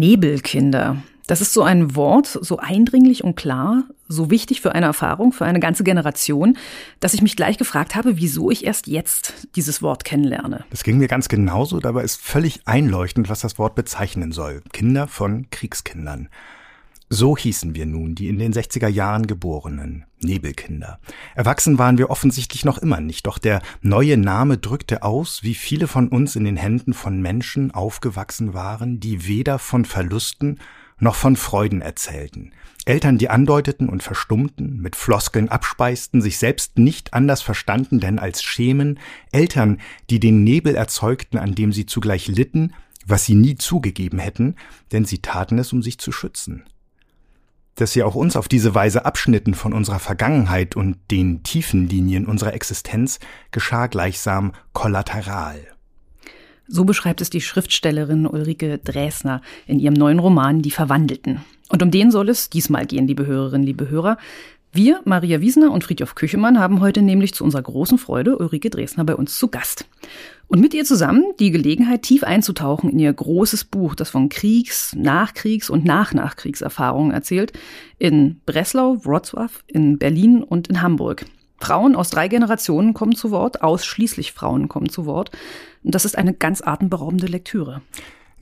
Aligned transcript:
Nebelkinder. 0.00 0.96
Das 1.26 1.40
ist 1.40 1.52
so 1.52 1.62
ein 1.62 1.94
Wort, 1.94 2.26
so 2.26 2.58
eindringlich 2.58 3.22
und 3.22 3.36
klar, 3.36 3.84
so 4.08 4.30
wichtig 4.30 4.60
für 4.60 4.74
eine 4.74 4.86
Erfahrung, 4.86 5.32
für 5.32 5.44
eine 5.44 5.60
ganze 5.60 5.84
Generation, 5.84 6.56
dass 6.98 7.14
ich 7.14 7.22
mich 7.22 7.36
gleich 7.36 7.58
gefragt 7.58 7.94
habe, 7.94 8.16
wieso 8.16 8.50
ich 8.50 8.64
erst 8.64 8.88
jetzt 8.88 9.46
dieses 9.54 9.82
Wort 9.82 10.04
kennenlerne. 10.04 10.64
Das 10.70 10.82
ging 10.82 10.98
mir 10.98 11.06
ganz 11.06 11.28
genauso, 11.28 11.78
dabei 11.78 12.02
ist 12.02 12.20
völlig 12.20 12.66
einleuchtend, 12.66 13.28
was 13.28 13.40
das 13.40 13.58
Wort 13.58 13.76
bezeichnen 13.76 14.32
soll. 14.32 14.62
Kinder 14.72 15.06
von 15.06 15.48
Kriegskindern. 15.50 16.30
So 17.12 17.36
hießen 17.36 17.74
wir 17.74 17.86
nun, 17.86 18.14
die 18.14 18.28
in 18.28 18.38
den 18.38 18.52
60er 18.52 18.86
Jahren 18.86 19.26
geborenen 19.26 20.04
Nebelkinder. 20.20 21.00
Erwachsen 21.34 21.76
waren 21.76 21.98
wir 21.98 22.08
offensichtlich 22.08 22.64
noch 22.64 22.78
immer 22.78 23.00
nicht, 23.00 23.26
doch 23.26 23.38
der 23.38 23.62
neue 23.82 24.16
Name 24.16 24.58
drückte 24.58 25.02
aus, 25.02 25.42
wie 25.42 25.56
viele 25.56 25.88
von 25.88 26.06
uns 26.06 26.36
in 26.36 26.44
den 26.44 26.56
Händen 26.56 26.92
von 26.92 27.20
Menschen 27.20 27.72
aufgewachsen 27.72 28.54
waren, 28.54 29.00
die 29.00 29.26
weder 29.26 29.58
von 29.58 29.84
Verlusten 29.84 30.60
noch 31.00 31.16
von 31.16 31.34
Freuden 31.34 31.82
erzählten. 31.82 32.52
Eltern, 32.84 33.18
die 33.18 33.28
andeuteten 33.28 33.88
und 33.88 34.04
verstummten, 34.04 34.80
mit 34.80 34.94
Floskeln 34.94 35.48
abspeisten, 35.48 36.22
sich 36.22 36.38
selbst 36.38 36.78
nicht 36.78 37.12
anders 37.12 37.42
verstanden 37.42 37.98
denn 37.98 38.20
als 38.20 38.40
schämen, 38.40 39.00
Eltern, 39.32 39.80
die 40.10 40.20
den 40.20 40.44
Nebel 40.44 40.76
erzeugten, 40.76 41.38
an 41.38 41.56
dem 41.56 41.72
sie 41.72 41.86
zugleich 41.86 42.28
litten, 42.28 42.72
was 43.04 43.24
sie 43.24 43.34
nie 43.34 43.56
zugegeben 43.56 44.20
hätten, 44.20 44.54
denn 44.92 45.04
sie 45.04 45.18
taten 45.18 45.58
es, 45.58 45.72
um 45.72 45.82
sich 45.82 45.98
zu 45.98 46.12
schützen 46.12 46.62
dass 47.74 47.92
sie 47.92 48.02
auch 48.02 48.14
uns 48.14 48.36
auf 48.36 48.48
diese 48.48 48.74
Weise 48.74 49.04
abschnitten 49.04 49.54
von 49.54 49.72
unserer 49.72 49.98
Vergangenheit 49.98 50.76
und 50.76 50.96
den 51.10 51.42
tiefen 51.42 51.88
Linien 51.88 52.26
unserer 52.26 52.54
Existenz, 52.54 53.18
geschah 53.50 53.86
gleichsam 53.86 54.52
kollateral. 54.72 55.60
So 56.66 56.84
beschreibt 56.84 57.20
es 57.20 57.30
die 57.30 57.40
Schriftstellerin 57.40 58.26
Ulrike 58.26 58.78
Dresner 58.78 59.42
in 59.66 59.80
ihrem 59.80 59.94
neuen 59.94 60.20
Roman 60.20 60.62
Die 60.62 60.70
Verwandelten. 60.70 61.40
Und 61.68 61.82
um 61.82 61.90
den 61.90 62.10
soll 62.10 62.28
es 62.28 62.50
diesmal 62.50 62.86
gehen, 62.86 63.06
liebe 63.06 63.26
Hörerinnen, 63.26 63.66
liebe 63.66 63.88
Hörer. 63.88 64.18
Wir, 64.72 65.00
Maria 65.04 65.40
Wiesner 65.40 65.72
und 65.72 65.82
Friedhof 65.82 66.14
Küchemann, 66.14 66.60
haben 66.60 66.80
heute 66.80 67.02
nämlich 67.02 67.34
zu 67.34 67.42
unserer 67.42 67.62
großen 67.62 67.98
Freude 67.98 68.38
Ulrike 68.38 68.70
Dresner 68.70 69.02
bei 69.02 69.16
uns 69.16 69.36
zu 69.36 69.48
Gast. 69.48 69.84
Und 70.46 70.60
mit 70.60 70.74
ihr 70.74 70.84
zusammen 70.84 71.24
die 71.40 71.50
Gelegenheit, 71.50 72.02
tief 72.02 72.22
einzutauchen 72.22 72.88
in 72.88 73.00
ihr 73.00 73.12
großes 73.12 73.64
Buch, 73.64 73.96
das 73.96 74.10
von 74.10 74.28
Kriegs-, 74.28 74.94
Nachkriegs- 74.94 75.70
und 75.70 75.84
Nach-Nachkriegserfahrungen 75.84 77.10
erzählt, 77.10 77.52
in 77.98 78.40
Breslau, 78.46 78.94
Wrocław, 79.02 79.50
in 79.66 79.98
Berlin 79.98 80.44
und 80.44 80.68
in 80.68 80.82
Hamburg. 80.82 81.24
Frauen 81.58 81.96
aus 81.96 82.10
drei 82.10 82.28
Generationen 82.28 82.94
kommen 82.94 83.16
zu 83.16 83.32
Wort, 83.32 83.62
ausschließlich 83.62 84.32
Frauen 84.32 84.68
kommen 84.68 84.88
zu 84.88 85.04
Wort. 85.04 85.32
Und 85.82 85.96
das 85.96 86.04
ist 86.04 86.16
eine 86.16 86.32
ganz 86.32 86.62
atemberaubende 86.62 87.26
Lektüre. 87.26 87.82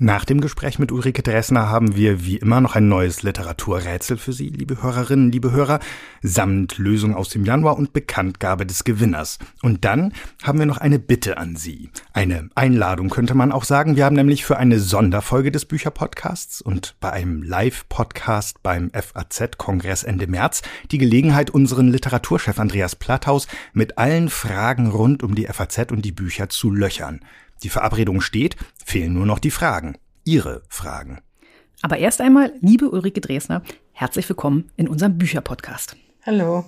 Nach 0.01 0.25
dem 0.25 0.41
Gespräch 0.41 0.79
mit 0.79 0.93
Ulrike 0.93 1.25
Dressner 1.25 1.71
haben 1.71 1.97
wir 1.97 2.25
wie 2.25 2.37
immer 2.37 2.61
noch 2.61 2.77
ein 2.77 2.87
neues 2.87 3.25
Literaturrätsel 3.25 4.17
für 4.17 4.33
Sie, 4.33 4.49
liebe 4.49 4.81
Hörerinnen, 4.81 5.33
liebe 5.33 5.51
Hörer, 5.51 5.81
samt 6.23 6.79
Lösung 6.79 7.17
aus 7.17 7.31
dem 7.31 7.45
Januar 7.45 7.77
und 7.77 7.93
Bekanntgabe 7.93 8.65
des 8.65 8.85
Gewinners. 8.85 9.41
Und 9.61 9.85
dann 9.85 10.13
haben 10.45 10.61
wir 10.61 10.67
noch 10.67 10.79
eine 10.79 11.01
Bitte 11.01 11.37
an 11.37 11.57
Sie. 11.57 11.91
Eine 12.13 12.49
Einladung 12.55 13.11
könnte 13.11 13.35
man 13.35 13.51
auch 13.51 13.65
sagen. 13.65 13.97
Wir 13.97 14.05
haben 14.05 14.15
nämlich 14.15 14.45
für 14.45 14.57
eine 14.57 14.79
Sonderfolge 14.79 15.51
des 15.51 15.65
Bücherpodcasts 15.65 16.63
und 16.63 16.95
bei 17.01 17.11
einem 17.11 17.43
Live-Podcast 17.43 18.63
beim 18.63 18.93
FAZ-Kongress 18.93 20.05
Ende 20.05 20.29
März 20.29 20.63
die 20.93 20.99
Gelegenheit, 20.99 21.51
unseren 21.51 21.89
Literaturchef 21.89 22.61
Andreas 22.61 22.95
Platthaus 22.95 23.49
mit 23.73 23.99
allen 23.99 24.29
Fragen 24.29 24.91
rund 24.91 25.25
um 25.25 25.35
die 25.35 25.47
FAZ 25.47 25.91
und 25.91 26.05
die 26.05 26.13
Bücher 26.13 26.49
zu 26.49 26.71
löchern. 26.71 27.19
Die 27.63 27.69
Verabredung 27.69 28.21
steht, 28.21 28.57
fehlen 28.85 29.13
nur 29.13 29.27
noch 29.27 29.39
die 29.39 29.51
Fragen. 29.51 29.97
Ihre 30.25 30.63
Fragen. 30.69 31.21
Aber 31.83 31.99
erst 31.99 32.21
einmal, 32.21 32.53
liebe 32.61 32.91
Ulrike 32.91 33.21
Dresner, 33.21 33.63
herzlich 33.93 34.29
willkommen 34.29 34.71
in 34.77 34.89
unserem 34.89 35.19
Bücherpodcast. 35.19 35.97
Hallo. 36.25 36.65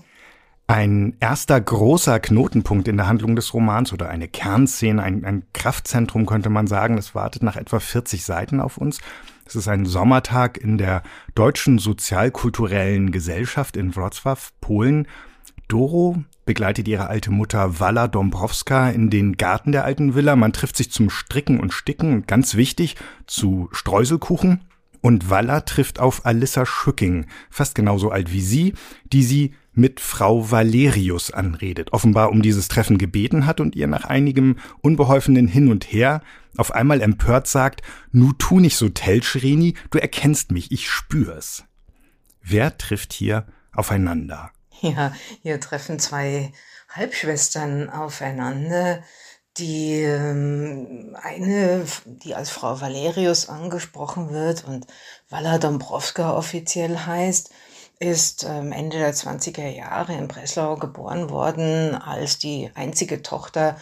Ein 0.67 1.17
erster 1.19 1.61
großer 1.61 2.21
Knotenpunkt 2.21 2.87
in 2.87 2.97
der 2.97 3.09
Handlung 3.09 3.35
des 3.35 3.53
Romans 3.53 3.93
oder 3.93 4.09
eine 4.09 4.29
Kernszene, 4.29 5.03
ein, 5.03 5.25
ein 5.25 5.43
Kraftzentrum 5.53 6.27
könnte 6.27 6.49
man 6.49 6.69
sagen, 6.69 6.95
das 6.95 7.15
wartet 7.15 7.43
nach 7.43 7.57
etwa 7.57 7.81
40 7.81 8.25
Seiten 8.25 8.61
auf 8.61 8.79
uns. 8.79 9.01
Es 9.47 9.57
ist 9.57 9.67
ein 9.67 9.85
Sommertag 9.85 10.59
in 10.59 10.79
der 10.79 11.03
deutschen 11.35 11.79
sozialkulturellen 11.79 13.11
Gesellschaft 13.11 13.77
in 13.77 13.93
Wrocław, 13.93 14.51
Polen. 14.61 15.09
Doro 15.71 16.25
begleitet 16.45 16.89
ihre 16.89 17.07
alte 17.07 17.31
Mutter 17.31 17.79
Walla 17.79 18.09
Dombrowska 18.09 18.91
in 18.91 19.09
den 19.09 19.37
Garten 19.37 19.73
der 19.73 19.85
alten 19.85 20.15
Villa. 20.15 20.35
Man 20.37 20.53
trifft 20.53 20.77
sich 20.77 20.91
zum 20.91 21.11
Stricken 21.11 21.61
und 21.61 21.73
Sticken, 21.73 22.27
ganz 22.27 22.57
wichtig, 22.57 22.97
zu 23.27 23.69
Streuselkuchen. 23.73 24.65
Und 25.01 25.31
Walla 25.31 25.61
trifft 25.61 26.01
auf 26.01 26.27
Alissa 26.27 26.67
Schücking, 26.67 27.27
fast 27.49 27.75
genauso 27.75 28.11
alt 28.11 28.33
wie 28.33 28.43
sie, 28.43 28.75
die 29.13 29.23
sie 29.23 29.55
mit 29.73 30.01
Frau 30.01 30.51
Valerius 30.51 31.31
anredet, 31.31 31.93
offenbar 31.93 32.31
um 32.31 32.43
dieses 32.43 32.69
Treffen 32.69 32.99
gebeten 32.99 33.47
hat 33.47 33.61
und 33.61 33.77
ihr 33.77 33.87
nach 33.87 34.05
einigem 34.05 34.57
unbeholfenen 34.83 35.47
Hin 35.47 35.71
und 35.71 35.85
Her 35.85 36.21
auf 36.57 36.75
einmal 36.75 37.01
empört 37.01 37.47
sagt, 37.47 37.83
nu 38.13 38.33
tu 38.33 38.59
nicht 38.59 38.77
so 38.77 38.89
Telschreni, 38.89 39.75
du 39.91 39.99
erkennst 39.99 40.51
mich, 40.51 40.73
ich 40.73 40.91
spür's. 40.91 41.65
Wer 42.43 42.77
trifft 42.77 43.13
hier 43.13 43.47
aufeinander? 43.73 44.51
Ja, 44.83 45.13
hier 45.43 45.61
treffen 45.61 45.99
zwei 45.99 46.53
Halbschwestern 46.89 47.91
aufeinander. 47.91 49.03
Die 49.57 50.01
ähm, 50.03 51.17
eine, 51.21 51.85
die 52.07 52.35
als 52.35 52.51
Frau 52.51 52.81
Valerius 52.81 53.49
angesprochen 53.49 54.31
wird 54.31 54.65
und 54.65 54.87
Walla 55.29 55.59
Dombrowska 55.59 56.35
offiziell 56.37 56.97
heißt, 56.99 57.51
ist 57.99 58.45
ähm, 58.45 58.73
Ende 58.73 58.97
der 58.99 59.13
20er 59.13 59.69
Jahre 59.69 60.15
in 60.15 60.29
Breslau 60.29 60.77
geboren 60.77 61.29
worden 61.29 61.95
als 61.95 62.39
die 62.39 62.71
einzige 62.75 63.23
Tochter 63.23 63.77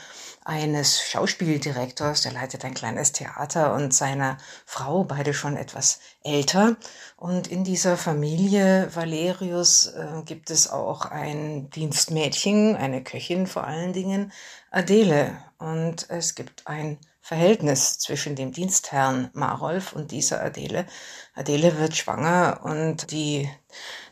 eines 0.44 1.02
Schauspieldirektors, 1.02 2.22
der 2.22 2.32
leitet 2.32 2.64
ein 2.64 2.72
kleines 2.72 3.12
Theater 3.12 3.74
und 3.74 3.92
seiner 3.92 4.38
Frau, 4.64 5.04
beide 5.04 5.34
schon 5.34 5.56
etwas 5.58 6.00
älter. 6.24 6.76
Und 7.18 7.48
in 7.48 7.64
dieser 7.64 7.96
Familie 7.96 8.94
Valerius 8.94 9.88
äh, 9.88 10.22
gibt 10.24 10.50
es 10.50 10.70
auch 10.70 11.04
ein 11.04 11.68
Dienstmädchen, 11.70 12.76
eine 12.76 13.02
Köchin 13.02 13.48
vor 13.48 13.64
allen 13.64 13.92
Dingen, 13.92 14.32
Adele. 14.70 15.36
Und 15.58 16.08
es 16.10 16.36
gibt 16.36 16.68
ein 16.68 16.96
Verhältnis 17.20 17.98
zwischen 17.98 18.36
dem 18.36 18.52
Dienstherrn 18.52 19.30
Marolf 19.32 19.94
und 19.94 20.12
dieser 20.12 20.40
Adele. 20.40 20.86
Adele 21.34 21.76
wird 21.80 21.96
schwanger 21.96 22.60
und 22.62 23.10
die 23.10 23.50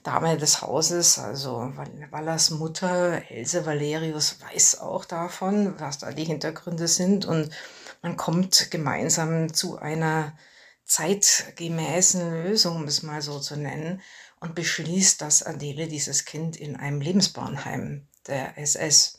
Dame 0.02 0.36
des 0.36 0.60
Hauses, 0.60 1.20
also 1.20 1.72
Wallas 2.10 2.50
Mutter, 2.50 3.22
Else 3.30 3.64
Valerius, 3.64 4.38
weiß 4.50 4.80
auch 4.80 5.04
davon, 5.04 5.78
was 5.78 5.98
da 5.98 6.10
die 6.10 6.24
Hintergründe 6.24 6.88
sind 6.88 7.24
und 7.24 7.50
man 8.02 8.16
kommt 8.16 8.72
gemeinsam 8.72 9.54
zu 9.54 9.78
einer 9.78 10.32
zeitgemäßen 10.86 12.30
Lösung, 12.30 12.76
um 12.76 12.84
es 12.84 13.02
mal 13.02 13.20
so 13.20 13.40
zu 13.40 13.56
nennen, 13.56 14.00
und 14.40 14.54
beschließt, 14.54 15.20
dass 15.20 15.42
Adele 15.42 15.88
dieses 15.88 16.24
Kind 16.24 16.56
in 16.56 16.76
einem 16.76 17.00
Lebensbornheim 17.00 18.06
der 18.26 18.56
SS 18.58 19.18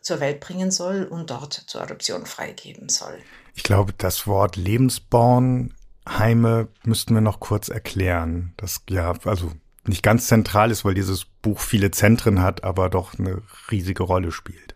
zur 0.00 0.20
Welt 0.20 0.40
bringen 0.40 0.70
soll 0.70 1.04
und 1.04 1.30
dort 1.30 1.52
zur 1.52 1.82
Adoption 1.82 2.24
freigeben 2.26 2.88
soll. 2.88 3.18
Ich 3.54 3.62
glaube, 3.62 3.92
das 3.92 4.26
Wort 4.26 4.56
Lebensbornheime 4.56 6.68
müssten 6.84 7.14
wir 7.14 7.20
noch 7.20 7.40
kurz 7.40 7.68
erklären. 7.68 8.54
Das 8.56 8.80
ja, 8.88 9.12
also 9.24 9.52
nicht 9.84 10.02
ganz 10.02 10.28
zentral 10.28 10.70
ist, 10.70 10.84
weil 10.84 10.94
dieses 10.94 11.24
Buch 11.24 11.60
viele 11.60 11.90
Zentren 11.90 12.40
hat, 12.40 12.64
aber 12.64 12.88
doch 12.88 13.18
eine 13.18 13.42
riesige 13.70 14.04
Rolle 14.04 14.32
spielt. 14.32 14.71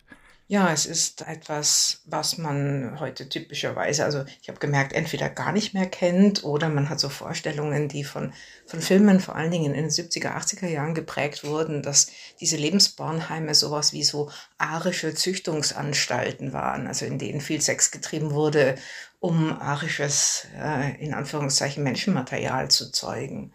Ja, 0.49 0.73
es 0.73 0.87
ist 0.87 1.23
etwas, 1.23 2.03
was 2.05 2.39
man 2.39 3.01
heute 3.01 3.29
typischerweise, 3.29 4.05
also 4.05 4.25
ich 4.41 4.49
habe 4.49 4.61
gemerkt, 4.61 4.93
entweder 4.93 5.29
gar 5.29 5.51
nicht 5.51 5.75
mehr 5.75 5.87
kennt 5.87 6.45
oder 6.45 6.69
man 6.69 6.89
hat 6.89 7.01
so 7.01 7.09
Vorstellungen, 7.09 7.89
die 7.89 8.05
von, 8.05 8.33
von 8.65 8.81
Filmen 8.81 9.19
vor 9.19 9.35
allen 9.35 9.51
Dingen 9.51 9.75
in 9.75 9.83
den 9.83 9.91
70er, 9.91 10.37
80er 10.37 10.69
Jahren 10.69 10.95
geprägt 10.95 11.43
wurden, 11.43 11.83
dass 11.83 12.13
diese 12.39 12.57
Lebensbornheime 12.57 13.57
sowas 13.57 13.93
wie 13.93 14.05
so 14.05 14.31
arische 14.57 15.15
Züchtungsanstalten 15.17 16.53
waren, 16.53 16.87
also 16.87 17.07
in 17.07 17.19
denen 17.19 17.41
viel 17.41 17.61
Sex 17.61 17.91
getrieben 17.91 18.31
wurde, 18.31 18.77
um 19.19 19.53
arisches, 19.61 20.47
äh, 20.57 20.95
in 21.05 21.13
Anführungszeichen, 21.13 21.83
Menschenmaterial 21.83 22.71
zu 22.71 22.93
zeugen. 22.93 23.53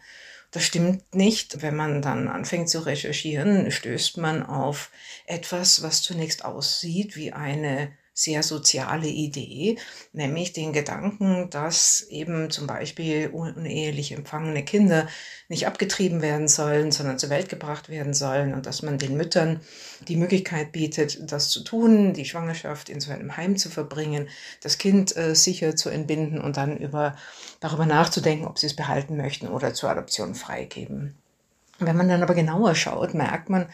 Das 0.52 0.64
stimmt 0.64 1.16
nicht. 1.16 1.62
Wenn 1.62 1.76
man 1.76 2.02
dann 2.02 2.28
anfängt 2.28 2.70
zu 2.70 2.86
recherchieren, 2.86 3.72
stößt 3.72 4.18
man 4.18 4.46
auf 4.46 4.92
etwas, 5.26 5.82
was 5.82 6.02
zunächst 6.02 6.44
aussieht 6.44 7.16
wie 7.16 7.32
eine 7.32 7.92
sehr 8.22 8.44
soziale 8.44 9.08
Idee, 9.08 9.78
nämlich 10.14 10.54
den 10.54 10.74
Gedanken, 10.74 11.50
dass 11.50 12.06
eben 12.10 12.50
zum 12.52 12.68
Beispiel 12.68 13.30
unehelich 13.30 14.12
empfangene 14.12 14.64
Kinder 14.64 15.08
nicht 15.50 15.68
abgetrieben 15.68 16.22
werden 16.22 16.48
sollen, 16.48 16.92
sondern 16.92 17.20
zur 17.20 17.30
Welt 17.30 17.50
gebracht 17.50 17.90
werden 17.90 18.14
sollen 18.14 18.54
und 18.54 18.66
dass 18.66 18.84
man 18.84 18.98
den 18.98 19.18
Müttern 19.18 19.62
die 20.08 20.16
Möglichkeit 20.16 20.72
bietet, 20.72 21.32
das 21.32 21.50
zu 21.50 21.64
tun, 21.64 22.14
die 22.14 22.26
Schwangerschaft 22.26 22.90
in 22.90 23.02
so 23.02 23.12
einem 23.12 23.38
Heim 23.38 23.58
zu 23.58 23.70
verbringen, 23.70 24.30
das 24.62 24.78
Kind 24.78 25.16
äh, 25.18 25.36
sicher 25.36 25.76
zu 25.76 25.90
entbinden 25.90 26.40
und 26.40 26.58
dann 26.58 26.78
über, 26.78 27.16
darüber 27.60 27.86
nachzudenken, 27.86 28.48
ob 28.48 28.60
sie 28.60 28.68
es 28.68 28.76
behalten 28.76 29.18
möchten 29.18 29.48
oder 29.48 29.74
zur 29.74 29.90
Adoption 29.90 30.36
freigeben. 30.36 31.21
Wenn 31.82 31.98
man 31.98 32.08
dann 32.08 32.22
aber 32.22 32.36
genauer 32.36 32.76
schaut, 32.76 33.16
merkt 33.16 33.50
man, 33.50 33.68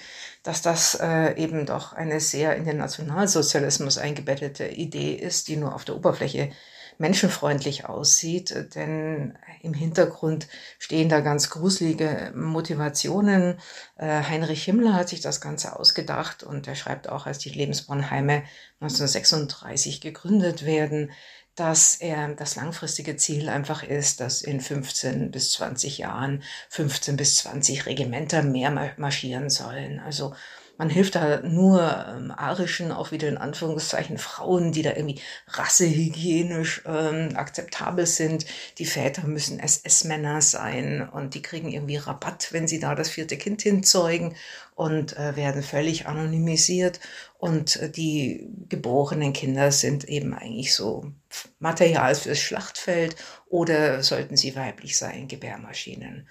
dass 0.43 0.61
das 0.61 0.95
äh, 0.95 1.33
eben 1.35 1.65
doch 1.65 1.91
eine 1.91 2.21
sehr 2.21 2.55
in 2.55 2.63
den 2.63 2.77
Nationalsozialismus 2.77 3.97
eingebettete 3.97 4.65
Idee 4.67 5.13
ist, 5.13 5.49
die 5.49 5.57
nur 5.57 5.75
auf 5.75 5.83
der 5.83 5.97
Oberfläche 5.97 6.51
menschenfreundlich 6.99 7.85
aussieht, 7.85 8.73
denn 8.75 9.37
im 9.61 9.73
Hintergrund 9.73 10.47
stehen 10.79 11.09
da 11.09 11.19
ganz 11.19 11.49
gruselige 11.49 12.31
Motivationen. 12.35 13.59
Äh, 13.97 14.23
Heinrich 14.23 14.63
Himmler 14.63 14.93
hat 14.93 15.09
sich 15.09 15.21
das 15.21 15.41
Ganze 15.41 15.77
ausgedacht 15.77 16.43
und 16.43 16.67
er 16.67 16.75
schreibt 16.75 17.09
auch, 17.09 17.25
als 17.25 17.37
die 17.39 17.49
Lebensbornheime 17.49 18.43
1936 18.79 20.01
gegründet 20.01 20.65
werden, 20.65 21.11
dass 21.57 21.95
er 21.95 22.29
das 22.35 22.55
langfristige 22.55 23.17
Ziel 23.17 23.49
einfach 23.49 23.83
ist, 23.83 24.19
dass 24.19 24.41
in 24.41 24.61
15 24.61 25.31
bis 25.31 25.51
20 25.51 25.97
Jahren 25.97 26.43
15 26.69 27.17
bis 27.17 27.35
20 27.37 27.87
Regimenter 27.87 28.43
mehr 28.43 28.93
marschieren 28.97 29.49
sollen. 29.49 29.99
Also 29.99 30.35
man 30.77 30.89
hilft 30.89 31.15
da 31.15 31.41
nur 31.41 32.05
ähm, 32.07 32.31
arischen, 32.31 32.91
auch 32.91 33.11
wieder 33.11 33.27
in 33.27 33.37
Anführungszeichen 33.37 34.17
Frauen, 34.17 34.71
die 34.71 34.83
da 34.83 34.91
irgendwie 34.91 35.21
rassehygienisch 35.47 36.83
ähm, 36.85 37.35
akzeptabel 37.35 38.05
sind. 38.05 38.45
Die 38.77 38.85
Väter 38.85 39.25
müssen 39.27 39.59
SS-Männer 39.59 40.41
sein 40.41 41.07
und 41.09 41.33
die 41.33 41.41
kriegen 41.41 41.71
irgendwie 41.71 41.97
Rabatt, 41.97 42.49
wenn 42.51 42.67
sie 42.67 42.79
da 42.79 42.95
das 42.95 43.09
vierte 43.09 43.37
Kind 43.37 43.61
hinzeugen 43.61 44.35
und 44.75 45.17
äh, 45.17 45.35
werden 45.35 45.63
völlig 45.63 46.05
anonymisiert. 46.05 46.99
Und 47.39 47.77
äh, 47.77 47.89
die 47.89 48.47
geborenen 48.69 49.33
Kinder 49.33 49.71
sind 49.71 50.05
eben 50.05 50.33
eigentlich 50.33 50.75
so 50.75 51.11
Material 51.59 52.13
fürs 52.13 52.39
Schlachtfeld 52.39 53.15
oder 53.49 54.03
sollten 54.03 54.37
sie 54.37 54.55
weiblich 54.55 54.97
sein, 54.97 55.27
Gebärmaschinen. 55.27 56.27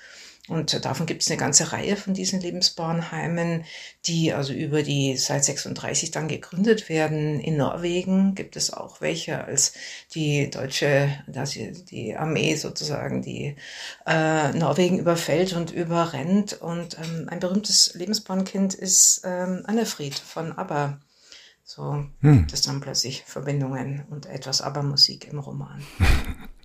Und 0.48 0.84
davon 0.84 1.06
gibt 1.06 1.22
es 1.22 1.30
eine 1.30 1.38
ganze 1.38 1.72
Reihe 1.72 1.96
von 1.96 2.14
diesen 2.14 2.40
Lebensbornheimen, 2.40 3.64
die 4.06 4.32
also 4.32 4.52
über 4.52 4.82
die 4.82 5.16
seit 5.16 5.44
36 5.44 6.12
dann 6.12 6.28
gegründet 6.28 6.88
werden. 6.88 7.40
In 7.40 7.56
Norwegen 7.56 8.34
gibt 8.36 8.56
es 8.56 8.72
auch 8.72 9.00
welche, 9.00 9.44
als 9.44 9.74
die 10.14 10.48
deutsche, 10.48 11.10
dass 11.26 11.52
die 11.52 12.16
Armee 12.16 12.54
sozusagen 12.54 13.22
die 13.22 13.56
äh, 14.06 14.52
Norwegen 14.52 15.00
überfällt 15.00 15.52
und 15.52 15.72
überrennt. 15.72 16.60
Und 16.60 16.96
ähm, 16.98 17.28
ein 17.28 17.40
berühmtes 17.40 17.94
Lebensbornkind 17.94 18.74
ist 18.74 19.22
ähm, 19.24 19.62
Annefried 19.66 20.16
von 20.16 20.52
ABBA. 20.52 21.00
So 21.64 22.06
hm. 22.20 22.38
gibt 22.38 22.52
es 22.52 22.62
dann 22.62 22.80
plötzlich 22.80 23.24
Verbindungen 23.26 24.04
und 24.10 24.26
etwas 24.26 24.62
ABBA-Musik 24.62 25.26
im 25.26 25.40
Roman. 25.40 25.82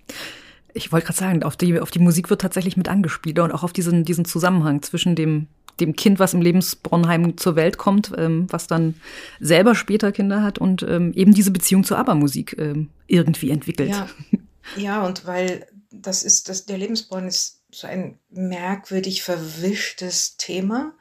Ich 0.74 0.92
wollte 0.92 1.06
gerade 1.06 1.18
sagen, 1.18 1.42
auf 1.42 1.56
die, 1.56 1.78
auf 1.80 1.90
die 1.90 1.98
Musik 1.98 2.30
wird 2.30 2.40
tatsächlich 2.40 2.76
mit 2.76 2.88
angespielt 2.88 3.38
und 3.38 3.52
auch 3.52 3.62
auf 3.62 3.72
diesen, 3.72 4.04
diesen 4.04 4.24
Zusammenhang 4.24 4.82
zwischen 4.82 5.14
dem, 5.14 5.48
dem 5.80 5.96
Kind, 5.96 6.18
was 6.18 6.34
im 6.34 6.42
Lebensbronheim 6.42 7.36
zur 7.36 7.56
Welt 7.56 7.78
kommt, 7.78 8.12
ähm, 8.16 8.46
was 8.50 8.66
dann 8.66 8.94
selber 9.40 9.74
später 9.74 10.12
Kinder 10.12 10.42
hat 10.42 10.58
und 10.58 10.82
ähm, 10.82 11.12
eben 11.14 11.34
diese 11.34 11.50
Beziehung 11.50 11.84
zur 11.84 11.98
ABBA-Musik 11.98 12.56
ähm, 12.58 12.90
irgendwie 13.06 13.50
entwickelt. 13.50 13.90
Ja. 13.90 14.08
ja, 14.76 15.06
und 15.06 15.26
weil 15.26 15.66
das 15.90 16.22
ist, 16.22 16.48
das, 16.48 16.66
der 16.66 16.78
Lebensborn 16.78 17.26
ist 17.26 17.62
so 17.70 17.86
ein 17.86 18.18
merkwürdig 18.30 19.22
verwischtes 19.22 20.36
Thema 20.36 20.92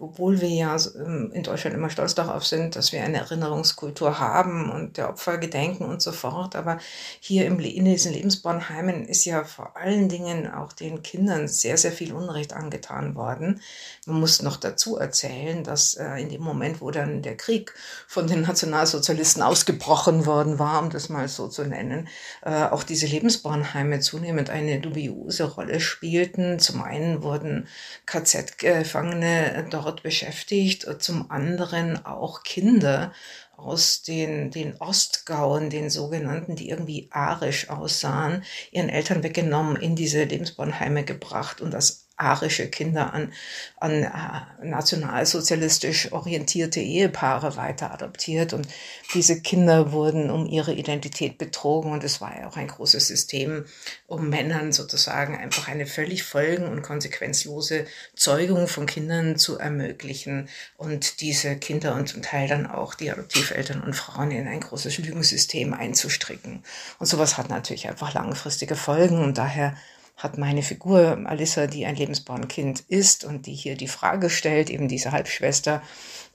obwohl 0.00 0.40
wir 0.40 0.48
ja 0.48 0.76
ähm, 0.96 1.30
in 1.34 1.42
Deutschland 1.42 1.76
immer 1.76 1.90
stolz 1.90 2.14
darauf 2.14 2.46
sind, 2.46 2.74
dass 2.74 2.92
wir 2.92 3.02
eine 3.02 3.18
Erinnerungskultur 3.18 4.18
haben 4.18 4.70
und 4.70 4.96
der 4.96 5.10
Opfer 5.10 5.36
gedenken 5.36 5.84
und 5.84 6.00
so 6.00 6.12
fort. 6.12 6.56
Aber 6.56 6.78
hier 7.20 7.46
im, 7.46 7.60
in 7.60 7.84
diesen 7.84 8.12
Lebensbornheimen 8.12 9.04
ist 9.04 9.26
ja 9.26 9.44
vor 9.44 9.76
allen 9.76 10.08
Dingen 10.08 10.50
auch 10.50 10.72
den 10.72 11.02
Kindern 11.02 11.48
sehr, 11.48 11.76
sehr 11.76 11.92
viel 11.92 12.14
Unrecht 12.14 12.54
angetan 12.54 13.14
worden. 13.14 13.60
Man 14.06 14.20
muss 14.20 14.42
noch 14.42 14.56
dazu 14.56 14.96
erzählen, 14.96 15.62
dass 15.64 15.94
äh, 15.94 16.14
in 16.16 16.30
dem 16.30 16.42
Moment, 16.42 16.80
wo 16.80 16.90
dann 16.90 17.20
der 17.22 17.36
Krieg 17.36 17.74
von 18.08 18.26
den 18.26 18.40
Nationalsozialisten 18.42 19.42
ausgebrochen 19.42 20.24
worden 20.24 20.58
war, 20.58 20.82
um 20.82 20.88
das 20.88 21.10
mal 21.10 21.28
so 21.28 21.48
zu 21.48 21.64
nennen, 21.64 22.08
äh, 22.42 22.64
auch 22.64 22.84
diese 22.84 23.06
Lebensbornheime 23.06 24.00
zunehmend 24.00 24.48
eine 24.48 24.80
dubiose 24.80 25.44
Rolle 25.44 25.80
spielten. 25.80 26.58
Zum 26.58 26.82
einen 26.82 27.22
wurden 27.22 27.68
KZ-Gefangene 28.06 29.66
dort 29.68 29.89
dort 29.90 30.02
beschäftigt, 30.04 30.86
zum 31.00 31.30
anderen 31.30 32.04
auch 32.06 32.42
Kinder 32.44 33.12
aus 33.56 34.02
den, 34.02 34.50
den 34.50 34.76
Ostgauen, 34.78 35.68
den 35.68 35.90
sogenannten, 35.90 36.54
die 36.54 36.70
irgendwie 36.70 37.08
arisch 37.10 37.68
aussahen, 37.68 38.44
ihren 38.70 38.88
Eltern 38.88 39.22
weggenommen, 39.22 39.76
in 39.76 39.96
diese 39.96 40.24
Lebensbornheime 40.24 41.04
gebracht 41.04 41.60
und 41.60 41.74
das 41.74 42.06
arische 42.20 42.68
Kinder 42.68 43.12
an, 43.12 43.32
an 43.76 44.02
äh, 44.02 44.66
nationalsozialistisch 44.66 46.12
orientierte 46.12 46.80
Ehepaare 46.80 47.56
weiter 47.56 47.92
adoptiert. 47.92 48.52
Und 48.52 48.68
diese 49.14 49.40
Kinder 49.40 49.92
wurden 49.92 50.30
um 50.30 50.46
ihre 50.46 50.74
Identität 50.74 51.38
betrogen. 51.38 51.92
Und 51.92 52.04
es 52.04 52.20
war 52.20 52.38
ja 52.38 52.48
auch 52.48 52.56
ein 52.56 52.68
großes 52.68 53.06
System, 53.06 53.64
um 54.06 54.28
Männern 54.28 54.72
sozusagen 54.72 55.36
einfach 55.36 55.68
eine 55.68 55.86
völlig 55.86 56.22
folgen- 56.22 56.68
und 56.68 56.82
konsequenzlose 56.82 57.86
Zeugung 58.14 58.68
von 58.68 58.86
Kindern 58.86 59.36
zu 59.36 59.58
ermöglichen 59.58 60.48
und 60.76 61.20
diese 61.20 61.56
Kinder 61.56 61.94
und 61.94 62.08
zum 62.08 62.22
Teil 62.22 62.48
dann 62.48 62.66
auch 62.66 62.94
die 62.94 63.10
Adoptiveltern 63.10 63.82
und 63.82 63.94
Frauen 63.94 64.30
in 64.30 64.46
ein 64.46 64.60
großes 64.60 64.98
Lügensystem 64.98 65.72
einzustricken. 65.72 66.62
Und 66.98 67.06
sowas 67.06 67.38
hat 67.38 67.48
natürlich 67.48 67.88
einfach 67.88 68.14
langfristige 68.14 68.76
Folgen 68.76 69.18
und 69.18 69.38
daher 69.38 69.76
hat 70.22 70.36
meine 70.36 70.62
Figur 70.62 71.18
Alissa, 71.24 71.66
die 71.66 71.86
ein 71.86 71.96
Lebensbornkind 71.96 72.80
ist 72.88 73.24
und 73.24 73.46
die 73.46 73.54
hier 73.54 73.74
die 73.74 73.88
Frage 73.88 74.28
stellt, 74.28 74.68
eben 74.68 74.86
diese 74.86 75.12
Halbschwester, 75.12 75.82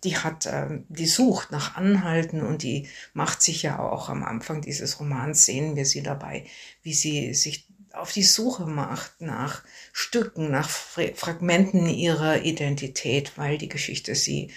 die 0.03 0.17
hat, 0.17 0.47
äh, 0.47 0.79
die 0.89 1.05
sucht 1.05 1.51
nach 1.51 1.75
Anhalten 1.75 2.41
und 2.41 2.63
die 2.63 2.89
macht 3.13 3.43
sich 3.43 3.61
ja 3.61 3.79
auch 3.79 4.09
am 4.09 4.23
Anfang 4.23 4.61
dieses 4.61 4.99
Romans, 4.99 5.45
sehen 5.45 5.75
wir 5.75 5.85
sie 5.85 6.01
dabei, 6.01 6.45
wie 6.81 6.93
sie 6.93 7.33
sich 7.35 7.67
auf 7.93 8.11
die 8.11 8.23
Suche 8.23 8.65
macht 8.65 9.21
nach 9.21 9.63
Stücken, 9.93 10.51
nach 10.51 10.69
Fragmenten 10.69 11.87
ihrer 11.87 12.41
Identität, 12.41 13.37
weil 13.37 13.57
die 13.57 13.69
Geschichte 13.69 14.15
sie 14.15 14.51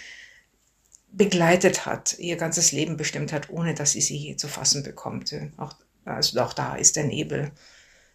begleitet 1.13 1.87
hat, 1.87 2.19
ihr 2.19 2.37
ganzes 2.37 2.73
Leben 2.73 2.97
bestimmt 2.97 3.33
hat, 3.33 3.51
ohne 3.51 3.75
dass 3.75 3.93
sie 3.93 4.01
sie 4.01 4.17
je 4.17 4.37
zu 4.37 4.49
fassen 4.49 4.83
bekommt. 4.83 5.35
Auch, 5.57 5.75
also 6.05 6.41
auch 6.41 6.53
da 6.53 6.75
ist 6.75 6.97
der 6.97 7.05
Nebel 7.05 7.53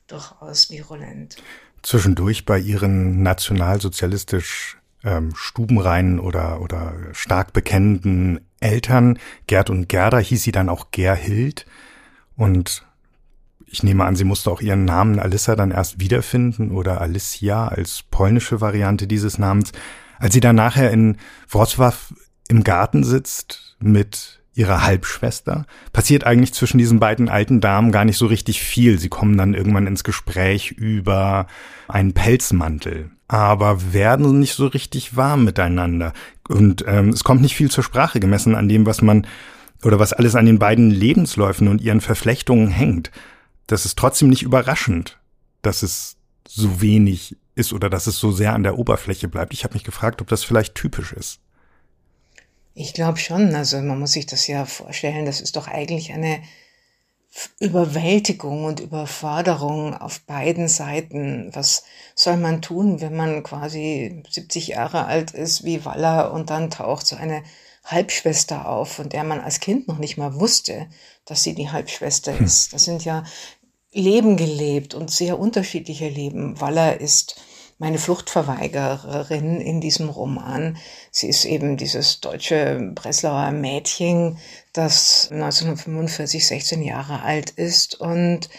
durchaus 0.08 0.70
virulent. 0.70 1.38
Zwischendurch 1.82 2.46
bei 2.46 2.60
ihren 2.60 3.24
nationalsozialistisch 3.24 4.78
ähm, 5.04 5.34
stubenreinen 5.36 6.20
oder, 6.20 6.62
oder 6.62 6.94
stark 7.12 7.54
bekennenden 7.54 8.42
Eltern, 8.60 9.20
Gerd 9.48 9.70
und 9.70 9.90
Gerda, 9.90 10.20
hieß 10.20 10.44
sie 10.44 10.52
dann 10.52 10.70
auch 10.70 10.92
Gerhild. 10.92 11.66
Und 12.36 12.86
ich 13.66 13.84
nehme 13.84 14.06
an, 14.06 14.16
sie 14.16 14.24
musste 14.24 14.52
auch 14.52 14.62
ihren 14.62 14.86
Namen 14.86 15.20
Alissa 15.20 15.56
dann 15.56 15.72
erst 15.72 16.00
wiederfinden 16.00 16.72
oder 16.72 17.02
Alicia 17.02 17.68
als 17.68 18.04
polnische 18.10 18.62
Variante 18.62 19.08
dieses 19.08 19.38
Namens. 19.38 19.72
Als 20.20 20.34
sie 20.34 20.40
dann 20.40 20.56
nachher 20.56 20.92
in 20.92 21.18
Wrocław 21.50 22.14
im 22.48 22.64
Garten 22.64 23.04
sitzt 23.04 23.76
mit 23.80 24.43
ihrer 24.56 24.84
Halbschwester, 24.84 25.66
passiert 25.92 26.26
eigentlich 26.26 26.54
zwischen 26.54 26.78
diesen 26.78 27.00
beiden 27.00 27.30
alten 27.30 27.60
Damen 27.60 27.92
gar 27.92 28.06
nicht 28.06 28.18
so 28.18 28.28
richtig 28.28 28.62
viel. 28.62 29.00
Sie 29.00 29.10
kommen 29.10 29.38
dann 29.38 29.54
irgendwann 29.54 29.88
ins 29.88 30.04
Gespräch 30.04 30.72
über 30.72 31.48
einen 31.88 32.14
Pelzmantel, 32.14 33.10
aber 33.28 33.94
werden 33.94 34.40
nicht 34.40 34.54
so 34.54 34.68
richtig 34.68 35.16
warm 35.16 35.44
miteinander. 35.44 36.14
Und 36.48 36.86
ähm, 36.88 37.10
es 37.10 37.24
kommt 37.24 37.42
nicht 37.42 37.56
viel 37.56 37.72
zur 37.72 37.84
Sprache 37.84 38.20
gemessen 38.20 38.56
an 38.56 38.70
dem, 38.70 38.86
was 38.86 39.02
man 39.02 39.26
oder 39.84 40.00
was 40.00 40.14
alles 40.14 40.36
an 40.36 40.46
den 40.46 40.60
beiden 40.60 40.92
Lebensläufen 40.92 41.68
und 41.68 41.82
ihren 41.82 42.02
Verflechtungen 42.02 42.68
hängt. 42.68 43.12
Das 43.68 43.86
ist 43.86 43.98
trotzdem 43.98 44.30
nicht 44.30 44.44
überraschend, 44.44 45.20
dass 45.62 45.84
es 45.84 46.18
so 46.48 46.82
wenig 46.82 47.38
ist 47.56 47.74
oder 47.74 47.90
dass 47.90 48.08
es 48.08 48.18
so 48.18 48.32
sehr 48.32 48.54
an 48.54 48.64
der 48.64 48.78
Oberfläche 48.78 49.28
bleibt. 49.28 49.54
Ich 49.54 49.64
habe 49.64 49.74
mich 49.74 49.84
gefragt, 49.84 50.22
ob 50.22 50.28
das 50.28 50.44
vielleicht 50.44 50.76
typisch 50.76 51.14
ist. 51.14 51.40
Ich 52.74 52.94
glaube 52.94 53.18
schon. 53.18 53.54
Also 53.56 53.82
man 53.82 54.00
muss 54.00 54.14
sich 54.14 54.26
das 54.26 54.48
ja 54.48 54.66
vorstellen, 54.66 55.26
das 55.26 55.42
ist 55.42 55.56
doch 55.56 55.68
eigentlich 55.68 56.14
eine 56.14 56.42
Überwältigung 57.60 58.66
und 58.66 58.80
Überforderung 58.80 59.96
auf 59.96 60.22
beiden 60.22 60.68
Seiten. 60.68 61.50
Was 61.54 61.84
soll 62.16 62.38
man 62.38 62.62
tun, 62.62 63.02
wenn 63.02 63.16
man 63.16 63.44
quasi 63.44 64.24
70 64.30 64.68
Jahre 64.68 65.06
alt 65.06 65.32
ist 65.32 65.64
wie 65.64 65.84
Waller 65.86 66.32
und 66.34 66.50
dann 66.50 66.70
taucht 66.70 67.08
so 67.08 67.16
eine 67.16 67.44
Halbschwester 67.86 68.68
auf, 68.68 68.94
von 68.94 69.10
der 69.10 69.24
man 69.24 69.42
als 69.42 69.60
Kind 69.60 69.88
noch 69.88 69.98
nicht 69.98 70.18
mal 70.18 70.40
wusste, 70.40 70.88
dass 71.26 71.44
sie 71.44 71.56
die 71.56 71.72
Halbschwester 71.72 72.38
hm. 72.38 72.46
ist. 72.46 72.74
Das 72.74 72.86
sind 72.86 73.04
ja 73.04 73.24
Leben 73.92 74.38
gelebt 74.38 74.94
und 74.94 75.12
sehr 75.12 75.40
unterschiedliche 75.40 76.10
Leben. 76.10 76.60
Waller 76.62 77.00
ist 77.00 77.36
meine 77.78 77.98
Fluchtverweigerin 77.98 79.60
in 79.60 79.82
diesem 79.82 80.10
Roman. 80.10 80.78
Sie 81.12 81.28
ist 81.28 81.46
eben 81.46 81.78
dieses 81.78 82.20
deutsche 82.20 82.92
Breslauer 82.94 83.52
Mädchen, 83.52 84.38
das 84.74 85.30
1945 85.32 86.48
16 86.48 86.82
Jahre 86.82 87.22
alt 87.22 87.50
ist 87.52 88.00
und 88.00 88.50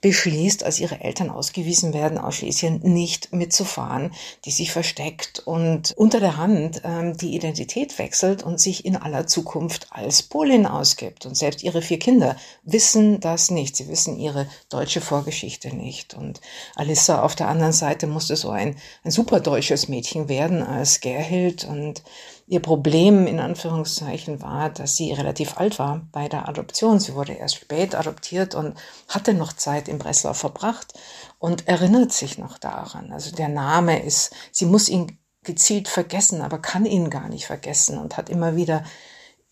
beschließt, 0.00 0.64
als 0.64 0.80
ihre 0.80 1.00
Eltern 1.00 1.30
ausgewiesen 1.30 1.92
werden 1.92 2.18
aus 2.18 2.36
Schlesien, 2.36 2.80
nicht 2.82 3.32
mitzufahren, 3.32 4.12
die 4.44 4.50
sich 4.50 4.72
versteckt 4.72 5.40
und 5.40 5.92
unter 5.96 6.20
der 6.20 6.36
Hand 6.36 6.82
ähm, 6.84 7.16
die 7.16 7.34
Identität 7.34 7.98
wechselt 7.98 8.42
und 8.42 8.58
sich 8.60 8.84
in 8.84 8.96
aller 8.96 9.26
Zukunft 9.26 9.88
als 9.90 10.22
Polin 10.22 10.66
ausgibt. 10.66 11.26
Und 11.26 11.36
selbst 11.36 11.62
ihre 11.62 11.82
vier 11.82 11.98
Kinder 11.98 12.36
wissen 12.62 13.20
das 13.20 13.50
nicht. 13.50 13.76
Sie 13.76 13.88
wissen 13.88 14.18
ihre 14.18 14.46
deutsche 14.70 15.00
Vorgeschichte 15.00 15.74
nicht. 15.74 16.14
Und 16.14 16.40
Alissa 16.76 17.22
auf 17.22 17.34
der 17.34 17.48
anderen 17.48 17.72
Seite 17.72 18.06
musste 18.06 18.36
so 18.36 18.50
ein, 18.50 18.76
ein 19.04 19.10
super 19.10 19.40
deutsches 19.40 19.88
Mädchen 19.88 20.28
werden 20.28 20.62
als 20.62 21.00
Gerhild 21.00 21.64
und 21.64 22.02
Ihr 22.50 22.60
Problem 22.60 23.28
in 23.28 23.38
Anführungszeichen 23.38 24.42
war, 24.42 24.70
dass 24.70 24.96
sie 24.96 25.12
relativ 25.12 25.58
alt 25.58 25.78
war 25.78 26.02
bei 26.10 26.28
der 26.28 26.48
Adoption. 26.48 26.98
Sie 26.98 27.14
wurde 27.14 27.34
erst 27.34 27.54
spät 27.54 27.94
adoptiert 27.94 28.56
und 28.56 28.76
hatte 29.06 29.34
noch 29.34 29.52
Zeit 29.52 29.86
in 29.86 29.98
Breslau 29.98 30.32
verbracht 30.32 30.92
und 31.38 31.68
erinnert 31.68 32.10
sich 32.10 32.38
noch 32.38 32.58
daran. 32.58 33.12
Also 33.12 33.30
der 33.30 33.46
Name 33.46 34.02
ist, 34.02 34.34
sie 34.50 34.66
muss 34.66 34.88
ihn 34.88 35.16
gezielt 35.44 35.86
vergessen, 35.86 36.42
aber 36.42 36.58
kann 36.58 36.86
ihn 36.86 37.08
gar 37.08 37.28
nicht 37.28 37.46
vergessen 37.46 37.98
und 37.98 38.16
hat 38.16 38.28
immer 38.28 38.56
wieder 38.56 38.82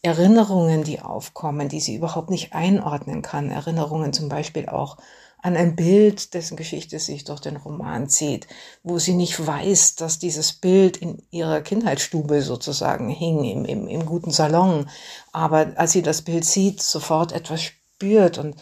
Erinnerungen, 0.03 0.83
die 0.83 1.01
aufkommen, 1.01 1.69
die 1.69 1.79
sie 1.79 1.95
überhaupt 1.95 2.31
nicht 2.31 2.53
einordnen 2.53 3.23
kann. 3.23 3.53
Erinnerungen 3.53 4.13
zum 4.13 4.29
Beispiel 4.29 4.69
auch 4.69 4.97
an 5.41 5.57
ein 5.57 5.77
Bild, 5.77 6.35
dessen 6.35 6.57
Geschichte 6.57 6.99
sich 6.99 7.25
durch 7.25 7.41
den 7.41 7.57
Roman 7.57 8.09
zieht, 8.09 8.49
wo 8.83 8.99
sie 8.99 9.15
nicht 9.15 9.47
weiß, 9.47 9.95
dass 9.95 10.19
dieses 10.19 10.53
Bild 10.53 10.97
in 10.97 11.23
ihrer 11.31 11.61
Kindheitsstube 11.61 12.43
sozusagen 12.43 13.09
hing, 13.09 13.45
im, 13.45 13.65
im, 13.65 13.89
im 13.89 14.07
guten 14.07 14.33
Salon. 14.33 14.91
Aber 15.33 15.73
als 15.77 15.93
sie 15.93 16.03
das 16.03 16.23
Bild 16.23 16.45
sieht, 16.45 16.83
sofort 16.83 17.33
etwas 17.33 17.63
spürt. 17.63 18.39
Und 18.39 18.57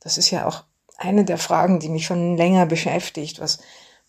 das 0.00 0.18
ist 0.18 0.30
ja 0.30 0.46
auch 0.46 0.64
eine 0.96 1.24
der 1.24 1.38
Fragen, 1.38 1.78
die 1.78 1.88
mich 1.88 2.06
schon 2.06 2.36
länger 2.36 2.66
beschäftigt. 2.66 3.40
Was 3.40 3.58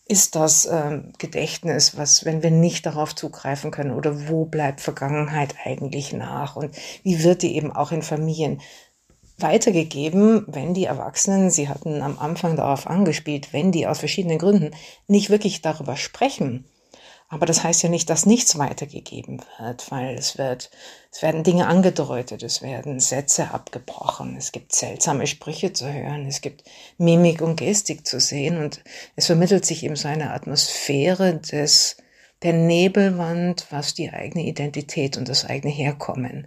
ist 0.08 0.34
das 0.34 0.64
äh, 0.64 1.02
Gedächtnis, 1.18 1.96
was, 1.96 2.24
wenn 2.24 2.42
wir 2.42 2.50
nicht 2.50 2.86
darauf 2.86 3.14
zugreifen 3.14 3.70
können 3.70 3.92
oder 3.92 4.28
wo 4.28 4.46
bleibt 4.46 4.80
Vergangenheit 4.80 5.54
eigentlich 5.64 6.14
nach 6.14 6.56
und 6.56 6.74
wie 7.02 7.22
wird 7.22 7.42
die 7.42 7.54
eben 7.56 7.72
auch 7.72 7.92
in 7.92 8.02
Familien 8.02 8.62
weitergegeben, 9.40 10.44
wenn 10.46 10.74
die 10.74 10.84
Erwachsenen, 10.84 11.50
Sie 11.50 11.68
hatten 11.68 12.02
am 12.02 12.18
Anfang 12.18 12.56
darauf 12.56 12.86
angespielt, 12.86 13.52
wenn 13.52 13.72
die 13.72 13.86
aus 13.86 13.98
verschiedenen 13.98 14.38
Gründen 14.38 14.72
nicht 15.06 15.30
wirklich 15.30 15.62
darüber 15.62 15.96
sprechen. 15.96 16.64
Aber 17.30 17.44
das 17.44 17.62
heißt 17.62 17.82
ja 17.82 17.90
nicht, 17.90 18.08
dass 18.08 18.24
nichts 18.24 18.56
weitergegeben 18.56 19.42
wird, 19.58 19.90
weil 19.90 20.16
es 20.16 20.38
wird, 20.38 20.70
es 21.12 21.20
werden 21.20 21.42
Dinge 21.42 21.66
angedeutet, 21.66 22.42
es 22.42 22.62
werden 22.62 23.00
Sätze 23.00 23.50
abgebrochen, 23.52 24.34
es 24.38 24.50
gibt 24.50 24.74
seltsame 24.74 25.26
Sprüche 25.26 25.74
zu 25.74 25.92
hören, 25.92 26.24
es 26.24 26.40
gibt 26.40 26.64
Mimik 26.96 27.42
und 27.42 27.56
Gestik 27.56 28.06
zu 28.06 28.18
sehen 28.18 28.56
und 28.56 28.82
es 29.14 29.26
vermittelt 29.26 29.66
sich 29.66 29.84
eben 29.84 29.96
so 29.96 30.08
eine 30.08 30.32
Atmosphäre 30.32 31.34
des, 31.34 31.98
der 32.42 32.54
Nebelwand, 32.54 33.66
was 33.68 33.92
die 33.92 34.10
eigene 34.10 34.46
Identität 34.46 35.18
und 35.18 35.28
das 35.28 35.44
eigene 35.44 35.72
Herkommen 35.72 36.46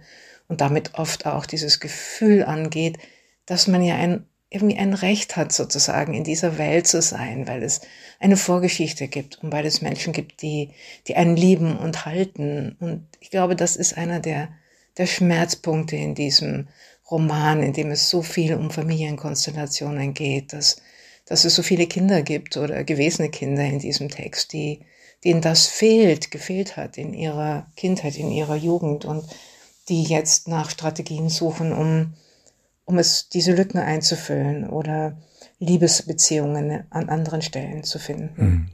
und 0.51 0.59
damit 0.59 0.95
oft 0.95 1.25
auch 1.25 1.45
dieses 1.45 1.79
Gefühl 1.79 2.43
angeht, 2.43 2.97
dass 3.45 3.67
man 3.67 3.81
ja 3.81 3.95
ein, 3.95 4.25
irgendwie 4.49 4.77
ein 4.77 4.93
Recht 4.93 5.37
hat, 5.37 5.53
sozusagen 5.53 6.13
in 6.13 6.25
dieser 6.25 6.57
Welt 6.57 6.87
zu 6.87 7.01
sein, 7.01 7.47
weil 7.47 7.63
es 7.63 7.79
eine 8.19 8.35
Vorgeschichte 8.35 9.07
gibt 9.07 9.41
und 9.41 9.53
weil 9.53 9.65
es 9.65 9.81
Menschen 9.81 10.11
gibt, 10.11 10.41
die, 10.41 10.71
die 11.07 11.15
einen 11.15 11.37
lieben 11.37 11.77
und 11.77 12.05
halten. 12.05 12.75
Und 12.81 13.07
ich 13.21 13.31
glaube, 13.31 13.55
das 13.55 13.77
ist 13.77 13.97
einer 13.97 14.19
der, 14.19 14.49
der 14.97 15.05
Schmerzpunkte 15.05 15.95
in 15.95 16.15
diesem 16.15 16.67
Roman, 17.09 17.63
in 17.63 17.71
dem 17.71 17.89
es 17.89 18.09
so 18.09 18.21
viel 18.21 18.53
um 18.55 18.71
Familienkonstellationen 18.71 20.13
geht, 20.13 20.51
dass, 20.51 20.81
dass 21.25 21.45
es 21.45 21.55
so 21.55 21.63
viele 21.63 21.87
Kinder 21.87 22.23
gibt 22.23 22.57
oder 22.57 22.83
gewesene 22.83 23.29
Kinder 23.29 23.63
in 23.63 23.79
diesem 23.79 24.09
Text, 24.09 24.51
die, 24.51 24.81
denen 25.23 25.39
das 25.39 25.67
fehlt, 25.67 26.29
gefehlt 26.29 26.75
hat 26.75 26.97
in 26.97 27.13
ihrer 27.13 27.67
Kindheit, 27.77 28.17
in 28.17 28.31
ihrer 28.31 28.57
Jugend 28.57 29.05
und 29.05 29.23
die 29.91 30.03
jetzt 30.03 30.47
nach 30.47 30.69
Strategien 30.69 31.27
suchen, 31.27 31.73
um, 31.73 32.13
um 32.85 32.97
es, 32.97 33.27
diese 33.27 33.53
Lücken 33.53 33.77
einzufüllen 33.77 34.69
oder 34.69 35.17
Liebesbeziehungen 35.59 36.85
an 36.89 37.09
anderen 37.09 37.41
Stellen 37.41 37.83
zu 37.83 37.99
finden. 37.99 38.69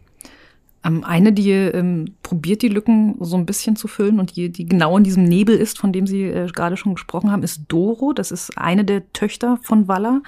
Mhm. 0.84 1.04
eine, 1.04 1.34
die 1.34 1.50
ähm, 1.52 2.14
probiert, 2.22 2.62
die 2.62 2.70
Lücken 2.70 3.16
so 3.20 3.36
ein 3.36 3.48
bisschen 3.48 3.76
zu 3.76 3.88
füllen 3.88 4.20
und 4.20 4.36
die, 4.36 4.50
die 4.50 4.66
genau 4.66 4.96
in 4.96 5.04
diesem 5.04 5.24
Nebel 5.24 5.58
ist, 5.58 5.80
von 5.80 5.92
dem 5.92 6.06
Sie 6.06 6.24
äh, 6.24 6.46
gerade 6.54 6.78
schon 6.78 6.94
gesprochen 6.94 7.32
haben, 7.32 7.42
ist 7.42 7.64
Doro. 7.68 8.14
Das 8.14 8.30
ist 8.30 8.56
eine 8.56 8.86
der 8.86 9.12
Töchter 9.12 9.58
von 9.64 9.88
Walla. 9.88 10.22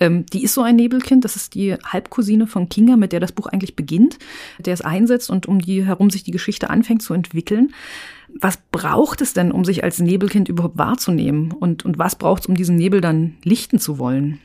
Ähm, 0.00 0.24
die 0.24 0.42
ist 0.42 0.54
so 0.54 0.62
ein 0.62 0.76
Nebelkind. 0.76 1.24
Das 1.24 1.36
ist 1.36 1.54
die 1.54 1.74
Halbcousine 1.74 2.46
von 2.46 2.70
Kinga, 2.70 2.96
mit 2.96 3.12
der 3.12 3.20
das 3.20 3.32
Buch 3.32 3.46
eigentlich 3.46 3.76
beginnt, 3.76 4.18
der 4.58 4.72
es 4.72 4.80
einsetzt 4.80 5.28
und 5.28 5.46
um 5.46 5.60
die 5.60 5.84
herum 5.84 6.08
sich 6.08 6.24
die 6.24 6.30
Geschichte 6.30 6.70
anfängt 6.70 7.02
zu 7.02 7.12
entwickeln. 7.12 7.74
Was 8.38 8.58
braucht 8.70 9.20
es 9.20 9.32
denn, 9.32 9.52
um 9.52 9.64
sich 9.64 9.84
als 9.84 9.98
Nebelkind 9.98 10.48
überhaupt 10.48 10.78
wahrzunehmen? 10.78 11.52
Und, 11.52 11.84
und 11.84 11.98
was 11.98 12.16
braucht 12.16 12.42
es, 12.42 12.48
um 12.48 12.54
diesen 12.54 12.76
Nebel 12.76 13.00
dann 13.00 13.36
lichten 13.42 13.78
zu 13.78 13.98
wollen? 13.98 14.40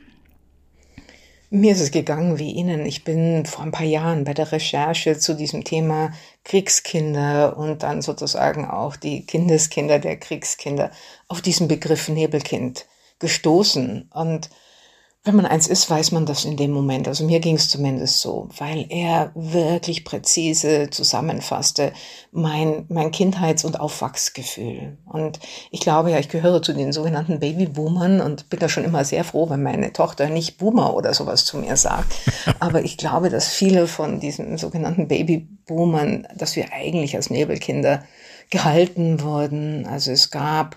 Mir 1.48 1.72
ist 1.72 1.80
es 1.80 1.92
gegangen 1.92 2.38
wie 2.38 2.50
Ihnen. 2.50 2.84
Ich 2.84 3.04
bin 3.04 3.46
vor 3.46 3.64
ein 3.64 3.70
paar 3.70 3.86
Jahren 3.86 4.24
bei 4.24 4.34
der 4.34 4.50
Recherche 4.50 5.16
zu 5.16 5.34
diesem 5.34 5.62
Thema 5.62 6.12
Kriegskinder 6.44 7.56
und 7.56 7.84
dann 7.84 8.02
sozusagen 8.02 8.64
auch 8.64 8.96
die 8.96 9.24
Kindeskinder 9.24 10.00
der 10.00 10.16
Kriegskinder 10.16 10.90
auf 11.28 11.40
diesen 11.40 11.68
Begriff 11.68 12.08
Nebelkind 12.08 12.86
gestoßen. 13.20 14.10
Und 14.12 14.50
wenn 15.26 15.34
man 15.34 15.44
eins 15.44 15.66
ist, 15.66 15.90
weiß 15.90 16.12
man 16.12 16.24
das 16.24 16.44
in 16.44 16.56
dem 16.56 16.70
Moment. 16.70 17.08
Also 17.08 17.24
mir 17.24 17.40
ging 17.40 17.56
es 17.56 17.68
zumindest 17.68 18.20
so, 18.20 18.48
weil 18.58 18.86
er 18.88 19.32
wirklich 19.34 20.04
präzise 20.04 20.88
zusammenfasste 20.88 21.92
mein, 22.30 22.84
mein 22.88 23.10
Kindheits- 23.10 23.64
und 23.64 23.80
Aufwachsgefühl. 23.80 24.96
Und 25.04 25.40
ich 25.72 25.80
glaube 25.80 26.12
ja, 26.12 26.18
ich 26.20 26.28
gehöre 26.28 26.62
zu 26.62 26.72
den 26.72 26.92
sogenannten 26.92 27.40
Babyboomern 27.40 28.20
und 28.20 28.48
bin 28.50 28.60
da 28.60 28.68
schon 28.68 28.84
immer 28.84 29.04
sehr 29.04 29.24
froh, 29.24 29.50
wenn 29.50 29.64
meine 29.64 29.92
Tochter 29.92 30.28
nicht 30.28 30.58
Boomer 30.58 30.94
oder 30.94 31.12
sowas 31.12 31.44
zu 31.44 31.58
mir 31.58 31.76
sagt. 31.76 32.14
Aber 32.60 32.84
ich 32.84 32.96
glaube, 32.96 33.28
dass 33.28 33.48
viele 33.48 33.88
von 33.88 34.20
diesen 34.20 34.58
sogenannten 34.58 35.08
Babyboomern, 35.08 36.28
dass 36.36 36.54
wir 36.54 36.72
eigentlich 36.72 37.16
als 37.16 37.30
Nebelkinder 37.30 38.04
gehalten 38.50 39.20
wurden. 39.22 39.86
Also 39.86 40.12
es 40.12 40.30
gab 40.30 40.76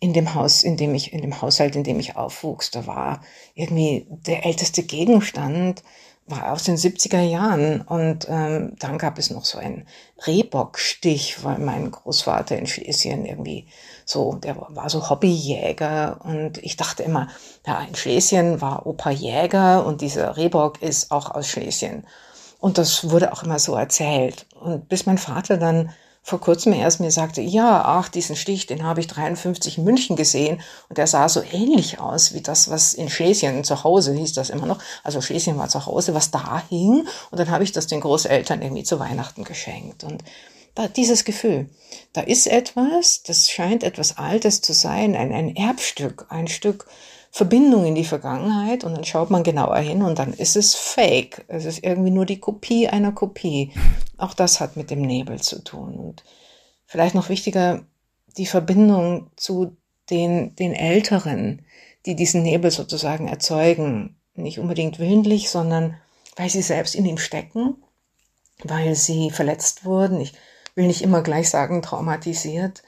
in 0.00 0.12
dem 0.12 0.34
Haus, 0.34 0.62
in 0.62 0.76
dem 0.76 0.94
ich, 0.94 1.12
in 1.12 1.22
dem 1.22 1.40
Haushalt, 1.40 1.74
in 1.76 1.84
dem 1.84 1.98
ich 1.98 2.16
aufwuchs, 2.16 2.70
da 2.70 2.86
war 2.86 3.20
irgendwie 3.54 4.06
der 4.08 4.46
älteste 4.46 4.82
Gegenstand, 4.82 5.82
war 6.26 6.52
aus 6.52 6.64
den 6.64 6.76
70er 6.76 7.20
Jahren. 7.20 7.80
Und 7.80 8.26
ähm, 8.28 8.74
dann 8.78 8.98
gab 8.98 9.18
es 9.18 9.30
noch 9.30 9.44
so 9.44 9.58
einen 9.58 9.86
Rehbockstich, 10.26 11.42
weil 11.42 11.58
mein 11.58 11.90
Großvater 11.90 12.56
in 12.56 12.66
Schlesien 12.66 13.24
irgendwie 13.24 13.66
so, 14.04 14.34
der 14.34 14.56
war 14.56 14.88
so 14.90 15.08
Hobbyjäger. 15.08 16.20
Und 16.22 16.58
ich 16.58 16.76
dachte 16.76 17.02
immer, 17.02 17.28
ja, 17.66 17.80
in 17.80 17.94
Schlesien 17.94 18.60
war 18.60 18.86
Opa 18.86 19.10
Jäger 19.10 19.84
und 19.86 20.00
dieser 20.00 20.36
Rehbock 20.36 20.82
ist 20.82 21.10
auch 21.10 21.30
aus 21.30 21.48
Schlesien. 21.48 22.06
Und 22.60 22.78
das 22.78 23.10
wurde 23.10 23.32
auch 23.32 23.42
immer 23.42 23.58
so 23.58 23.74
erzählt. 23.74 24.46
Und 24.60 24.88
bis 24.88 25.06
mein 25.06 25.18
Vater 25.18 25.56
dann 25.56 25.90
vor 26.28 26.40
kurzem 26.40 26.74
erst 26.74 27.00
mir 27.00 27.10
sagte, 27.10 27.40
ja, 27.40 27.82
ach, 27.86 28.10
diesen 28.10 28.36
Stich, 28.36 28.66
den 28.66 28.82
habe 28.82 29.00
ich 29.00 29.06
53 29.06 29.78
in 29.78 29.84
München 29.84 30.14
gesehen. 30.14 30.60
Und 30.90 30.98
der 30.98 31.06
sah 31.06 31.26
so 31.26 31.42
ähnlich 31.52 32.00
aus 32.00 32.34
wie 32.34 32.42
das, 32.42 32.68
was 32.68 32.92
in 32.92 33.08
Schlesien 33.08 33.64
zu 33.64 33.82
Hause 33.82 34.12
hieß 34.12 34.34
das 34.34 34.50
immer 34.50 34.66
noch. 34.66 34.78
Also 35.02 35.22
Schlesien 35.22 35.56
war 35.56 35.70
zu 35.70 35.86
Hause, 35.86 36.12
was 36.12 36.30
da 36.30 36.62
hing. 36.68 37.08
Und 37.30 37.38
dann 37.38 37.50
habe 37.50 37.64
ich 37.64 37.72
das 37.72 37.86
den 37.86 38.02
Großeltern 38.02 38.60
irgendwie 38.60 38.82
zu 38.82 39.00
Weihnachten 39.00 39.44
geschenkt. 39.44 40.04
Und 40.04 40.22
da, 40.74 40.86
dieses 40.86 41.24
Gefühl, 41.24 41.70
da 42.12 42.20
ist 42.20 42.46
etwas, 42.46 43.22
das 43.22 43.48
scheint 43.48 43.82
etwas 43.82 44.18
Altes 44.18 44.60
zu 44.60 44.74
sein, 44.74 45.16
ein, 45.16 45.32
ein 45.32 45.56
Erbstück, 45.56 46.26
ein 46.28 46.46
Stück 46.46 46.86
Verbindung 47.38 47.84
in 47.84 47.94
die 47.94 48.02
Vergangenheit 48.04 48.82
und 48.82 48.96
dann 48.96 49.04
schaut 49.04 49.30
man 49.30 49.44
genauer 49.44 49.78
hin 49.78 50.02
und 50.02 50.18
dann 50.18 50.32
ist 50.32 50.56
es 50.56 50.74
fake. 50.74 51.44
Es 51.46 51.66
ist 51.66 51.84
irgendwie 51.84 52.10
nur 52.10 52.26
die 52.26 52.40
Kopie 52.40 52.88
einer 52.88 53.12
Kopie. 53.12 53.72
Auch 54.16 54.34
das 54.34 54.58
hat 54.58 54.76
mit 54.76 54.90
dem 54.90 55.02
Nebel 55.02 55.40
zu 55.40 55.62
tun. 55.62 55.94
Und 55.94 56.24
vielleicht 56.84 57.14
noch 57.14 57.28
wichtiger, 57.28 57.84
die 58.36 58.46
Verbindung 58.46 59.30
zu 59.36 59.76
den, 60.10 60.56
den 60.56 60.72
Älteren, 60.72 61.64
die 62.06 62.16
diesen 62.16 62.42
Nebel 62.42 62.72
sozusagen 62.72 63.28
erzeugen. 63.28 64.16
Nicht 64.34 64.58
unbedingt 64.58 64.98
willentlich, 64.98 65.48
sondern 65.48 65.96
weil 66.34 66.50
sie 66.50 66.62
selbst 66.62 66.96
in 66.96 67.06
ihm 67.06 67.18
stecken, 67.18 67.76
weil 68.64 68.96
sie 68.96 69.30
verletzt 69.30 69.84
wurden. 69.84 70.20
Ich 70.20 70.32
will 70.74 70.88
nicht 70.88 71.02
immer 71.02 71.22
gleich 71.22 71.50
sagen 71.50 71.82
traumatisiert 71.82 72.82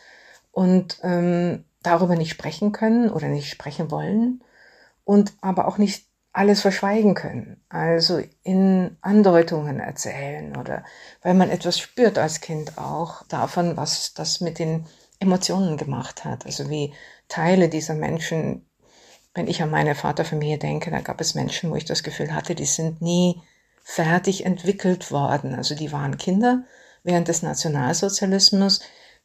und 0.51 0.99
ähm, 1.05 1.63
darüber 1.83 2.17
nicht 2.17 2.31
sprechen 2.31 2.73
können 2.73 3.11
oder 3.11 3.29
nicht 3.29 3.51
sprechen 3.51 3.91
wollen 3.91 4.43
und 5.05 5.33
aber 5.41 5.67
auch 5.67 5.79
nicht 5.79 6.07
alles 6.33 6.61
verschweigen 6.61 7.15
können. 7.15 7.61
Also 7.69 8.23
in 8.43 8.97
Andeutungen 9.01 9.81
erzählen 9.81 10.57
oder 10.57 10.85
weil 11.23 11.35
man 11.35 11.51
etwas 11.51 11.79
spürt 11.79 12.19
als 12.19 12.41
Kind 12.41 12.79
auch 12.79 13.25
davon, 13.25 13.77
was 13.77 14.15
das 14.15 14.41
mit 14.41 14.59
den 14.59 14.87
Emotionen 15.19 15.77
gemacht 15.77 16.25
hat. 16.25 16.47
Also 16.47 16.71
wie 16.71 16.95
Teile 17.29 17.69
dieser 17.69 17.95
Menschen, 17.95 18.67
wenn 19.35 19.49
ich 19.49 19.63
an 19.63 19.71
meine 19.71 19.95
Vaterfamilie 19.95 20.59
denke, 20.59 20.91
da 20.91 21.01
gab 21.01 21.21
es 21.21 21.35
Menschen, 21.35 21.71
wo 21.71 21.77
ich 21.77 21.85
das 21.85 22.03
Gefühl 22.03 22.35
hatte, 22.35 22.55
die 22.55 22.65
sind 22.65 23.03
nie 23.03 23.43
fertig 23.83 24.47
entwickelt 24.47 25.11
worden. 25.11 25.55
Also 25.55 25.75
die 25.75 25.93
waren 25.93 26.17
Kinder 26.17 26.65
während 27.03 27.29
des 27.29 27.43
Nationalsozialismus. 27.43 28.81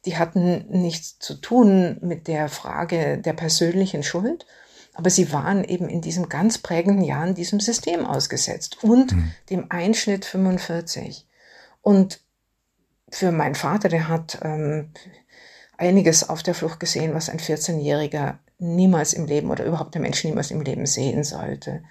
Die 0.05 0.17
hatten 0.17 0.65
nichts 0.69 1.17
zu 1.19 1.35
tun 1.35 1.97
mit 2.01 2.27
der 2.27 2.49
Frage 2.49 3.17
der 3.17 3.33
persönlichen 3.33 4.03
Schuld, 4.03 4.45
aber 4.93 5.09
sie 5.09 5.31
waren 5.33 5.63
eben 5.63 5.89
in 5.89 6.01
diesem 6.01 6.29
ganz 6.29 6.57
prägenden 6.57 7.03
Jahren 7.03 7.35
diesem 7.35 7.59
System 7.59 8.05
ausgesetzt 8.05 8.83
und 8.83 9.11
mhm. 9.11 9.31
dem 9.49 9.65
Einschnitt 9.69 10.23
45. 10.25 11.27
Und 11.81 12.21
für 13.09 13.31
meinen 13.31 13.55
Vater, 13.55 13.89
der 13.89 14.07
hat 14.07 14.39
ähm, 14.41 14.91
einiges 15.77 16.29
auf 16.29 16.43
der 16.43 16.55
Flucht 16.55 16.79
gesehen, 16.79 17.13
was 17.13 17.29
ein 17.29 17.39
14-Jähriger 17.39 18.37
niemals 18.57 19.13
im 19.13 19.25
Leben 19.25 19.51
oder 19.51 19.65
überhaupt 19.65 19.95
der 19.95 20.01
Mensch 20.01 20.23
niemals 20.23 20.51
im 20.51 20.61
Leben 20.61 20.85
sehen 20.85 21.23
sollte. 21.23 21.83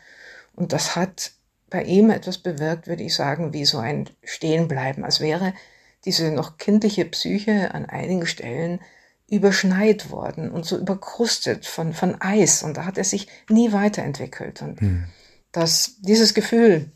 Und 0.54 0.73
das 0.73 0.97
hat 0.97 1.33
bei 1.68 1.83
ihm 1.83 2.11
etwas 2.11 2.38
bewirkt, 2.38 2.87
würde 2.87 3.02
ich 3.02 3.14
sagen, 3.14 3.52
wie 3.52 3.64
so 3.64 3.78
ein 3.78 4.09
Stehenbleiben, 4.23 5.04
als 5.04 5.21
wäre 5.21 5.52
diese 6.05 6.31
noch 6.31 6.59
kindliche 6.59 7.05
Psyche 7.05 7.75
an 7.75 7.87
einigen 7.87 8.27
Stellen 8.27 8.81
überschneit 9.29 10.11
worden 10.11 10.51
und 10.51 10.67
so 10.67 10.79
überkrustet 10.79 11.67
von, 11.67 11.93
von 11.93 12.21
Eis. 12.21 12.63
Und 12.63 12.77
da 12.77 12.85
hat 12.85 12.99
er 12.99 13.05
sich 13.05 13.29
nie 13.49 13.73
weiterentwickelt. 13.73 14.63
Und 14.63 14.81
hm. 14.81 15.05
das, 15.53 15.97
dieses 16.01 16.35
Gefühl 16.35 16.93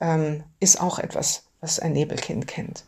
ähm, 0.00 0.44
ist 0.60 0.80
auch 0.80 0.98
etwas, 0.98 1.44
was 1.60 1.80
ein 1.80 1.92
Nebelkind 1.92 2.46
kennt. 2.46 2.84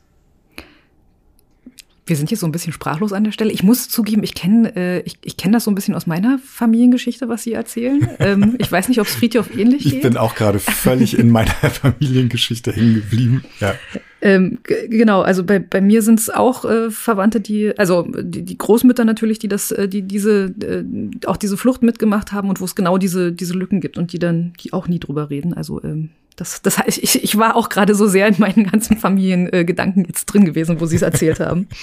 Wir 2.09 2.17
sind 2.17 2.29
hier 2.29 2.39
so 2.39 2.47
ein 2.47 2.53
bisschen 2.53 2.73
sprachlos 2.73 3.13
an 3.13 3.25
der 3.25 3.33
Stelle. 3.33 3.53
Ich 3.53 3.63
muss 3.63 3.89
zugeben, 3.89 4.23
ich 4.23 4.35
kenne 4.35 4.75
äh, 4.75 5.01
ich, 5.01 5.19
ich 5.25 5.37
kenn 5.37 5.53
das 5.53 5.65
so 5.65 5.71
ein 5.71 5.75
bisschen 5.75 5.95
aus 5.95 6.07
meiner 6.07 6.39
Familiengeschichte, 6.39 7.29
was 7.29 7.43
Sie 7.43 7.53
erzählen. 7.53 8.09
Ähm, 8.21 8.57
ich 8.59 8.71
weiß 8.71 8.89
nicht, 8.89 9.01
ob 9.01 9.07
es 9.07 9.15
Friedhof 9.15 9.57
ähnlich 9.57 9.85
geht. 9.85 9.93
Ich 9.93 10.01
bin 10.01 10.17
auch 10.17 10.35
gerade 10.35 10.59
völlig 10.59 11.17
in 11.17 11.31
meiner 11.31 11.51
Familiengeschichte 11.53 12.73
hängen 12.73 12.95
geblieben. 12.97 13.45
Ja. 13.61 13.75
Ähm, 14.21 14.59
genau, 14.65 15.23
also 15.23 15.45
bei, 15.45 15.61
bei 15.61 15.81
mir 15.81 16.03
sind 16.03 16.19
es 16.19 16.31
auch 16.31 16.65
äh, 16.65 16.91
Verwandte, 16.91 17.41
die, 17.41 17.79
also 17.79 18.09
die, 18.11 18.43
die 18.43 18.59
Großmütter 18.59 19.05
natürlich, 19.05 19.39
die 19.39 19.47
das, 19.47 19.71
äh, 19.71 19.89
die 19.89 20.03
diese, 20.03 20.53
äh, 20.63 20.85
auch 21.27 21.37
diese 21.37 21.57
Flucht 21.57 21.83
mitgemacht 21.83 22.33
haben 22.33 22.49
und 22.49 22.61
wo 22.61 22.65
es 22.65 22.75
genau 22.75 22.99
diese, 22.99 23.33
diese 23.33 23.55
Lücken 23.55 23.81
gibt 23.81 23.99
und 23.99 24.13
die 24.13 24.19
dann, 24.19 24.53
die 24.61 24.73
auch 24.73 24.89
nie 24.89 24.99
drüber 24.99 25.31
reden. 25.31 25.55
Also 25.55 25.83
ähm, 25.85 26.11
das, 26.39 26.63
das 26.63 26.79
heißt, 26.79 26.99
ich, 26.99 27.23
ich 27.23 27.39
war 27.39 27.57
auch 27.57 27.69
gerade 27.69 27.95
so 27.95 28.07
sehr 28.07 28.29
in 28.29 28.37
meinen 28.39 28.65
ganzen 28.71 28.97
Familiengedanken 28.97 30.05
äh, 30.05 30.09
jetzt 30.09 30.27
drin 30.27 30.45
gewesen, 30.45 30.81
wo 30.81 30.87
sie 30.87 30.97
es 30.97 31.03
erzählt 31.03 31.41
haben. 31.41 31.69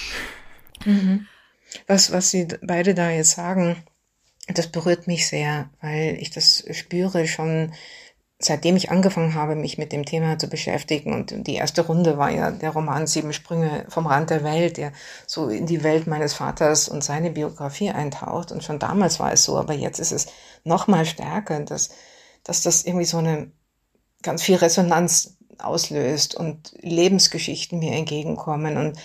Mhm. 0.84 1.26
Was, 1.86 2.12
was 2.12 2.30
Sie 2.30 2.46
beide 2.60 2.92
da 2.92 3.10
jetzt 3.10 3.30
sagen, 3.30 3.76
das 4.46 4.66
berührt 4.66 5.06
mich 5.06 5.26
sehr, 5.26 5.70
weil 5.80 6.18
ich 6.20 6.30
das 6.30 6.66
spüre 6.70 7.26
schon 7.26 7.72
seitdem 8.38 8.76
ich 8.76 8.90
angefangen 8.90 9.34
habe, 9.34 9.56
mich 9.56 9.78
mit 9.78 9.92
dem 9.92 10.04
Thema 10.04 10.38
zu 10.38 10.48
beschäftigen, 10.48 11.14
und 11.14 11.46
die 11.46 11.54
erste 11.54 11.86
Runde 11.86 12.18
war 12.18 12.30
ja 12.30 12.50
der 12.50 12.70
Roman 12.70 13.06
Sieben 13.06 13.32
Sprünge 13.32 13.86
vom 13.88 14.06
Rand 14.06 14.30
der 14.30 14.44
Welt, 14.44 14.76
der 14.76 14.92
so 15.26 15.48
in 15.48 15.66
die 15.66 15.82
Welt 15.82 16.06
meines 16.06 16.34
Vaters 16.34 16.88
und 16.88 17.02
seine 17.02 17.30
Biografie 17.30 17.90
eintaucht. 17.90 18.52
Und 18.52 18.62
schon 18.62 18.78
damals 18.78 19.18
war 19.20 19.32
es 19.32 19.44
so, 19.44 19.56
aber 19.56 19.72
jetzt 19.72 19.98
ist 19.98 20.12
es 20.12 20.26
noch 20.64 20.86
mal 20.86 21.06
stärker, 21.06 21.60
dass, 21.60 21.90
dass 22.44 22.62
das 22.62 22.84
irgendwie 22.84 23.06
so 23.06 23.18
eine 23.18 23.50
ganz 24.26 24.42
viel 24.42 24.56
Resonanz 24.56 25.36
auslöst 25.58 26.34
und 26.34 26.74
Lebensgeschichten 26.80 27.78
mir 27.78 27.92
entgegenkommen. 27.92 28.76
Und 28.76 28.98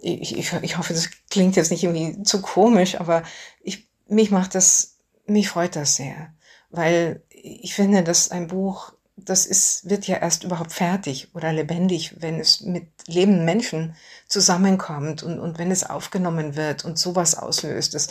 ich, 0.00 0.36
ich, 0.36 0.52
ich 0.62 0.78
hoffe, 0.78 0.94
das 0.94 1.10
klingt 1.30 1.56
jetzt 1.56 1.70
nicht 1.70 1.84
irgendwie 1.84 2.22
zu 2.22 2.40
komisch, 2.40 2.98
aber 2.98 3.22
ich, 3.62 3.88
mich 4.08 4.30
macht 4.30 4.54
das, 4.54 4.96
mich 5.26 5.48
freut 5.48 5.76
das 5.76 5.96
sehr, 5.96 6.32
weil 6.70 7.22
ich 7.30 7.74
finde, 7.74 8.02
dass 8.02 8.30
ein 8.30 8.48
Buch, 8.48 8.92
das 9.16 9.46
ist, 9.46 9.88
wird 9.88 10.06
ja 10.06 10.16
erst 10.16 10.44
überhaupt 10.44 10.72
fertig 10.72 11.28
oder 11.34 11.52
lebendig, 11.52 12.14
wenn 12.20 12.40
es 12.40 12.62
mit 12.62 12.88
lebenden 13.06 13.44
Menschen 13.44 13.94
zusammenkommt 14.32 15.22
und, 15.22 15.38
und 15.38 15.58
wenn 15.58 15.70
es 15.70 15.88
aufgenommen 15.88 16.56
wird 16.56 16.86
und 16.86 16.98
sowas 16.98 17.34
auslöst. 17.34 17.92
Das, 17.92 18.08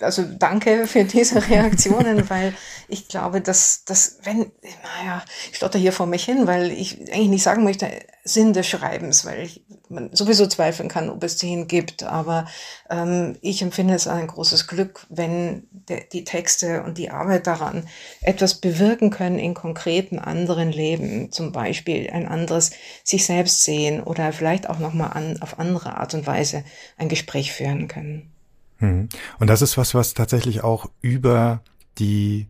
also 0.00 0.22
danke 0.22 0.86
für 0.86 1.04
diese 1.04 1.46
Reaktionen, 1.50 2.30
weil 2.30 2.54
ich 2.88 3.06
glaube, 3.06 3.42
dass, 3.42 3.84
dass 3.84 4.18
wenn, 4.22 4.50
naja, 4.82 5.22
ich 5.50 5.58
stotter 5.58 5.78
hier 5.78 5.92
vor 5.92 6.06
mich 6.06 6.24
hin, 6.24 6.46
weil 6.46 6.72
ich 6.72 7.12
eigentlich 7.12 7.28
nicht 7.28 7.42
sagen 7.42 7.64
möchte, 7.64 7.90
Sinn 8.24 8.54
des 8.54 8.66
Schreibens, 8.66 9.26
weil 9.26 9.42
ich 9.42 9.62
man 9.88 10.10
sowieso 10.14 10.46
zweifeln 10.46 10.88
kann, 10.88 11.10
ob 11.10 11.22
es 11.22 11.36
den 11.36 11.68
gibt. 11.68 12.02
Aber 12.02 12.46
ähm, 12.90 13.36
ich 13.40 13.62
empfinde 13.62 13.94
es 13.94 14.08
ein 14.08 14.26
großes 14.26 14.66
Glück, 14.66 15.06
wenn 15.08 15.68
de, 15.70 16.02
die 16.12 16.24
Texte 16.24 16.82
und 16.82 16.98
die 16.98 17.10
Arbeit 17.10 17.46
daran 17.46 17.86
etwas 18.20 18.54
bewirken 18.54 19.10
können 19.10 19.38
in 19.38 19.54
konkreten 19.54 20.18
anderen 20.18 20.72
Leben. 20.72 21.30
Zum 21.32 21.52
Beispiel 21.52 22.10
ein 22.10 22.26
anderes 22.26 22.72
sich 23.04 23.26
selbst 23.26 23.64
sehen 23.64 24.02
oder 24.02 24.32
vielleicht 24.32 24.68
auch 24.68 24.78
nochmal 24.78 25.12
an, 25.12 25.25
auf 25.40 25.58
andere 25.58 25.96
Art 25.96 26.14
und 26.14 26.26
Weise 26.26 26.64
ein 26.96 27.08
Gespräch 27.08 27.52
führen 27.52 27.88
können. 27.88 28.30
Mhm. 28.78 29.08
Und 29.38 29.48
das 29.48 29.62
ist 29.62 29.76
was, 29.76 29.94
was 29.94 30.14
tatsächlich 30.14 30.62
auch 30.62 30.90
über 31.00 31.62
die 31.98 32.46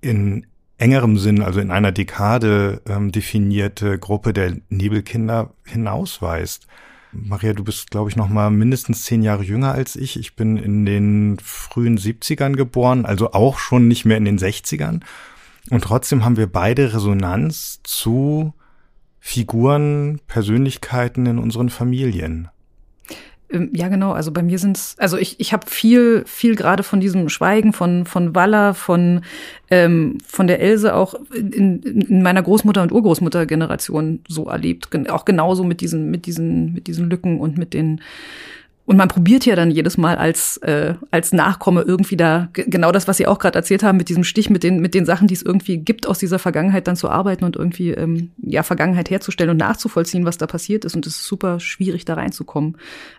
in 0.00 0.46
engerem 0.78 1.18
Sinn, 1.18 1.42
also 1.42 1.60
in 1.60 1.70
einer 1.70 1.92
Dekade 1.92 2.80
ähm, 2.88 3.12
definierte 3.12 3.98
Gruppe 3.98 4.32
der 4.32 4.56
Nebelkinder 4.70 5.52
hinausweist. 5.66 6.66
Maria, 7.12 7.52
du 7.52 7.64
bist, 7.64 7.90
glaube 7.90 8.08
ich, 8.08 8.16
noch 8.16 8.28
mal 8.28 8.50
mindestens 8.50 9.04
zehn 9.04 9.22
Jahre 9.22 9.42
jünger 9.42 9.72
als 9.72 9.96
ich. 9.96 10.18
Ich 10.18 10.36
bin 10.36 10.56
in 10.56 10.86
den 10.86 11.38
frühen 11.42 11.98
70ern 11.98 12.54
geboren, 12.54 13.04
also 13.04 13.32
auch 13.32 13.58
schon 13.58 13.88
nicht 13.88 14.04
mehr 14.04 14.16
in 14.16 14.24
den 14.24 14.38
60ern. 14.38 15.00
Und 15.70 15.84
trotzdem 15.84 16.24
haben 16.24 16.36
wir 16.36 16.46
beide 16.46 16.94
Resonanz 16.94 17.80
zu 17.82 18.54
Figuren, 19.20 20.20
Persönlichkeiten 20.26 21.26
in 21.26 21.38
unseren 21.38 21.68
Familien. 21.68 22.48
Ähm, 23.50 23.70
ja, 23.74 23.88
genau. 23.88 24.12
Also 24.12 24.32
bei 24.32 24.42
mir 24.42 24.58
sind's, 24.58 24.96
also 24.98 25.16
ich, 25.16 25.38
ich 25.40 25.52
habe 25.52 25.68
viel, 25.68 26.24
viel 26.26 26.54
gerade 26.54 26.82
von 26.82 27.00
diesem 27.00 27.28
Schweigen 27.28 27.72
von 27.72 28.06
von 28.06 28.34
Walla, 28.34 28.74
von 28.74 29.22
ähm, 29.70 30.18
von 30.26 30.46
der 30.46 30.60
Else 30.60 30.94
auch 30.94 31.14
in, 31.34 31.82
in 31.82 32.22
meiner 32.22 32.42
Großmutter 32.42 32.82
und 32.82 32.92
Urgroßmutter-Generation 32.92 34.20
so 34.28 34.46
erlebt. 34.46 34.88
Auch 35.10 35.24
genauso 35.24 35.64
mit 35.64 35.80
diesen 35.80 36.10
mit 36.10 36.26
diesen 36.26 36.72
mit 36.72 36.86
diesen 36.86 37.10
Lücken 37.10 37.40
und 37.40 37.58
mit 37.58 37.74
den 37.74 38.00
und 38.90 38.96
man 38.96 39.06
probiert 39.06 39.46
ja 39.46 39.54
dann 39.54 39.70
jedes 39.70 39.98
Mal 39.98 40.16
als, 40.16 40.56
äh, 40.56 40.94
als 41.12 41.32
Nachkomme 41.32 41.82
irgendwie 41.82 42.16
da 42.16 42.48
genau 42.52 42.90
das, 42.90 43.06
was 43.06 43.18
Sie 43.18 43.28
auch 43.28 43.38
gerade 43.38 43.56
erzählt 43.56 43.84
haben, 43.84 43.96
mit 43.96 44.08
diesem 44.08 44.24
Stich, 44.24 44.50
mit 44.50 44.64
den, 44.64 44.80
mit 44.80 44.94
den 44.94 45.06
Sachen, 45.06 45.28
die 45.28 45.34
es 45.34 45.42
irgendwie 45.42 45.76
gibt, 45.78 46.08
aus 46.08 46.18
dieser 46.18 46.40
Vergangenheit 46.40 46.88
dann 46.88 46.96
zu 46.96 47.08
arbeiten 47.08 47.44
und 47.44 47.54
irgendwie 47.54 47.90
ähm, 47.90 48.32
ja 48.42 48.64
Vergangenheit 48.64 49.08
herzustellen 49.08 49.52
und 49.52 49.58
nachzuvollziehen, 49.58 50.24
was 50.24 50.38
da 50.38 50.48
passiert 50.48 50.84
ist. 50.84 50.96
Und 50.96 51.06
es 51.06 51.18
ist 51.18 51.26
super 51.26 51.60
schwierig, 51.60 52.04
da 52.04 52.14
reinzukommen. 52.14 52.78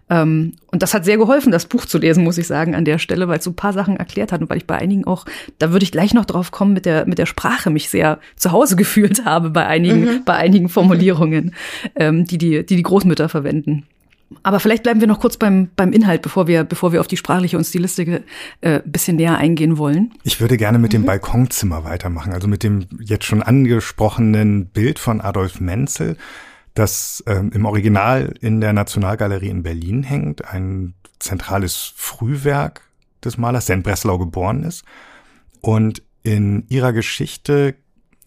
Ähm, 0.10 0.56
und 0.74 0.84
das 0.84 0.94
hat 0.94 1.06
sehr 1.06 1.16
geholfen, 1.16 1.54
das 1.54 1.68
Buch 1.68 1.86
zu 1.86 2.00
lesen, 2.00 2.26
muss 2.26 2.38
ich 2.38 2.48
sagen, 2.48 2.76
an 2.76 2.84
der 2.84 2.98
Stelle, 2.98 3.30
weil 3.30 3.38
es 3.38 3.46
so 3.46 3.52
ein 3.52 3.56
paar 3.56 3.72
Sachen 3.72 3.96
erklärt 3.96 4.34
hat 4.34 4.42
und 4.42 4.50
weil 4.50 4.58
ich 4.58 4.68
bei 4.68 4.76
einigen 4.76 5.08
auch, 5.08 5.24
da 5.58 5.72
würde 5.72 5.84
ich 5.84 5.94
gleich 5.94 6.14
noch 6.14 6.26
drauf 6.26 6.52
kommen, 6.52 6.74
mit 6.74 6.86
der, 6.86 7.08
mit 7.08 7.18
der 7.18 7.28
Sprache 7.28 7.70
mich 7.70 7.90
sehr 7.90 8.20
zu 8.36 8.52
Hause 8.52 8.76
gefühlt 8.82 9.24
habe 9.24 9.52
bei 9.52 9.66
einigen, 9.66 10.02
mhm. 10.02 10.26
bei 10.26 10.36
einigen 10.36 10.68
Formulierungen, 10.68 11.56
ähm, 11.96 12.26
die, 12.26 12.38
die, 12.38 12.66
die 12.66 12.76
die 12.76 12.84
Großmütter 12.84 13.30
verwenden. 13.30 13.86
Aber 14.44 14.60
vielleicht 14.60 14.84
bleiben 14.84 15.00
wir 15.00 15.08
noch 15.08 15.20
kurz 15.20 15.38
beim, 15.38 15.70
beim 15.76 15.92
Inhalt, 15.92 16.22
bevor 16.22 16.48
wir, 16.48 16.64
bevor 16.64 16.92
wir 16.92 17.02
auf 17.02 17.08
die 17.08 17.18
sprachliche 17.18 17.58
und 17.58 17.64
Stilistik 17.64 18.24
äh, 18.62 18.82
bisschen 18.86 19.18
näher 19.18 19.38
eingehen 19.38 19.78
wollen. 19.78 20.14
Ich 20.24 20.40
würde 20.40 20.58
gerne 20.58 20.80
mit 20.80 20.92
mhm. 20.92 20.98
dem 20.98 21.06
Balkonzimmer 21.06 21.84
weitermachen, 21.84 22.34
also 22.34 22.48
mit 22.48 22.64
dem 22.64 22.88
jetzt 23.00 23.26
schon 23.26 23.44
angesprochenen 23.44 24.68
Bild 24.68 25.00
von 25.00 25.22
Adolf 25.22 25.60
Menzel, 25.60 26.18
das 26.74 27.24
ähm, 27.28 27.52
im 27.54 27.66
Original 27.66 28.34
in 28.40 28.62
der 28.62 28.74
Nationalgalerie 28.74 29.50
in 29.50 29.64
Berlin 29.64 30.04
hängt, 30.04 30.46
ein 30.46 30.94
zentrales 31.20 31.94
Frühwerk 31.96 32.82
des 33.24 33.38
Malers, 33.38 33.66
der 33.66 33.76
in 33.76 33.84
Breslau 33.84 34.18
geboren 34.18 34.64
ist. 34.64 34.84
Und 35.62 36.02
in 36.24 36.66
ihrer 36.70 36.94
Geschichte 36.94 37.76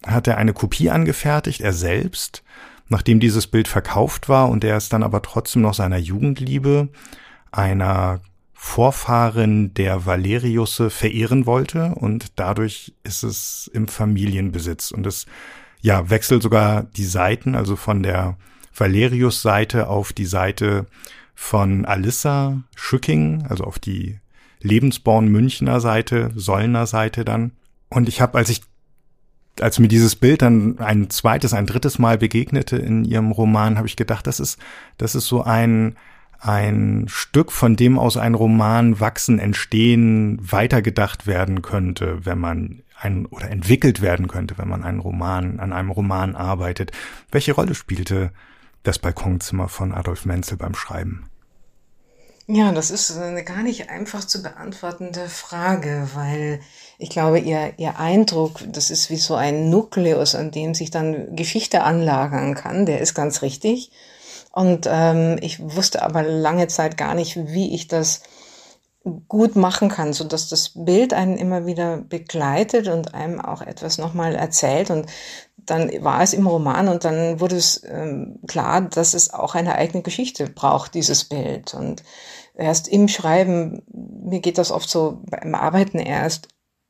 hat 0.05 0.27
er 0.27 0.37
eine 0.37 0.53
Kopie 0.53 0.89
angefertigt, 0.89 1.61
er 1.61 1.73
selbst, 1.73 2.43
nachdem 2.87 3.19
dieses 3.19 3.47
Bild 3.47 3.67
verkauft 3.67 4.29
war 4.29 4.49
und 4.49 4.63
er 4.63 4.77
es 4.77 4.89
dann 4.89 5.03
aber 5.03 5.21
trotzdem 5.21 5.61
noch 5.61 5.73
seiner 5.73 5.97
Jugendliebe, 5.97 6.89
einer 7.51 8.21
Vorfahren 8.53 9.73
der 9.73 10.05
Valeriusse 10.05 10.89
verehren 10.89 11.45
wollte 11.45 11.93
und 11.95 12.33
dadurch 12.35 12.93
ist 13.03 13.23
es 13.23 13.69
im 13.73 13.87
Familienbesitz 13.87 14.91
und 14.91 15.05
es 15.05 15.25
ja 15.81 16.09
wechselt 16.09 16.41
sogar 16.41 16.83
die 16.83 17.05
Seiten, 17.05 17.55
also 17.55 17.75
von 17.75 18.01
der 18.01 18.37
Valerius-Seite 18.75 19.87
auf 19.87 20.13
die 20.13 20.25
Seite 20.25 20.87
von 21.35 21.85
Alissa 21.85 22.63
Schücking, 22.75 23.45
also 23.47 23.65
auf 23.65 23.77
die 23.77 24.19
Lebensborn 24.61 25.27
Münchner 25.27 25.79
Seite, 25.79 26.31
Sollner 26.35 26.87
Seite 26.87 27.23
dann. 27.23 27.51
Und 27.89 28.09
ich 28.09 28.19
habe, 28.21 28.37
als 28.37 28.49
ich 28.49 28.61
als 29.61 29.79
mir 29.79 29.87
dieses 29.87 30.15
Bild 30.15 30.41
dann 30.41 30.79
ein 30.79 31.09
zweites, 31.09 31.53
ein 31.53 31.65
drittes 31.65 31.99
Mal 31.99 32.17
begegnete 32.17 32.77
in 32.77 33.05
ihrem 33.05 33.31
Roman, 33.31 33.77
habe 33.77 33.87
ich 33.87 33.95
gedacht, 33.95 34.27
das 34.27 34.39
ist, 34.39 34.59
das 34.97 35.15
ist 35.15 35.27
so 35.27 35.43
ein, 35.43 35.95
ein 36.39 37.05
Stück, 37.07 37.51
von 37.51 37.75
dem 37.75 37.97
aus 37.97 38.17
ein 38.17 38.33
Roman 38.33 38.99
wachsen, 38.99 39.39
entstehen, 39.39 40.39
weitergedacht 40.41 41.27
werden 41.27 41.61
könnte, 41.61 42.25
wenn 42.25 42.39
man 42.39 42.83
ein, 42.99 43.25
oder 43.27 43.49
entwickelt 43.49 44.01
werden 44.01 44.27
könnte, 44.27 44.57
wenn 44.57 44.67
man 44.67 44.83
einen 44.83 44.99
Roman, 44.99 45.59
an 45.59 45.73
einem 45.73 45.91
Roman 45.91 46.35
arbeitet. 46.35 46.91
Welche 47.31 47.53
Rolle 47.53 47.75
spielte 47.75 48.31
das 48.83 48.99
Balkonzimmer 48.99 49.67
von 49.67 49.93
Adolf 49.93 50.25
Menzel 50.25 50.57
beim 50.57 50.75
Schreiben? 50.75 51.25
Ja, 52.47 52.71
das 52.71 52.91
ist 52.91 53.17
eine 53.17 53.43
gar 53.43 53.63
nicht 53.63 53.89
einfach 53.89 54.23
zu 54.23 54.43
beantwortende 54.43 55.27
Frage, 55.29 56.09
weil 56.13 56.59
ich 56.99 57.09
glaube, 57.09 57.39
ihr, 57.39 57.73
ihr 57.77 57.97
Eindruck, 57.97 58.59
das 58.67 58.91
ist 58.91 59.09
wie 59.09 59.17
so 59.17 59.33
ein 59.33 59.71
Nukleus, 59.71 60.35
an 60.35 60.51
dem 60.51 60.75
sich 60.75 60.91
dann 60.91 61.35
Geschichte 61.35 61.81
anlagern 61.81 62.53
kann, 62.53 62.85
der 62.85 63.01
ist 63.01 63.15
ganz 63.15 63.41
richtig. 63.41 63.91
Und 64.51 64.87
ähm, 64.87 65.37
ich 65.41 65.59
wusste 65.59 66.03
aber 66.03 66.21
lange 66.21 66.67
Zeit 66.67 66.97
gar 66.97 67.15
nicht, 67.15 67.35
wie 67.35 67.73
ich 67.73 67.87
das 67.87 68.21
gut 69.27 69.55
machen 69.55 69.89
kann, 69.89 70.13
so 70.13 70.23
dass 70.23 70.47
das 70.47 70.71
Bild 70.75 71.13
einen 71.13 71.37
immer 71.37 71.65
wieder 71.65 71.97
begleitet 71.97 72.87
und 72.87 73.13
einem 73.13 73.41
auch 73.41 73.61
etwas 73.61 73.97
nochmal 73.97 74.35
erzählt. 74.35 74.91
Und 74.91 75.07
dann 75.65 75.91
war 76.03 76.21
es 76.21 76.33
im 76.33 76.47
Roman 76.47 76.87
und 76.87 77.05
dann 77.05 77.39
wurde 77.39 77.55
es 77.55 77.83
ähm, 77.87 78.39
klar, 78.47 78.81
dass 78.81 79.13
es 79.13 79.33
auch 79.33 79.55
eine 79.55 79.75
eigene 79.75 80.03
Geschichte 80.03 80.49
braucht, 80.49 80.93
dieses 80.93 81.25
Bild. 81.25 81.73
Und 81.73 82.03
erst 82.55 82.87
im 82.87 83.07
Schreiben, 83.07 83.83
mir 83.91 84.39
geht 84.39 84.57
das 84.57 84.71
oft 84.71 84.89
so 84.89 85.21
beim 85.29 85.55
Arbeiten 85.55 85.99
erst, 85.99 86.47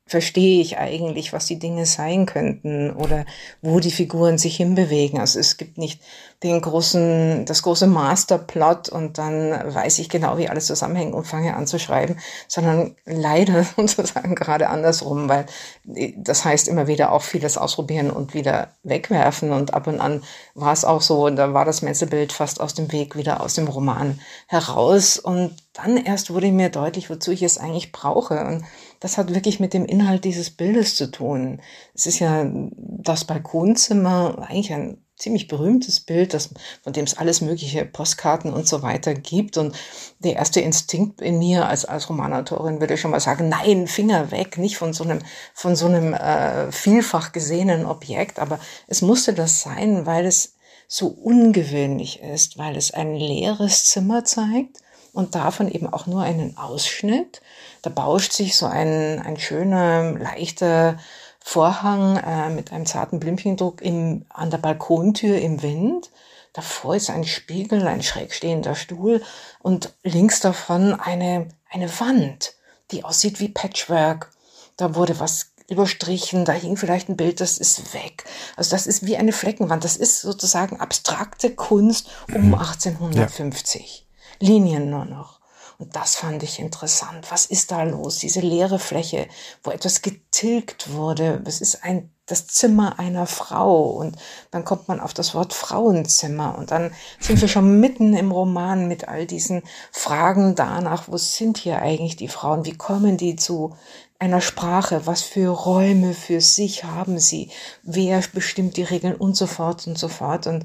verstehe 0.08 0.60
ich 0.60 0.78
eigentlich, 0.78 1.32
was 1.32 1.46
die 1.46 1.58
Dinge 1.58 1.84
sein 1.84 2.26
könnten 2.26 2.92
oder 2.92 3.26
wo 3.60 3.80
die 3.80 3.90
Figuren 3.90 4.38
sich 4.38 4.56
hinbewegen. 4.56 5.18
Also 5.18 5.40
es 5.40 5.56
gibt 5.56 5.78
nicht 5.78 6.00
den 6.44 6.60
großen, 6.60 7.44
das 7.44 7.62
große 7.62 7.88
Masterplot 7.88 8.88
und 8.88 9.18
dann 9.18 9.50
weiß 9.50 9.98
ich 9.98 10.08
genau, 10.08 10.38
wie 10.38 10.48
alles 10.48 10.66
zusammenhängt 10.66 11.12
und 11.12 11.26
fange 11.26 11.56
an 11.56 11.66
zu 11.66 11.80
schreiben, 11.80 12.18
sondern 12.46 12.94
leider 13.04 13.64
sozusagen 13.76 14.36
gerade 14.36 14.68
andersrum, 14.68 15.28
weil 15.28 15.46
das 15.84 16.44
heißt 16.44 16.68
immer 16.68 16.86
wieder 16.86 17.10
auch 17.10 17.22
vieles 17.22 17.58
ausprobieren 17.58 18.10
und 18.10 18.32
wieder 18.32 18.68
wegwerfen 18.84 19.50
und 19.50 19.74
ab 19.74 19.88
und 19.88 19.98
an 20.00 20.22
war 20.54 20.72
es 20.72 20.84
auch 20.84 21.02
so, 21.02 21.28
da 21.30 21.52
war 21.52 21.64
das 21.64 21.82
Messebild 21.82 22.32
fast 22.32 22.60
aus 22.60 22.74
dem 22.74 22.92
Weg 22.92 23.16
wieder 23.16 23.40
aus 23.40 23.54
dem 23.54 23.66
Roman 23.66 24.20
heraus 24.46 25.18
und 25.18 25.56
dann 25.72 25.96
erst 25.96 26.32
wurde 26.32 26.52
mir 26.52 26.70
deutlich, 26.70 27.10
wozu 27.10 27.32
ich 27.32 27.42
es 27.42 27.58
eigentlich 27.58 27.92
brauche 27.92 28.44
und 28.44 28.64
das 29.00 29.18
hat 29.18 29.34
wirklich 29.34 29.60
mit 29.60 29.74
dem 29.74 29.84
Inhalt 29.84 30.24
dieses 30.24 30.50
Bildes 30.50 30.94
zu 30.96 31.10
tun. 31.10 31.60
Es 31.94 32.06
ist 32.06 32.18
ja 32.18 32.46
das 32.68 33.24
Balkonzimmer, 33.24 34.46
eigentlich 34.48 34.72
ein 34.72 34.98
ziemlich 35.18 35.48
berühmtes 35.48 36.00
Bild, 36.00 36.34
das, 36.34 36.50
von 36.82 36.92
dem 36.92 37.04
es 37.04 37.16
alles 37.16 37.40
mögliche 37.40 37.84
Postkarten 37.86 38.52
und 38.52 38.68
so 38.68 38.82
weiter 38.82 39.14
gibt. 39.14 39.56
Und 39.56 39.74
der 40.18 40.36
erste 40.36 40.60
Instinkt 40.60 41.22
in 41.22 41.38
mir 41.38 41.66
als, 41.66 41.84
als 41.84 42.08
Romanautorin 42.08 42.80
würde 42.80 42.96
schon 42.96 43.10
mal 43.10 43.20
sagen, 43.20 43.48
nein, 43.48 43.86
Finger 43.86 44.30
weg, 44.30 44.58
nicht 44.58 44.76
von 44.76 44.92
so 44.92 45.04
einem, 45.04 45.20
von 45.54 45.74
so 45.74 45.86
einem 45.86 46.12
äh, 46.12 46.70
vielfach 46.70 47.32
gesehenen 47.32 47.86
Objekt. 47.86 48.38
Aber 48.38 48.60
es 48.88 49.02
musste 49.02 49.32
das 49.32 49.62
sein, 49.62 50.04
weil 50.04 50.26
es 50.26 50.54
so 50.88 51.08
ungewöhnlich 51.08 52.20
ist, 52.20 52.58
weil 52.58 52.76
es 52.76 52.92
ein 52.92 53.16
leeres 53.16 53.86
Zimmer 53.86 54.24
zeigt 54.24 54.78
und 55.16 55.34
davon 55.34 55.68
eben 55.68 55.90
auch 55.90 56.06
nur 56.06 56.22
einen 56.22 56.58
Ausschnitt. 56.58 57.40
Da 57.80 57.88
bauscht 57.88 58.32
sich 58.32 58.56
so 58.56 58.66
ein, 58.66 59.20
ein 59.20 59.38
schöner, 59.38 60.12
leichter 60.12 60.98
Vorhang 61.40 62.18
äh, 62.18 62.50
mit 62.50 62.70
einem 62.70 62.84
zarten 62.84 63.18
Blümchendruck 63.18 63.80
im, 63.80 64.26
an 64.28 64.50
der 64.50 64.58
Balkontür 64.58 65.38
im 65.38 65.62
Wind. 65.62 66.10
Davor 66.52 66.96
ist 66.96 67.08
ein 67.08 67.24
Spiegel, 67.24 67.86
ein 67.86 68.02
schrägstehender 68.02 68.74
Stuhl 68.74 69.22
und 69.60 69.94
links 70.02 70.40
davon 70.40 70.92
eine, 71.00 71.48
eine 71.70 71.88
Wand, 71.98 72.52
die 72.90 73.02
aussieht 73.02 73.40
wie 73.40 73.48
Patchwork. 73.48 74.30
Da 74.76 74.94
wurde 74.96 75.18
was 75.18 75.52
überstrichen, 75.70 76.44
da 76.44 76.52
hing 76.52 76.76
vielleicht 76.76 77.08
ein 77.08 77.16
Bild, 77.16 77.40
das 77.40 77.56
ist 77.56 77.94
weg. 77.94 78.24
Also 78.56 78.70
das 78.70 78.86
ist 78.86 79.06
wie 79.06 79.16
eine 79.16 79.32
Fleckenwand. 79.32 79.82
Das 79.82 79.96
ist 79.96 80.20
sozusagen 80.20 80.78
abstrakte 80.78 81.54
Kunst 81.54 82.08
um 82.28 82.54
1850. 82.54 84.00
Ja. 84.00 84.05
Linien 84.40 84.90
nur 84.90 85.04
noch. 85.04 85.40
Und 85.78 85.94
das 85.94 86.16
fand 86.16 86.42
ich 86.42 86.58
interessant. 86.58 87.30
Was 87.30 87.44
ist 87.46 87.70
da 87.70 87.82
los? 87.82 88.18
Diese 88.18 88.40
leere 88.40 88.78
Fläche, 88.78 89.28
wo 89.62 89.70
etwas 89.70 90.00
getilgt 90.00 90.92
wurde. 90.92 91.42
Es 91.44 91.60
ist 91.60 91.84
ein, 91.84 92.10
das 92.24 92.46
Zimmer 92.46 92.98
einer 92.98 93.26
Frau. 93.26 93.90
Und 93.90 94.16
dann 94.50 94.64
kommt 94.64 94.88
man 94.88 95.00
auf 95.00 95.12
das 95.12 95.34
Wort 95.34 95.52
Frauenzimmer. 95.52 96.56
Und 96.56 96.70
dann 96.70 96.92
sind 97.20 97.42
wir 97.42 97.48
schon 97.48 97.78
mitten 97.78 98.14
im 98.14 98.32
Roman 98.32 98.88
mit 98.88 99.08
all 99.08 99.26
diesen 99.26 99.62
Fragen 99.92 100.54
danach, 100.54 101.08
wo 101.08 101.18
sind 101.18 101.58
hier 101.58 101.82
eigentlich 101.82 102.16
die 102.16 102.28
Frauen? 102.28 102.64
Wie 102.64 102.76
kommen 102.76 103.18
die 103.18 103.36
zu 103.36 103.76
einer 104.18 104.40
Sprache? 104.40 105.06
Was 105.06 105.20
für 105.20 105.50
Räume 105.50 106.14
für 106.14 106.40
sich 106.40 106.84
haben 106.84 107.18
sie? 107.18 107.50
Wer 107.82 108.22
bestimmt 108.32 108.78
die 108.78 108.82
Regeln 108.82 109.14
und 109.14 109.36
so 109.36 109.46
fort 109.46 109.86
und 109.86 109.98
so 109.98 110.08
fort? 110.08 110.46
Und 110.46 110.64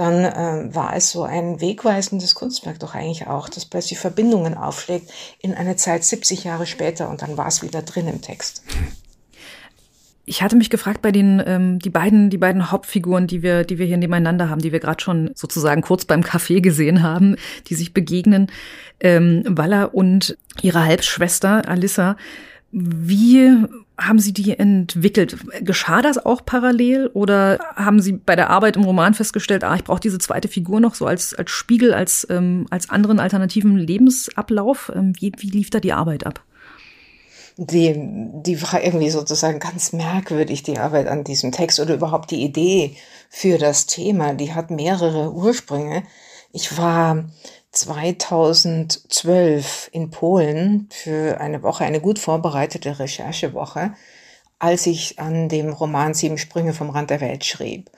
dann 0.00 0.24
äh, 0.24 0.74
war 0.74 0.96
es 0.96 1.10
so 1.10 1.24
ein 1.24 1.60
wegweisendes 1.60 2.34
Kunstwerk 2.34 2.78
doch 2.78 2.94
eigentlich 2.94 3.26
auch, 3.26 3.50
das 3.50 3.66
plötzlich 3.66 3.98
Verbindungen 3.98 4.54
aufschlägt 4.54 5.10
in 5.40 5.52
eine 5.54 5.76
Zeit 5.76 6.04
70 6.04 6.44
Jahre 6.44 6.64
später 6.64 7.10
und 7.10 7.20
dann 7.20 7.36
war 7.36 7.46
es 7.46 7.62
wieder 7.62 7.82
drin 7.82 8.08
im 8.08 8.22
Text. 8.22 8.62
Ich 10.24 10.42
hatte 10.42 10.56
mich 10.56 10.70
gefragt 10.70 11.02
bei 11.02 11.12
den 11.12 11.42
ähm, 11.44 11.80
die 11.80 11.90
beiden 11.90 12.30
die 12.30 12.38
beiden 12.38 12.70
Hauptfiguren, 12.70 13.26
die 13.26 13.42
wir 13.42 13.64
die 13.64 13.78
wir 13.78 13.84
hier 13.84 13.98
nebeneinander 13.98 14.48
haben, 14.48 14.62
die 14.62 14.72
wir 14.72 14.80
gerade 14.80 15.02
schon 15.02 15.32
sozusagen 15.34 15.82
kurz 15.82 16.06
beim 16.06 16.22
Café 16.22 16.62
gesehen 16.62 17.02
haben, 17.02 17.36
die 17.66 17.74
sich 17.74 17.92
begegnen, 17.92 18.50
ähm, 19.00 19.42
Walla 19.46 19.84
und 19.84 20.38
ihre 20.62 20.82
Halbschwester 20.84 21.68
Alissa. 21.68 22.16
Wie 22.72 23.66
haben 23.98 24.20
Sie 24.20 24.32
die 24.32 24.56
entwickelt? 24.56 25.36
Geschah 25.60 26.02
das 26.02 26.24
auch 26.24 26.44
parallel 26.44 27.10
oder 27.14 27.58
haben 27.74 28.00
Sie 28.00 28.12
bei 28.12 28.36
der 28.36 28.48
Arbeit 28.50 28.76
im 28.76 28.84
Roman 28.84 29.14
festgestellt, 29.14 29.64
ah, 29.64 29.74
ich 29.74 29.84
brauche 29.84 30.00
diese 30.00 30.18
zweite 30.18 30.48
Figur 30.48 30.78
noch 30.80 30.94
so 30.94 31.06
als, 31.06 31.34
als 31.34 31.50
Spiegel, 31.50 31.92
als, 31.92 32.26
ähm, 32.30 32.66
als 32.70 32.88
anderen 32.88 33.18
alternativen 33.18 33.76
Lebensablauf? 33.76 34.92
Ähm, 34.94 35.12
wie, 35.18 35.32
wie 35.38 35.50
lief 35.50 35.70
da 35.70 35.80
die 35.80 35.92
Arbeit 35.92 36.24
ab? 36.24 36.44
Die, 37.56 37.94
die 37.94 38.62
war 38.62 38.82
irgendwie 38.82 39.10
sozusagen 39.10 39.58
ganz 39.58 39.92
merkwürdig, 39.92 40.62
die 40.62 40.78
Arbeit 40.78 41.08
an 41.08 41.24
diesem 41.24 41.50
Text 41.52 41.80
oder 41.80 41.94
überhaupt 41.94 42.30
die 42.30 42.42
Idee 42.42 42.96
für 43.28 43.58
das 43.58 43.86
Thema. 43.86 44.32
Die 44.32 44.54
hat 44.54 44.70
mehrere 44.70 45.32
Ursprünge. 45.32 46.04
Ich 46.52 46.78
war 46.78 47.24
2012 47.72 49.90
in 49.92 50.10
Polen 50.10 50.88
für 50.90 51.40
eine 51.40 51.62
Woche, 51.62 51.84
eine 51.84 52.00
gut 52.00 52.18
vorbereitete 52.18 52.98
Recherchewoche, 52.98 53.94
als 54.58 54.86
ich 54.86 55.18
an 55.18 55.48
dem 55.48 55.70
Roman 55.70 56.14
Sieben 56.14 56.38
Sprünge 56.38 56.74
vom 56.74 56.90
Rand 56.90 57.10
der 57.10 57.20
Welt 57.20 57.44
schrieb 57.44 57.90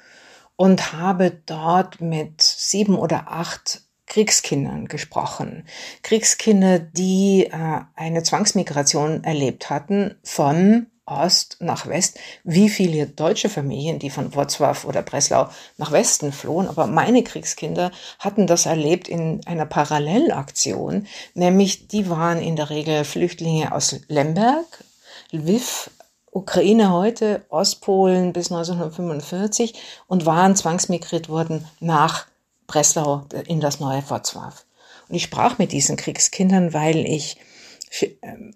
und 0.56 0.92
habe 0.92 1.30
dort 1.46 2.00
mit 2.00 2.42
sieben 2.42 2.96
oder 2.96 3.32
acht 3.32 3.82
Kriegskindern 4.06 4.88
gesprochen. 4.88 5.64
Kriegskinder, 6.02 6.78
die 6.78 7.46
äh, 7.46 7.80
eine 7.96 8.22
Zwangsmigration 8.22 9.24
erlebt 9.24 9.70
hatten 9.70 10.16
von 10.22 10.86
Ost 11.04 11.56
nach 11.60 11.86
West, 11.86 12.18
wie 12.44 12.68
viele 12.68 13.06
deutsche 13.06 13.48
Familien, 13.48 13.98
die 13.98 14.10
von 14.10 14.30
Wrocław 14.30 14.86
oder 14.86 15.02
Breslau 15.02 15.48
nach 15.76 15.90
Westen 15.90 16.32
flohen. 16.32 16.68
Aber 16.68 16.86
meine 16.86 17.24
Kriegskinder 17.24 17.90
hatten 18.18 18.46
das 18.46 18.66
erlebt 18.66 19.08
in 19.08 19.40
einer 19.46 19.66
Parallelaktion, 19.66 21.06
nämlich 21.34 21.88
die 21.88 22.08
waren 22.08 22.40
in 22.40 22.56
der 22.56 22.70
Regel 22.70 23.04
Flüchtlinge 23.04 23.72
aus 23.72 23.96
Lemberg, 24.08 24.84
Lviv, 25.32 25.90
Ukraine 26.30 26.92
heute, 26.92 27.44
Ostpolen 27.50 28.32
bis 28.32 28.50
1945 28.50 29.74
und 30.06 30.24
waren 30.24 30.56
zwangsmigriert 30.56 31.28
worden 31.28 31.66
nach 31.80 32.26
Breslau 32.66 33.26
in 33.46 33.60
das 33.60 33.80
neue 33.80 34.00
Wrocław. 34.00 34.54
Und 35.08 35.14
ich 35.14 35.24
sprach 35.24 35.58
mit 35.58 35.72
diesen 35.72 35.96
Kriegskindern, 35.96 36.72
weil 36.72 37.04
ich 37.04 37.36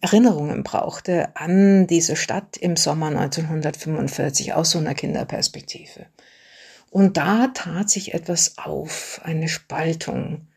Erinnerungen 0.01 0.63
brauchte 0.63 1.37
an 1.37 1.87
diese 1.87 2.17
Stadt 2.17 2.57
im 2.57 2.77
Sommer 2.77 3.09
1945 3.09 4.55
aus 4.55 4.71
so 4.71 4.79
einer 4.79 4.95
Kinderperspektive. 4.95 6.07
Und 6.91 7.17
da 7.19 7.49
tat 7.49 7.91
sich 7.91 8.15
etwas 8.15 8.57
auf, 8.57 9.21
eine 9.25 9.49
Spaltung. 9.49 10.49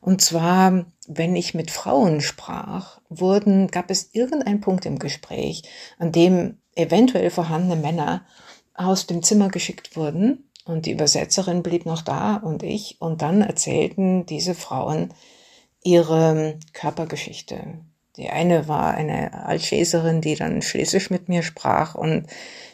Und 0.00 0.20
zwar, 0.20 0.86
wenn 1.06 1.36
ich 1.36 1.54
mit 1.54 1.70
Frauen 1.70 2.20
sprach, 2.20 3.00
wurden, 3.08 3.68
gab 3.68 3.90
es 3.90 4.10
irgendeinen 4.12 4.60
Punkt 4.60 4.84
im 4.86 4.98
Gespräch, 4.98 5.62
an 5.98 6.10
dem 6.10 6.58
eventuell 6.74 7.30
vorhandene 7.30 7.80
Männer 7.80 8.26
aus 8.74 9.06
dem 9.06 9.22
Zimmer 9.22 9.48
geschickt 9.48 9.96
wurden 9.96 10.50
und 10.64 10.86
die 10.86 10.92
Übersetzerin 10.92 11.62
blieb 11.62 11.86
noch 11.86 12.02
da 12.02 12.36
und 12.36 12.62
ich 12.64 13.00
und 13.00 13.22
dann 13.22 13.42
erzählten 13.42 14.26
diese 14.26 14.54
Frauen 14.54 15.14
ihre 15.84 16.58
Körpergeschichte. 16.72 17.78
Die 18.16 18.30
eine 18.30 18.68
war 18.68 18.94
eine 18.94 19.46
Altschäserin, 19.46 20.20
die 20.20 20.36
dann 20.36 20.62
Schlesisch 20.62 21.10
mit 21.10 21.28
mir 21.28 21.42
sprach 21.42 21.94
und 21.94 22.26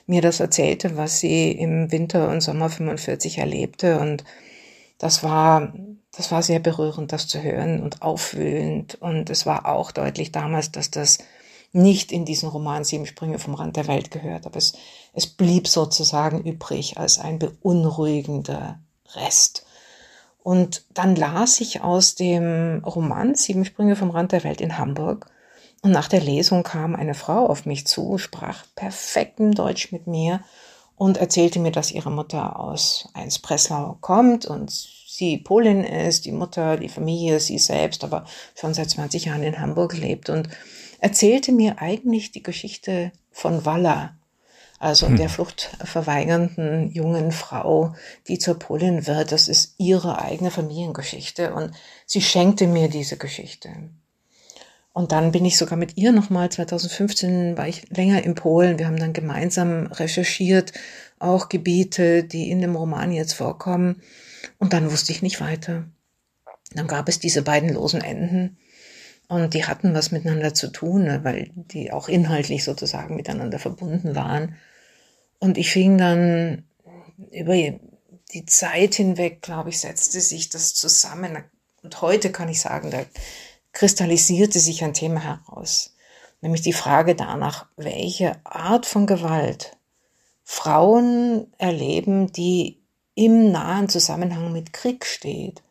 mir 0.06 0.20
das 0.20 0.40
erzählte, 0.40 0.96
was 0.96 1.20
sie 1.20 1.50
im 1.52 1.90
Winter 1.90 2.28
und 2.28 2.42
Sommer 2.42 2.68
45 2.68 3.38
erlebte. 3.38 3.98
Und 3.98 4.24
das 4.98 5.22
war, 5.22 5.72
das 6.14 6.30
war 6.30 6.42
sehr 6.42 6.58
berührend, 6.58 7.12
das 7.12 7.26
zu 7.26 7.42
hören 7.42 7.82
und 7.82 8.02
aufwühlend. 8.02 8.96
Und 9.00 9.30
es 9.30 9.46
war 9.46 9.66
auch 9.66 9.92
deutlich 9.92 10.30
damals, 10.30 10.72
dass 10.72 10.90
das 10.90 11.18
nicht 11.72 12.12
in 12.12 12.24
diesen 12.24 12.48
Roman 12.48 12.84
Sieben 12.84 13.06
Sprünge 13.06 13.38
vom 13.38 13.54
Rand 13.54 13.76
der 13.76 13.86
Welt 13.86 14.10
gehört. 14.10 14.44
Aber 14.46 14.56
es, 14.56 14.74
es 15.14 15.26
blieb 15.26 15.68
sozusagen 15.68 16.42
übrig 16.42 16.98
als 16.98 17.18
ein 17.18 17.38
beunruhigender 17.38 18.80
Rest. 19.14 19.64
Und 20.42 20.84
dann 20.94 21.16
las 21.16 21.60
ich 21.60 21.82
aus 21.82 22.14
dem 22.14 22.82
Roman 22.84 23.34
Sieben 23.34 23.64
Sprünge 23.64 23.96
vom 23.96 24.10
Rand 24.10 24.32
der 24.32 24.44
Welt 24.44 24.60
in 24.60 24.78
Hamburg. 24.78 25.26
Und 25.82 25.92
nach 25.92 26.08
der 26.08 26.20
Lesung 26.20 26.62
kam 26.62 26.94
eine 26.94 27.14
Frau 27.14 27.46
auf 27.46 27.66
mich 27.66 27.86
zu, 27.86 28.18
sprach 28.18 28.64
perfektem 28.74 29.54
Deutsch 29.54 29.92
mit 29.92 30.06
mir 30.06 30.40
und 30.96 31.16
erzählte 31.16 31.58
mir, 31.58 31.72
dass 31.72 31.92
ihre 31.92 32.10
Mutter 32.10 32.60
aus 32.60 33.08
Eins-Breslau 33.14 33.96
kommt 34.00 34.44
und 34.44 34.70
sie 34.70 35.38
Polin 35.38 35.82
ist, 35.84 36.26
die 36.26 36.32
Mutter, 36.32 36.76
die 36.76 36.90
Familie, 36.90 37.40
sie 37.40 37.58
selbst, 37.58 38.04
aber 38.04 38.26
schon 38.54 38.74
seit 38.74 38.90
20 38.90 39.26
Jahren 39.26 39.42
in 39.42 39.58
Hamburg 39.58 39.96
lebt 39.96 40.28
und 40.28 40.50
erzählte 40.98 41.52
mir 41.52 41.80
eigentlich 41.80 42.32
die 42.32 42.42
Geschichte 42.42 43.12
von 43.30 43.64
Walla, 43.64 44.14
also 44.80 45.08
hm. 45.08 45.16
der 45.16 45.28
fluchtverweigernden 45.28 46.90
jungen 46.90 47.32
Frau, 47.32 47.94
die 48.26 48.38
zur 48.38 48.58
Polin 48.58 49.06
wird. 49.06 49.30
Das 49.30 49.46
ist 49.46 49.74
ihre 49.76 50.20
eigene 50.20 50.50
Familiengeschichte 50.50 51.52
und 51.54 51.72
sie 52.06 52.22
schenkte 52.22 52.66
mir 52.66 52.88
diese 52.88 53.18
Geschichte. 53.18 53.70
Und 54.92 55.12
dann 55.12 55.32
bin 55.32 55.44
ich 55.44 55.58
sogar 55.58 55.78
mit 55.78 55.96
ihr 55.98 56.12
nochmal, 56.12 56.50
2015 56.50 57.56
war 57.58 57.68
ich 57.68 57.88
länger 57.90 58.24
in 58.24 58.34
Polen. 58.34 58.78
Wir 58.78 58.86
haben 58.86 58.98
dann 58.98 59.12
gemeinsam 59.12 59.86
recherchiert, 59.86 60.72
auch 61.18 61.50
Gebiete, 61.50 62.24
die 62.24 62.50
in 62.50 62.60
dem 62.60 62.74
Roman 62.74 63.12
jetzt 63.12 63.34
vorkommen. 63.34 64.02
Und 64.58 64.72
dann 64.72 64.90
wusste 64.90 65.12
ich 65.12 65.22
nicht 65.22 65.40
weiter. 65.40 65.84
Dann 66.72 66.86
gab 66.86 67.08
es 67.08 67.18
diese 67.18 67.42
beiden 67.42 67.68
losen 67.68 68.00
Enden. 68.00 68.56
Und 69.28 69.54
die 69.54 69.66
hatten 69.66 69.94
was 69.94 70.10
miteinander 70.10 70.54
zu 70.54 70.72
tun, 70.72 71.20
weil 71.22 71.50
die 71.54 71.92
auch 71.92 72.08
inhaltlich 72.08 72.64
sozusagen 72.64 73.14
miteinander 73.14 73.58
verbunden 73.58 74.16
waren. 74.16 74.56
Und 75.40 75.58
ich 75.58 75.70
fing 75.72 75.98
dann 75.98 76.64
über 77.32 77.54
die 77.54 78.46
Zeit 78.46 78.94
hinweg, 78.94 79.42
glaube 79.42 79.70
ich, 79.70 79.80
setzte 79.80 80.20
sich 80.20 80.48
das 80.50 80.74
zusammen. 80.74 81.44
Und 81.82 82.00
heute 82.02 82.30
kann 82.30 82.48
ich 82.48 82.60
sagen, 82.60 82.90
da 82.90 83.04
kristallisierte 83.72 84.60
sich 84.60 84.84
ein 84.84 84.94
Thema 84.94 85.22
heraus, 85.22 85.94
nämlich 86.40 86.62
die 86.62 86.72
Frage 86.72 87.14
danach, 87.14 87.66
welche 87.76 88.44
Art 88.44 88.86
von 88.86 89.06
Gewalt 89.06 89.76
Frauen 90.44 91.46
erleben, 91.58 92.32
die 92.32 92.80
im 93.14 93.52
nahen 93.52 93.88
Zusammenhang 93.88 94.52
mit 94.52 94.72
Krieg 94.72 95.06
steht. 95.06 95.62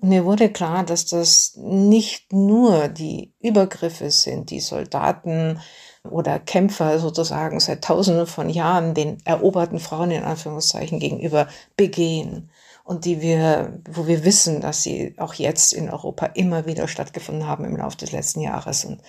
Und 0.00 0.10
mir 0.10 0.24
wurde 0.24 0.50
klar, 0.50 0.84
dass 0.84 1.06
das 1.06 1.54
nicht 1.56 2.32
nur 2.32 2.88
die 2.88 3.32
Übergriffe 3.40 4.10
sind, 4.10 4.50
die 4.50 4.60
Soldaten 4.60 5.60
oder 6.08 6.38
Kämpfer 6.38 6.98
sozusagen 6.98 7.60
seit 7.60 7.84
Tausenden 7.84 8.26
von 8.26 8.50
Jahren 8.50 8.94
den 8.94 9.18
eroberten 9.24 9.78
Frauen 9.78 10.10
in 10.10 10.24
Anführungszeichen 10.24 10.98
gegenüber 10.98 11.48
begehen 11.76 12.50
und 12.84 13.04
die 13.04 13.20
wir, 13.20 13.80
wo 13.88 14.08
wir 14.08 14.24
wissen, 14.24 14.60
dass 14.60 14.82
sie 14.82 15.14
auch 15.18 15.34
jetzt 15.34 15.72
in 15.72 15.88
Europa 15.88 16.26
immer 16.26 16.66
wieder 16.66 16.88
stattgefunden 16.88 17.46
haben 17.46 17.64
im 17.64 17.76
Laufe 17.76 17.96
des 17.96 18.10
letzten 18.10 18.40
Jahres 18.40 18.84
und 18.84 19.00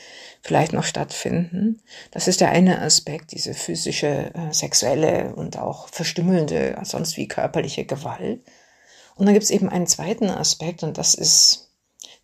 vielleicht 0.41 0.73
noch 0.73 0.84
stattfinden. 0.84 1.82
Das 2.12 2.27
ist 2.27 2.41
der 2.41 2.49
eine 2.49 2.82
Aspekt, 2.82 3.32
diese 3.32 3.56
physische, 3.56 4.34
äh, 4.36 4.53
sexuelle 4.53 5.34
und 5.36 5.58
auch 5.58 5.88
verstümmelnde, 5.88 6.77
sonst 6.84 7.17
wie 7.17 7.27
körperliche 7.27 7.86
Gewalt. 7.86 8.41
Und 9.15 9.25
dann 9.25 9.34
gibt 9.34 9.43
es 9.43 9.51
eben 9.51 9.69
einen 9.69 9.88
zweiten 9.88 10.29
Aspekt 10.29 10.84
und 10.84 10.99
das 10.99 11.15
ist 11.15 11.71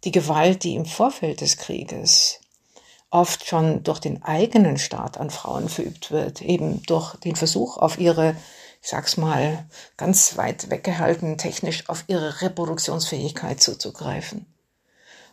die 0.03 0.11
Gewalt, 0.11 0.63
die 0.63 0.75
im 0.75 0.85
Vorfeld 0.85 1.41
des 1.41 1.57
Krieges 1.57 2.38
oft 3.11 3.45
schon 3.45 3.83
durch 3.83 3.99
den 3.99 4.23
eigenen 4.23 4.77
Staat 4.77 5.17
an 5.17 5.29
Frauen 5.29 5.69
verübt 5.69 6.11
wird, 6.11 6.41
eben 6.41 6.83
durch 6.83 7.15
den 7.15 7.35
Versuch 7.35 7.77
auf 7.77 7.99
ihre, 7.99 8.35
ich 8.81 8.89
sag's 8.89 9.17
mal, 9.17 9.65
ganz 9.97 10.37
weit 10.37 10.69
weggehalten, 10.69 11.37
technisch 11.37 11.89
auf 11.89 12.03
ihre 12.07 12.41
Reproduktionsfähigkeit 12.41 13.61
zuzugreifen. 13.61 14.45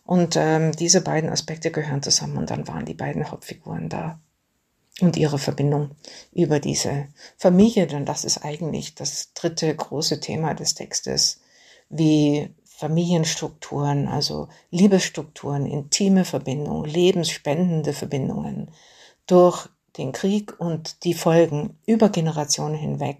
Und 0.05 0.37
ähm, 0.37 0.73
diese 0.73 1.01
beiden 1.01 1.31
Aspekte 1.31 1.71
gehören 1.71 2.03
zusammen 2.03 2.39
und 2.39 2.51
dann 2.51 2.69
waren 2.69 2.85
die 2.85 2.95
beiden 2.95 3.31
Hauptfiguren 3.31 3.89
da 3.89 4.21
und 5.01 5.17
ihre 5.17 5.39
Verbindung 5.39 5.91
über 6.33 6.61
diese 6.61 7.09
Familie, 7.37 7.87
denn 7.87 8.07
das 8.07 8.25
ist 8.25 8.39
eigentlich 8.45 8.95
das 8.95 9.33
dritte 9.35 9.75
große 9.75 10.21
Thema 10.21 10.55
des 10.55 10.75
Textes, 10.75 11.41
wie 11.91 12.55
Familienstrukturen, 12.77 14.07
also 14.07 14.49
Liebesstrukturen, 14.71 15.65
intime 15.65 16.27
Verbindungen, 16.27 16.85
lebensspendende 16.85 17.95
Verbindungen 17.95 18.71
durch 19.27 19.69
den 19.97 20.13
Krieg 20.13 20.61
und 20.61 21.05
die 21.05 21.15
Folgen 21.15 21.79
über 21.87 22.11
Generationen 22.11 22.75
hinweg 22.75 23.17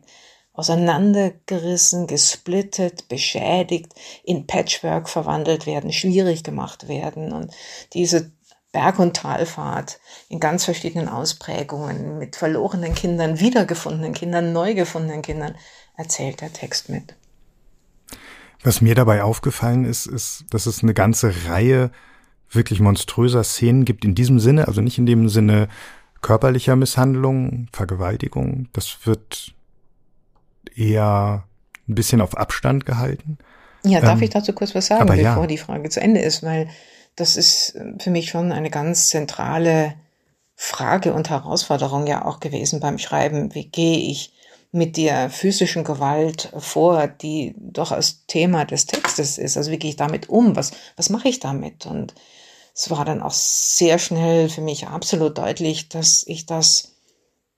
auseinandergerissen, 0.53 2.07
gesplittet, 2.07 3.09
beschädigt, 3.09 3.95
in 4.25 4.47
Patchwork 4.47 5.09
verwandelt 5.09 5.67
werden, 5.67 5.91
schwierig 5.91 6.45
gemacht 6.45 6.87
werden 6.89 7.33
und 7.33 7.55
diese 7.95 8.33
Berg- 8.73 8.99
und 8.99 9.17
Talfahrt 9.17 10.01
in 10.29 10.39
ganz 10.39 10.67
verschiedenen 10.67 11.09
Ausprägungen 11.09 12.19
mit 12.19 12.37
verlorenen 12.37 12.95
Kindern, 12.95 13.41
wiedergefundenen 13.41 14.13
Kindern, 14.13 14.53
neu 14.53 14.75
gefundenen 14.75 15.23
Kindern 15.23 15.57
erzählt 15.97 16.43
der 16.43 16.53
Text 16.53 16.91
mit. 16.91 17.15
Was 18.67 18.81
mir 18.81 18.97
dabei 18.97 19.23
aufgefallen 19.23 19.85
ist, 19.85 20.07
ist, 20.07 20.45
dass 20.51 20.67
es 20.67 20.83
eine 20.83 20.93
ganze 20.93 21.33
Reihe 21.47 21.93
wirklich 22.51 22.81
monströser 22.81 23.45
Szenen 23.45 23.85
gibt 23.85 24.05
in 24.05 24.17
diesem 24.17 24.41
Sinne, 24.41 24.67
also 24.67 24.81
nicht 24.81 24.99
in 24.99 25.07
dem 25.07 25.29
Sinne 25.29 25.69
körperlicher 26.21 26.75
Misshandlung, 26.75 27.69
Vergewaltigung. 27.73 28.67
Das 28.73 28.99
wird 29.05 29.55
eher 30.75 31.45
ein 31.89 31.95
bisschen 31.95 32.21
auf 32.21 32.37
Abstand 32.37 32.85
gehalten. 32.87 33.39
Ja, 33.85 34.01
darf 34.01 34.19
ähm, 34.19 34.25
ich 34.25 34.31
dazu 34.31 34.53
kurz 34.53 34.75
was 34.75 34.89
sagen, 34.89 35.07
bevor 35.07 35.23
ja. 35.23 35.47
die 35.47 35.59
Frage 35.59 35.89
zu 35.89 36.01
Ende 36.01 36.21
ist, 36.21 36.43
weil 36.43 36.69
das 37.15 37.37
ist 37.37 37.79
für 38.01 38.11
mich 38.11 38.31
schon 38.31 38.51
eine 38.51 38.71
ganz 38.71 39.07
zentrale 39.07 39.95
Frage 40.57 41.15
und 41.15 41.31
Herausforderung 41.31 42.09
ja 42.09 42.25
auch 42.25 42.41
gewesen 42.41 42.81
beim 42.81 42.99
Schreiben. 42.99 43.55
Wie 43.55 43.69
gehe 43.69 44.11
ich 44.11 44.33
mit 44.73 44.97
der 44.97 45.31
physischen 45.31 45.85
Gewalt 45.85 46.53
vor, 46.59 47.07
die 47.07 47.55
doch 47.57 47.93
als 47.93 48.27
Thema 48.27 48.65
des 48.65 48.87
Textes 48.87 49.39
ist. 49.39 49.57
Also 49.57 49.71
wie 49.71 49.79
gehe 49.79 49.91
ich 49.91 49.97
damit 49.97 50.29
um? 50.29 50.57
Was, 50.57 50.73
was 50.97 51.11
mache 51.11 51.29
ich 51.29 51.41
damit? 51.41 51.87
Und 51.87 52.15
es 52.75 52.91
war 52.91 53.05
dann 53.05 53.23
auch 53.23 53.33
sehr 53.33 53.99
schnell 53.99 54.49
für 54.49 54.61
mich 54.61 54.87
absolut 54.87 55.39
deutlich, 55.39 55.89
dass 55.89 56.25
ich 56.27 56.47
das 56.47 56.97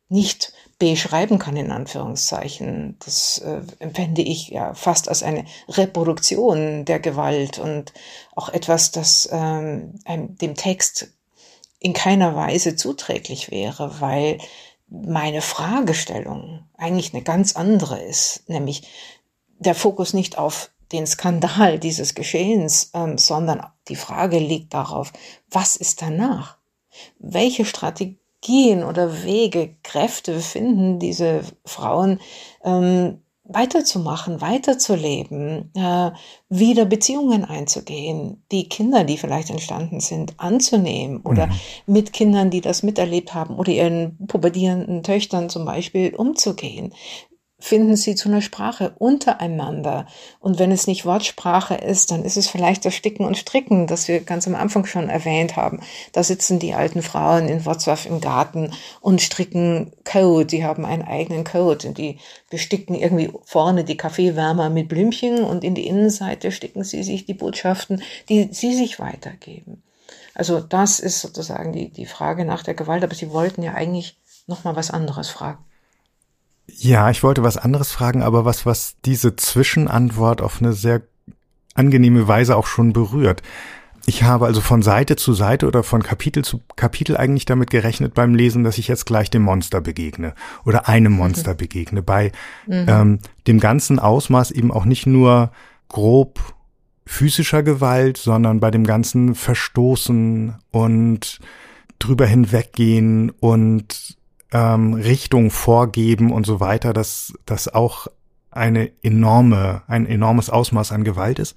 nicht 0.09 0.53
beschreiben 0.79 1.39
kann, 1.39 1.57
in 1.57 1.73
Anführungszeichen. 1.73 2.97
Das 3.05 3.39
äh, 3.39 3.63
empfände 3.81 4.23
ich 4.23 4.49
ja 4.49 4.75
fast 4.75 5.09
als 5.09 5.23
eine 5.23 5.45
Reproduktion 5.69 6.85
der 6.85 7.01
Gewalt 7.01 7.59
und 7.59 7.93
auch 8.37 8.49
etwas, 8.49 8.93
das 8.93 9.29
ähm, 9.33 9.99
dem 10.07 10.55
Text 10.55 11.09
in 11.81 11.93
keiner 11.93 12.35
Weise 12.35 12.77
zuträglich 12.77 13.51
wäre, 13.51 14.01
weil 14.01 14.39
meine 14.91 15.43
Fragestellung 15.43 16.67
eigentlich 16.77 17.13
eine 17.13 17.23
ganz 17.23 17.57
andere 17.57 18.01
ist, 18.01 18.49
nämlich 18.49 18.89
der 19.59 19.75
Fokus 19.75 20.15
nicht 20.15 20.39
auf 20.39 20.71
den 20.93 21.07
Skandal 21.07 21.79
dieses 21.81 22.15
Geschehens, 22.15 22.91
ähm, 22.95 23.19
sondern 23.19 23.67
die 23.89 23.97
Frage 23.97 24.39
liegt 24.39 24.75
darauf, 24.75 25.13
was 25.51 25.77
ist 25.77 26.03
danach? 26.03 26.59
Welche 27.19 27.65
Strategien 27.65 28.83
oder 28.85 29.25
Wege, 29.25 29.77
Kräfte 29.83 30.41
finden 30.41 30.99
diese 30.99 31.43
Frauen, 31.65 32.21
ähm, 32.65 33.23
weiterzumachen, 33.49 34.41
weiterzuleben, 34.41 35.73
äh, 35.75 36.11
wieder 36.51 36.85
Beziehungen 36.85 37.45
einzugehen, 37.45 38.43
die 38.53 38.69
Kinder, 38.69 39.05
die 39.05 39.17
vielleicht 39.17 39.51
entstanden 39.51 40.01
sind, 40.01 40.35
anzunehmen 40.37 41.23
oder 41.23 41.47
mhm. 41.47 41.53
mit 41.87 42.13
Kindern, 42.13 42.51
die 42.51 42.61
das 42.61 42.83
miterlebt 42.83 43.35
haben 43.35 43.57
oder 43.57 43.73
ihren 43.73 44.19
pubertierenden 44.27 45.03
Töchtern 45.03 45.49
zum 45.49 45.65
Beispiel 45.65 46.15
umzugehen. 46.15 46.93
Finden 47.61 47.97
sie 47.97 48.15
zu 48.15 48.29
einer 48.29 48.41
Sprache 48.41 48.95
untereinander. 48.99 50.07
Und 50.39 50.59
wenn 50.59 50.71
es 50.71 50.87
nicht 50.87 51.05
Wortsprache 51.05 51.75
ist, 51.75 52.11
dann 52.11 52.25
ist 52.25 52.37
es 52.37 52.49
vielleicht 52.49 52.85
das 52.85 52.95
Sticken 52.95 53.27
und 53.27 53.37
Stricken, 53.37 53.87
das 53.89 54.07
wir 54.07 54.21
ganz 54.21 54.47
am 54.47 54.55
Anfang 54.55 54.87
schon 54.87 55.09
erwähnt 55.09 55.57
haben. 55.57 55.81
Da 56.13 56.23
sitzen 56.23 56.61
die 56.61 56.75
alten 56.75 57.03
Frauen 57.03 57.49
in 57.49 57.65
Wrocław 57.65 58.07
im 58.07 58.21
Garten 58.21 58.73
und 59.01 59.21
stricken 59.21 59.93
Code. 60.05 60.47
Die 60.47 60.65
haben 60.65 60.85
einen 60.85 61.03
eigenen 61.03 61.43
Code 61.45 61.89
und 61.89 61.99
die 61.99 62.19
besticken 62.49 62.95
irgendwie 62.95 63.33
vorne 63.45 63.83
die 63.83 63.97
Kaffeewärmer 63.97 64.71
mit 64.71 64.89
Blümchen 64.89 65.43
und 65.43 65.65
in 65.65 65.75
die 65.75 65.87
Innenseite 65.87 66.53
sticken 66.53 66.85
sie 66.85 67.03
sich 67.03 67.27
die 67.27 67.35
Botschaften, 67.35 68.03
die 68.29 68.49
sie 68.53 68.75
sich 68.75 69.01
weitergeben. 69.01 69.83
Also 70.35 70.61
das 70.61 71.01
ist 71.01 71.21
sozusagen 71.21 71.73
die, 71.73 71.91
die 71.91 72.07
Frage 72.07 72.45
nach 72.45 72.63
der 72.63 72.75
Gewalt, 72.75 73.03
aber 73.03 73.17
sie 73.17 73.33
wollten 73.33 73.63
ja 73.65 73.75
eigentlich 73.75 74.17
noch 74.47 74.63
mal 74.63 74.77
was 74.77 74.93
anderes 74.93 75.29
fragen. 75.29 75.65
Ja, 76.71 77.11
ich 77.11 77.23
wollte 77.23 77.43
was 77.43 77.57
anderes 77.57 77.91
fragen, 77.91 78.23
aber 78.23 78.45
was, 78.45 78.67
was 78.67 78.97
diese 79.05 79.37
Zwischenantwort 79.37 80.43
auf 80.43 80.61
eine 80.61 80.73
sehr 80.73 81.03
angenehme 81.75 82.29
Weise 82.29 82.57
auch 82.57 82.67
schon 82.67 82.93
berührt. 82.93 83.43
Ich 84.07 84.23
habe 84.23 84.47
also 84.47 84.63
von 84.63 84.81
Seite 84.81 85.17
zu 85.17 85.35
Seite 85.35 85.67
oder 85.67 85.83
von 85.83 86.03
Kapitel 86.03 86.43
zu 86.43 86.63
Kapitel 86.77 87.17
eigentlich 87.17 87.45
damit 87.45 87.71
gerechnet 87.71 88.15
beim 88.15 88.35
Lesen, 88.35 88.65
dass 88.65 88.79
ich 88.79 88.89
jetzt 88.89 89.05
gleich 89.05 89.29
dem 89.29 89.43
Monster 89.43 89.83
begegne 89.83 90.35
oder 90.65 90.89
einem 90.89 91.13
mhm. 91.13 91.19
Monster 91.19 91.53
mhm. 91.53 91.57
begegne. 91.59 92.03
Bei 92.03 92.33
mhm. 92.67 92.87
ähm, 92.89 93.19
dem 93.47 93.61
ganzen 93.61 93.99
Ausmaß 93.99 94.51
eben 94.51 94.73
auch 94.73 94.87
nicht 94.87 95.07
nur 95.07 95.53
grob 95.89 96.41
physischer 97.05 97.63
Gewalt, 97.63 98.17
sondern 98.17 98.61
bei 98.61 98.71
dem 98.71 98.85
ganzen 98.85 99.35
Verstoßen 99.35 100.55
und 100.71 101.39
drüber 101.99 102.27
hinweggehen 102.27 103.31
und 103.41 104.18
ähm, 104.53 104.95
Richtung 104.95 105.51
vorgeben 105.51 106.33
und 106.33 106.47
so 106.47 106.61
weiter, 106.61 106.93
dass 106.93 107.35
das 107.47 107.69
auch 107.69 108.09
eine 108.51 108.91
enorme, 109.03 109.83
ein 109.87 110.07
enormes 110.07 110.51
Ausmaß 110.51 110.93
an 110.93 111.05
Gewalt 111.05 111.39
ist. 111.39 111.57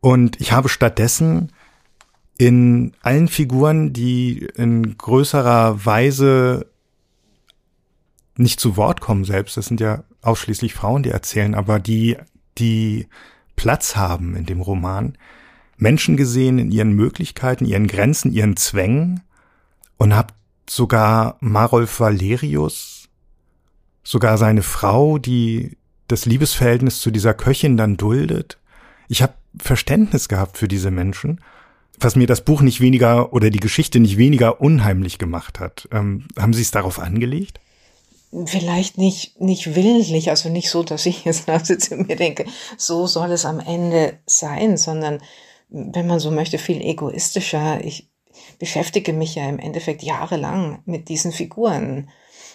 Und 0.00 0.40
ich 0.40 0.52
habe 0.52 0.68
stattdessen 0.68 1.52
in 2.38 2.92
allen 3.02 3.28
Figuren, 3.28 3.92
die 3.92 4.48
in 4.54 4.96
größerer 4.96 5.84
Weise 5.84 6.66
nicht 8.36 8.60
zu 8.60 8.76
Wort 8.76 9.00
kommen 9.00 9.24
selbst, 9.24 9.56
das 9.56 9.66
sind 9.66 9.80
ja 9.80 10.04
ausschließlich 10.22 10.72
Frauen, 10.72 11.02
die 11.02 11.10
erzählen, 11.10 11.56
aber 11.56 11.80
die, 11.80 12.16
die 12.58 13.08
Platz 13.56 13.96
haben 13.96 14.36
in 14.36 14.46
dem 14.46 14.60
Roman, 14.60 15.18
Menschen 15.76 16.16
gesehen 16.16 16.58
in 16.58 16.70
ihren 16.70 16.92
Möglichkeiten, 16.92 17.64
ihren 17.64 17.88
Grenzen, 17.88 18.32
ihren 18.32 18.56
Zwängen 18.56 19.22
und 19.96 20.14
habe 20.14 20.34
sogar 20.70 21.36
Marolf 21.40 22.00
Valerius, 22.00 23.08
sogar 24.02 24.38
seine 24.38 24.62
Frau, 24.62 25.18
die 25.18 25.76
das 26.08 26.26
Liebesverhältnis 26.26 27.00
zu 27.00 27.10
dieser 27.10 27.34
Köchin 27.34 27.76
dann 27.76 27.96
duldet. 27.96 28.58
Ich 29.08 29.22
habe 29.22 29.34
Verständnis 29.58 30.28
gehabt 30.28 30.58
für 30.58 30.68
diese 30.68 30.90
Menschen, 30.90 31.40
was 32.00 32.16
mir 32.16 32.26
das 32.26 32.42
Buch 32.42 32.62
nicht 32.62 32.80
weniger 32.80 33.32
oder 33.32 33.50
die 33.50 33.60
Geschichte 33.60 34.00
nicht 34.00 34.16
weniger 34.16 34.60
unheimlich 34.60 35.18
gemacht 35.18 35.60
hat. 35.60 35.88
Ähm, 35.92 36.28
haben 36.38 36.52
Sie 36.52 36.62
es 36.62 36.70
darauf 36.70 36.98
angelegt? 36.98 37.60
Vielleicht 38.46 38.98
nicht, 38.98 39.40
nicht 39.40 39.74
willentlich, 39.74 40.30
also 40.30 40.50
nicht 40.50 40.70
so, 40.70 40.82
dass 40.82 41.06
ich 41.06 41.24
jetzt 41.24 41.46
sitze 41.64 41.96
und 41.96 42.08
mir 42.08 42.16
denke, 42.16 42.44
so 42.76 43.06
soll 43.06 43.32
es 43.32 43.44
am 43.44 43.58
Ende 43.58 44.18
sein, 44.26 44.76
sondern 44.76 45.20
wenn 45.70 46.06
man 46.06 46.20
so 46.20 46.30
möchte, 46.30 46.58
viel 46.58 46.80
egoistischer. 46.80 47.84
Ich, 47.84 48.10
beschäftige 48.58 49.12
mich 49.12 49.34
ja 49.34 49.48
im 49.48 49.58
Endeffekt 49.58 50.02
jahrelang 50.02 50.82
mit 50.84 51.08
diesen 51.08 51.32
Figuren. 51.32 52.10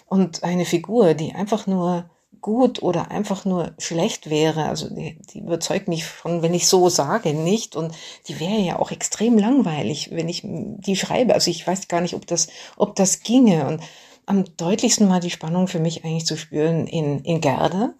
Und 0.07 0.43
eine 0.43 0.65
Figur, 0.65 1.13
die 1.13 1.33
einfach 1.33 1.65
nur 1.67 2.09
gut 2.41 2.83
oder 2.83 3.09
einfach 3.09 3.45
nur 3.45 3.73
schlecht 3.79 4.29
wäre, 4.29 4.65
also 4.65 4.93
die, 4.93 5.17
die 5.33 5.39
überzeugt 5.39 5.87
mich 5.87 6.05
von, 6.05 6.41
wenn 6.41 6.53
ich 6.53 6.67
so 6.67 6.89
sage, 6.89 7.33
nicht. 7.33 7.75
Und 7.75 7.95
die 8.27 8.39
wäre 8.39 8.59
ja 8.59 8.77
auch 8.77 8.91
extrem 8.91 9.37
langweilig, 9.37 10.09
wenn 10.11 10.29
ich 10.29 10.41
die 10.43 10.95
schreibe. 10.95 11.33
Also 11.33 11.49
ich 11.49 11.65
weiß 11.65 11.87
gar 11.87 12.01
nicht, 12.01 12.13
ob 12.13 12.27
das, 12.27 12.49
ob 12.75 12.95
das 12.95 13.21
ginge. 13.21 13.65
Und 13.65 13.81
am 14.25 14.45
deutlichsten 14.57 15.09
war 15.09 15.19
die 15.19 15.31
Spannung 15.31 15.67
für 15.67 15.79
mich 15.79 16.05
eigentlich 16.05 16.25
zu 16.25 16.37
spüren 16.37 16.85
in, 16.87 17.19
in 17.21 17.41
Gerda, 17.41 17.93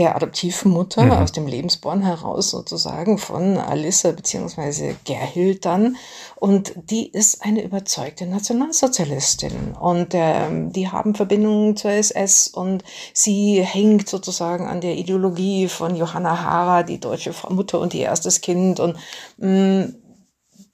der 0.00 0.16
Adoptivmutter 0.16 1.04
mhm. 1.04 1.12
aus 1.12 1.32
dem 1.32 1.46
Lebensborn 1.46 2.00
heraus 2.00 2.50
sozusagen 2.50 3.18
von 3.18 3.58
Alissa 3.58 4.12
beziehungsweise 4.12 4.96
Gerhild 5.04 5.66
dann. 5.66 5.96
Und 6.36 6.72
die 6.74 7.10
ist 7.10 7.44
eine 7.44 7.62
überzeugte 7.62 8.24
Nationalsozialistin 8.24 9.76
und 9.78 10.08
ähm, 10.14 10.72
die 10.72 10.88
haben 10.88 11.14
Verbindungen 11.14 11.76
zur 11.76 11.90
SS 11.90 12.48
und 12.48 12.82
sie 13.12 13.62
hängt 13.62 14.08
sozusagen 14.08 14.66
an 14.68 14.80
der 14.80 14.96
Ideologie 14.96 15.68
von 15.68 15.94
Johanna 15.94 16.42
Hara, 16.42 16.82
die 16.82 16.98
deutsche 16.98 17.34
Mutter 17.50 17.78
und 17.78 17.92
ihr 17.92 18.06
erstes 18.06 18.40
Kind 18.40 18.80
und 18.80 18.96
mh, 19.36 19.84
mm, 19.84 19.94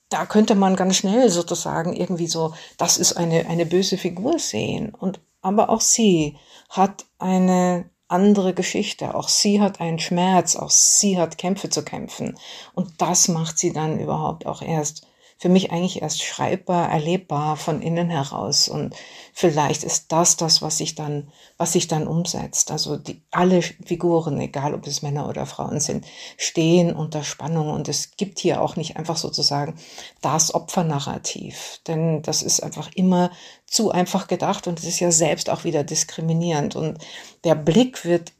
da 0.08 0.24
könnte 0.24 0.54
man 0.54 0.76
ganz 0.76 0.98
schnell 0.98 1.30
sozusagen 1.30 1.96
irgendwie 1.96 2.28
so, 2.28 2.54
das 2.78 2.96
ist 2.96 3.14
eine, 3.14 3.46
eine 3.46 3.66
böse 3.66 3.98
Figur 3.98 4.38
sehen. 4.38 4.94
Und, 4.94 5.18
aber 5.42 5.68
auch 5.68 5.80
sie 5.80 6.36
hat 6.70 7.06
eine 7.18 7.90
andere 8.08 8.54
Geschichte. 8.54 9.14
Auch 9.14 9.28
sie 9.28 9.60
hat 9.60 9.80
einen 9.80 9.98
Schmerz, 9.98 10.56
auch 10.56 10.70
sie 10.70 11.18
hat 11.18 11.38
Kämpfe 11.38 11.70
zu 11.70 11.84
kämpfen. 11.84 12.38
Und 12.74 13.00
das 13.00 13.28
macht 13.28 13.58
sie 13.58 13.72
dann 13.72 13.98
überhaupt 13.98 14.46
auch 14.46 14.62
erst 14.62 15.06
für 15.38 15.50
mich 15.50 15.70
eigentlich 15.70 16.00
erst 16.00 16.22
schreibbar, 16.22 16.88
erlebbar 16.88 17.56
von 17.56 17.82
innen 17.82 18.08
heraus. 18.08 18.68
Und 18.68 18.94
vielleicht 19.34 19.84
ist 19.84 20.10
das 20.10 20.36
das, 20.36 20.62
was 20.62 20.78
sich 20.78 20.94
dann, 20.94 21.30
was 21.58 21.72
sich 21.72 21.88
dann 21.88 22.06
umsetzt. 22.06 22.70
Also 22.70 22.96
die, 22.96 23.22
alle 23.30 23.60
Figuren, 23.60 24.40
egal 24.40 24.74
ob 24.74 24.86
es 24.86 25.02
Männer 25.02 25.28
oder 25.28 25.44
Frauen 25.44 25.78
sind, 25.78 26.06
stehen 26.38 26.94
unter 26.96 27.22
Spannung. 27.22 27.68
Und 27.68 27.88
es 27.88 28.16
gibt 28.16 28.38
hier 28.38 28.62
auch 28.62 28.76
nicht 28.76 28.96
einfach 28.96 29.18
sozusagen 29.18 29.74
das 30.22 30.54
Opfernarrativ. 30.54 31.80
Denn 31.86 32.22
das 32.22 32.42
ist 32.42 32.62
einfach 32.62 32.90
immer 32.94 33.30
zu 33.66 33.90
einfach 33.90 34.28
gedacht 34.28 34.66
und 34.66 34.78
es 34.78 34.86
ist 34.86 35.00
ja 35.00 35.10
selbst 35.10 35.50
auch 35.50 35.64
wieder 35.64 35.84
diskriminierend. 35.84 36.76
Und 36.76 36.98
der 37.44 37.56
Blick 37.56 38.06
wird 38.06 38.32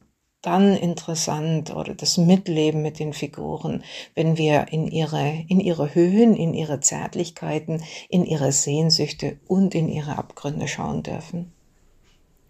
dann 0.47 0.77
interessant 0.77 1.75
oder 1.75 1.95
das 1.95 2.19
Mitleben 2.19 2.81
mit 2.81 3.01
den 3.01 3.13
Figuren, 3.13 3.83
wenn 4.15 4.39
wir 4.39 4.69
in 4.71 4.87
ihre, 4.87 5.45
in 5.49 5.59
ihre 5.59 5.95
Höhen, 5.95 6.35
in 6.37 6.55
ihre 6.55 6.81
Zärtlichkeiten, 6.81 7.83
in 8.09 8.25
ihre 8.25 8.53
Sehnsüchte 8.53 9.39
und 9.49 9.75
in 9.75 9.89
ihre 9.89 10.17
Abgründe 10.17 10.69
schauen 10.69 11.03
dürfen. 11.03 11.53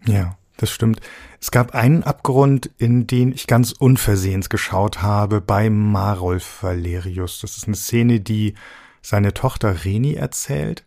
Ja, 0.05 0.37
das 0.57 0.69
stimmt. 0.69 1.01
Es 1.41 1.49
gab 1.49 1.73
einen 1.73 2.03
Abgrund, 2.03 2.69
in 2.77 3.07
den 3.07 3.31
ich 3.31 3.47
ganz 3.47 3.71
unversehens 3.71 4.49
geschaut 4.49 5.01
habe 5.01 5.41
bei 5.41 5.69
Marolf 5.69 6.61
Valerius. 6.61 7.41
Das 7.41 7.57
ist 7.57 7.65
eine 7.65 7.75
Szene, 7.75 8.19
die 8.19 8.53
seine 9.01 9.33
Tochter 9.33 9.85
Reni 9.85 10.13
erzählt. 10.13 10.83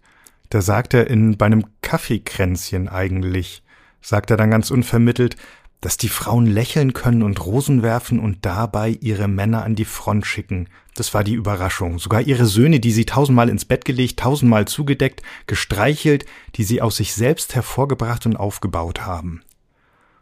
Da 0.48 0.62
sagt 0.62 0.94
er 0.94 1.08
in, 1.08 1.36
bei 1.36 1.46
einem 1.46 1.64
Kaffeekränzchen 1.82 2.88
eigentlich, 2.88 3.62
sagt 4.00 4.30
er 4.30 4.36
dann 4.36 4.50
ganz 4.50 4.70
unvermittelt, 4.70 5.36
dass 5.80 5.96
die 5.96 6.08
Frauen 6.08 6.46
lächeln 6.46 6.92
können 6.92 7.22
und 7.22 7.44
Rosen 7.44 7.82
werfen 7.82 8.18
und 8.18 8.44
dabei 8.44 8.98
ihre 9.00 9.28
Männer 9.28 9.64
an 9.64 9.74
die 9.74 9.84
Front 9.84 10.26
schicken. 10.26 10.68
Das 10.94 11.14
war 11.14 11.24
die 11.24 11.34
Überraschung. 11.34 11.98
Sogar 11.98 12.20
ihre 12.20 12.46
Söhne, 12.46 12.80
die 12.80 12.92
sie 12.92 13.06
tausendmal 13.06 13.48
ins 13.48 13.64
Bett 13.64 13.84
gelegt, 13.84 14.20
tausendmal 14.20 14.66
zugedeckt, 14.66 15.22
gestreichelt, 15.46 16.26
die 16.56 16.64
sie 16.64 16.82
aus 16.82 16.96
sich 16.96 17.14
selbst 17.14 17.54
hervorgebracht 17.54 18.26
und 18.26 18.36
aufgebaut 18.36 19.06
haben. 19.06 19.42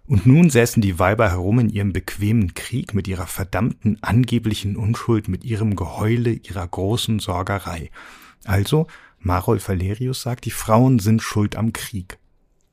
Und 0.06 0.24
nun 0.24 0.48
säßen 0.48 0.80
die 0.80 0.98
Weiber 0.98 1.30
herum 1.30 1.58
in 1.58 1.68
ihrem 1.68 1.92
bequemen 1.92 2.54
Krieg 2.54 2.94
mit 2.94 3.06
ihrer 3.08 3.26
verdammten 3.26 3.98
angeblichen 4.00 4.76
Unschuld, 4.76 5.28
mit 5.28 5.44
ihrem 5.44 5.76
Geheule, 5.76 6.30
ihrer 6.30 6.66
großen 6.66 7.18
Sorgerei. 7.18 7.90
Also, 8.44 8.86
Marol 9.18 9.60
Valerius 9.60 10.22
sagt, 10.22 10.46
die 10.46 10.50
Frauen 10.50 10.98
sind 10.98 11.20
schuld 11.20 11.56
am 11.56 11.72
Krieg. 11.74 12.18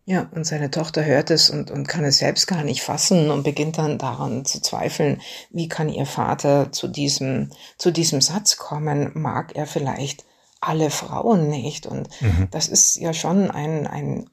Ja, 0.07 0.29
und 0.35 0.45
seine 0.45 0.69
Tochter 0.69 1.03
hört 1.03 1.31
es 1.31 1.49
und, 1.49 1.71
und 1.71 1.87
kann 1.87 2.03
es 2.03 2.19
selbst 2.19 2.45
gar 2.45 2.63
nicht 2.63 2.83
fassen 2.83 3.31
und 3.31 3.41
beginnt 3.41 3.79
dann 3.79 3.97
daran 3.97 4.45
zu 4.45 4.61
zweifeln, 4.61 5.19
wie 5.49 5.67
kann 5.67 5.89
ihr 5.89 6.05
Vater 6.05 6.71
zu 6.71 6.87
diesem, 6.87 7.49
zu 7.79 7.89
diesem 7.89 8.21
Satz 8.21 8.57
kommen? 8.57 9.09
Mag 9.15 9.55
er 9.55 9.65
vielleicht 9.65 10.23
alle 10.61 10.91
Frauen 10.91 11.49
nicht? 11.49 11.87
Und 11.87 12.09
mhm. 12.21 12.47
das 12.51 12.67
ist 12.67 12.97
ja 12.97 13.13
schon 13.13 13.49
ein, 13.49 13.87
ein, 13.87 14.29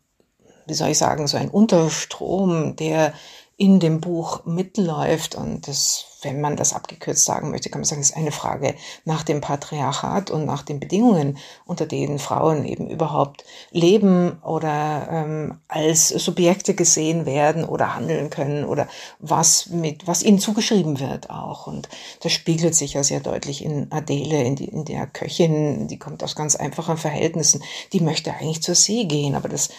wie 0.66 0.74
soll 0.74 0.90
ich 0.90 0.98
sagen, 0.98 1.26
so 1.26 1.38
ein 1.38 1.48
Unterstrom, 1.48 2.76
der 2.76 3.14
in 3.62 3.78
dem 3.78 4.00
Buch 4.00 4.44
mitläuft. 4.44 5.36
Und 5.36 5.68
das 5.68 6.12
wenn 6.22 6.40
man 6.40 6.56
das 6.56 6.72
abgekürzt 6.72 7.24
sagen 7.24 7.50
möchte, 7.50 7.68
kann 7.70 7.80
man 7.80 7.86
sagen, 7.86 8.00
es 8.00 8.10
ist 8.10 8.16
eine 8.16 8.32
Frage 8.32 8.74
nach 9.04 9.22
dem 9.22 9.40
Patriarchat 9.40 10.30
und 10.30 10.44
nach 10.44 10.62
den 10.62 10.80
Bedingungen, 10.80 11.38
unter 11.66 11.86
denen 11.86 12.18
Frauen 12.18 12.64
eben 12.64 12.88
überhaupt 12.88 13.44
leben 13.70 14.40
oder 14.42 15.08
ähm, 15.10 15.58
als 15.68 16.08
Subjekte 16.08 16.74
gesehen 16.74 17.26
werden 17.26 17.64
oder 17.64 17.94
handeln 17.94 18.30
können 18.30 18.64
oder 18.64 18.88
was 19.18 19.68
mit, 19.68 20.06
was 20.06 20.22
ihnen 20.22 20.38
zugeschrieben 20.38 21.00
wird 21.00 21.30
auch. 21.30 21.66
Und 21.66 21.88
das 22.22 22.32
spiegelt 22.32 22.74
sich 22.74 22.94
ja 22.94 23.02
sehr 23.02 23.20
deutlich 23.20 23.64
in 23.64 23.90
Adele, 23.90 24.42
in, 24.42 24.56
die, 24.56 24.68
in 24.68 24.84
der 24.84 25.06
Köchin, 25.06 25.88
die 25.88 25.98
kommt 25.98 26.22
aus 26.22 26.36
ganz 26.36 26.56
einfachen 26.56 26.96
Verhältnissen, 26.96 27.62
die 27.92 28.00
möchte 28.00 28.32
eigentlich 28.32 28.62
zur 28.62 28.74
See 28.74 29.04
gehen, 29.04 29.34
aber 29.34 29.48
das 29.48 29.70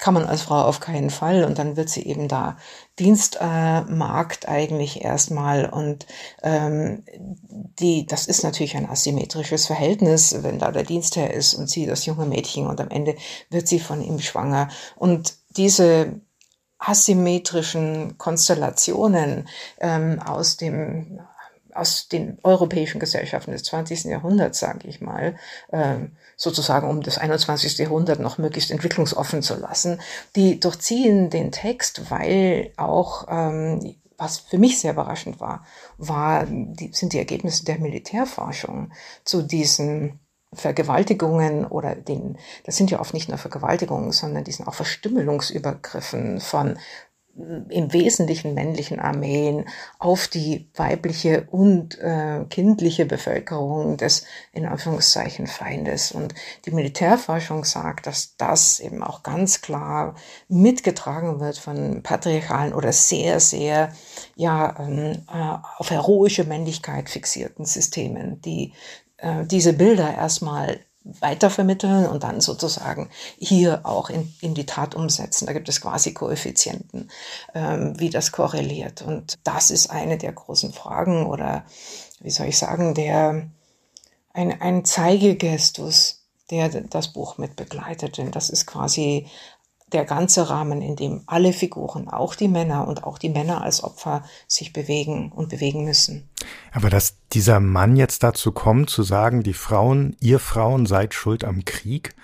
kann 0.00 0.14
man 0.14 0.24
als 0.24 0.42
Frau 0.42 0.62
auf 0.62 0.80
keinen 0.80 1.10
Fall. 1.10 1.44
Und 1.44 1.58
dann 1.58 1.76
wird 1.76 1.88
sie 1.88 2.06
eben 2.06 2.26
da 2.26 2.56
Dienstmarkt 2.98 4.44
äh, 4.44 4.48
eigentlich 4.48 5.04
erstmal. 5.04 5.66
Und 5.66 6.06
ähm, 6.42 7.04
die, 7.78 8.06
das 8.06 8.26
ist 8.26 8.42
natürlich 8.42 8.76
ein 8.76 8.88
asymmetrisches 8.88 9.66
Verhältnis, 9.66 10.42
wenn 10.42 10.58
da 10.58 10.72
der 10.72 10.84
Dienstherr 10.84 11.32
ist 11.32 11.54
und 11.54 11.70
sie 11.70 11.86
das 11.86 12.06
junge 12.06 12.26
Mädchen 12.26 12.66
und 12.66 12.80
am 12.80 12.90
Ende 12.90 13.14
wird 13.50 13.68
sie 13.68 13.78
von 13.78 14.02
ihm 14.02 14.18
schwanger. 14.18 14.68
Und 14.96 15.34
diese 15.56 16.20
asymmetrischen 16.78 18.16
Konstellationen 18.16 19.48
ähm, 19.80 20.18
aus 20.24 20.56
dem 20.56 21.20
aus 21.74 22.08
den 22.08 22.38
europäischen 22.42 23.00
Gesellschaften 23.00 23.52
des 23.52 23.64
20. 23.64 24.04
Jahrhunderts, 24.04 24.60
sage 24.60 24.88
ich 24.88 25.00
mal, 25.00 25.36
ähm, 25.72 26.12
sozusagen 26.36 26.88
um 26.88 27.02
das 27.02 27.18
21. 27.18 27.78
Jahrhundert 27.78 28.20
noch 28.20 28.38
möglichst 28.38 28.70
entwicklungsoffen 28.70 29.42
zu 29.42 29.56
lassen, 29.56 30.00
die 30.36 30.60
durchziehen 30.60 31.30
den 31.30 31.52
Text, 31.52 32.10
weil 32.10 32.72
auch 32.76 33.26
ähm, 33.28 33.96
was 34.20 34.38
für 34.38 34.58
mich 34.58 34.78
sehr 34.78 34.92
überraschend 34.92 35.40
war, 35.40 35.64
war 35.96 36.44
die, 36.46 36.92
sind 36.92 37.14
die 37.14 37.18
Ergebnisse 37.18 37.64
der 37.64 37.78
Militärforschung 37.78 38.92
zu 39.24 39.40
diesen 39.40 40.20
Vergewaltigungen 40.52 41.64
oder 41.64 41.94
den, 41.94 42.36
das 42.64 42.76
sind 42.76 42.90
ja 42.90 43.00
oft 43.00 43.14
nicht 43.14 43.28
nur 43.28 43.38
Vergewaltigungen, 43.38 44.12
sondern 44.12 44.44
diesen 44.44 44.66
auch 44.66 44.74
Verstümmelungsübergriffen 44.74 46.40
von 46.40 46.76
im 47.36 47.92
Wesentlichen 47.92 48.54
männlichen 48.54 48.98
Armeen 48.98 49.66
auf 49.98 50.28
die 50.28 50.68
weibliche 50.74 51.46
und 51.50 51.98
äh, 51.98 52.44
kindliche 52.50 53.06
Bevölkerung 53.06 53.96
des 53.96 54.24
in 54.52 54.66
Anführungszeichen 54.66 55.46
Feindes. 55.46 56.12
Und 56.12 56.34
die 56.66 56.72
Militärforschung 56.72 57.64
sagt, 57.64 58.06
dass 58.06 58.36
das 58.36 58.80
eben 58.80 59.02
auch 59.02 59.22
ganz 59.22 59.62
klar 59.62 60.16
mitgetragen 60.48 61.40
wird 61.40 61.58
von 61.58 62.02
patriarchalen 62.02 62.74
oder 62.74 62.92
sehr, 62.92 63.40
sehr 63.40 63.92
ja 64.34 64.74
ähm, 64.78 65.22
äh, 65.32 65.56
auf 65.78 65.90
heroische 65.90 66.44
Männlichkeit 66.44 67.08
fixierten 67.08 67.64
Systemen, 67.64 68.40
die 68.42 68.72
äh, 69.18 69.46
diese 69.46 69.72
Bilder 69.72 70.14
erstmal 70.14 70.80
weitervermitteln 71.04 72.06
und 72.06 72.22
dann 72.22 72.40
sozusagen 72.40 73.10
hier 73.38 73.80
auch 73.84 74.10
in, 74.10 74.34
in 74.40 74.54
die 74.54 74.66
Tat 74.66 74.94
umsetzen. 74.94 75.46
Da 75.46 75.52
gibt 75.52 75.68
es 75.68 75.80
quasi 75.80 76.12
Koeffizienten, 76.12 77.10
ähm, 77.54 77.98
wie 77.98 78.10
das 78.10 78.32
korreliert. 78.32 79.02
Und 79.02 79.38
das 79.44 79.70
ist 79.70 79.90
eine 79.90 80.18
der 80.18 80.32
großen 80.32 80.72
Fragen 80.72 81.26
oder 81.26 81.64
wie 82.20 82.30
soll 82.30 82.46
ich 82.46 82.58
sagen, 82.58 82.94
der 82.94 83.48
ein, 84.32 84.60
ein 84.60 84.84
Zeigegestus, 84.84 86.24
der 86.50 86.68
das 86.68 87.12
Buch 87.12 87.38
mit 87.38 87.56
begleitet. 87.56 88.18
Denn 88.18 88.30
das 88.30 88.50
ist 88.50 88.66
quasi 88.66 89.26
der 89.92 90.04
ganze 90.04 90.50
Rahmen, 90.50 90.82
in 90.82 90.96
dem 90.96 91.22
alle 91.26 91.52
Figuren, 91.52 92.08
auch 92.08 92.34
die 92.34 92.48
Männer 92.48 92.86
und 92.86 93.04
auch 93.04 93.18
die 93.18 93.28
Männer 93.28 93.62
als 93.62 93.82
Opfer 93.82 94.24
sich 94.46 94.72
bewegen 94.72 95.32
und 95.32 95.48
bewegen 95.48 95.84
müssen. 95.84 96.28
Aber 96.72 96.90
dass 96.90 97.16
dieser 97.32 97.60
Mann 97.60 97.96
jetzt 97.96 98.22
dazu 98.22 98.52
kommt, 98.52 98.90
zu 98.90 99.02
sagen, 99.02 99.42
die 99.42 99.54
Frauen, 99.54 100.16
ihr 100.20 100.38
Frauen 100.38 100.86
seid 100.86 101.14
schuld 101.14 101.44
am 101.44 101.64
Krieg, 101.64 102.14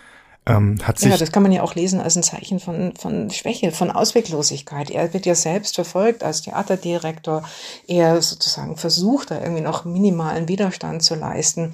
ähm, 0.46 0.78
hat 0.82 0.98
sich. 0.98 1.10
Ja, 1.10 1.16
das 1.16 1.32
kann 1.32 1.42
man 1.42 1.52
ja 1.52 1.62
auch 1.62 1.74
lesen 1.74 2.00
als 2.00 2.16
ein 2.16 2.22
Zeichen 2.22 2.60
von, 2.60 2.94
von 2.94 3.30
Schwäche, 3.30 3.72
von 3.72 3.90
Ausweglosigkeit. 3.90 4.90
Er 4.90 5.12
wird 5.12 5.26
ja 5.26 5.34
selbst 5.34 5.74
verfolgt 5.74 6.22
als 6.22 6.42
Theaterdirektor. 6.42 7.42
Er 7.88 8.22
sozusagen 8.22 8.76
versucht 8.76 9.32
da 9.32 9.40
irgendwie 9.40 9.62
noch 9.62 9.84
minimalen 9.84 10.48
Widerstand 10.48 11.02
zu 11.02 11.16
leisten 11.16 11.72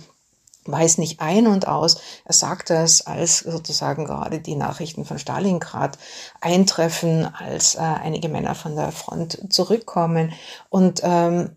weiß 0.65 0.99
nicht 0.99 1.21
ein 1.21 1.47
und 1.47 1.67
aus. 1.67 2.01
Er 2.25 2.35
sagt 2.35 2.71
das, 2.71 3.07
als 3.07 3.41
sozusagen 3.41 4.05
gerade 4.05 4.41
die 4.41 4.57
Nachrichten 4.57 5.05
von 5.05 5.19
Stalingrad 5.19 5.99
eintreffen, 6.41 7.27
als 7.35 7.75
äh, 7.75 7.81
einige 7.81 8.29
Männer 8.29 8.55
von 8.55 8.77
der 8.77 8.93
Front 8.93 9.53
zurückkommen. 9.53 10.33
Und 10.69 11.01
ähm, 11.03 11.57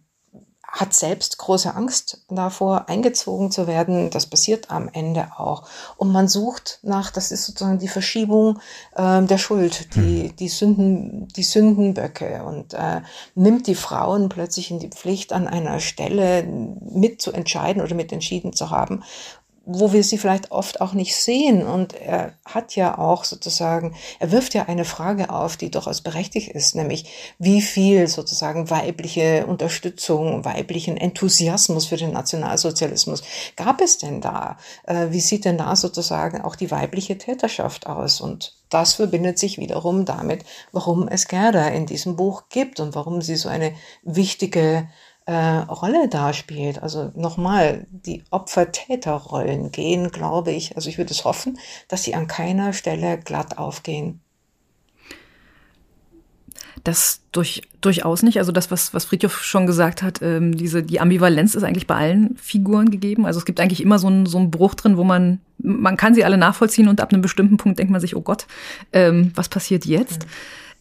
hat 0.76 0.93
selbst 0.93 1.38
große 1.38 1.73
Angst 1.73 2.21
davor, 2.30 2.89
eingezogen 2.89 3.49
zu 3.49 3.65
werden. 3.65 4.09
Das 4.09 4.26
passiert 4.26 4.69
am 4.69 4.89
Ende 4.91 5.30
auch. 5.38 5.63
Und 5.95 6.11
man 6.11 6.28
sucht 6.28 6.80
nach, 6.84 7.11
das 7.11 7.32
ist 7.32 7.45
sozusagen 7.45 7.80
die 7.80 7.88
Verschiebung 7.88 8.59
äh, 8.95 9.21
der 9.23 9.38
Schuld, 9.38 9.95
die, 9.95 10.23
mhm. 10.23 10.36
die, 10.36 10.49
Sünden, 10.49 11.28
die 11.30 11.43
Sündenböcke 11.43 12.43
und 12.43 12.73
äh, 12.73 13.01
nimmt 13.36 13.67
die 13.67 13.76
Frauen 13.76 14.28
plötzlich 14.28 14.69
in 14.69 14.80
die 14.80 14.89
Pflicht, 14.89 15.32
an 15.32 15.47
einer 15.47 15.80
Stelle 15.80 16.43
mit 16.43 17.21
zu 17.21 17.32
entscheiden 17.32 17.82
oder 17.82 17.95
mit 17.95 18.11
entschieden 18.11 18.51
zu 18.51 18.69
haben, 18.69 19.03
wo 19.66 19.93
wir 19.93 20.03
sie 20.03 20.18
vielleicht 20.18 20.51
oft 20.51 20.82
auch 20.82 20.93
nicht 20.93 21.16
sehen. 21.16 21.66
Und 21.66 21.93
er 21.93 22.34
hat 22.45 22.76
ja 22.76 22.97
auch 22.97 23.24
sozusagen, 23.24 23.95
er 24.20 24.32
wirft 24.32 24.53
ja 24.53 24.63
eine 24.63 24.86
Frage 24.86 25.30
auf, 25.30 25.57
die 25.57 25.72
durchaus 25.72 26.01
berechtigt 26.01 26.49
ist, 26.49 26.76
nämlich 26.76 27.36
wie 27.39 27.61
viel 27.61 28.07
sozusagen 28.07 28.70
weibliche 28.70 29.45
Unterstützung, 29.47 30.45
weiblichen 30.45 30.97
Enthusiasmus 30.97 31.86
für 31.86 31.97
den 31.97 32.11
Nationalsozialismus 32.11 33.24
gab 33.55 33.82
es 33.82 33.97
denn 33.97 34.22
da? 34.22 34.57
Äh, 34.86 35.07
wie 35.09 35.20
sieht 35.20 35.45
denn 35.45 35.57
da 35.57 35.76
sozusagen 35.76 36.41
auch 36.41 36.55
die 36.55 36.72
weibliche 36.72 37.18
Täterschaft 37.18 37.88
aus? 37.88 38.22
Und 38.22 38.55
das 38.70 38.93
verbindet 38.93 39.39
sich 39.39 39.57
wiederum 39.57 40.05
damit, 40.05 40.43
warum 40.72 41.07
es 41.07 41.28
Gerda 41.28 41.68
in 41.70 41.86
diesem 41.86 42.16
Buch 42.16 42.49
gibt 42.49 42.80
und 42.80 42.95
warum 42.95 43.22
sie 43.22 43.36
so 43.36 43.49
eine 43.49 43.74
wichtige 44.03 44.88
äh, 45.26 45.34
Rolle 45.34 46.07
darspielt. 46.07 46.82
Also 46.82 47.11
nochmal, 47.15 47.86
die 47.89 48.23
Opfer-Täter-Rollen 48.30 49.71
gehen, 49.71 50.11
glaube 50.11 50.51
ich, 50.51 50.76
also 50.76 50.89
ich 50.89 50.97
würde 50.97 51.11
es 51.11 51.26
hoffen, 51.26 51.57
dass 51.88 52.03
sie 52.03 52.15
an 52.15 52.28
keiner 52.28 52.73
Stelle 52.73 53.17
glatt 53.17 53.57
aufgehen. 53.57 54.21
Das 56.84 57.21
durch, 57.32 57.63
durchaus 57.82 58.21
nicht. 58.21 58.38
Also 58.38 58.51
das, 58.51 58.69
was, 58.69 58.93
was 58.93 59.05
Friedhoff 59.05 59.43
schon 59.43 59.65
gesagt 59.65 60.03
hat, 60.03 60.21
ähm, 60.21 60.55
diese, 60.55 60.84
die 60.84 60.99
Ambivalenz 60.99 61.55
ist 61.55 61.63
eigentlich 61.63 61.88
bei 61.88 61.95
allen 61.95 62.38
Figuren 62.38 62.91
gegeben. 62.91 63.26
Also 63.26 63.39
es 63.39 63.45
gibt 63.45 63.59
eigentlich 63.59 63.82
immer 63.82 63.97
so 63.97 64.05
einen, 64.05 64.28
so 64.28 64.38
einen 64.38 64.51
Bruch 64.51 64.76
drin, 64.76 64.95
wo 64.95 65.03
man, 65.03 65.39
man 65.57 65.97
kann 65.97 66.13
sie 66.13 66.23
alle 66.23 66.38
nachvollziehen 66.38 66.88
und 66.88 67.01
ab 67.01 67.11
einem 67.11 67.23
bestimmten 67.23 67.57
Punkt 67.57 67.80
denkt 67.80 67.91
man 67.91 68.01
sich, 68.01 68.15
oh 68.15 68.21
Gott, 68.21 68.45
ähm, 68.93 69.32
was 69.34 69.49
passiert 69.49 69.86
jetzt? 69.86 70.26
Mhm. 70.26 70.30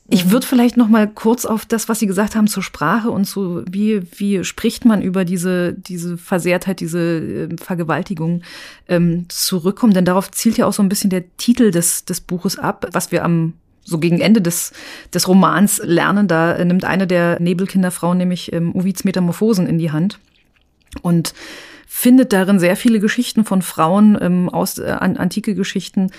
Ich 0.09 0.31
würde 0.31 0.47
vielleicht 0.47 0.77
noch 0.77 0.89
mal 0.89 1.09
kurz 1.09 1.47
auf 1.47 1.65
das, 1.65 1.89
was 1.89 1.99
Sie 1.99 2.07
gesagt 2.07 2.37
haben 2.37 2.47
zur 2.47 2.63
Sprache 2.63 3.11
und 3.11 3.25
zu 3.25 3.65
wie 3.71 4.03
wie 4.19 4.45
spricht 4.45 4.85
man 4.85 5.01
über 5.01 5.25
diese 5.25 5.73
diese 5.73 6.19
Versehrtheit, 6.19 6.81
diese 6.81 7.01
äh, 7.01 7.57
Vergewaltigung 7.57 8.43
ähm, 8.87 9.25
zurückkommen, 9.29 9.95
denn 9.95 10.05
darauf 10.05 10.31
zielt 10.31 10.59
ja 10.59 10.67
auch 10.67 10.75
so 10.75 10.83
ein 10.83 10.91
bisschen 10.91 11.09
der 11.09 11.25
Titel 11.39 11.71
des 11.71 12.05
des 12.05 12.21
Buches 12.21 12.59
ab, 12.59 12.87
was 12.93 13.13
wir 13.13 13.25
am 13.25 13.55
so 13.85 13.99
gegen 13.99 14.21
Ende 14.21 14.41
des, 14.41 14.73
des 15.13 15.29
Romans 15.29 15.81
lernen. 15.85 16.27
Da 16.27 16.63
nimmt 16.65 16.85
eine 16.85 17.07
der 17.07 17.41
Nebelkinderfrauen 17.41 18.19
nämlich 18.19 18.53
ähm, 18.53 18.75
Ovids 18.75 19.05
Metamorphosen 19.05 19.67
in 19.67 19.79
die 19.79 19.91
Hand 19.91 20.19
und 21.03 21.35
findet 21.87 22.33
darin 22.33 22.59
sehr 22.59 22.77
viele 22.77 22.99
Geschichten 22.99 23.45
von 23.45 23.63
Frauen 23.63 24.19
ähm, 24.21 24.49
aus 24.49 24.79
äh, 24.79 24.85
antike 24.87 25.55
Geschichten, 25.55 26.11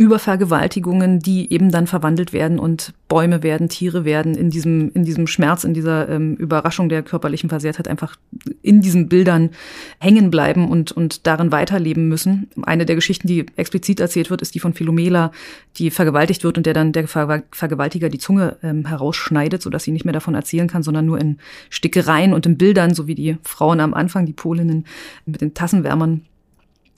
über 0.00 0.18
Vergewaltigungen, 0.18 1.18
die 1.18 1.52
eben 1.52 1.70
dann 1.70 1.86
verwandelt 1.86 2.32
werden 2.32 2.58
und 2.58 2.94
Bäume 3.06 3.42
werden, 3.42 3.68
Tiere 3.68 4.06
werden, 4.06 4.34
in 4.34 4.48
diesem, 4.48 4.90
in 4.92 5.04
diesem 5.04 5.26
Schmerz, 5.26 5.62
in 5.62 5.74
dieser 5.74 6.08
ähm, 6.08 6.36
Überraschung 6.36 6.88
der 6.88 7.02
körperlichen 7.02 7.50
Versehrtheit 7.50 7.86
einfach 7.86 8.16
in 8.62 8.80
diesen 8.80 9.10
Bildern 9.10 9.50
hängen 9.98 10.30
bleiben 10.30 10.70
und, 10.70 10.90
und 10.90 11.26
darin 11.26 11.52
weiterleben 11.52 12.08
müssen. 12.08 12.48
Eine 12.62 12.86
der 12.86 12.96
Geschichten, 12.96 13.28
die 13.28 13.44
explizit 13.56 14.00
erzählt 14.00 14.30
wird, 14.30 14.40
ist 14.40 14.54
die 14.54 14.58
von 14.58 14.72
Philomela, 14.72 15.32
die 15.76 15.90
vergewaltigt 15.90 16.44
wird 16.44 16.56
und 16.56 16.64
der 16.64 16.72
dann 16.72 16.92
der 16.92 17.06
Ver 17.06 17.42
Vergewaltiger 17.52 18.08
die 18.08 18.18
Zunge 18.18 18.56
ähm, 18.62 18.86
herausschneidet, 18.86 19.60
sodass 19.60 19.84
sie 19.84 19.92
nicht 19.92 20.06
mehr 20.06 20.14
davon 20.14 20.34
erzählen 20.34 20.66
kann, 20.66 20.82
sondern 20.82 21.04
nur 21.04 21.20
in 21.20 21.36
Stickereien 21.68 22.32
und 22.32 22.46
in 22.46 22.56
Bildern, 22.56 22.94
so 22.94 23.06
wie 23.06 23.14
die 23.14 23.36
Frauen 23.42 23.80
am 23.80 23.92
Anfang, 23.92 24.24
die 24.24 24.32
Polinnen 24.32 24.86
mit 25.26 25.42
den 25.42 25.52
Tassenwärmern 25.52 26.22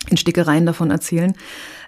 in 0.09 0.17
Stickereien 0.17 0.67
davon 0.67 0.91
erzählen. 0.91 1.35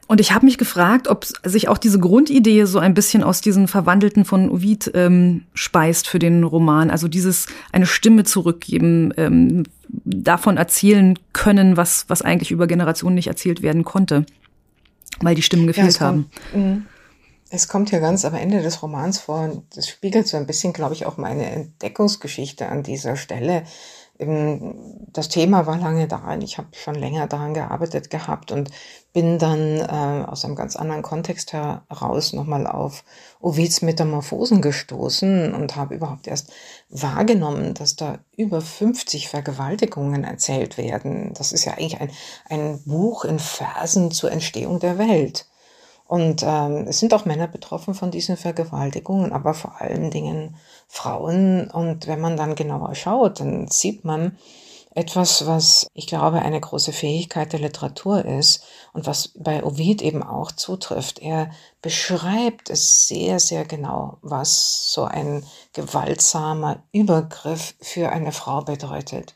Und 0.07 0.21
ich 0.21 0.33
habe 0.33 0.45
mich 0.45 0.59
gefragt, 0.59 1.09
ob 1.09 1.27
sich 1.45 1.69
auch 1.69 1.79
diese 1.79 1.99
Grundidee 1.99 2.65
so 2.67 2.79
ein 2.79 2.93
bisschen 2.93 3.23
aus 3.23 3.41
diesen 3.41 3.69
Verwandelten 3.69 4.25
von 4.25 4.51
Ovid 4.51 4.91
ähm, 4.95 5.45
speist 5.55 6.09
für 6.09 6.19
den 6.19 6.45
Roman. 6.45 6.91
Also 6.91 7.09
dieses 7.09 7.47
eine 7.73 7.87
Stimme 7.87 8.25
zurückgeben, 8.25 9.15
ähm, 9.17 9.65
davon 10.05 10.57
erzählen 10.57 11.19
können, 11.33 11.77
was, 11.77 12.05
was 12.09 12.21
eigentlich 12.23 12.51
über 12.51 12.67
Generationen 12.67 13.15
nicht 13.15 13.29
erzählt 13.29 13.63
werden 13.63 13.85
konnte, 13.85 14.27
weil 15.21 15.35
die 15.35 15.43
Stimmen 15.43 15.67
gefehlt 15.67 15.95
ja, 15.95 16.01
haben. 16.01 16.31
Mhm. 16.55 16.87
Es 17.51 17.69
kommt 17.69 17.91
ja 17.93 18.01
ganz 18.01 18.25
am 18.25 18.35
Ende 18.35 18.63
des 18.63 18.83
Romans 18.83 19.21
vor 19.21 19.43
und 19.43 19.77
das 19.77 19.89
spiegelt 19.89 20.27
so 20.27 20.37
ein 20.37 20.47
bisschen, 20.47 20.73
glaube 20.73 20.95
ich, 20.95 21.07
auch 21.07 21.19
meine 21.19 21.49
Entdeckungsgeschichte 21.51 22.69
an 22.69 22.83
dieser 22.83 23.17
Stelle 23.17 23.63
das 24.19 25.29
Thema 25.29 25.67
war 25.67 25.77
lange 25.77 26.07
da 26.07 26.33
und 26.33 26.43
ich 26.43 26.57
habe 26.59 26.69
schon 26.73 26.95
länger 26.95 27.27
daran 27.27 27.53
gearbeitet 27.53 28.11
gehabt 28.11 28.53
und 28.53 28.71
bin 29.13 29.41
dann 29.41 29.79
äh, 29.79 30.25
aus 30.25 30.45
einem 30.45 30.55
ganz 30.55 30.77
anderen 30.77 31.03
Kontext 31.03 31.53
heraus 31.53 32.33
nochmal 32.33 32.69
auf 32.69 33.05
Ovids 33.41 33.83
Metamorphosen 33.83 34.63
gestoßen 34.63 35.53
und 35.53 35.75
habe 35.75 35.97
überhaupt 35.97 36.29
erst 36.29 36.53
wahrgenommen, 36.91 37.75
dass 37.75 37.97
da 37.97 38.19
über 38.37 38.61
50 38.61 39.29
Vergewaltigungen 39.29 40.23
erzählt 40.23 40.79
werden. 40.79 41.35
Das 41.35 41.53
ist 41.53 41.65
ja 41.65 41.73
eigentlich 41.73 42.01
ein, 42.01 42.11
ein 42.49 42.83
Buch 42.85 43.25
in 43.25 43.41
Versen 43.41 44.13
zur 44.13 44.31
Entstehung 44.31 44.79
der 44.79 44.97
Welt. 44.97 45.47
Und 46.07 46.43
ähm, 46.43 46.87
es 46.89 46.99
sind 46.99 47.15
auch 47.15 47.25
Männer 47.25 47.49
betroffen 47.49 47.95
von 47.95 48.11
diesen 48.11 48.37
Vergewaltigungen, 48.37 49.33
aber 49.33 49.55
vor 49.55 49.81
allen 49.81 50.11
Dingen 50.11 50.57
Frauen. 50.87 51.71
Und 51.71 52.07
wenn 52.07 52.21
man 52.21 52.37
dann 52.37 52.55
genauer 52.55 52.95
schaut, 52.95 53.41
dann 53.41 53.69
sieht 53.69 54.05
man, 54.05 54.37
etwas, 54.95 55.47
was 55.47 55.89
ich 55.93 56.07
glaube 56.07 56.41
eine 56.41 56.61
große 56.61 56.93
Fähigkeit 56.93 57.53
der 57.53 57.61
Literatur 57.61 58.25
ist 58.25 58.65
und 58.93 59.07
was 59.07 59.33
bei 59.37 59.65
Ovid 59.65 60.03
eben 60.03 60.23
auch 60.23 60.53
zutrifft. 60.53 61.19
Er 61.19 61.51
beschreibt 61.83 62.71
es 62.71 63.09
sehr, 63.09 63.41
sehr 63.41 63.65
genau, 63.65 64.19
was 64.23 64.93
so 64.93 65.05
ein 65.05 65.45
gewaltsamer 65.73 66.83
Übergriff 66.93 67.75
für 67.81 68.11
eine 68.11 68.33
Frau 68.33 68.63
bedeutet. 68.63 69.35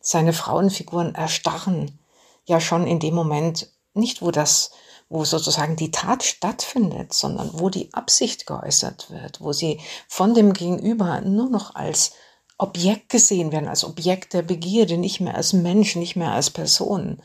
Seine 0.00 0.32
Frauenfiguren 0.32 1.14
erstarren 1.14 1.98
ja 2.44 2.60
schon 2.60 2.86
in 2.86 2.98
dem 2.98 3.14
Moment 3.14 3.70
nicht, 3.94 4.22
wo 4.22 4.30
das 4.30 4.72
wo 5.08 5.24
sozusagen 5.24 5.76
die 5.76 5.90
Tat 5.90 6.22
stattfindet, 6.22 7.14
sondern 7.14 7.50
wo 7.54 7.70
die 7.70 7.92
Absicht 7.94 8.46
geäußert 8.46 9.10
wird, 9.10 9.40
wo 9.40 9.52
sie 9.52 9.80
von 10.06 10.34
dem 10.34 10.52
Gegenüber 10.52 11.20
nur 11.22 11.48
noch 11.48 11.74
als 11.74 12.12
Objekt 12.58 13.08
gesehen 13.08 13.52
werden, 13.52 13.68
als 13.68 13.84
Objekt 13.84 14.34
der 14.34 14.42
Begierde, 14.42 14.98
nicht 14.98 15.20
mehr 15.20 15.36
als 15.36 15.52
Mensch, 15.52 15.96
nicht 15.96 16.16
mehr 16.16 16.32
als 16.32 16.50
Person. 16.50 17.22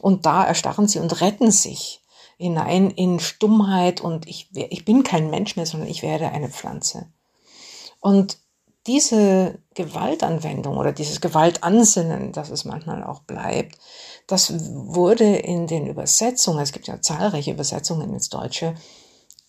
Und 0.00 0.26
da 0.26 0.44
erstarren 0.44 0.88
sie 0.88 0.98
und 0.98 1.20
retten 1.20 1.50
sich 1.50 2.00
hinein 2.36 2.90
in 2.90 3.20
Stummheit 3.20 4.00
und 4.00 4.26
ich, 4.26 4.48
ich 4.52 4.84
bin 4.84 5.04
kein 5.04 5.30
Mensch 5.30 5.56
mehr, 5.56 5.66
sondern 5.66 5.88
ich 5.88 6.02
werde 6.02 6.30
eine 6.30 6.48
Pflanze. 6.48 7.06
Und 8.00 8.38
diese 8.88 9.60
Gewaltanwendung 9.74 10.76
oder 10.76 10.92
dieses 10.92 11.20
Gewaltansinnen, 11.20 12.32
das 12.32 12.50
es 12.50 12.64
manchmal 12.64 13.04
auch 13.04 13.20
bleibt, 13.20 13.78
das 14.26 14.52
wurde 14.72 15.36
in 15.36 15.66
den 15.66 15.86
Übersetzungen, 15.86 16.60
es 16.60 16.72
gibt 16.72 16.86
ja 16.86 17.00
zahlreiche 17.00 17.52
Übersetzungen 17.52 18.12
ins 18.12 18.28
Deutsche, 18.28 18.74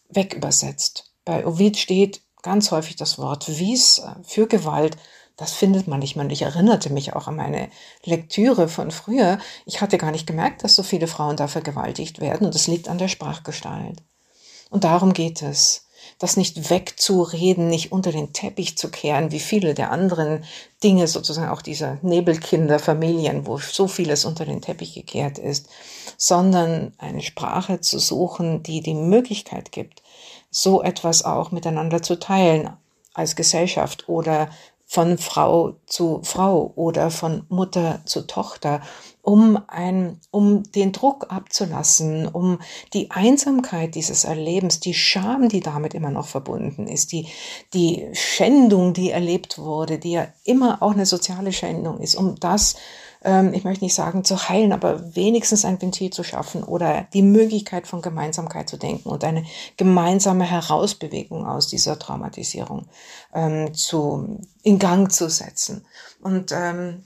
wegübersetzt. 0.09 1.11
Bei 1.25 1.45
Ovid 1.45 1.77
steht 1.77 2.21
ganz 2.41 2.71
häufig 2.71 2.95
das 2.95 3.17
Wort 3.17 3.47
vis 3.47 4.01
für 4.23 4.47
Gewalt 4.47 4.97
das 5.35 5.51
findet 5.51 5.87
man 5.87 5.99
nicht 5.99 6.15
mehr. 6.15 6.25
Und 6.25 6.31
ich 6.31 6.43
erinnerte 6.43 6.91
mich 6.91 7.15
auch 7.15 7.27
an 7.27 7.35
meine 7.35 7.69
Lektüre 8.03 8.67
von 8.67 8.91
früher. 8.91 9.39
Ich 9.65 9.81
hatte 9.81 9.97
gar 9.97 10.11
nicht 10.11 10.27
gemerkt, 10.27 10.63
dass 10.63 10.75
so 10.75 10.83
viele 10.83 11.07
Frauen 11.07 11.37
da 11.37 11.47
vergewaltigt 11.47 12.21
werden. 12.21 12.45
Und 12.45 12.55
es 12.55 12.67
liegt 12.67 12.87
an 12.87 12.99
der 12.99 13.07
Sprachgestalt. 13.07 14.03
Und 14.69 14.83
darum 14.83 15.13
geht 15.13 15.41
es. 15.41 15.87
Das 16.19 16.37
nicht 16.37 16.69
wegzureden, 16.69 17.67
nicht 17.67 17.91
unter 17.91 18.11
den 18.11 18.33
Teppich 18.33 18.77
zu 18.77 18.89
kehren, 18.89 19.31
wie 19.31 19.39
viele 19.39 19.73
der 19.73 19.91
anderen 19.91 20.43
Dinge, 20.83 21.07
sozusagen 21.07 21.49
auch 21.49 21.61
dieser 21.61 21.97
Nebelkinderfamilien, 22.01 23.45
wo 23.47 23.57
so 23.57 23.87
vieles 23.87 24.25
unter 24.25 24.45
den 24.45 24.61
Teppich 24.61 24.93
gekehrt 24.93 25.37
ist, 25.37 25.67
sondern 26.17 26.93
eine 26.97 27.21
Sprache 27.21 27.81
zu 27.81 27.99
suchen, 27.99 28.63
die 28.63 28.81
die 28.81 28.93
Möglichkeit 28.93 29.71
gibt, 29.71 30.01
so 30.51 30.81
etwas 30.83 31.25
auch 31.25 31.51
miteinander 31.51 32.01
zu 32.01 32.19
teilen 32.19 32.69
als 33.13 33.35
Gesellschaft 33.35 34.07
oder 34.07 34.49
von 34.85 35.17
Frau 35.17 35.75
zu 35.87 36.21
Frau 36.23 36.71
oder 36.75 37.09
von 37.09 37.45
Mutter 37.49 38.01
zu 38.05 38.27
Tochter, 38.27 38.81
um 39.23 39.57
ein, 39.67 40.19
um 40.31 40.63
den 40.73 40.91
Druck 40.91 41.27
abzulassen, 41.29 42.27
um 42.27 42.59
die 42.93 43.09
Einsamkeit 43.09 43.95
dieses 43.95 44.25
Erlebens, 44.25 44.81
die 44.81 44.93
Scham, 44.93 45.47
die 45.47 45.61
damit 45.61 45.93
immer 45.93 46.11
noch 46.11 46.27
verbunden 46.27 46.87
ist, 46.87 47.13
die, 47.13 47.27
die 47.73 48.05
Schändung, 48.11 48.93
die 48.93 49.11
erlebt 49.11 49.57
wurde, 49.57 49.97
die 49.97 50.11
ja 50.11 50.27
immer 50.43 50.83
auch 50.83 50.91
eine 50.91 51.05
soziale 51.05 51.53
Schändung 51.53 52.01
ist, 52.01 52.15
um 52.15 52.35
das 52.35 52.75
ähm, 53.23 53.53
ich 53.53 53.63
möchte 53.63 53.85
nicht 53.85 53.95
sagen 53.95 54.25
zu 54.25 54.49
heilen, 54.49 54.73
aber 54.73 55.15
wenigstens 55.15 55.63
ein 55.63 55.81
Ventil 55.81 56.09
zu 56.09 56.23
schaffen 56.23 56.61
oder 56.61 57.07
die 57.13 57.21
Möglichkeit 57.21 57.87
von 57.87 58.01
Gemeinsamkeit 58.01 58.69
zu 58.69 58.77
denken 58.77 59.07
und 59.07 59.23
eine 59.23 59.45
gemeinsame 59.77 60.43
Herausbewegung 60.43 61.45
aus 61.45 61.67
dieser 61.67 61.97
Traumatisierung 61.97 62.87
ähm, 63.33 63.73
zu, 63.73 64.41
in 64.63 64.79
Gang 64.79 65.09
zu 65.09 65.29
setzen. 65.29 65.85
Und 66.21 66.51
ähm, 66.51 67.03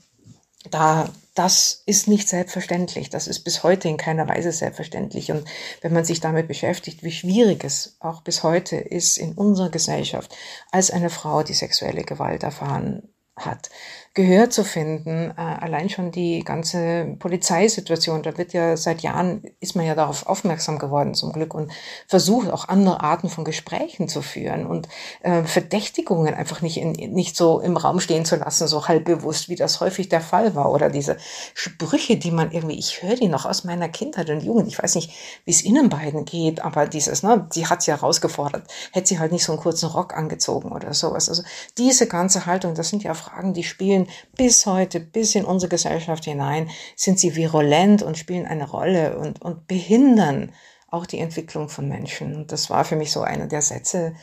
da, 0.70 1.08
das 1.38 1.84
ist 1.86 2.08
nicht 2.08 2.28
selbstverständlich. 2.28 3.10
Das 3.10 3.28
ist 3.28 3.44
bis 3.44 3.62
heute 3.62 3.88
in 3.88 3.96
keiner 3.96 4.28
Weise 4.28 4.50
selbstverständlich. 4.50 5.30
Und 5.30 5.46
wenn 5.82 5.92
man 5.92 6.04
sich 6.04 6.18
damit 6.18 6.48
beschäftigt, 6.48 7.04
wie 7.04 7.12
schwierig 7.12 7.62
es 7.62 7.96
auch 8.00 8.22
bis 8.22 8.42
heute 8.42 8.74
ist 8.76 9.18
in 9.18 9.34
unserer 9.34 9.70
Gesellschaft, 9.70 10.34
als 10.72 10.90
eine 10.90 11.10
Frau 11.10 11.44
die 11.44 11.54
sexuelle 11.54 12.02
Gewalt 12.02 12.42
erfahren 12.42 13.14
hat, 13.36 13.70
Gehör 14.18 14.50
zu 14.50 14.64
finden. 14.64 15.30
Äh, 15.30 15.40
allein 15.40 15.88
schon 15.88 16.10
die 16.10 16.42
ganze 16.42 17.14
Polizeisituation, 17.20 18.24
da 18.24 18.36
wird 18.36 18.52
ja 18.52 18.76
seit 18.76 19.02
Jahren, 19.02 19.44
ist 19.60 19.76
man 19.76 19.86
ja 19.86 19.94
darauf 19.94 20.26
aufmerksam 20.26 20.80
geworden 20.80 21.14
zum 21.14 21.32
Glück 21.32 21.54
und 21.54 21.70
versucht 22.08 22.50
auch 22.50 22.66
andere 22.66 23.00
Arten 23.00 23.28
von 23.28 23.44
Gesprächen 23.44 24.08
zu 24.08 24.20
führen 24.20 24.66
und 24.66 24.88
äh, 25.22 25.44
Verdächtigungen 25.44 26.34
einfach 26.34 26.62
nicht, 26.62 26.78
in, 26.78 26.94
nicht 27.12 27.36
so 27.36 27.60
im 27.60 27.76
Raum 27.76 28.00
stehen 28.00 28.24
zu 28.24 28.34
lassen, 28.34 28.66
so 28.66 28.88
halb 28.88 29.04
bewusst, 29.04 29.48
wie 29.48 29.54
das 29.54 29.78
häufig 29.78 30.08
der 30.08 30.20
Fall 30.20 30.56
war. 30.56 30.72
Oder 30.72 30.90
diese 30.90 31.16
Sprüche, 31.54 32.16
die 32.16 32.32
man 32.32 32.50
irgendwie, 32.50 32.76
ich 32.76 33.00
höre 33.04 33.14
die 33.14 33.28
noch 33.28 33.46
aus 33.46 33.62
meiner 33.62 33.88
Kindheit 33.88 34.30
und 34.30 34.42
Jugend. 34.42 34.66
Ich 34.66 34.82
weiß 34.82 34.96
nicht, 34.96 35.12
wie 35.44 35.52
es 35.52 35.62
Ihnen 35.62 35.90
beiden 35.90 36.24
geht, 36.24 36.60
aber 36.60 36.88
dieses, 36.88 37.22
ne, 37.22 37.46
sie 37.52 37.68
hat 37.68 37.82
sie 37.82 37.92
herausgefordert, 37.92 38.64
hätte 38.90 39.06
sie 39.06 39.20
halt 39.20 39.30
nicht 39.30 39.44
so 39.44 39.52
einen 39.52 39.60
kurzen 39.60 39.88
Rock 39.90 40.16
angezogen 40.16 40.72
oder 40.72 40.92
sowas. 40.92 41.28
Also 41.28 41.44
diese 41.76 42.08
ganze 42.08 42.46
Haltung, 42.46 42.74
das 42.74 42.88
sind 42.88 43.04
ja 43.04 43.14
Fragen, 43.14 43.54
die 43.54 43.62
spielen 43.62 44.07
bis 44.36 44.66
heute, 44.66 45.00
bis 45.00 45.34
in 45.34 45.44
unsere 45.44 45.70
Gesellschaft 45.70 46.24
hinein, 46.24 46.70
sind 46.96 47.18
sie 47.18 47.36
virulent 47.36 48.02
und 48.02 48.18
spielen 48.18 48.46
eine 48.46 48.68
Rolle 48.68 49.18
und, 49.18 49.42
und 49.42 49.66
behindern 49.66 50.52
auch 50.90 51.06
die 51.06 51.18
Entwicklung 51.18 51.68
von 51.68 51.88
Menschen. 51.88 52.34
Und 52.34 52.52
das 52.52 52.70
war 52.70 52.84
für 52.84 52.96
mich 52.96 53.12
so 53.12 53.20
einer 53.20 53.46
der 53.46 53.62
Sätze, 53.62 54.14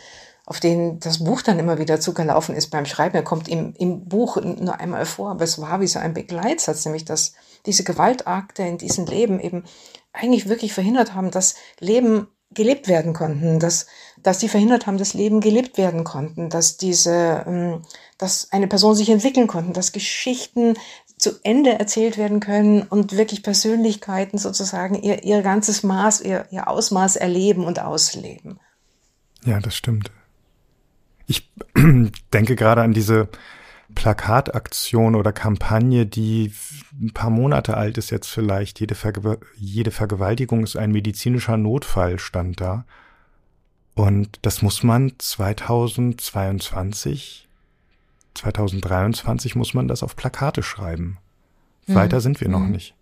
auf 0.45 0.59
denen 0.59 0.99
das 0.99 1.23
Buch 1.23 1.41
dann 1.41 1.59
immer 1.59 1.79
wieder 1.79 1.99
zugelaufen 1.99 2.55
ist 2.55 2.69
beim 2.69 2.85
Schreiben. 2.85 3.15
Er 3.15 3.23
kommt 3.23 3.47
im, 3.47 3.73
im 3.77 4.07
Buch 4.07 4.37
nur 4.37 4.79
einmal 4.79 5.05
vor, 5.05 5.31
aber 5.31 5.43
es 5.43 5.59
war 5.59 5.81
wie 5.81 5.87
so 5.87 5.99
ein 5.99 6.13
Begleitsatz, 6.13 6.85
nämlich 6.85 7.05
dass 7.05 7.33
diese 7.65 7.83
Gewaltakte 7.83 8.63
in 8.63 8.77
diesem 8.77 9.05
Leben 9.05 9.39
eben 9.39 9.63
eigentlich 10.13 10.47
wirklich 10.47 10.73
verhindert 10.73 11.13
haben, 11.13 11.31
dass 11.31 11.55
Leben 11.79 12.27
gelebt 12.51 12.87
werden 12.87 13.13
konnten, 13.13 13.59
dass, 13.59 13.87
dass 14.21 14.39
sie 14.39 14.47
verhindert 14.47 14.87
haben, 14.87 14.97
dass 14.97 15.13
Leben 15.13 15.41
gelebt 15.41 15.77
werden 15.77 16.03
konnten, 16.03 16.49
dass 16.49 16.77
diese, 16.77 17.43
ähm, 17.47 17.81
dass 18.17 18.51
eine 18.51 18.67
Person 18.67 18.95
sich 18.95 19.09
entwickeln 19.09 19.47
konnten, 19.47 19.73
dass 19.73 19.91
Geschichten 19.91 20.75
zu 21.17 21.31
Ende 21.43 21.79
erzählt 21.79 22.17
werden 22.17 22.39
können 22.39 22.83
und 22.83 23.17
wirklich 23.17 23.41
Persönlichkeiten 23.41 24.37
sozusagen 24.37 25.01
ihr, 25.01 25.23
ihr 25.23 25.41
ganzes 25.41 25.83
Maß, 25.83 26.21
ihr, 26.21 26.45
ihr 26.51 26.67
Ausmaß 26.67 27.15
erleben 27.15 27.65
und 27.65 27.79
ausleben. 27.79 28.59
Ja, 29.45 29.59
das 29.59 29.75
stimmt. 29.75 30.11
Ich 31.27 31.49
denke 32.33 32.55
gerade 32.55 32.81
an 32.81 32.93
diese 32.93 33.29
Plakataktion 33.95 35.15
oder 35.15 35.33
Kampagne, 35.33 36.05
die 36.05 36.53
ein 37.01 37.13
paar 37.13 37.31
Monate 37.31 37.77
alt 37.77 37.97
ist 37.97 38.11
jetzt 38.11 38.27
vielleicht. 38.27 38.79
Jede, 38.79 38.93
Verge 38.93 39.39
jede 39.55 39.89
Vergewaltigung 39.91 40.63
ist 40.63 40.75
ein 40.75 40.91
medizinischer 40.91 41.57
Notfall, 41.57 42.19
stand 42.19 42.61
da. 42.61 42.85
Und 43.95 44.37
das 44.43 44.61
muss 44.61 44.83
man 44.83 45.13
2022, 45.17 47.47
2023 48.35 49.55
muss 49.55 49.73
man 49.73 49.87
das 49.87 50.03
auf 50.03 50.15
Plakate 50.15 50.61
schreiben. 50.61 51.17
Mhm. 51.87 51.95
Weiter 51.95 52.21
sind 52.21 52.39
wir 52.41 52.49
noch 52.49 52.59
mhm. 52.59 52.71
nicht. 52.71 52.93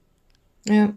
Ja. 0.66 0.94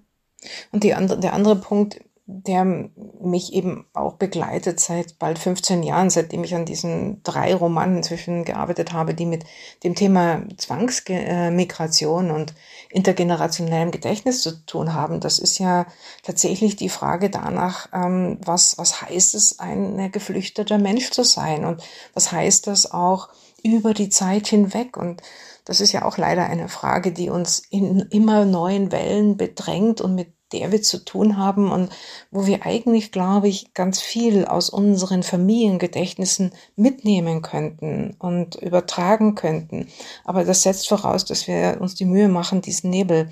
Und 0.70 0.84
die 0.84 0.94
andere, 0.94 1.18
der 1.18 1.32
andere 1.32 1.56
Punkt, 1.56 1.98
der 2.28 2.64
mich 2.64 3.52
eben 3.52 3.86
auch 3.94 4.14
begleitet 4.14 4.80
seit 4.80 5.16
bald 5.20 5.38
15 5.38 5.84
Jahren, 5.84 6.10
seitdem 6.10 6.42
ich 6.42 6.56
an 6.56 6.64
diesen 6.64 7.22
drei 7.22 7.54
Romanen 7.54 7.98
inzwischen 7.98 8.44
gearbeitet 8.44 8.92
habe, 8.92 9.14
die 9.14 9.26
mit 9.26 9.44
dem 9.84 9.94
Thema 9.94 10.42
Zwangsmigration 10.56 12.32
und 12.32 12.54
intergenerationellem 12.90 13.92
Gedächtnis 13.92 14.42
zu 14.42 14.66
tun 14.66 14.92
haben. 14.92 15.20
Das 15.20 15.38
ist 15.38 15.58
ja 15.58 15.86
tatsächlich 16.24 16.74
die 16.74 16.88
Frage 16.88 17.30
danach, 17.30 17.88
ähm, 17.92 18.38
was, 18.44 18.76
was 18.76 19.02
heißt 19.02 19.36
es, 19.36 19.60
ein 19.60 20.10
geflüchteter 20.10 20.78
Mensch 20.78 21.10
zu 21.10 21.22
sein 21.22 21.64
und 21.64 21.80
was 22.12 22.32
heißt 22.32 22.66
das 22.66 22.90
auch 22.90 23.28
über 23.62 23.94
die 23.94 24.08
Zeit 24.08 24.48
hinweg 24.48 24.96
und 24.96 25.22
das 25.64 25.80
ist 25.80 25.90
ja 25.90 26.04
auch 26.04 26.16
leider 26.16 26.46
eine 26.46 26.68
Frage, 26.68 27.10
die 27.12 27.28
uns 27.28 27.58
in 27.58 27.98
immer 28.10 28.44
neuen 28.44 28.92
Wellen 28.92 29.36
bedrängt 29.36 30.00
und 30.00 30.14
mit 30.14 30.35
der 30.52 30.70
wir 30.72 30.82
zu 30.82 31.04
tun 31.04 31.36
haben 31.36 31.70
und 31.72 31.90
wo 32.30 32.46
wir 32.46 32.64
eigentlich, 32.64 33.12
glaube 33.12 33.48
ich, 33.48 33.74
ganz 33.74 34.00
viel 34.00 34.44
aus 34.44 34.70
unseren 34.70 35.22
Familiengedächtnissen 35.22 36.52
mitnehmen 36.76 37.42
könnten 37.42 38.14
und 38.18 38.54
übertragen 38.56 39.34
könnten. 39.34 39.88
Aber 40.24 40.44
das 40.44 40.62
setzt 40.62 40.88
voraus, 40.88 41.24
dass 41.24 41.48
wir 41.48 41.78
uns 41.80 41.94
die 41.94 42.04
Mühe 42.04 42.28
machen, 42.28 42.62
diesen 42.62 42.90
Nebel 42.90 43.30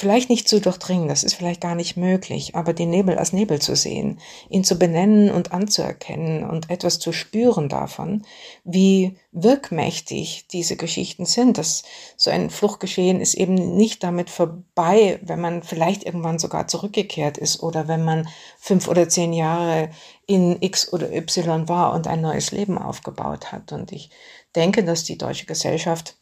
vielleicht 0.00 0.30
nicht 0.30 0.48
zu 0.48 0.62
durchdringen, 0.62 1.08
das 1.08 1.24
ist 1.24 1.34
vielleicht 1.34 1.60
gar 1.60 1.74
nicht 1.74 1.98
möglich, 1.98 2.54
aber 2.54 2.72
den 2.72 2.88
Nebel 2.88 3.18
als 3.18 3.34
Nebel 3.34 3.60
zu 3.60 3.76
sehen, 3.76 4.18
ihn 4.48 4.64
zu 4.64 4.78
benennen 4.78 5.30
und 5.30 5.52
anzuerkennen 5.52 6.48
und 6.48 6.70
etwas 6.70 6.98
zu 6.98 7.12
spüren 7.12 7.68
davon, 7.68 8.22
wie 8.64 9.18
wirkmächtig 9.30 10.46
diese 10.50 10.76
Geschichten 10.76 11.26
sind. 11.26 11.58
dass 11.58 11.82
so 12.16 12.30
ein 12.30 12.48
Fluchtgeschehen 12.48 13.20
ist 13.20 13.34
eben 13.34 13.76
nicht 13.76 14.02
damit 14.02 14.30
vorbei, 14.30 15.20
wenn 15.20 15.42
man 15.42 15.62
vielleicht 15.62 16.04
irgendwann 16.04 16.38
sogar 16.38 16.66
zurückgekehrt 16.66 17.36
ist 17.36 17.62
oder 17.62 17.86
wenn 17.86 18.02
man 18.02 18.26
fünf 18.58 18.88
oder 18.88 19.06
zehn 19.06 19.34
Jahre 19.34 19.90
in 20.26 20.62
X 20.62 20.94
oder 20.94 21.12
Y 21.12 21.68
war 21.68 21.92
und 21.92 22.06
ein 22.06 22.22
neues 22.22 22.52
Leben 22.52 22.78
aufgebaut 22.78 23.52
hat. 23.52 23.72
Und 23.72 23.92
ich 23.92 24.08
denke, 24.56 24.82
dass 24.82 25.04
die 25.04 25.18
deutsche 25.18 25.44
Gesellschaft 25.44 26.16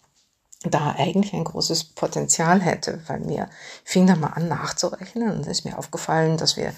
da 0.64 0.94
eigentlich 0.98 1.32
ein 1.34 1.44
großes 1.44 1.84
Potenzial 1.84 2.61
hätte, 2.61 3.00
weil 3.06 3.20
mir 3.20 3.48
fing 3.84 4.06
da 4.06 4.16
mal 4.16 4.28
an 4.28 4.48
nachzurechnen 4.48 5.30
und 5.30 5.46
ist 5.46 5.64
mir 5.64 5.78
aufgefallen, 5.78 6.36
dass 6.36 6.56
wir, 6.56 6.72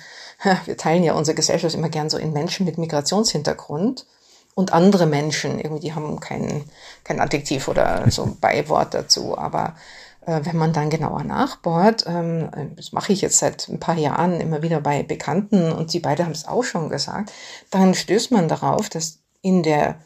wir 0.66 0.76
teilen 0.76 1.02
ja 1.02 1.14
unsere 1.14 1.34
Gesellschaft 1.34 1.74
immer 1.74 1.88
gern 1.88 2.10
so 2.10 2.18
in 2.18 2.32
Menschen 2.32 2.66
mit 2.66 2.76
Migrationshintergrund 2.76 4.06
und 4.54 4.72
andere 4.72 5.06
Menschen, 5.06 5.58
irgendwie, 5.58 5.80
die 5.80 5.94
haben 5.94 6.20
kein, 6.20 6.64
kein 7.04 7.20
Adjektiv 7.20 7.68
oder 7.68 8.10
so 8.10 8.24
ein 8.24 8.36
Beiwort 8.40 8.92
dazu, 8.92 9.38
aber 9.38 9.74
äh, 10.26 10.40
wenn 10.44 10.58
man 10.58 10.74
dann 10.74 10.90
genauer 10.90 11.24
nachbohrt, 11.24 12.04
ähm, 12.06 12.50
das 12.76 12.92
mache 12.92 13.14
ich 13.14 13.22
jetzt 13.22 13.38
seit 13.38 13.68
ein 13.68 13.80
paar 13.80 13.96
Jahren 13.96 14.40
immer 14.40 14.60
wieder 14.60 14.82
bei 14.82 15.02
Bekannten 15.02 15.72
und 15.72 15.90
sie 15.90 16.00
beide 16.00 16.24
haben 16.24 16.32
es 16.32 16.46
auch 16.46 16.64
schon 16.64 16.90
gesagt, 16.90 17.32
dann 17.70 17.94
stößt 17.94 18.30
man 18.30 18.48
darauf, 18.48 18.90
dass 18.90 19.20
in 19.40 19.62
der 19.62 19.96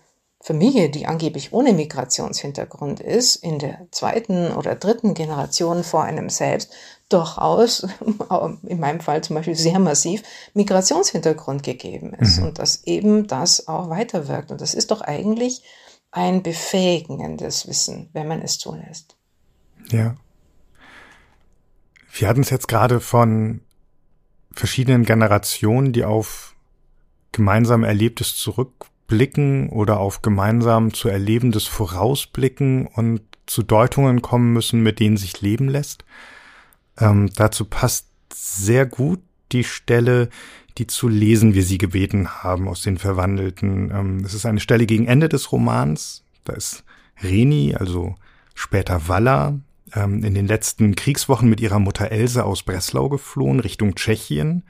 Familie, 0.45 0.91
die 0.91 1.07
angeblich 1.07 1.55
ohne 1.55 1.73
Migrationshintergrund 1.73 3.01
ist, 3.01 3.37
in 3.37 3.59
der 3.59 3.87
zweiten 3.93 4.53
oder 4.53 4.75
dritten 4.75 5.15
Generation 5.15 5.83
vor 5.83 6.05
einem 6.05 6.29
selbst 6.29 6.71
durchaus, 7.09 7.87
in 8.65 8.79
meinem 8.79 9.01
Fall 9.01 9.25
zum 9.25 9.37
Beispiel 9.37 9.55
sehr 9.55 9.79
massiv, 9.79 10.23
Migrationshintergrund 10.53 11.63
gegeben 11.63 12.13
ist 12.13 12.41
mhm. 12.41 12.49
und 12.49 12.59
dass 12.59 12.85
eben 12.85 13.27
das 13.27 13.69
auch 13.69 13.89
weiterwirkt. 13.89 14.51
Und 14.51 14.61
das 14.61 14.75
ist 14.75 14.91
doch 14.91 15.01
eigentlich 15.01 15.63
ein 16.11 16.43
befähigendes 16.43 17.67
Wissen, 17.67 18.11
wenn 18.13 18.29
man 18.29 18.43
es 18.43 18.59
zulässt. 18.59 19.17
Ja. 19.93 20.15
Wir 22.13 22.29
hatten 22.29 22.43
es 22.43 22.51
jetzt 22.51 22.69
gerade 22.69 23.01
von 23.01 23.63
verschiedenen 24.53 25.07
Generationen, 25.07 25.95
die 25.95 26.05
auf 26.05 26.55
gemeinsam 27.33 27.83
Erlebtes 27.83 28.37
zurück 28.37 28.91
blicken 29.07 29.69
oder 29.69 30.01
auf 30.01 30.23
gemeinsam 30.23 30.95
zu 30.95 31.09
Erlebendes 31.09 31.67
vorausblicken 31.67 32.87
und 32.87 33.21
zu 33.47 33.63
Deutungen 33.63 34.23
kommen 34.23 34.53
müssen, 34.53 34.83
mit 34.83 35.01
denen 35.01 35.17
sich 35.17 35.41
leben 35.41 35.69
lässt. 35.69 36.05
Ähm, 36.99 37.31
dazu 37.35 37.67
passt 37.67 38.09
sehr 38.33 38.87
gut 38.87 39.21
die 39.53 39.65
Stelle, 39.65 40.31
die 40.79 40.87
zu 40.87 41.09
lesen 41.09 41.55
wir 41.55 41.63
sie 41.63 41.79
gebeten 41.79 42.29
haben 42.29 42.69
aus 42.69 42.83
den 42.83 42.99
Verwandelten. 42.99 43.91
Ähm, 43.91 44.25
es 44.25 44.35
ist 44.35 44.47
eine 44.47 44.61
Stelle 44.61 44.87
gegen 44.87 45.07
Ende 45.07 45.29
des 45.29 45.53
Romans. 45.53 46.25
Da 46.45 46.55
ist 46.55 46.85
Reni, 47.23 47.75
also 47.79 48.15
später 48.55 49.09
Walla, 49.09 49.61
ähm, 49.95 50.25
in 50.25 50.35
den 50.35 50.47
letzten 50.47 50.97
Kriegswochen 50.97 51.49
mit 51.49 51.61
ihrer 51.61 51.79
Mutter 51.79 52.11
Else 52.11 52.45
aus 52.45 52.63
Breslau 52.63 53.09
geflohen 53.09 53.61
Richtung 53.61 53.95
Tschechien 53.95 54.65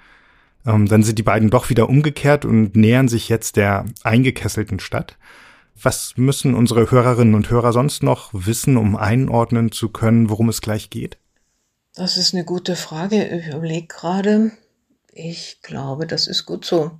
ähm, 0.67 0.87
dann 0.87 1.03
sind 1.03 1.19
die 1.19 1.23
beiden 1.23 1.51
doch 1.51 1.71
wieder 1.71 1.89
umgekehrt 1.89 2.45
und 2.45 2.77
nähern 2.77 3.09
sich 3.09 3.29
jetzt 3.29 3.57
der 3.57 3.85
eingekesselten 4.03 4.81
Stadt. 4.81 5.17
Was 5.81 6.15
müssen 6.17 6.55
unsere 6.55 6.91
Hörerinnen 6.91 7.35
und 7.35 7.51
Hörer 7.51 7.73
sonst 7.73 8.03
noch 8.03 8.31
wissen, 8.33 8.77
um 8.77 8.97
einordnen 8.97 9.73
zu 9.73 9.89
können, 9.89 10.31
worum 10.31 10.49
es 10.49 10.61
gleich 10.61 10.91
geht? 10.91 11.19
Das 11.95 12.17
ist 12.17 12.35
eine 12.35 12.45
gute 12.45 12.77
Frage. 12.77 13.25
Ich 13.27 13.49
überlege 13.49 13.87
gerade. 13.87 14.53
Ich 15.13 15.61
glaube, 15.63 16.07
das 16.07 16.27
ist 16.27 16.47
gut 16.47 16.65
so. 16.65 16.93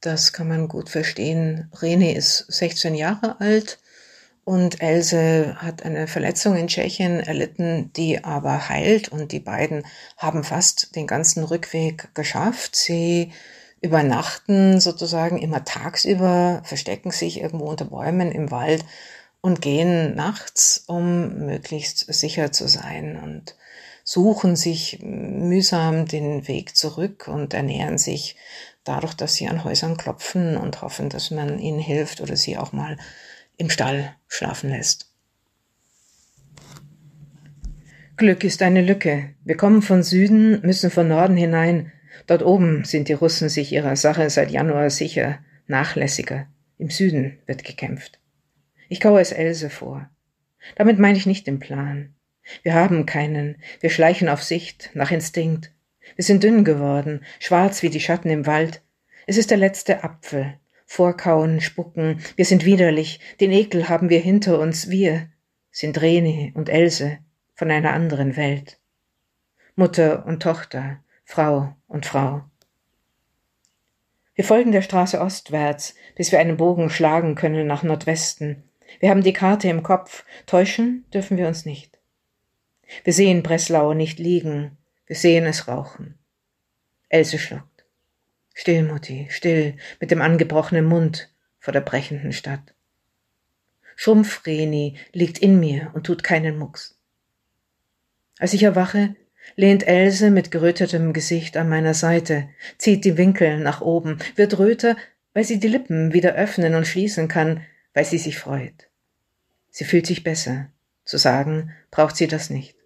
Das 0.00 0.32
kann 0.32 0.48
man 0.48 0.68
gut 0.68 0.88
verstehen. 0.88 1.68
René 1.74 2.14
ist 2.14 2.46
16 2.48 2.94
Jahre 2.94 3.40
alt 3.40 3.78
und 4.50 4.82
Else 4.82 5.54
hat 5.58 5.84
eine 5.84 6.08
Verletzung 6.08 6.56
in 6.56 6.66
Tschechien 6.66 7.20
erlitten, 7.20 7.92
die 7.92 8.24
aber 8.24 8.68
heilt 8.68 9.08
und 9.08 9.30
die 9.30 9.38
beiden 9.38 9.86
haben 10.16 10.42
fast 10.42 10.96
den 10.96 11.06
ganzen 11.06 11.44
Rückweg 11.44 12.12
geschafft. 12.16 12.74
Sie 12.74 13.30
übernachten 13.80 14.80
sozusagen 14.80 15.38
immer 15.38 15.64
tagsüber, 15.64 16.62
verstecken 16.64 17.12
sich 17.12 17.40
irgendwo 17.40 17.66
unter 17.66 17.84
Bäumen 17.84 18.32
im 18.32 18.50
Wald 18.50 18.84
und 19.40 19.62
gehen 19.62 20.16
nachts, 20.16 20.82
um 20.88 21.46
möglichst 21.46 22.12
sicher 22.12 22.50
zu 22.50 22.66
sein 22.66 23.20
und 23.22 23.54
suchen 24.02 24.56
sich 24.56 24.98
mühsam 25.00 26.06
den 26.06 26.48
Weg 26.48 26.76
zurück 26.76 27.28
und 27.28 27.54
ernähren 27.54 27.98
sich 27.98 28.34
dadurch, 28.82 29.14
dass 29.14 29.34
sie 29.34 29.46
an 29.46 29.62
Häusern 29.62 29.96
klopfen 29.96 30.56
und 30.56 30.82
hoffen, 30.82 31.08
dass 31.08 31.30
man 31.30 31.60
ihnen 31.60 31.78
hilft 31.78 32.20
oder 32.20 32.34
sie 32.34 32.58
auch 32.58 32.72
mal 32.72 32.96
im 33.60 33.68
Stall 33.68 34.16
schlafen 34.26 34.70
lässt. 34.70 35.12
Glück 38.16 38.42
ist 38.42 38.62
eine 38.62 38.82
Lücke. 38.82 39.34
Wir 39.44 39.56
kommen 39.56 39.82
von 39.82 40.02
Süden, 40.02 40.60
müssen 40.62 40.90
von 40.90 41.08
Norden 41.08 41.36
hinein. 41.36 41.92
Dort 42.26 42.42
oben 42.42 42.84
sind 42.84 43.08
die 43.08 43.12
Russen 43.12 43.48
sich 43.48 43.72
ihrer 43.72 43.96
Sache 43.96 44.28
seit 44.30 44.50
Januar 44.50 44.90
sicher, 44.90 45.38
nachlässiger. 45.66 46.46
Im 46.78 46.90
Süden 46.90 47.38
wird 47.46 47.64
gekämpft. 47.64 48.18
Ich 48.88 49.00
kaue 49.00 49.20
es 49.20 49.32
Else 49.32 49.68
vor. 49.68 50.08
Damit 50.76 50.98
meine 50.98 51.18
ich 51.18 51.26
nicht 51.26 51.46
den 51.46 51.58
Plan. 51.58 52.14
Wir 52.62 52.74
haben 52.74 53.06
keinen. 53.06 53.56
Wir 53.80 53.90
schleichen 53.90 54.28
auf 54.28 54.42
Sicht, 54.42 54.90
nach 54.94 55.10
Instinkt. 55.10 55.72
Wir 56.16 56.24
sind 56.24 56.42
dünn 56.42 56.64
geworden, 56.64 57.24
schwarz 57.38 57.82
wie 57.82 57.90
die 57.90 58.00
Schatten 58.00 58.30
im 58.30 58.46
Wald. 58.46 58.82
Es 59.26 59.36
ist 59.36 59.50
der 59.50 59.58
letzte 59.58 60.02
Apfel, 60.02 60.54
Vorkauen, 60.92 61.60
Spucken, 61.60 62.20
wir 62.34 62.44
sind 62.44 62.64
widerlich, 62.64 63.20
den 63.38 63.52
Ekel 63.52 63.88
haben 63.88 64.10
wir 64.10 64.18
hinter 64.18 64.58
uns, 64.58 64.90
wir 64.90 65.28
sind 65.70 66.02
Rene 66.02 66.50
und 66.56 66.68
Else 66.68 67.20
von 67.54 67.70
einer 67.70 67.92
anderen 67.92 68.36
Welt. 68.36 68.80
Mutter 69.76 70.26
und 70.26 70.42
Tochter, 70.42 70.98
Frau 71.24 71.76
und 71.86 72.06
Frau. 72.06 72.42
Wir 74.34 74.42
folgen 74.44 74.72
der 74.72 74.82
Straße 74.82 75.20
ostwärts, 75.20 75.94
bis 76.16 76.32
wir 76.32 76.40
einen 76.40 76.56
Bogen 76.56 76.90
schlagen 76.90 77.36
können 77.36 77.68
nach 77.68 77.84
Nordwesten. 77.84 78.64
Wir 78.98 79.10
haben 79.10 79.22
die 79.22 79.32
Karte 79.32 79.68
im 79.68 79.84
Kopf, 79.84 80.24
täuschen 80.46 81.04
dürfen 81.14 81.36
wir 81.36 81.46
uns 81.46 81.64
nicht. 81.64 82.00
Wir 83.04 83.12
sehen 83.12 83.44
Breslau 83.44 83.94
nicht 83.94 84.18
liegen, 84.18 84.76
wir 85.06 85.14
sehen 85.14 85.46
es 85.46 85.68
rauchen. 85.68 86.18
Else 87.08 87.38
schluckt. 87.38 87.69
Still, 88.60 88.82
Mutti, 88.82 89.26
still, 89.30 89.78
mit 90.00 90.10
dem 90.10 90.20
angebrochenen 90.20 90.84
Mund 90.84 91.30
vor 91.60 91.72
der 91.72 91.80
brechenden 91.80 92.34
Stadt. 92.34 92.74
Schrumpfreni 93.96 94.98
liegt 95.14 95.38
in 95.38 95.58
mir 95.58 95.90
und 95.94 96.04
tut 96.04 96.22
keinen 96.22 96.58
Mucks. 96.58 96.94
Als 98.38 98.52
ich 98.52 98.62
erwache, 98.62 99.16
lehnt 99.56 99.88
Else 99.88 100.30
mit 100.30 100.50
gerötetem 100.50 101.14
Gesicht 101.14 101.56
an 101.56 101.70
meiner 101.70 101.94
Seite, 101.94 102.50
zieht 102.76 103.06
die 103.06 103.16
Winkel 103.16 103.60
nach 103.60 103.80
oben, 103.80 104.18
wird 104.36 104.58
röter, 104.58 104.94
weil 105.32 105.44
sie 105.44 105.58
die 105.58 105.68
Lippen 105.68 106.12
wieder 106.12 106.34
öffnen 106.34 106.74
und 106.74 106.86
schließen 106.86 107.28
kann, 107.28 107.64
weil 107.94 108.04
sie 108.04 108.18
sich 108.18 108.38
freut. 108.38 108.90
Sie 109.70 109.84
fühlt 109.84 110.06
sich 110.06 110.22
besser. 110.22 110.70
Zu 111.06 111.16
sagen 111.16 111.72
braucht 111.90 112.14
sie 112.14 112.26
das 112.26 112.50
nicht. 112.50 112.76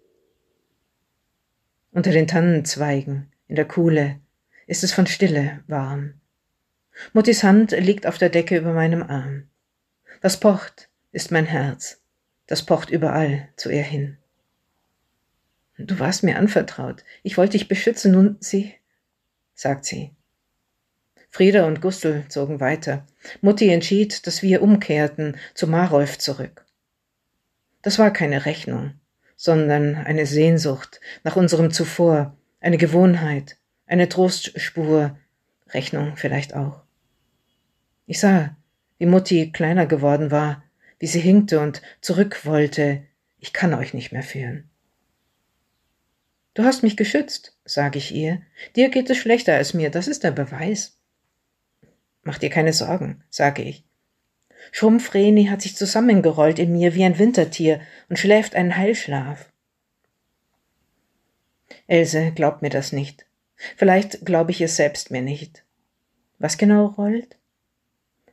Unter 1.91 2.11
den 2.11 2.27
Tannenzweigen, 2.27 3.29
in 3.49 3.57
der 3.57 3.65
Kuhle, 3.65 4.21
ist 4.67 4.83
es 4.83 4.93
von 4.93 5.07
Stille 5.07 5.63
warm. 5.67 6.15
Muttis 7.13 7.43
Hand 7.43 7.71
liegt 7.71 8.07
auf 8.07 8.17
der 8.17 8.29
Decke 8.29 8.57
über 8.57 8.73
meinem 8.73 9.03
Arm. 9.03 9.49
Das 10.21 10.39
pocht 10.39 10.89
ist 11.11 11.31
mein 11.31 11.45
Herz. 11.45 12.01
Das 12.47 12.63
pocht 12.63 12.89
überall 12.89 13.49
zu 13.55 13.69
ihr 13.69 13.83
hin. 13.83 14.17
Du 15.77 15.99
warst 15.99 16.23
mir 16.23 16.37
anvertraut. 16.37 17.03
Ich 17.23 17.37
wollte 17.37 17.53
dich 17.53 17.67
beschützen, 17.67 18.11
nun 18.11 18.37
sie, 18.39 18.73
sagt 19.53 19.85
sie. 19.85 20.11
Frieda 21.29 21.67
und 21.67 21.81
Gustl 21.81 22.23
zogen 22.29 22.61
weiter. 22.61 23.05
Mutti 23.41 23.69
entschied, 23.69 24.25
dass 24.25 24.41
wir 24.41 24.61
umkehrten 24.61 25.35
zu 25.53 25.67
Marolf 25.67 26.17
zurück. 26.17 26.65
Das 27.81 27.99
war 27.99 28.11
keine 28.11 28.45
Rechnung, 28.45 28.93
sondern 29.35 29.95
eine 29.95 30.25
Sehnsucht 30.25 31.01
nach 31.25 31.35
unserem 31.35 31.71
Zuvor, 31.71 32.37
eine 32.61 32.77
Gewohnheit, 32.77 33.57
eine 33.85 34.09
Trostspur, 34.09 35.17
Rechnung 35.69 36.15
vielleicht 36.17 36.53
auch. 36.55 36.81
Ich 38.05 38.19
sah, 38.19 38.55
wie 38.97 39.05
Mutti 39.05 39.51
kleiner 39.51 39.85
geworden 39.85 40.31
war, 40.31 40.63
wie 40.99 41.07
sie 41.07 41.19
hinkte 41.19 41.59
und 41.59 41.81
zurück 42.01 42.45
wollte. 42.45 43.03
Ich 43.39 43.53
kann 43.53 43.73
euch 43.73 43.93
nicht 43.93 44.11
mehr 44.11 44.23
führen. 44.23 44.69
Du 46.53 46.63
hast 46.63 46.83
mich 46.83 46.95
geschützt, 46.95 47.57
sage 47.65 47.97
ich 47.97 48.13
ihr. 48.13 48.41
Dir 48.75 48.89
geht 48.89 49.09
es 49.09 49.17
schlechter 49.17 49.55
als 49.55 49.73
mir, 49.73 49.89
das 49.89 50.07
ist 50.07 50.23
der 50.23 50.31
Beweis. 50.31 50.97
Mach 52.23 52.37
dir 52.37 52.49
keine 52.49 52.73
Sorgen, 52.73 53.23
sage 53.29 53.61
ich. 53.61 53.83
Schrumpfreni 54.71 55.45
hat 55.45 55.61
sich 55.61 55.75
zusammengerollt 55.75 56.57
in 56.57 56.71
mir 56.71 56.95
wie 56.95 57.03
ein 57.03 57.19
Wintertier 57.19 57.81
und 58.09 58.17
schläft 58.17 58.55
einen 58.55 58.77
Heilschlaf. 58.77 59.51
Else 61.87 62.31
glaubt 62.31 62.61
mir 62.61 62.69
das 62.69 62.91
nicht. 62.91 63.25
Vielleicht 63.55 64.25
glaube 64.25 64.51
ich 64.51 64.61
es 64.61 64.75
selbst 64.75 65.11
mir 65.11 65.21
nicht. 65.21 65.63
Was 66.39 66.57
genau 66.57 66.87
rollt? 66.87 67.37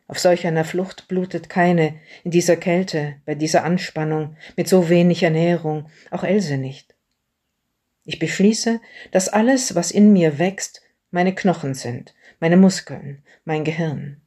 Auf 0.09 0.19
solch 0.19 0.47
einer 0.47 0.65
Flucht 0.65 1.09
blutet 1.09 1.49
keine, 1.49 1.95
in 2.25 2.31
dieser 2.31 2.57
Kälte, 2.57 3.17
bei 3.25 3.35
dieser 3.35 3.65
Anspannung, 3.65 4.37
mit 4.57 4.69
so 4.69 4.89
wenig 4.89 5.23
Ernährung, 5.23 5.89
auch 6.11 6.25
Else 6.25 6.59
nicht. 6.59 6.95
Ich 8.05 8.19
beschließe, 8.19 8.81
dass 9.11 9.29
alles, 9.29 9.75
was 9.75 9.91
in 9.91 10.13
mir 10.13 10.39
wächst, 10.39 10.83
meine 11.11 11.35
Knochen 11.35 11.75
sind, 11.75 12.15
meine 12.41 12.57
Muskeln, 12.57 13.23
mein 13.45 13.65
Gehirn. 13.65 14.21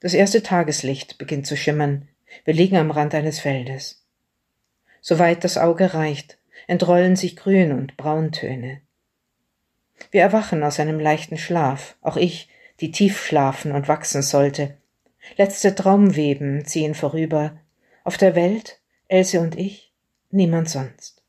Das 0.00 0.14
erste 0.14 0.42
Tageslicht 0.42 1.18
beginnt 1.18 1.46
zu 1.46 1.56
schimmern. 1.56 2.06
Wir 2.44 2.54
liegen 2.54 2.76
am 2.76 2.90
Rand 2.90 3.14
eines 3.14 3.40
Feldes. 3.40 4.04
Soweit 5.00 5.42
das 5.42 5.58
Auge 5.58 5.94
reicht, 5.94 6.37
entrollen 6.68 7.16
sich 7.16 7.34
Grün- 7.34 7.72
und 7.72 7.96
Brauntöne. 7.96 8.80
Wir 10.12 10.22
erwachen 10.22 10.62
aus 10.62 10.78
einem 10.78 11.00
leichten 11.00 11.36
Schlaf, 11.36 11.96
auch 12.02 12.16
ich, 12.16 12.48
die 12.78 12.92
tief 12.92 13.20
schlafen 13.20 13.72
und 13.72 13.88
wachsen 13.88 14.22
sollte. 14.22 14.76
Letzte 15.36 15.74
Traumweben 15.74 16.64
ziehen 16.64 16.94
vorüber. 16.94 17.58
Auf 18.04 18.16
der 18.16 18.36
Welt, 18.36 18.80
Else 19.08 19.40
und 19.40 19.56
ich, 19.58 19.92
niemand 20.30 20.70
sonst. 20.70 21.22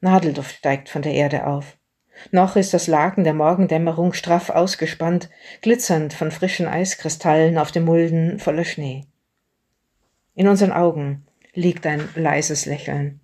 Nadelduft 0.00 0.56
steigt 0.56 0.88
von 0.88 1.02
der 1.02 1.14
Erde 1.14 1.46
auf. 1.46 1.78
Noch 2.30 2.56
ist 2.56 2.74
das 2.74 2.88
Laken 2.88 3.24
der 3.24 3.34
Morgendämmerung 3.34 4.12
straff 4.12 4.50
ausgespannt, 4.50 5.30
glitzernd 5.62 6.12
von 6.12 6.30
frischen 6.30 6.66
Eiskristallen 6.66 7.56
auf 7.56 7.72
dem 7.72 7.84
Mulden 7.84 8.38
voller 8.38 8.64
Schnee. 8.64 9.06
In 10.34 10.48
unseren 10.48 10.72
Augen 10.72 11.26
liegt 11.54 11.86
ein 11.86 12.08
leises 12.14 12.66
Lächeln. 12.66 13.21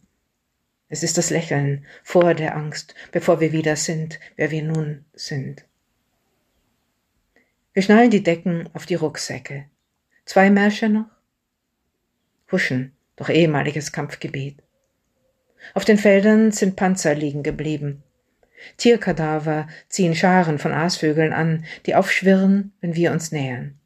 Es 0.89 1.03
ist 1.03 1.19
das 1.19 1.31
Lächeln 1.31 1.85
vor 2.03 2.35
der 2.35 2.57
Angst, 2.57 2.95
bevor 3.13 3.41
wir 3.41 3.53
wieder 3.53 3.77
sind, 3.77 4.19
wer 4.37 4.51
wir 4.51 4.63
nun 4.63 5.05
sind. 5.13 5.65
Wir 7.75 7.83
schnallen 7.83 8.11
die 8.11 8.23
Decken 8.23 8.69
auf 8.73 8.87
die 8.87 8.95
Rucksäcke. 8.95 9.67
Zwei 10.25 10.51
Märsche 10.51 10.89
noch? 10.89 11.07
Huschen, 12.51 12.93
doch 13.17 13.29
ehemaliges 13.29 13.93
Kampfgebiet. 13.93 14.63
Auf 15.75 15.85
den 15.85 15.99
Feldern 15.99 16.53
sind 16.53 16.77
Panzer 16.77 17.15
liegen 17.15 17.43
geblieben. 17.43 18.03
Tierkadaver 18.77 19.69
ziehen 19.89 20.15
Scharen 20.15 20.59
von 20.59 20.73
Aasvögeln 20.73 21.33
an, 21.33 21.65
die 21.87 21.95
aufschwirren, 21.95 22.73
wenn 22.81 22.95
wir 22.95 23.13
uns 23.13 23.31
nähern. 23.31 23.79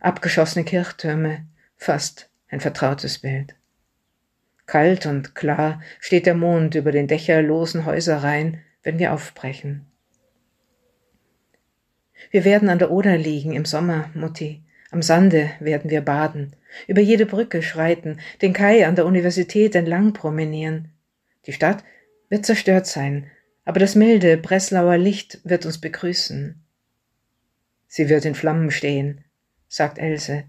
Abgeschossene 0.00 0.64
Kirchtürme, 0.64 1.46
fast 1.76 2.28
ein 2.48 2.60
vertrautes 2.60 3.20
Bild. 3.20 3.54
Kalt 4.66 5.06
und 5.06 5.34
klar 5.34 5.82
steht 6.00 6.26
der 6.26 6.34
Mond 6.34 6.74
über 6.74 6.92
den 6.92 7.06
dächerlosen 7.06 7.84
Häuserreihen, 7.84 8.60
wenn 8.82 8.98
wir 8.98 9.12
aufbrechen. 9.12 9.86
Wir 12.30 12.44
werden 12.44 12.68
an 12.68 12.78
der 12.78 12.90
Oder 12.90 13.16
liegen 13.16 13.52
im 13.52 13.64
Sommer, 13.64 14.10
Mutti. 14.14 14.62
Am 14.90 15.02
Sande 15.02 15.50
werden 15.60 15.90
wir 15.90 16.00
baden, 16.00 16.54
über 16.86 17.00
jede 17.00 17.26
Brücke 17.26 17.62
schreiten, 17.62 18.20
den 18.42 18.52
Kai 18.52 18.86
an 18.86 18.96
der 18.96 19.06
Universität 19.06 19.74
entlang 19.74 20.12
promenieren. 20.12 20.92
Die 21.46 21.52
Stadt 21.52 21.84
wird 22.28 22.46
zerstört 22.46 22.86
sein, 22.86 23.30
aber 23.64 23.80
das 23.80 23.94
milde 23.94 24.36
Breslauer 24.36 24.96
Licht 24.96 25.40
wird 25.44 25.66
uns 25.66 25.80
begrüßen. 25.80 26.62
Sie 27.86 28.08
wird 28.08 28.24
in 28.24 28.34
Flammen 28.34 28.70
stehen, 28.70 29.24
sagt 29.68 29.98
Else. 29.98 30.44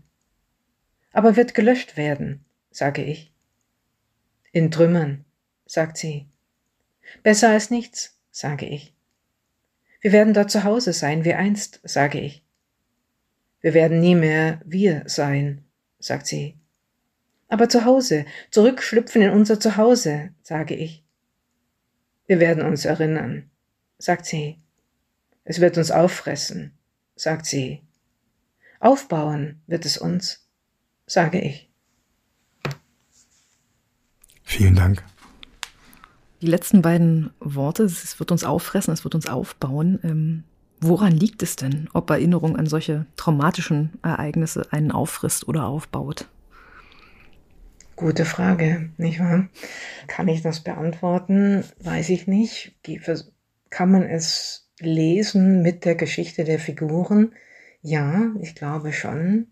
Aber 1.12 1.36
wird 1.36 1.54
gelöscht 1.54 1.98
werden, 1.98 2.46
sage 2.72 3.04
ich. 3.04 3.35
In 4.56 4.72
Trümmern, 4.72 5.26
sagt 5.66 5.98
sie. 5.98 6.30
Besser 7.24 7.50
als 7.50 7.72
nichts, 7.72 8.18
sage 8.32 8.66
ich. 8.66 8.96
Wir 10.00 10.14
werden 10.14 10.34
dort 10.34 10.50
zu 10.50 10.64
Hause 10.64 10.94
sein, 10.94 11.26
wie 11.26 11.34
einst, 11.34 11.82
sage 11.84 12.22
ich. 12.22 12.42
Wir 13.60 13.74
werden 13.74 14.00
nie 14.00 14.16
mehr 14.16 14.62
wir 14.64 15.04
sein, 15.08 15.66
sagt 16.00 16.28
sie. 16.28 16.58
Aber 17.50 17.68
zu 17.68 17.84
Hause, 17.84 18.24
zurückschlüpfen 18.50 19.24
in 19.24 19.32
unser 19.32 19.60
Zuhause, 19.60 20.30
sage 20.42 20.74
ich. 20.74 21.04
Wir 22.26 22.40
werden 22.40 22.64
uns 22.64 22.86
erinnern, 22.86 23.50
sagt 23.98 24.26
sie. 24.26 24.64
Es 25.44 25.60
wird 25.60 25.78
uns 25.78 25.92
auffressen, 25.92 26.78
sagt 27.18 27.46
sie. 27.46 27.82
Aufbauen 28.80 29.62
wird 29.68 29.84
es 29.84 29.98
uns, 29.98 30.48
sage 31.08 31.42
ich. 31.42 31.70
Vielen 34.56 34.76
Dank. 34.76 35.04
Die 36.42 36.48
letzten 36.48 36.82
beiden 36.82 37.32
Worte, 37.42 37.84
es 37.84 38.18
wird 38.22 38.32
uns 38.32 38.46
auffressen, 38.46 38.94
es 38.94 39.04
wird 39.04 39.14
uns 39.14 39.28
aufbauen. 39.28 40.00
Ähm, 40.02 40.44
woran 40.80 41.12
liegt 41.12 41.44
es 41.44 41.58
denn, 41.58 41.90
ob 41.94 42.10
Erinnerung 42.10 42.56
an 42.56 42.66
solche 42.66 43.06
traumatischen 43.18 44.00
Ereignisse 44.02 44.66
einen 44.72 44.94
auffrisst 44.94 45.50
oder 45.50 45.66
aufbaut? 45.66 46.30
Gute 47.98 48.24
Frage, 48.24 48.92
nicht 48.96 49.20
wahr? 49.20 49.50
Kann 50.08 50.30
ich 50.30 50.42
das 50.42 50.62
beantworten? 50.62 51.66
Weiß 51.84 52.08
ich 52.08 52.26
nicht. 52.26 52.78
Kann 53.70 53.92
man 53.92 54.04
es 54.04 54.70
lesen 54.80 55.64
mit 55.64 55.84
der 55.84 55.96
Geschichte 55.96 56.46
der 56.46 56.60
Figuren? 56.60 57.34
Ja, 57.82 58.32
ich 58.40 58.56
glaube 58.56 58.94
schon. 58.94 59.48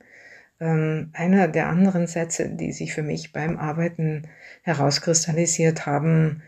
Ähm, 0.64 1.10
einer 1.12 1.50
der 1.50 1.68
anderen 1.68 2.08
Sätze, 2.08 2.48
die 2.48 2.72
sich 2.72 2.94
für 2.94 3.04
mich 3.04 3.34
beim 3.34 3.60
Arbeiten 3.60 4.30
herauskristallisiert 4.62 5.86
haben, 5.86 6.42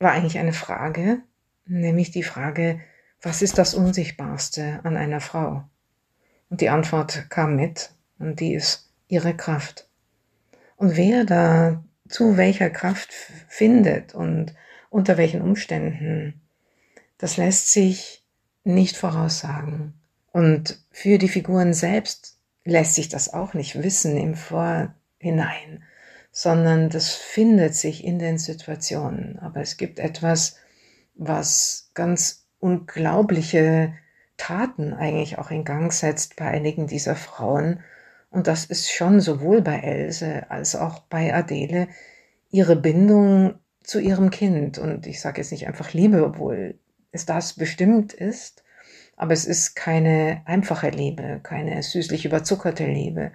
war 0.00 0.10
eigentlich 0.10 0.40
eine 0.40 0.52
Frage, 0.52 1.18
nämlich 1.66 2.10
die 2.10 2.24
Frage, 2.24 2.80
was 3.22 3.42
ist 3.42 3.58
das 3.58 3.74
Unsichtbarste 3.74 4.80
an 4.82 4.96
einer 4.96 5.20
Frau? 5.20 5.62
Und 6.48 6.60
die 6.60 6.68
Antwort 6.68 7.30
kam 7.30 7.54
mit, 7.54 7.92
und 8.18 8.40
die 8.40 8.54
ist 8.54 8.90
ihre 9.06 9.36
Kraft. 9.36 9.88
Und 10.76 10.96
wer 10.96 11.24
da 11.24 11.84
zu 12.08 12.36
welcher 12.36 12.70
Kraft 12.70 13.12
findet 13.46 14.16
und 14.16 14.52
unter 14.88 15.16
welchen 15.16 15.42
Umständen, 15.42 16.40
das 17.18 17.36
lässt 17.36 17.70
sich 17.70 18.24
nicht 18.64 18.96
voraussagen. 18.96 19.94
Und 20.32 20.82
für 20.90 21.18
die 21.18 21.28
Figuren 21.28 21.72
selbst 21.72 22.39
lässt 22.64 22.94
sich 22.94 23.08
das 23.08 23.32
auch 23.32 23.54
nicht 23.54 23.82
wissen 23.82 24.16
im 24.16 24.34
Vorhinein, 24.34 25.82
sondern 26.30 26.90
das 26.90 27.14
findet 27.14 27.74
sich 27.74 28.04
in 28.04 28.18
den 28.18 28.38
Situationen. 28.38 29.38
Aber 29.38 29.60
es 29.60 29.76
gibt 29.76 29.98
etwas, 29.98 30.56
was 31.14 31.90
ganz 31.94 32.46
unglaubliche 32.58 33.94
Taten 34.36 34.92
eigentlich 34.94 35.38
auch 35.38 35.50
in 35.50 35.64
Gang 35.64 35.92
setzt 35.92 36.36
bei 36.36 36.46
einigen 36.46 36.86
dieser 36.86 37.16
Frauen. 37.16 37.80
Und 38.30 38.46
das 38.46 38.64
ist 38.64 38.90
schon 38.90 39.20
sowohl 39.20 39.60
bei 39.60 39.80
Else 39.80 40.50
als 40.50 40.76
auch 40.76 41.00
bei 41.00 41.34
Adele 41.34 41.88
ihre 42.50 42.76
Bindung 42.76 43.54
zu 43.82 43.98
ihrem 43.98 44.30
Kind. 44.30 44.78
Und 44.78 45.06
ich 45.06 45.20
sage 45.20 45.40
jetzt 45.40 45.52
nicht 45.52 45.66
einfach 45.66 45.92
Liebe, 45.92 46.24
obwohl 46.24 46.78
es 47.12 47.26
das 47.26 47.54
bestimmt 47.54 48.12
ist, 48.12 48.62
aber 49.20 49.34
es 49.34 49.44
ist 49.44 49.76
keine 49.76 50.40
einfache 50.46 50.88
Liebe, 50.88 51.40
keine 51.42 51.82
süßlich 51.82 52.24
überzuckerte 52.24 52.86
Liebe, 52.86 53.32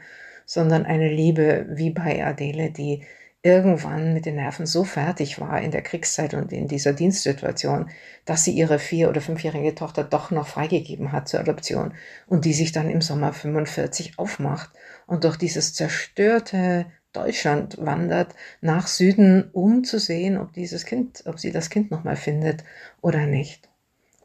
sondern 0.47 0.83
eine 0.83 1.09
Liebe 1.09 1.67
wie 1.69 1.91
bei 1.91 2.25
Adele, 2.25 2.71
die 2.71 3.03
irgendwann 3.43 4.15
mit 4.15 4.25
den 4.25 4.37
Nerven 4.37 4.65
so 4.65 4.83
fertig 4.83 5.39
war 5.39 5.61
in 5.61 5.69
der 5.69 5.83
Kriegszeit 5.83 6.33
und 6.33 6.51
in 6.51 6.67
dieser 6.67 6.93
Dienstsituation, 6.93 7.91
dass 8.25 8.43
sie 8.43 8.53
ihre 8.53 8.79
vier- 8.79 9.09
oder 9.09 9.21
fünfjährige 9.21 9.75
Tochter 9.75 10.03
doch 10.03 10.31
noch 10.31 10.47
freigegeben 10.47 11.11
hat 11.11 11.27
zur 11.29 11.41
Adoption 11.41 11.93
und 12.25 12.45
die 12.45 12.53
sich 12.53 12.71
dann 12.71 12.89
im 12.89 13.01
Sommer 13.01 13.31
45 13.31 14.17
aufmacht 14.17 14.71
und 15.05 15.23
durch 15.23 15.37
dieses 15.37 15.75
zerstörte 15.75 16.87
Deutschland 17.13 17.77
wandert 17.79 18.33
nach 18.59 18.87
Süden, 18.87 19.51
um 19.53 19.83
zu 19.83 19.99
sehen, 19.99 20.39
ob 20.39 20.51
dieses 20.53 20.83
Kind, 20.85 21.21
ob 21.27 21.39
sie 21.39 21.51
das 21.51 21.69
Kind 21.69 21.91
nochmal 21.91 22.15
findet 22.15 22.63
oder 23.01 23.27
nicht. 23.27 23.69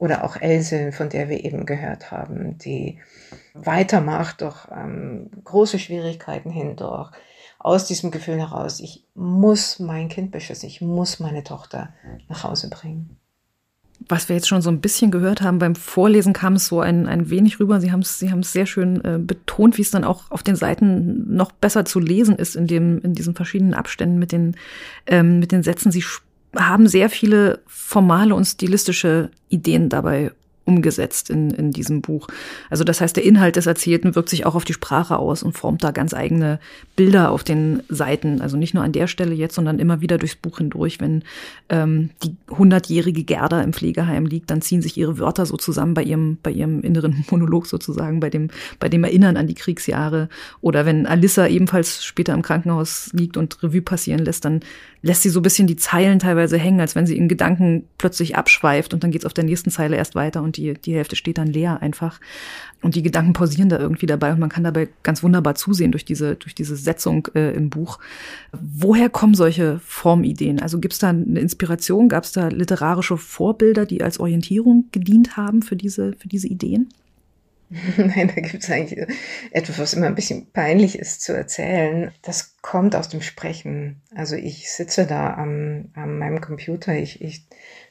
Oder 0.00 0.24
auch 0.24 0.36
Else, 0.36 0.92
von 0.92 1.10
der 1.10 1.28
wir 1.28 1.44
eben 1.44 1.66
gehört 1.66 2.10
haben, 2.10 2.56
die 2.56 2.98
weitermacht 3.52 4.40
durch 4.40 4.66
ähm, 4.74 5.30
große 5.44 5.78
Schwierigkeiten 5.78 6.50
hindurch, 6.50 7.10
aus 7.58 7.84
diesem 7.84 8.10
Gefühl 8.10 8.38
heraus, 8.38 8.80
ich 8.80 9.04
muss 9.14 9.78
mein 9.78 10.08
Kind 10.08 10.30
beschützen, 10.30 10.68
ich 10.68 10.80
muss 10.80 11.20
meine 11.20 11.44
Tochter 11.44 11.90
nach 12.30 12.44
Hause 12.44 12.70
bringen. 12.70 13.18
Was 14.08 14.30
wir 14.30 14.36
jetzt 14.36 14.48
schon 14.48 14.62
so 14.62 14.70
ein 14.70 14.80
bisschen 14.80 15.10
gehört 15.10 15.42
haben, 15.42 15.58
beim 15.58 15.74
Vorlesen 15.74 16.32
kam 16.32 16.54
es 16.54 16.66
so 16.66 16.80
ein, 16.80 17.06
ein 17.06 17.28
wenig 17.28 17.60
rüber. 17.60 17.82
Sie 17.82 17.92
haben 17.92 18.00
es 18.00 18.18
Sie 18.18 18.32
sehr 18.40 18.64
schön 18.64 19.04
äh, 19.04 19.18
betont, 19.18 19.76
wie 19.76 19.82
es 19.82 19.90
dann 19.90 20.04
auch 20.04 20.30
auf 20.30 20.42
den 20.42 20.56
Seiten 20.56 21.34
noch 21.34 21.52
besser 21.52 21.84
zu 21.84 22.00
lesen 22.00 22.36
ist 22.36 22.56
in, 22.56 22.66
dem, 22.66 23.02
in 23.02 23.12
diesen 23.12 23.34
verschiedenen 23.34 23.74
Abständen 23.74 24.18
mit 24.18 24.32
den, 24.32 24.56
ähm, 25.06 25.40
mit 25.40 25.52
den 25.52 25.62
Sätzen. 25.62 25.92
Sie 25.92 26.02
haben 26.56 26.88
sehr 26.88 27.10
viele 27.10 27.60
formale 27.66 28.34
und 28.34 28.44
stilistische 28.44 29.30
Ideen 29.48 29.88
dabei 29.88 30.32
umgesetzt 30.64 31.30
in, 31.30 31.50
in 31.50 31.70
diesem 31.72 32.00
Buch. 32.00 32.28
Also 32.68 32.84
das 32.84 33.00
heißt, 33.00 33.16
der 33.16 33.24
Inhalt 33.24 33.56
des 33.56 33.66
Erzählten 33.66 34.14
wirkt 34.14 34.28
sich 34.28 34.46
auch 34.46 34.54
auf 34.54 34.64
die 34.64 34.72
Sprache 34.72 35.18
aus 35.18 35.42
und 35.42 35.56
formt 35.56 35.82
da 35.82 35.90
ganz 35.90 36.14
eigene 36.14 36.60
Bilder 36.96 37.30
auf 37.30 37.42
den 37.42 37.82
Seiten. 37.88 38.40
Also 38.40 38.56
nicht 38.56 38.74
nur 38.74 38.84
an 38.84 38.92
der 38.92 39.06
Stelle 39.06 39.34
jetzt, 39.34 39.54
sondern 39.54 39.78
immer 39.78 40.00
wieder 40.00 40.18
durchs 40.18 40.36
Buch 40.36 40.58
hindurch. 40.58 41.00
Wenn 41.00 41.24
ähm, 41.68 42.10
die 42.22 42.36
hundertjährige 42.50 43.24
Gerda 43.24 43.62
im 43.62 43.72
Pflegeheim 43.72 44.26
liegt, 44.26 44.50
dann 44.50 44.62
ziehen 44.62 44.82
sich 44.82 44.96
ihre 44.96 45.18
Wörter 45.18 45.46
so 45.46 45.56
zusammen 45.56 45.94
bei 45.94 46.02
ihrem, 46.02 46.38
bei 46.42 46.50
ihrem 46.50 46.82
inneren 46.82 47.24
Monolog 47.30 47.66
sozusagen, 47.66 48.20
bei 48.20 48.30
dem, 48.30 48.48
bei 48.78 48.88
dem 48.88 49.02
Erinnern 49.04 49.36
an 49.36 49.46
die 49.46 49.54
Kriegsjahre. 49.54 50.28
Oder 50.60 50.86
wenn 50.86 51.06
Alissa 51.06 51.46
ebenfalls 51.46 52.04
später 52.04 52.34
im 52.34 52.42
Krankenhaus 52.42 53.10
liegt 53.12 53.36
und 53.36 53.62
Revue 53.62 53.82
passieren 53.82 54.24
lässt, 54.24 54.44
dann 54.44 54.60
lässt 55.02 55.22
sie 55.22 55.30
so 55.30 55.40
ein 55.40 55.42
bisschen 55.42 55.66
die 55.66 55.76
Zeilen 55.76 56.18
teilweise 56.18 56.58
hängen, 56.58 56.80
als 56.80 56.94
wenn 56.94 57.06
sie 57.06 57.16
in 57.16 57.28
Gedanken 57.28 57.84
plötzlich 57.98 58.36
abschweift 58.36 58.92
und 58.92 59.02
dann 59.02 59.10
geht's 59.10 59.24
auf 59.24 59.32
der 59.32 59.44
nächsten 59.44 59.70
Zeile 59.70 59.96
erst 59.96 60.14
weiter 60.14 60.42
und 60.50 60.56
die, 60.56 60.74
die 60.74 60.96
Hälfte 60.96 61.14
steht 61.14 61.38
dann 61.38 61.46
leer 61.46 61.80
einfach. 61.80 62.20
Und 62.82 62.96
die 62.96 63.04
Gedanken 63.04 63.34
pausieren 63.34 63.68
da 63.68 63.78
irgendwie 63.78 64.06
dabei 64.06 64.32
und 64.32 64.40
man 64.40 64.48
kann 64.48 64.64
dabei 64.64 64.88
ganz 65.04 65.22
wunderbar 65.22 65.54
zusehen 65.54 65.92
durch 65.92 66.04
diese, 66.04 66.34
durch 66.34 66.56
diese 66.56 66.74
Setzung 66.74 67.28
äh, 67.36 67.54
im 67.54 67.70
Buch. 67.70 68.00
Woher 68.52 69.08
kommen 69.08 69.34
solche 69.34 69.78
Formideen? 69.84 70.60
Also 70.60 70.80
gibt's 70.80 70.98
da 70.98 71.10
eine 71.10 71.38
Inspiration? 71.38 72.08
Gab's 72.08 72.32
da 72.32 72.48
literarische 72.48 73.16
Vorbilder, 73.16 73.86
die 73.86 74.02
als 74.02 74.18
Orientierung 74.18 74.86
gedient 74.90 75.36
haben 75.36 75.62
für 75.62 75.76
diese, 75.76 76.14
für 76.14 76.26
diese 76.26 76.48
Ideen? 76.48 76.88
Nein, 77.96 78.32
da 78.34 78.40
gibt 78.40 78.64
es 78.64 78.70
eigentlich 78.70 79.06
etwas, 79.52 79.78
was 79.78 79.94
immer 79.94 80.06
ein 80.06 80.16
bisschen 80.16 80.50
peinlich 80.50 80.98
ist 80.98 81.22
zu 81.22 81.32
erzählen. 81.32 82.10
Das 82.22 82.56
kommt 82.62 82.96
aus 82.96 83.08
dem 83.08 83.22
Sprechen. 83.22 84.00
Also 84.12 84.34
ich 84.34 84.72
sitze 84.72 85.06
da 85.06 85.34
am, 85.34 85.90
an 85.94 86.18
meinem 86.18 86.40
Computer, 86.40 86.96
ich, 86.96 87.22
ich 87.22 87.46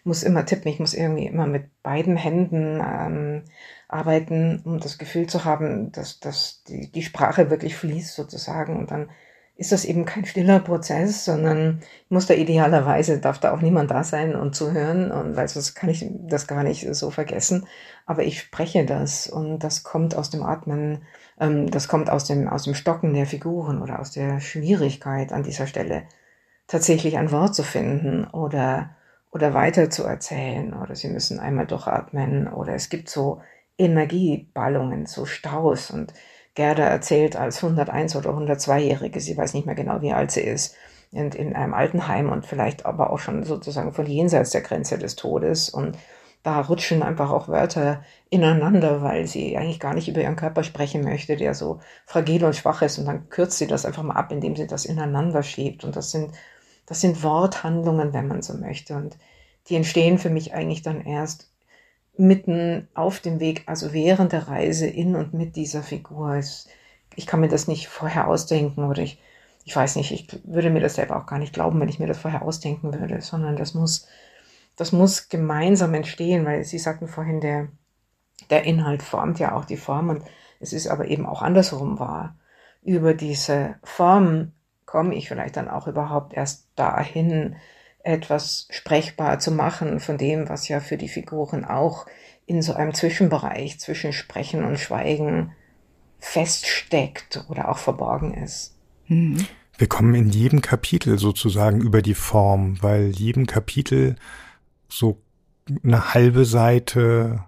muss 0.10 0.24
immer 0.24 0.46
tippen, 0.46 0.72
ich 0.72 0.80
muss 0.80 0.94
irgendwie 0.94 1.28
immer 1.28 1.46
mit 1.46 1.84
beiden 1.84 2.18
Händen 2.18 2.82
ähm, 2.84 3.44
arbeiten, 3.88 4.62
um 4.66 4.80
das 4.80 4.98
Gefühl 4.98 5.28
zu 5.28 5.46
haben, 5.46 5.92
dass, 5.92 6.20
dass 6.20 6.64
die, 6.64 6.92
die 6.92 7.04
Sprache 7.04 7.50
wirklich 7.52 7.76
fließt 7.76 8.16
sozusagen. 8.16 8.78
Und 8.78 8.92
dann 8.92 9.10
ist 9.56 9.72
das 9.72 9.86
eben 9.86 10.06
kein 10.06 10.26
stiller 10.26 10.60
Prozess, 10.62 11.26
sondern 11.26 11.82
muss 12.10 12.26
da 12.26 12.34
idealerweise, 12.34 13.20
darf 13.20 13.40
da 13.40 13.54
auch 13.54 13.62
niemand 13.62 13.92
da 13.92 14.04
sein 14.04 14.36
und 14.36 14.56
zuhören, 14.56 15.12
und 15.12 15.36
weil 15.36 15.48
sonst 15.48 15.76
kann 15.76 15.90
ich 15.90 16.06
das 16.10 16.48
gar 16.48 16.64
nicht 16.64 16.88
so 16.96 17.12
vergessen. 17.12 17.68
Aber 18.08 18.24
ich 18.24 18.40
spreche 18.40 18.86
das 18.86 19.28
und 19.28 19.60
das 19.60 19.84
kommt 19.84 20.16
aus 20.16 20.32
dem 20.32 20.42
Atmen, 20.42 21.04
ähm, 21.40 21.70
das 21.70 21.88
kommt 21.88 22.10
aus 22.10 22.26
dem, 22.26 22.48
aus 22.48 22.64
dem 22.64 22.74
Stocken 22.74 23.14
der 23.14 23.28
Figuren 23.28 23.82
oder 23.82 24.00
aus 24.00 24.12
der 24.12 24.40
Schwierigkeit 24.40 25.32
an 25.32 25.44
dieser 25.44 25.68
Stelle 25.68 26.04
tatsächlich 26.68 27.18
ein 27.18 27.32
Wort 27.32 27.54
zu 27.54 27.64
finden 27.64 28.26
oder, 28.26 28.96
oder 29.32 29.54
weiter 29.54 29.90
zu 29.90 30.04
erzählen 30.04 30.74
oder 30.74 30.96
sie 30.96 31.10
müssen 31.10 31.40
einmal 31.40 31.68
durchatmen 31.68 32.48
oder 32.48 32.74
es 32.74 32.90
gibt 32.90 33.10
so 33.10 33.42
Energieballungen, 33.78 35.06
so 35.06 35.26
Staus 35.26 35.92
und 35.92 36.14
Gerda 36.56 36.84
erzählt 36.84 37.36
als 37.36 37.64
101 37.64 38.16
oder 38.16 38.32
102-Jährige, 38.32 39.20
sie 39.22 39.38
weiß 39.38 39.54
nicht 39.54 39.66
mehr 39.66 39.76
genau, 39.76 40.02
wie 40.02 40.12
alt 40.12 40.32
sie 40.32 40.42
ist, 40.42 40.76
in, 41.12 41.32
in 41.32 41.56
einem 41.56 41.74
Altenheim 41.74 42.30
und 42.30 42.46
vielleicht 42.46 42.86
aber 42.86 43.12
auch 43.12 43.20
schon 43.20 43.44
sozusagen 43.44 43.94
von 43.94 44.06
jenseits 44.06 44.52
der 44.52 44.62
Grenze 44.62 44.98
des 44.98 45.16
Todes. 45.16 45.70
Und 45.70 45.98
da 46.44 46.62
rutschen 46.62 47.04
einfach 47.04 47.32
auch 47.32 47.48
Wörter 47.48 48.04
ineinander, 48.30 49.02
weil 49.02 49.26
sie 49.28 49.58
eigentlich 49.58 49.80
gar 49.80 49.94
nicht 49.94 50.08
über 50.08 50.22
ihren 50.22 50.36
Körper 50.36 50.64
sprechen 50.64 51.04
möchte, 51.04 51.36
der 51.36 51.54
so 51.54 51.80
fragil 52.06 52.44
und 52.46 52.56
schwach 52.56 52.82
ist. 52.82 52.98
Und 53.00 53.06
dann 53.06 53.30
kürzt 53.30 53.58
sie 53.58 53.68
das 53.68 53.86
einfach 53.86 54.04
mal 54.04 54.16
ab, 54.16 54.32
indem 54.32 54.56
sie 54.56 54.68
das 54.68 54.86
ineinander 54.86 55.44
schiebt. 55.44 55.84
Und 55.84 55.96
das 55.96 56.12
sind, 56.12 56.34
das 56.90 57.02
sind 57.02 57.22
Worthandlungen, 57.22 58.14
wenn 58.14 58.28
man 58.28 58.42
so 58.42 58.56
möchte. 58.56 58.96
Und 58.96 59.16
die 59.68 59.76
entstehen 59.76 60.18
für 60.18 60.32
mich 60.32 60.56
eigentlich 60.56 60.82
dann 60.82 61.06
erst 61.06 61.52
mitten 62.18 62.88
auf 62.96 63.20
dem 63.20 63.40
Weg, 63.40 63.64
also 63.68 63.94
während 63.94 64.32
der 64.32 64.48
Reise 64.48 64.88
in 64.88 65.16
und 65.16 65.34
mit 65.34 65.56
dieser 65.56 65.84
Figur. 65.84 66.42
Ich 67.16 67.28
kann 67.28 67.42
mir 67.42 67.48
das 67.48 67.68
nicht 67.68 67.88
vorher 67.88 68.28
ausdenken 68.28 68.86
oder 68.86 69.04
ich, 69.04 69.22
ich 69.66 69.76
weiß 69.76 69.98
nicht, 69.98 70.12
ich 70.12 70.28
würde 70.44 70.72
mir 70.72 70.80
das 70.80 70.96
selber 70.96 71.18
auch 71.18 71.28
gar 71.28 71.38
nicht 71.38 71.54
glauben, 71.54 71.80
wenn 71.80 71.90
ich 71.90 72.00
mir 72.00 72.08
das 72.08 72.18
vorher 72.18 72.42
ausdenken 72.42 72.92
würde, 72.92 73.22
sondern 73.22 73.56
das 73.56 73.76
muss, 73.76 74.08
das 74.76 74.92
muss 74.92 75.30
gemeinsam 75.30 75.94
entstehen, 75.94 76.44
weil 76.44 76.64
Sie 76.64 76.80
sagten 76.80 77.08
vorhin, 77.08 77.40
der, 77.40 77.68
der 78.50 78.64
Inhalt 78.64 79.04
formt 79.04 79.38
ja 79.38 79.56
auch 79.56 79.66
die 79.66 79.78
Form 79.78 80.10
und 80.10 80.24
es 80.60 80.74
ist 80.74 80.88
aber 80.88 81.06
eben 81.06 81.28
auch 81.28 81.44
andersrum 81.44 82.00
wahr. 82.00 82.36
Über 82.82 83.14
diese 83.14 83.76
Form 83.84 84.54
komme 84.88 85.14
ich 85.14 85.28
vielleicht 85.28 85.56
dann 85.56 85.70
auch 85.70 85.86
überhaupt 85.86 86.34
erst 86.34 86.69
dahin, 86.80 87.56
etwas 88.04 88.68
sprechbar 88.72 89.40
zu 89.40 89.52
machen 89.52 90.00
von 90.00 90.18
dem, 90.18 90.50
was 90.50 90.68
ja 90.68 90.80
für 90.80 90.98
die 90.98 91.10
Figuren 91.10 91.66
auch 91.66 92.06
in 92.46 92.62
so 92.62 92.74
einem 92.74 92.94
Zwischenbereich 92.94 93.80
zwischen 93.80 94.14
Sprechen 94.14 94.64
und 94.64 94.80
Schweigen 94.80 95.52
feststeckt 96.20 97.46
oder 97.50 97.70
auch 97.70 97.78
verborgen 97.78 98.34
ist. 98.34 98.76
Mhm. 99.08 99.46
Wir 99.78 99.88
kommen 99.88 100.16
in 100.16 100.30
jedem 100.30 100.62
Kapitel 100.62 101.20
sozusagen 101.20 101.80
über 101.80 102.02
die 102.02 102.16
Form, 102.16 102.82
weil 102.82 103.12
jedem 103.12 103.46
Kapitel 103.46 104.16
so 104.90 105.22
eine 105.84 106.14
halbe 106.14 106.44
Seite 106.44 107.46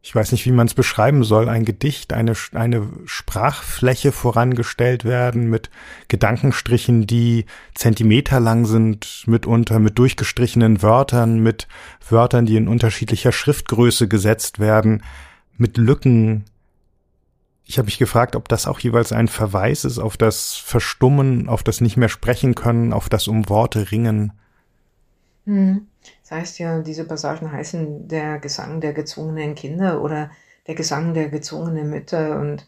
ich 0.00 0.14
weiß 0.14 0.32
nicht, 0.32 0.46
wie 0.46 0.52
man 0.52 0.66
es 0.66 0.74
beschreiben 0.74 1.24
soll, 1.24 1.48
ein 1.48 1.64
Gedicht, 1.64 2.12
eine, 2.12 2.34
eine 2.52 2.88
Sprachfläche 3.04 4.12
vorangestellt 4.12 5.04
werden 5.04 5.50
mit 5.50 5.70
Gedankenstrichen, 6.06 7.06
die 7.06 7.46
Zentimeter 7.74 8.38
lang 8.38 8.64
sind, 8.64 9.24
mitunter 9.26 9.80
mit 9.80 9.98
durchgestrichenen 9.98 10.82
Wörtern, 10.82 11.40
mit 11.40 11.66
Wörtern, 12.08 12.46
die 12.46 12.56
in 12.56 12.68
unterschiedlicher 12.68 13.32
Schriftgröße 13.32 14.06
gesetzt 14.06 14.60
werden, 14.60 15.02
mit 15.56 15.76
Lücken. 15.76 16.44
Ich 17.64 17.78
habe 17.78 17.86
mich 17.86 17.98
gefragt, 17.98 18.36
ob 18.36 18.48
das 18.48 18.68
auch 18.68 18.78
jeweils 18.78 19.12
ein 19.12 19.28
Verweis 19.28 19.84
ist 19.84 19.98
auf 19.98 20.16
das 20.16 20.54
Verstummen, 20.54 21.48
auf 21.48 21.64
das 21.64 21.80
nicht 21.80 21.96
mehr 21.96 22.08
sprechen 22.08 22.54
können, 22.54 22.92
auf 22.92 23.08
das 23.08 23.26
um 23.26 23.48
Worte 23.48 23.90
ringen. 23.90 24.32
Hm. 25.44 25.88
Das 26.28 26.38
heißt 26.38 26.58
ja, 26.58 26.80
diese 26.80 27.06
Passagen 27.06 27.50
heißen 27.52 28.06
der 28.06 28.38
Gesang 28.38 28.82
der 28.82 28.92
gezwungenen 28.92 29.54
Kinder 29.54 30.02
oder 30.02 30.30
der 30.66 30.74
Gesang 30.74 31.14
der 31.14 31.30
gezwungenen 31.30 31.88
Mütter 31.88 32.38
und 32.38 32.66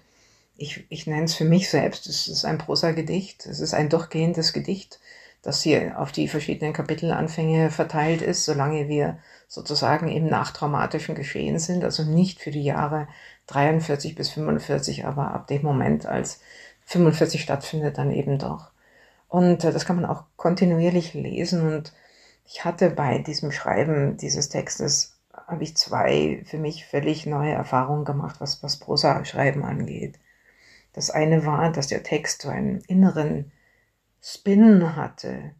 ich, 0.56 0.86
ich 0.88 1.06
nenne 1.06 1.24
es 1.24 1.34
für 1.34 1.44
mich 1.44 1.68
selbst, 1.68 2.06
es 2.06 2.26
ist 2.26 2.46
ein 2.46 2.56
Prosa-Gedicht, 2.56 3.44
es 3.44 3.60
ist 3.60 3.74
ein 3.74 3.90
durchgehendes 3.90 4.54
Gedicht, 4.54 4.98
das 5.42 5.62
hier 5.62 5.98
auf 6.00 6.10
die 6.10 6.28
verschiedenen 6.28 6.72
Kapitelanfänge 6.72 7.70
verteilt 7.70 8.22
ist, 8.22 8.46
solange 8.46 8.88
wir 8.88 9.18
sozusagen 9.46 10.08
im 10.08 10.26
nachtraumatischen 10.26 11.14
Geschehen 11.14 11.58
sind, 11.58 11.84
also 11.84 12.02
nicht 12.02 12.40
für 12.40 12.50
die 12.50 12.64
Jahre 12.64 13.08
43 13.48 14.14
bis 14.14 14.30
45, 14.30 15.04
aber 15.04 15.32
ab 15.32 15.48
dem 15.48 15.62
Moment, 15.62 16.06
als 16.06 16.40
45 16.86 17.42
stattfindet, 17.42 17.98
dann 17.98 18.10
eben 18.10 18.38
doch. 18.38 18.70
Und 19.28 19.64
äh, 19.64 19.72
das 19.72 19.84
kann 19.84 19.96
man 19.96 20.06
auch 20.06 20.24
kontinuierlich 20.36 21.12
lesen 21.12 21.66
und 21.74 21.92
ich 22.52 22.64
hatte 22.64 22.90
bei 22.90 23.18
diesem 23.18 23.52
Schreiben 23.52 24.16
dieses 24.16 24.48
Textes, 24.48 25.16
habe 25.46 25.62
ich 25.62 25.76
zwei 25.76 26.42
für 26.44 26.58
mich 26.58 26.84
völlig 26.84 27.24
neue 27.24 27.52
Erfahrungen 27.52 28.04
gemacht, 28.04 28.40
was, 28.40 28.60
was 28.64 28.78
Prosa-Schreiben 28.78 29.64
angeht. 29.64 30.18
Das 30.92 31.10
eine 31.10 31.46
war, 31.46 31.70
dass 31.70 31.86
der 31.86 32.02
Text 32.02 32.42
so 32.42 32.48
einen 32.48 32.80
inneren 32.88 33.52
Spin 34.20 34.96
hatte, 34.96 35.52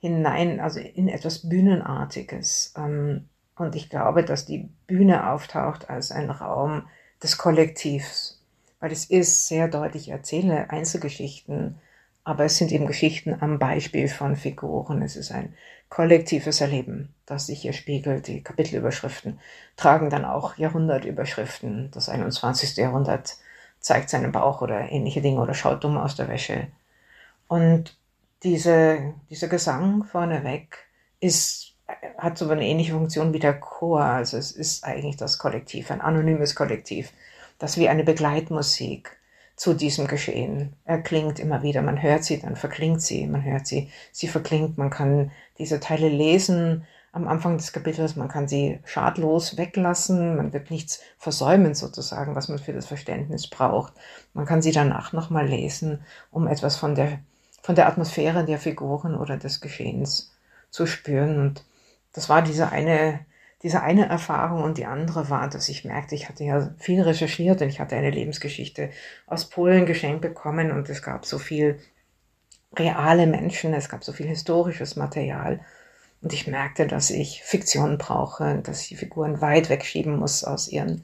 hinein, 0.00 0.60
also 0.60 0.80
in 0.80 1.08
etwas 1.08 1.48
Bühnenartiges. 1.48 2.74
Ähm, 2.76 3.26
und 3.56 3.74
ich 3.74 3.88
glaube, 3.88 4.22
dass 4.22 4.44
die 4.44 4.68
Bühne 4.86 5.30
auftaucht 5.30 5.88
als 5.88 6.12
ein 6.12 6.28
Raum 6.28 6.86
des 7.22 7.38
Kollektivs, 7.38 8.44
weil 8.80 8.92
es 8.92 9.06
ist 9.06 9.48
sehr 9.48 9.68
deutlich, 9.68 10.08
ich 10.08 10.10
erzähle 10.10 10.68
Einzelgeschichten, 10.68 11.80
aber 12.24 12.46
es 12.46 12.56
sind 12.56 12.72
eben 12.72 12.86
Geschichten 12.86 13.36
am 13.40 13.58
Beispiel 13.58 14.08
von 14.08 14.34
Figuren. 14.34 15.02
Es 15.02 15.14
ist 15.14 15.30
ein 15.30 15.54
kollektives 15.90 16.60
Erleben, 16.60 17.14
das 17.26 17.46
sich 17.46 17.60
hier 17.62 17.74
spiegelt. 17.74 18.26
Die 18.26 18.42
Kapitelüberschriften 18.42 19.38
tragen 19.76 20.08
dann 20.08 20.24
auch 20.24 20.56
Jahrhundertüberschriften. 20.56 21.90
Das 21.92 22.08
21. 22.08 22.76
Jahrhundert 22.78 23.36
zeigt 23.78 24.08
seinen 24.08 24.32
Bauch 24.32 24.62
oder 24.62 24.90
ähnliche 24.90 25.20
Dinge 25.20 25.40
oder 25.40 25.52
schaut 25.52 25.84
dumm 25.84 25.98
aus 25.98 26.16
der 26.16 26.28
Wäsche. 26.28 26.68
Und 27.46 27.96
diese, 28.42 29.14
dieser 29.28 29.48
Gesang 29.48 30.04
vorneweg 30.04 30.78
ist, 31.20 31.74
hat 32.16 32.38
so 32.38 32.48
eine 32.48 32.66
ähnliche 32.66 32.92
Funktion 32.92 33.34
wie 33.34 33.38
der 33.38 33.60
Chor. 33.60 34.02
Also 34.02 34.38
es 34.38 34.50
ist 34.50 34.84
eigentlich 34.84 35.16
das 35.16 35.38
Kollektiv, 35.38 35.90
ein 35.90 36.00
anonymes 36.00 36.54
Kollektiv, 36.54 37.12
das 37.58 37.76
wie 37.76 37.90
eine 37.90 38.04
Begleitmusik 38.04 39.18
zu 39.56 39.74
diesem 39.74 40.06
Geschehen 40.06 40.74
erklingt 40.84 41.38
immer 41.38 41.62
wieder. 41.62 41.82
Man 41.82 42.02
hört 42.02 42.24
sie, 42.24 42.40
dann 42.40 42.56
verklingt 42.56 43.02
sie, 43.02 43.26
man 43.26 43.44
hört 43.44 43.66
sie, 43.66 43.90
sie 44.12 44.28
verklingt, 44.28 44.78
man 44.78 44.90
kann 44.90 45.30
diese 45.58 45.80
Teile 45.80 46.08
lesen 46.08 46.84
am 47.12 47.28
Anfang 47.28 47.56
des 47.56 47.72
Kapitels, 47.72 48.16
man 48.16 48.26
kann 48.26 48.48
sie 48.48 48.80
schadlos 48.84 49.56
weglassen, 49.56 50.36
man 50.36 50.52
wird 50.52 50.72
nichts 50.72 51.00
versäumen 51.16 51.74
sozusagen, 51.74 52.34
was 52.34 52.48
man 52.48 52.58
für 52.58 52.72
das 52.72 52.86
Verständnis 52.86 53.46
braucht. 53.46 53.92
Man 54.32 54.46
kann 54.46 54.62
sie 54.62 54.72
danach 54.72 55.12
nochmal 55.12 55.46
lesen, 55.46 56.02
um 56.32 56.48
etwas 56.48 56.76
von 56.76 56.96
der, 56.96 57.20
von 57.62 57.76
der 57.76 57.86
Atmosphäre 57.86 58.44
der 58.44 58.58
Figuren 58.58 59.14
oder 59.14 59.36
des 59.36 59.60
Geschehens 59.60 60.34
zu 60.70 60.86
spüren. 60.86 61.38
Und 61.38 61.64
das 62.12 62.28
war 62.28 62.42
diese 62.42 62.70
eine 62.72 63.20
diese 63.64 63.82
eine 63.82 64.06
Erfahrung 64.08 64.62
und 64.62 64.76
die 64.76 64.84
andere 64.84 65.30
war, 65.30 65.48
dass 65.48 65.70
ich 65.70 65.86
merkte, 65.86 66.14
ich 66.14 66.28
hatte 66.28 66.44
ja 66.44 66.74
viel 66.78 67.00
recherchiert 67.00 67.62
und 67.62 67.68
ich 67.68 67.80
hatte 67.80 67.96
eine 67.96 68.10
Lebensgeschichte 68.10 68.90
aus 69.26 69.48
Polen 69.48 69.86
geschenkt 69.86 70.20
bekommen 70.20 70.70
und 70.70 70.88
es 70.90 71.02
gab 71.02 71.24
so 71.24 71.38
viel 71.38 71.80
reale 72.78 73.26
Menschen, 73.26 73.72
es 73.72 73.88
gab 73.88 74.04
so 74.04 74.12
viel 74.12 74.26
historisches 74.26 74.96
Material 74.96 75.60
und 76.20 76.34
ich 76.34 76.46
merkte, 76.46 76.86
dass 76.86 77.08
ich 77.08 77.42
Fiktion 77.42 77.96
brauche, 77.96 78.58
dass 78.58 78.82
ich 78.82 78.88
die 78.88 78.96
Figuren 78.96 79.40
weit 79.40 79.70
wegschieben 79.70 80.18
muss 80.18 80.44
aus 80.44 80.68
ihren 80.68 81.02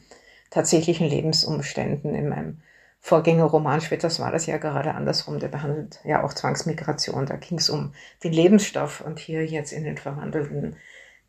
tatsächlichen 0.50 1.08
Lebensumständen. 1.08 2.14
In 2.14 2.28
meinem 2.28 2.58
Vorgängerroman 3.00 3.80
Schwitters 3.80 4.20
war 4.20 4.32
das 4.32 4.44
ja 4.44 4.58
gerade 4.58 4.94
andersrum. 4.94 5.38
Der 5.38 5.48
behandelt 5.48 6.00
ja 6.04 6.22
auch 6.22 6.34
Zwangsmigration. 6.34 7.24
Da 7.24 7.36
ging 7.36 7.56
es 7.56 7.70
um 7.70 7.94
den 8.22 8.32
Lebensstoff 8.32 9.00
und 9.00 9.18
hier 9.18 9.46
jetzt 9.46 9.72
in 9.72 9.84
den 9.84 9.96
Verwandelten 9.96 10.76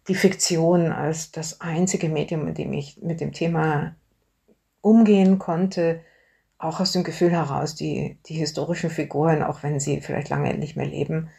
die 0.07 0.15
Fiktion 0.15 0.91
als 0.91 1.31
das 1.31 1.61
einzige 1.61 2.09
Medium, 2.09 2.47
in 2.47 2.53
dem 2.53 2.73
ich 2.73 2.97
mit 3.01 3.21
dem 3.21 3.33
Thema 3.33 3.95
umgehen 4.81 5.37
konnte, 5.39 6.01
auch 6.57 6.79
aus 6.79 6.91
dem 6.91 7.03
Gefühl 7.03 7.31
heraus, 7.31 7.75
die, 7.75 8.17
die 8.27 8.35
historischen 8.35 8.89
Figuren, 8.89 9.43
auch 9.43 9.63
wenn 9.63 9.79
sie 9.79 10.01
vielleicht 10.01 10.29
lange 10.29 10.53
nicht 10.55 10.75
mehr 10.75 10.85
leben, 10.85 11.29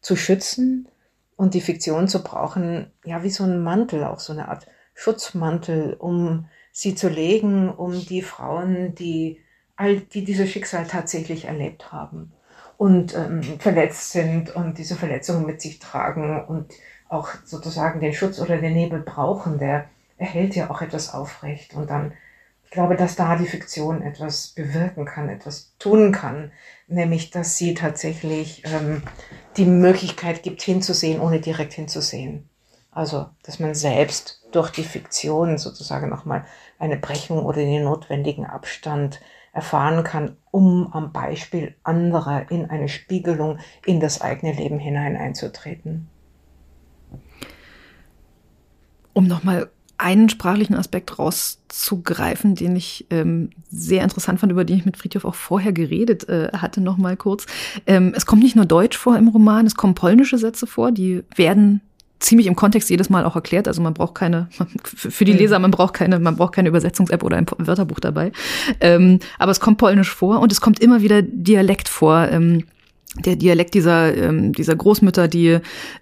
zu 0.00 0.16
schützen 0.16 0.88
und 1.36 1.54
die 1.54 1.60
Fiktion 1.60 2.08
zu 2.08 2.22
brauchen, 2.22 2.90
ja, 3.04 3.22
wie 3.22 3.30
so 3.30 3.44
ein 3.44 3.62
Mantel, 3.62 4.04
auch 4.04 4.20
so 4.20 4.32
eine 4.32 4.48
Art 4.48 4.66
Schutzmantel, 4.94 5.94
um 5.94 6.46
sie 6.70 6.94
zu 6.94 7.08
legen, 7.08 7.70
um 7.70 8.04
die 8.04 8.22
Frauen, 8.22 8.94
die, 8.94 9.40
all, 9.76 10.00
die 10.00 10.24
dieses 10.24 10.50
Schicksal 10.50 10.86
tatsächlich 10.86 11.46
erlebt 11.46 11.92
haben 11.92 12.32
und 12.78 13.14
ähm, 13.14 13.42
verletzt 13.58 14.10
sind 14.10 14.54
und 14.54 14.78
diese 14.78 14.96
Verletzungen 14.96 15.46
mit 15.46 15.60
sich 15.60 15.78
tragen 15.78 16.44
und 16.44 16.72
auch 17.12 17.30
sozusagen 17.44 18.00
den 18.00 18.14
Schutz 18.14 18.40
oder 18.40 18.56
den 18.58 18.74
Nebel 18.74 19.00
brauchen, 19.00 19.58
der 19.58 19.86
erhält 20.16 20.54
ja 20.54 20.70
auch 20.70 20.80
etwas 20.80 21.12
aufrecht. 21.12 21.74
Und 21.74 21.90
dann, 21.90 22.12
ich 22.64 22.70
glaube, 22.70 22.96
dass 22.96 23.16
da 23.16 23.36
die 23.36 23.46
Fiktion 23.46 24.02
etwas 24.02 24.48
bewirken 24.48 25.04
kann, 25.04 25.28
etwas 25.28 25.74
tun 25.78 26.12
kann, 26.12 26.52
nämlich 26.86 27.30
dass 27.30 27.56
sie 27.56 27.74
tatsächlich 27.74 28.62
ähm, 28.66 29.02
die 29.56 29.66
Möglichkeit 29.66 30.42
gibt, 30.42 30.62
hinzusehen, 30.62 31.20
ohne 31.20 31.40
direkt 31.40 31.74
hinzusehen. 31.74 32.48
Also, 32.90 33.26
dass 33.42 33.58
man 33.58 33.74
selbst 33.74 34.42
durch 34.52 34.70
die 34.70 34.84
Fiktion 34.84 35.56
sozusagen 35.58 36.08
nochmal 36.10 36.44
eine 36.78 36.96
Brechung 36.96 37.44
oder 37.44 37.58
den 37.58 37.84
notwendigen 37.84 38.44
Abstand 38.44 39.20
erfahren 39.52 40.04
kann, 40.04 40.36
um 40.50 40.92
am 40.92 41.12
Beispiel 41.12 41.74
anderer 41.82 42.50
in 42.50 42.70
eine 42.70 42.88
Spiegelung 42.88 43.58
in 43.84 44.00
das 44.00 44.20
eigene 44.20 44.52
Leben 44.52 44.78
hinein 44.78 45.16
einzutreten. 45.16 46.08
Um 49.12 49.26
nochmal 49.26 49.68
einen 49.98 50.28
sprachlichen 50.28 50.74
Aspekt 50.74 51.18
rauszugreifen, 51.18 52.56
den 52.56 52.74
ich 52.74 53.06
ähm, 53.10 53.50
sehr 53.70 54.02
interessant 54.02 54.40
fand, 54.40 54.50
über 54.50 54.64
den 54.64 54.78
ich 54.78 54.84
mit 54.84 54.96
Friedhof 54.96 55.24
auch 55.24 55.36
vorher 55.36 55.72
geredet 55.72 56.28
äh, 56.28 56.48
hatte, 56.52 56.80
noch 56.80 56.96
mal 56.96 57.16
kurz. 57.16 57.46
Ähm, 57.86 58.12
es 58.16 58.26
kommt 58.26 58.42
nicht 58.42 58.56
nur 58.56 58.64
Deutsch 58.64 58.96
vor 58.96 59.16
im 59.16 59.28
Roman, 59.28 59.64
es 59.64 59.76
kommen 59.76 59.94
polnische 59.94 60.38
Sätze 60.38 60.66
vor, 60.66 60.90
die 60.90 61.22
werden 61.36 61.82
ziemlich 62.18 62.46
im 62.46 62.56
Kontext 62.56 62.90
jedes 62.90 63.10
Mal 63.10 63.24
auch 63.24 63.36
erklärt. 63.36 63.68
Also 63.68 63.80
man 63.82 63.94
braucht 63.94 64.14
keine, 64.14 64.48
für 64.84 65.24
die 65.24 65.32
Leser, 65.32 65.58
man 65.58 65.70
braucht 65.70 65.94
keine, 65.94 66.18
man 66.18 66.36
braucht 66.36 66.54
keine 66.54 66.68
Übersetzungs-App 66.68 67.22
oder 67.22 67.36
ein 67.36 67.46
Wörterbuch 67.58 68.00
dabei. 68.00 68.32
Ähm, 68.80 69.20
aber 69.38 69.52
es 69.52 69.60
kommt 69.60 69.78
polnisch 69.78 70.10
vor 70.10 70.40
und 70.40 70.50
es 70.50 70.60
kommt 70.60 70.80
immer 70.80 71.02
wieder 71.02 71.22
Dialekt 71.22 71.88
vor. 71.88 72.28
Ähm, 72.28 72.64
der 73.16 73.36
Dialekt 73.36 73.74
dieser, 73.74 74.16
ähm, 74.16 74.52
dieser 74.52 74.74
Großmütter, 74.74 75.28
die 75.28 75.58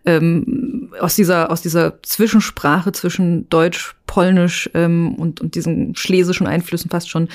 ähm, 0.07 0.91
aus 1.01 1.17
dieser, 1.17 1.51
aus 1.51 1.63
dieser 1.63 2.03
Zwischensprache 2.03 2.93
zwischen 2.93 3.49
Deutsch, 3.49 3.95
Polnisch 4.07 4.71
ähm, 4.75 5.15
und, 5.15 5.41
und 5.41 5.55
diesen 5.55 5.95
schlesischen 5.95 6.47
Einflüssen 6.47 6.91
fast 6.91 7.09
schon 7.09 7.29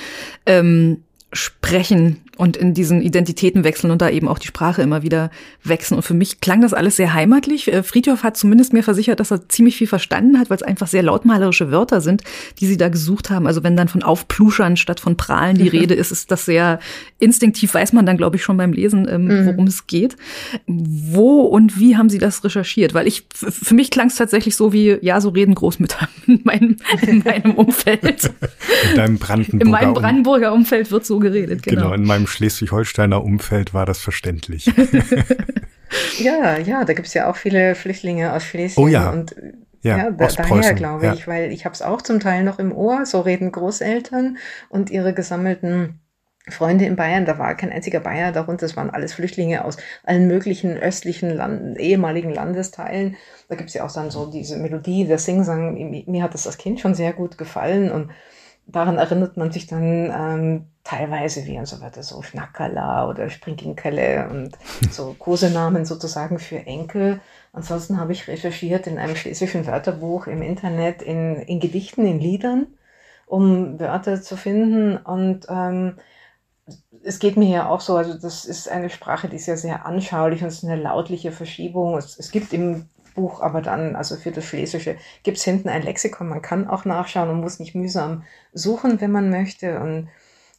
ähm, 0.46 1.02
sprechen 1.32 2.20
und 2.36 2.56
in 2.56 2.74
diesen 2.74 3.00
Identitäten 3.00 3.64
wechseln 3.64 3.90
und 3.90 4.02
da 4.02 4.10
eben 4.10 4.28
auch 4.28 4.38
die 4.38 4.46
Sprache 4.46 4.82
immer 4.82 5.02
wieder 5.02 5.30
wechseln. 5.64 5.96
Und 5.96 6.02
für 6.02 6.14
mich 6.14 6.40
klang 6.40 6.60
das 6.60 6.74
alles 6.74 6.96
sehr 6.96 7.14
heimatlich. 7.14 7.72
Äh, 7.72 7.82
Friedhof 7.82 8.22
hat 8.22 8.36
zumindest 8.36 8.72
mir 8.72 8.82
versichert, 8.82 9.20
dass 9.20 9.30
er 9.30 9.48
ziemlich 9.48 9.76
viel 9.76 9.86
verstanden 9.86 10.38
hat, 10.38 10.50
weil 10.50 10.56
es 10.56 10.62
einfach 10.62 10.86
sehr 10.86 11.02
lautmalerische 11.02 11.70
Wörter 11.70 12.00
sind, 12.00 12.22
die 12.60 12.66
sie 12.66 12.76
da 12.76 12.88
gesucht 12.88 13.30
haben. 13.30 13.46
Also 13.46 13.62
wenn 13.62 13.76
dann 13.76 13.88
von 13.88 14.02
Aufpluschern 14.02 14.76
statt 14.76 15.00
von 15.00 15.16
Prahlen 15.16 15.56
die 15.56 15.64
mhm. 15.64 15.70
Rede 15.70 15.94
ist, 15.94 16.12
ist 16.12 16.30
das 16.30 16.44
sehr 16.44 16.78
instinktiv, 17.18 17.72
weiß 17.72 17.94
man 17.94 18.04
dann, 18.04 18.18
glaube 18.18 18.36
ich, 18.36 18.42
schon 18.42 18.58
beim 18.58 18.72
Lesen, 18.72 19.08
ähm, 19.08 19.24
mhm. 19.24 19.46
worum 19.46 19.66
es 19.66 19.86
geht. 19.86 20.16
Wo 20.66 21.40
und 21.40 21.80
wie 21.80 21.96
haben 21.96 22.10
sie 22.10 22.18
das 22.18 22.44
recherchiert? 22.44 22.92
Weil 22.92 23.06
ich, 23.06 23.26
für 23.32 23.74
mich 23.74 23.90
klang 23.90 24.08
es 24.08 24.16
tatsächlich 24.16 24.56
so 24.56 24.74
wie, 24.74 24.98
ja, 25.00 25.20
so 25.22 25.30
reden 25.30 25.54
Großmütter 25.54 26.08
in 26.26 26.40
meinem, 26.44 26.76
in 27.06 27.22
meinem 27.24 27.54
Umfeld. 27.54 28.30
In 28.90 28.96
deinem 28.96 29.18
Brandenburger 29.18 29.64
In 29.64 29.70
meinem 29.70 29.94
Brandenburger 29.94 30.52
Umfeld 30.52 30.90
wird 30.90 31.06
so 31.06 31.18
geredet, 31.18 31.62
genau. 31.62 31.82
Genau, 31.82 31.94
in 31.94 32.04
meinem 32.04 32.25
Schleswig-Holsteiner 32.26 33.22
Umfeld 33.22 33.74
war 33.74 33.86
das 33.86 33.98
verständlich. 33.98 34.66
ja, 36.18 36.58
ja, 36.58 36.84
da 36.84 36.92
gibt 36.92 37.08
es 37.08 37.14
ja 37.14 37.30
auch 37.30 37.36
viele 37.36 37.74
Flüchtlinge 37.74 38.32
aus 38.32 38.44
Schleswig. 38.44 38.78
Oh 38.78 38.88
ja. 38.88 39.10
Und 39.10 39.34
ja, 39.82 39.98
ja 39.98 40.10
da, 40.10 40.26
daher 40.26 40.74
glaube 40.74 41.12
ich, 41.14 41.20
ja. 41.20 41.26
weil 41.26 41.52
ich 41.52 41.64
habe 41.64 41.74
es 41.74 41.82
auch 41.82 42.02
zum 42.02 42.20
Teil 42.20 42.44
noch 42.44 42.58
im 42.58 42.72
Ohr, 42.72 43.06
so 43.06 43.20
reden 43.20 43.52
Großeltern 43.52 44.38
und 44.68 44.90
ihre 44.90 45.14
gesammelten 45.14 46.00
Freunde 46.48 46.84
in 46.84 46.94
Bayern, 46.94 47.24
da 47.24 47.38
war 47.38 47.56
kein 47.56 47.72
einziger 47.72 47.98
Bayer 47.98 48.30
darunter, 48.30 48.66
es 48.66 48.76
waren 48.76 48.90
alles 48.90 49.14
Flüchtlinge 49.14 49.64
aus 49.64 49.78
allen 50.04 50.28
möglichen 50.28 50.76
östlichen 50.76 51.30
Land, 51.30 51.78
ehemaligen 51.78 52.32
Landesteilen. 52.32 53.16
Da 53.48 53.56
gibt 53.56 53.68
es 53.68 53.74
ja 53.74 53.84
auch 53.84 53.92
dann 53.92 54.10
so 54.10 54.26
diese 54.26 54.56
Melodie, 54.56 55.06
der 55.06 55.18
Singsang, 55.18 56.04
mir 56.06 56.22
hat 56.22 56.34
das 56.34 56.46
als 56.46 56.56
Kind 56.58 56.78
schon 56.78 56.94
sehr 56.94 57.12
gut 57.12 57.36
gefallen 57.36 57.90
und 57.90 58.10
daran 58.66 58.98
erinnert 58.98 59.36
man 59.36 59.52
sich 59.52 59.66
dann 59.66 60.10
ähm, 60.10 60.66
teilweise 60.84 61.46
wie 61.46 61.58
und 61.58 61.66
so 61.66 61.80
weiter, 61.80 62.02
so 62.02 62.22
Schnackerla 62.22 63.08
oder 63.08 63.30
Springinkele 63.30 64.28
und 64.28 64.56
so 64.90 65.14
Kosenamen 65.18 65.84
sozusagen 65.84 66.38
für 66.38 66.58
Enkel. 66.58 67.20
Ansonsten 67.52 67.98
habe 67.98 68.12
ich 68.12 68.28
recherchiert 68.28 68.86
in 68.86 68.98
einem 68.98 69.16
schlesischen 69.16 69.66
Wörterbuch 69.66 70.26
im 70.26 70.42
Internet, 70.42 71.02
in, 71.02 71.36
in 71.36 71.60
Gedichten, 71.60 72.06
in 72.06 72.20
Liedern, 72.20 72.66
um 73.26 73.80
Wörter 73.80 74.20
zu 74.20 74.36
finden. 74.36 74.96
Und 74.96 75.46
ähm, 75.48 75.96
es 77.02 77.18
geht 77.18 77.36
mir 77.36 77.48
ja 77.48 77.68
auch 77.68 77.80
so, 77.80 77.96
also 77.96 78.14
das 78.14 78.44
ist 78.44 78.68
eine 78.68 78.90
Sprache, 78.90 79.28
die 79.28 79.36
ist 79.36 79.46
ja 79.46 79.56
sehr 79.56 79.86
anschaulich 79.86 80.42
und 80.42 80.48
es 80.48 80.62
ist 80.62 80.64
eine 80.64 80.80
lautliche 80.80 81.32
Verschiebung. 81.32 81.96
Es, 81.96 82.18
es 82.18 82.30
gibt 82.30 82.52
im 82.52 82.88
Buch, 83.16 83.40
aber 83.40 83.60
dann, 83.60 83.96
also 83.96 84.14
für 84.14 84.30
das 84.30 84.44
Schlesische, 84.44 84.96
gibt 85.24 85.38
es 85.38 85.44
hinten 85.44 85.68
ein 85.68 85.82
Lexikon. 85.82 86.28
Man 86.28 86.42
kann 86.42 86.68
auch 86.68 86.84
nachschauen 86.84 87.30
und 87.30 87.40
muss 87.40 87.58
nicht 87.58 87.74
mühsam 87.74 88.22
suchen, 88.52 89.00
wenn 89.00 89.10
man 89.10 89.30
möchte. 89.30 89.80
Und 89.80 90.08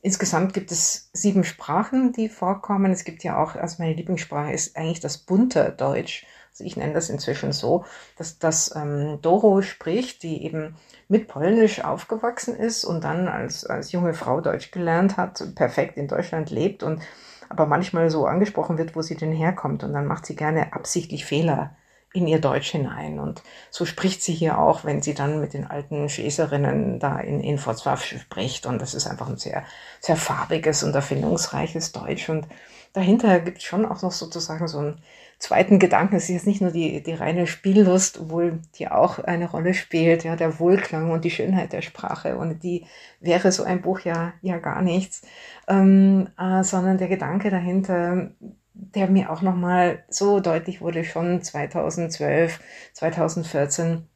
insgesamt 0.01 0.53
gibt 0.53 0.71
es 0.71 1.09
sieben 1.13 1.45
Sprachen, 1.45 2.11
die 2.11 2.27
vorkommen. 2.27 2.91
Es 2.91 3.05
gibt 3.05 3.23
ja 3.23 3.41
auch, 3.41 3.55
also 3.55 3.77
meine 3.79 3.93
Lieblingssprache 3.93 4.51
ist 4.51 4.75
eigentlich 4.75 4.99
das 4.99 5.17
bunte 5.17 5.73
Deutsch. 5.77 6.25
Also 6.51 6.65
ich 6.65 6.75
nenne 6.75 6.93
das 6.93 7.09
inzwischen 7.09 7.51
so, 7.53 7.85
dass 8.17 8.39
das 8.39 8.75
ähm, 8.75 9.19
Doro 9.21 9.61
spricht, 9.61 10.23
die 10.23 10.43
eben 10.43 10.75
mit 11.07 11.27
Polnisch 11.27 11.83
aufgewachsen 11.83 12.55
ist 12.55 12.83
und 12.83 13.03
dann 13.03 13.27
als, 13.27 13.63
als 13.65 13.91
junge 13.91 14.15
Frau 14.15 14.41
Deutsch 14.41 14.71
gelernt 14.71 15.17
hat, 15.17 15.55
perfekt 15.55 15.97
in 15.97 16.07
Deutschland 16.07 16.49
lebt 16.49 16.81
und 16.83 17.01
aber 17.49 17.65
manchmal 17.65 18.09
so 18.09 18.25
angesprochen 18.25 18.77
wird, 18.77 18.95
wo 18.95 19.01
sie 19.01 19.15
denn 19.15 19.31
herkommt. 19.31 19.83
Und 19.83 19.93
dann 19.93 20.05
macht 20.05 20.25
sie 20.25 20.35
gerne 20.35 20.73
absichtlich 20.73 21.25
Fehler 21.25 21.75
in 22.13 22.27
ihr 22.27 22.39
Deutsch 22.39 22.71
hinein. 22.71 23.19
Und 23.19 23.43
so 23.69 23.85
spricht 23.85 24.21
sie 24.21 24.33
hier 24.33 24.57
auch, 24.57 24.85
wenn 24.85 25.01
sie 25.01 25.13
dann 25.13 25.39
mit 25.39 25.53
den 25.53 25.65
alten 25.65 26.09
Schleserinnen 26.09 26.99
da 26.99 27.19
in, 27.19 27.41
in 27.41 27.57
Vorzwaff 27.57 28.03
spricht. 28.03 28.65
Und 28.65 28.81
das 28.81 28.93
ist 28.93 29.07
einfach 29.07 29.29
ein 29.29 29.37
sehr, 29.37 29.63
sehr 29.99 30.15
farbiges 30.15 30.83
und 30.83 30.95
erfindungsreiches 30.95 31.91
Deutsch. 31.91 32.29
Und 32.29 32.47
dahinter 32.93 33.39
gibt 33.39 33.59
es 33.59 33.63
schon 33.63 33.85
auch 33.85 34.01
noch 34.01 34.11
sozusagen 34.11 34.67
so 34.67 34.79
einen 34.79 35.01
zweiten 35.37 35.79
Gedanken. 35.79 36.15
Es 36.15 36.23
ist 36.23 36.29
jetzt 36.29 36.47
nicht 36.47 36.61
nur 36.61 36.71
die, 36.71 37.03
die 37.03 37.13
reine 37.13 37.45
Spiellust, 37.45 38.19
obwohl 38.19 38.59
die 38.75 38.87
auch 38.87 39.19
eine 39.19 39.49
Rolle 39.49 39.73
spielt, 39.73 40.23
ja, 40.23 40.35
der 40.35 40.59
Wohlklang 40.59 41.11
und 41.11 41.23
die 41.25 41.31
Schönheit 41.31 41.73
der 41.73 41.81
Sprache. 41.81 42.37
Ohne 42.37 42.55
die 42.55 42.85
wäre 43.19 43.51
so 43.51 43.63
ein 43.63 43.81
Buch 43.81 43.99
ja, 43.99 44.33
ja 44.41 44.57
gar 44.57 44.81
nichts. 44.81 45.21
Ähm, 45.67 46.29
äh, 46.39 46.63
sondern 46.63 46.97
der 46.97 47.09
Gedanke 47.09 47.49
dahinter, 47.49 48.31
der 48.79 49.09
mir 49.09 49.31
auch 49.31 49.41
nochmal 49.41 50.03
so 50.09 50.39
deutlich 50.39 50.81
wurde, 50.81 51.03
schon 51.03 51.41
2012, 51.41 52.59
2014, 52.93 54.07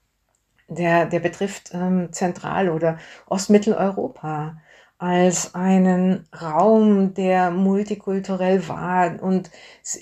der, 0.67 1.05
der 1.05 1.19
betrifft 1.19 1.71
ähm, 1.73 2.13
Zentral- 2.13 2.69
oder 2.69 2.97
Ostmitteleuropa 3.27 4.57
als 5.01 5.55
einen 5.55 6.27
Raum, 6.39 7.15
der 7.15 7.49
multikulturell 7.49 8.67
war 8.69 9.19
und 9.23 9.49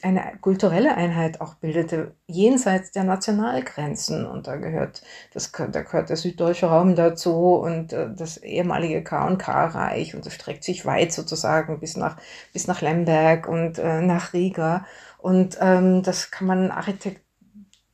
eine 0.02 0.34
kulturelle 0.42 0.94
Einheit 0.94 1.40
auch 1.40 1.54
bildete, 1.56 2.16
jenseits 2.28 2.92
der 2.92 3.06
Nationalgrenzen. 3.06 4.26
Und 4.26 4.48
da 4.48 4.58
gehört, 4.58 5.02
das, 5.34 5.54
da 5.54 5.84
gehört 5.84 6.10
der 6.10 6.18
süddeutsche 6.18 6.66
Raum 6.66 6.96
dazu 6.96 7.56
und 7.56 7.94
äh, 7.94 8.10
das 8.14 8.36
ehemalige 8.36 9.02
K&K-Reich 9.02 10.16
und 10.16 10.26
das 10.26 10.34
streckt 10.34 10.66
sich 10.66 10.86
weit 10.86 11.14
sozusagen 11.14 11.80
bis 11.80 11.96
nach, 11.96 12.18
bis 12.52 12.68
nach 12.68 12.82
Lemberg 12.82 13.48
und 13.48 13.80
äh, 13.80 14.02
nach 14.02 14.34
Riga. 14.34 14.86
Und 15.18 15.58
ähm, 15.62 16.04
das 16.04 16.30
kann 16.30 16.46
man 16.46 16.72
architekt 16.72 17.22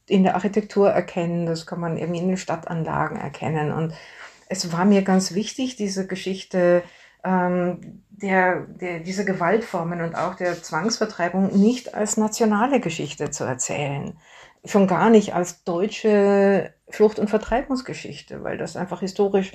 in 0.07 0.23
der 0.23 0.33
Architektur 0.33 0.89
erkennen, 0.89 1.45
das 1.45 1.67
kann 1.67 1.79
man 1.79 1.97
irgendwie 1.97 2.21
in 2.21 2.27
den 2.29 2.37
Stadtanlagen 2.37 3.17
erkennen. 3.17 3.71
Und 3.71 3.93
es 4.47 4.71
war 4.71 4.85
mir 4.85 5.01
ganz 5.01 5.33
wichtig, 5.33 5.75
diese 5.75 6.07
Geschichte 6.07 6.83
ähm, 7.23 8.03
der, 8.09 8.61
der, 8.67 8.99
diese 8.99 9.25
Gewaltformen 9.25 10.01
und 10.01 10.15
auch 10.15 10.35
der 10.35 10.61
Zwangsvertreibung 10.61 11.59
nicht 11.59 11.93
als 11.93 12.17
nationale 12.17 12.79
Geschichte 12.79 13.31
zu 13.31 13.43
erzählen. 13.43 14.17
Schon 14.63 14.87
gar 14.87 15.09
nicht 15.09 15.33
als 15.33 15.63
deutsche 15.63 16.73
Flucht- 16.89 17.19
und 17.19 17.29
Vertreibungsgeschichte, 17.29 18.43
weil 18.43 18.57
das 18.57 18.77
einfach 18.77 19.01
historisch 19.01 19.51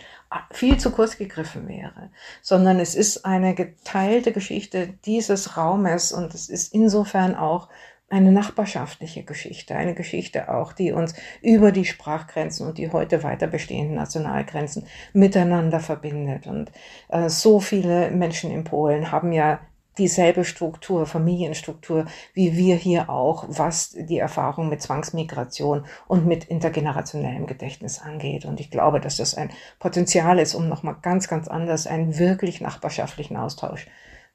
viel 0.50 0.78
zu 0.78 0.90
kurz 0.90 1.16
gegriffen 1.16 1.68
wäre, 1.68 2.10
sondern 2.42 2.80
es 2.80 2.94
ist 2.94 3.24
eine 3.24 3.54
geteilte 3.54 4.32
Geschichte 4.32 4.94
dieses 5.04 5.56
Raumes 5.56 6.12
und 6.12 6.34
es 6.34 6.48
ist 6.48 6.74
insofern 6.74 7.34
auch 7.34 7.68
eine 8.10 8.32
nachbarschaftliche 8.32 9.22
Geschichte, 9.22 9.76
eine 9.76 9.94
Geschichte 9.94 10.52
auch, 10.52 10.72
die 10.72 10.92
uns 10.92 11.14
über 11.40 11.72
die 11.72 11.84
Sprachgrenzen 11.84 12.66
und 12.66 12.76
die 12.76 12.92
heute 12.92 13.22
weiter 13.22 13.46
bestehenden 13.46 13.96
Nationalgrenzen 13.96 14.86
miteinander 15.12 15.80
verbindet. 15.80 16.46
Und 16.46 16.72
äh, 17.08 17.28
so 17.28 17.60
viele 17.60 18.10
Menschen 18.10 18.50
in 18.50 18.64
Polen 18.64 19.12
haben 19.12 19.32
ja 19.32 19.60
dieselbe 19.96 20.44
Struktur, 20.44 21.06
Familienstruktur, 21.06 22.06
wie 22.34 22.56
wir 22.56 22.76
hier 22.76 23.10
auch, 23.10 23.44
was 23.48 23.90
die 23.90 24.18
Erfahrung 24.18 24.68
mit 24.68 24.82
Zwangsmigration 24.82 25.84
und 26.08 26.26
mit 26.26 26.44
intergenerationellem 26.44 27.46
Gedächtnis 27.46 28.00
angeht. 28.00 28.44
Und 28.44 28.60
ich 28.60 28.70
glaube, 28.70 29.00
dass 29.00 29.16
das 29.18 29.34
ein 29.34 29.50
Potenzial 29.78 30.38
ist, 30.38 30.54
um 30.54 30.68
nochmal 30.68 30.96
ganz, 31.02 31.28
ganz 31.28 31.48
anders 31.48 31.86
einen 31.86 32.18
wirklich 32.18 32.60
nachbarschaftlichen 32.60 33.36
Austausch 33.36 33.86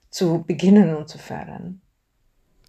zu 0.10 0.44
beginnen 0.46 0.96
und 0.96 1.10
zu 1.10 1.18
fördern. 1.18 1.82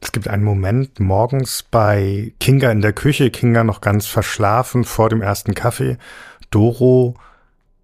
Es 0.07 0.12
gibt 0.12 0.28
einen 0.28 0.44
Moment 0.44 1.00
morgens 1.00 1.64
bei 1.68 2.32
Kinga 2.38 2.70
in 2.70 2.80
der 2.80 2.92
Küche, 2.92 3.28
Kinga 3.30 3.64
noch 3.64 3.80
ganz 3.80 4.07
verschlafen 4.07 4.84
vor 4.84 5.09
dem 5.09 5.20
ersten 5.20 5.52
Kaffee. 5.52 5.98
Doro 6.52 7.16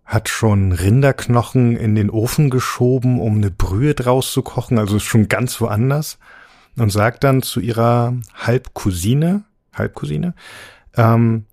hat 0.05 0.29
schon 0.29 0.71
Rinderknochen 0.71 1.77
in 1.77 1.97
den 1.97 2.11
Ofen 2.11 2.49
geschoben, 2.49 3.21
um 3.21 3.39
eine 3.39 3.51
Brühe 3.51 3.95
draus 3.95 4.33
zu 4.33 4.43
kochen, 4.43 4.79
also 4.79 4.99
ist 4.99 5.03
schon 5.03 5.27
ganz 5.27 5.61
woanders. 5.61 6.21
Und 6.77 6.91
sagt 6.91 7.25
dann 7.25 7.43
zu 7.43 7.59
ihrer 7.59 8.15
Halbcousine, 8.37 9.43
Halbcousine, 9.75 10.35
ähm, 10.97 11.47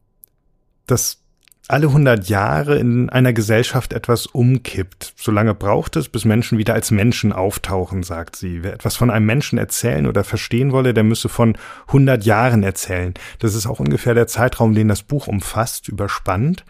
dass 0.85 1.23
alle 1.69 1.85
100 1.85 2.27
Jahre 2.29 2.79
in 2.79 3.11
einer 3.11 3.31
Gesellschaft 3.31 3.93
etwas 3.93 4.25
umkippt. 4.25 5.13
Solange 5.15 5.53
braucht 5.53 5.95
es, 5.97 6.09
bis 6.09 6.25
Menschen 6.25 6.57
wieder 6.57 6.73
als 6.73 6.89
Menschen 6.89 7.31
auftauchen, 7.31 8.01
sagt 8.01 8.35
sie. 8.35 8.63
Wer 8.63 8.73
etwas 8.73 8.95
von 8.95 9.11
einem 9.11 9.27
Menschen 9.27 9.59
erzählen 9.59 10.07
oder 10.07 10.23
verstehen 10.23 10.71
wolle, 10.71 10.95
der 10.95 11.03
müsse 11.03 11.29
von 11.29 11.55
100 11.87 12.25
Jahren 12.25 12.63
erzählen. 12.63 13.13
Das 13.37 13.53
ist 13.53 13.67
auch 13.67 13.79
ungefähr 13.79 14.15
der 14.15 14.25
Zeitraum, 14.25 14.73
den 14.73 14.87
das 14.87 15.03
Buch 15.03 15.27
umfasst, 15.27 15.87
überspannt. 15.87 16.65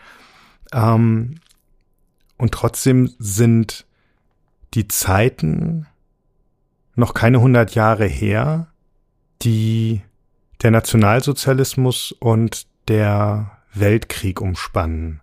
Ähm, 0.73 1.35
und 2.37 2.51
trotzdem 2.51 3.09
sind 3.19 3.85
die 4.73 4.89
Zeiten 4.89 5.87
noch 6.95 7.13
keine 7.13 7.37
100 7.37 7.73
Jahre 7.73 8.05
her, 8.05 8.67
die 9.43 10.01
der 10.61 10.71
Nationalsozialismus 10.71 12.11
und 12.11 12.67
der 12.89 13.58
Weltkrieg 13.73 14.41
umspannen. 14.41 15.21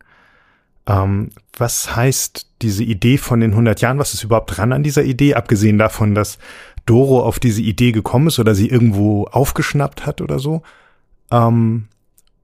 Ähm, 0.86 1.30
was 1.56 1.96
heißt 1.96 2.46
diese 2.62 2.84
Idee 2.84 3.18
von 3.18 3.40
den 3.40 3.50
100 3.50 3.80
Jahren? 3.80 3.98
Was 3.98 4.14
ist 4.14 4.24
überhaupt 4.24 4.56
dran 4.56 4.72
an 4.72 4.82
dieser 4.82 5.04
Idee? 5.04 5.34
Abgesehen 5.34 5.78
davon, 5.78 6.14
dass 6.14 6.38
Doro 6.86 7.22
auf 7.22 7.40
diese 7.40 7.62
Idee 7.62 7.92
gekommen 7.92 8.28
ist 8.28 8.38
oder 8.38 8.54
sie 8.54 8.68
irgendwo 8.68 9.24
aufgeschnappt 9.24 10.06
hat 10.06 10.20
oder 10.20 10.38
so. 10.38 10.62
Ähm, 11.30 11.88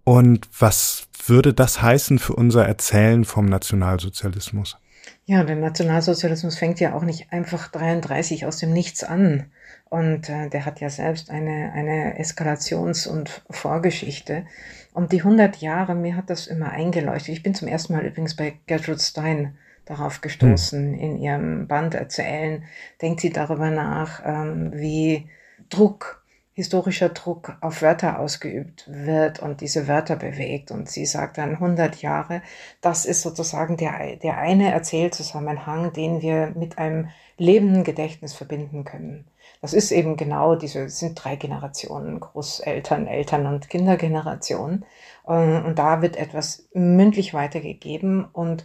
und 0.04 0.48
was 0.58 1.06
würde 1.26 1.54
das 1.54 1.80
heißen 1.80 2.18
für 2.18 2.34
unser 2.34 2.66
Erzählen 2.66 3.24
vom 3.24 3.46
Nationalsozialismus? 3.46 4.76
Ja, 5.24 5.44
der 5.44 5.56
Nationalsozialismus 5.56 6.58
fängt 6.58 6.80
ja 6.80 6.94
auch 6.94 7.02
nicht 7.02 7.32
einfach 7.32 7.68
33 7.68 8.44
aus 8.46 8.58
dem 8.58 8.72
Nichts 8.72 9.04
an. 9.04 9.46
Und 9.88 10.28
äh, 10.28 10.48
der 10.48 10.64
hat 10.64 10.80
ja 10.80 10.90
selbst 10.90 11.30
eine, 11.30 11.72
eine 11.72 12.18
Eskalations- 12.18 13.06
und 13.06 13.42
Vorgeschichte. 13.50 14.46
Und 14.92 15.12
die 15.12 15.20
100 15.20 15.56
Jahre, 15.58 15.94
mir 15.94 16.16
hat 16.16 16.28
das 16.28 16.46
immer 16.46 16.70
eingeleuchtet. 16.70 17.34
Ich 17.34 17.42
bin 17.42 17.54
zum 17.54 17.68
ersten 17.68 17.94
Mal 17.94 18.04
übrigens 18.04 18.36
bei 18.36 18.54
Gertrude 18.66 18.98
Stein 18.98 19.56
darauf 19.84 20.20
gestoßen. 20.20 20.94
Hm. 20.94 20.98
In 20.98 21.16
ihrem 21.18 21.66
Band 21.66 21.94
Erzählen 21.94 22.64
denkt 23.00 23.20
sie 23.20 23.30
darüber 23.30 23.70
nach, 23.70 24.22
ähm, 24.24 24.72
wie 24.74 25.28
Druck, 25.70 26.21
historischer 26.54 27.08
Druck 27.08 27.56
auf 27.60 27.80
Wörter 27.80 28.18
ausgeübt 28.18 28.84
wird 28.86 29.40
und 29.40 29.60
diese 29.60 29.88
Wörter 29.88 30.16
bewegt. 30.16 30.70
Und 30.70 30.88
sie 30.88 31.06
sagt 31.06 31.38
dann 31.38 31.52
100 31.52 32.02
Jahre, 32.02 32.42
das 32.80 33.06
ist 33.06 33.22
sozusagen 33.22 33.76
der, 33.76 34.16
der 34.16 34.38
eine 34.38 34.70
Erzählzusammenhang, 34.72 35.92
den 35.92 36.20
wir 36.20 36.52
mit 36.54 36.78
einem 36.78 37.08
lebenden 37.38 37.84
Gedächtnis 37.84 38.34
verbinden 38.34 38.84
können. 38.84 39.26
Das 39.62 39.72
ist 39.72 39.92
eben 39.92 40.16
genau 40.16 40.54
diese, 40.54 40.88
sind 40.88 41.14
drei 41.22 41.36
Generationen, 41.36 42.20
Großeltern, 42.20 43.06
Eltern 43.06 43.46
und 43.46 43.70
Kindergeneration. 43.70 44.84
Und 45.24 45.74
da 45.76 46.02
wird 46.02 46.16
etwas 46.16 46.68
mündlich 46.74 47.32
weitergegeben 47.32 48.24
und 48.24 48.64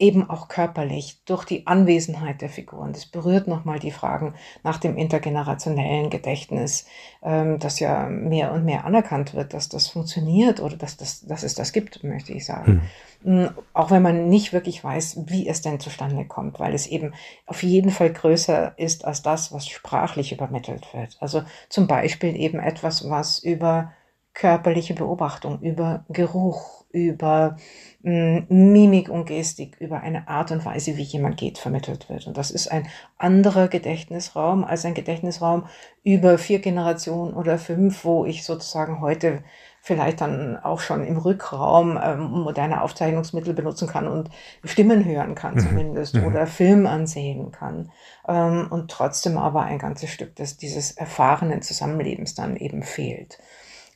eben 0.00 0.28
auch 0.28 0.48
körperlich 0.48 1.22
durch 1.26 1.44
die 1.44 1.66
Anwesenheit 1.66 2.40
der 2.40 2.48
Figuren. 2.48 2.92
Das 2.92 3.06
berührt 3.06 3.46
nochmal 3.46 3.78
die 3.78 3.90
Fragen 3.90 4.34
nach 4.64 4.78
dem 4.78 4.96
intergenerationellen 4.96 6.08
Gedächtnis, 6.08 6.86
ähm, 7.22 7.58
das 7.58 7.78
ja 7.80 8.08
mehr 8.08 8.52
und 8.52 8.64
mehr 8.64 8.86
anerkannt 8.86 9.34
wird, 9.34 9.52
dass 9.52 9.68
das 9.68 9.88
funktioniert 9.88 10.60
oder 10.60 10.76
dass, 10.76 10.96
das, 10.96 11.20
dass 11.20 11.42
es 11.42 11.54
das 11.54 11.72
gibt, 11.72 12.02
möchte 12.02 12.32
ich 12.32 12.46
sagen. 12.46 12.82
Hm. 13.22 13.50
Auch 13.74 13.90
wenn 13.90 14.00
man 14.00 14.30
nicht 14.30 14.54
wirklich 14.54 14.82
weiß, 14.82 15.24
wie 15.26 15.46
es 15.46 15.60
denn 15.60 15.78
zustande 15.78 16.24
kommt, 16.24 16.58
weil 16.58 16.72
es 16.72 16.86
eben 16.86 17.12
auf 17.44 17.62
jeden 17.62 17.90
Fall 17.90 18.10
größer 18.10 18.72
ist 18.78 19.04
als 19.04 19.20
das, 19.20 19.52
was 19.52 19.68
sprachlich 19.68 20.32
übermittelt 20.32 20.94
wird. 20.94 21.18
Also 21.20 21.42
zum 21.68 21.86
Beispiel 21.86 22.34
eben 22.34 22.58
etwas, 22.58 23.10
was 23.10 23.38
über 23.38 23.92
körperliche 24.32 24.94
Beobachtung, 24.94 25.60
über 25.60 26.06
Geruch, 26.08 26.79
über 26.92 27.56
Mimik 28.02 29.10
und 29.10 29.26
Gestik 29.26 29.76
über 29.78 30.00
eine 30.00 30.26
Art 30.26 30.50
und 30.50 30.64
Weise, 30.64 30.96
wie 30.96 31.02
jemand 31.02 31.36
geht, 31.36 31.58
vermittelt 31.58 32.08
wird. 32.08 32.26
Und 32.26 32.38
das 32.38 32.50
ist 32.50 32.68
ein 32.68 32.86
anderer 33.18 33.68
Gedächtnisraum 33.68 34.64
als 34.64 34.84
ein 34.84 34.94
Gedächtnisraum 34.94 35.66
über 36.02 36.38
vier 36.38 36.60
Generationen 36.60 37.34
oder 37.34 37.58
fünf, 37.58 38.04
wo 38.04 38.24
ich 38.24 38.44
sozusagen 38.44 39.00
heute 39.00 39.42
vielleicht 39.82 40.20
dann 40.20 40.58
auch 40.58 40.80
schon 40.80 41.04
im 41.04 41.16
Rückraum 41.16 41.98
ähm, 42.02 42.30
moderne 42.30 42.82
Aufzeichnungsmittel 42.82 43.54
benutzen 43.54 43.88
kann 43.88 44.08
und 44.08 44.30
Stimmen 44.64 45.04
hören 45.04 45.34
kann 45.34 45.54
mhm. 45.54 45.60
zumindest 45.60 46.14
mhm. 46.16 46.26
oder 46.26 46.46
Film 46.46 46.86
ansehen 46.86 47.50
kann 47.50 47.90
ähm, 48.28 48.66
und 48.70 48.90
trotzdem 48.90 49.38
aber 49.38 49.62
ein 49.62 49.78
ganzes 49.78 50.10
Stück 50.10 50.36
des, 50.36 50.58
dieses 50.58 50.92
erfahrenen 50.92 51.62
Zusammenlebens 51.62 52.34
dann 52.34 52.56
eben 52.56 52.82
fehlt. 52.82 53.38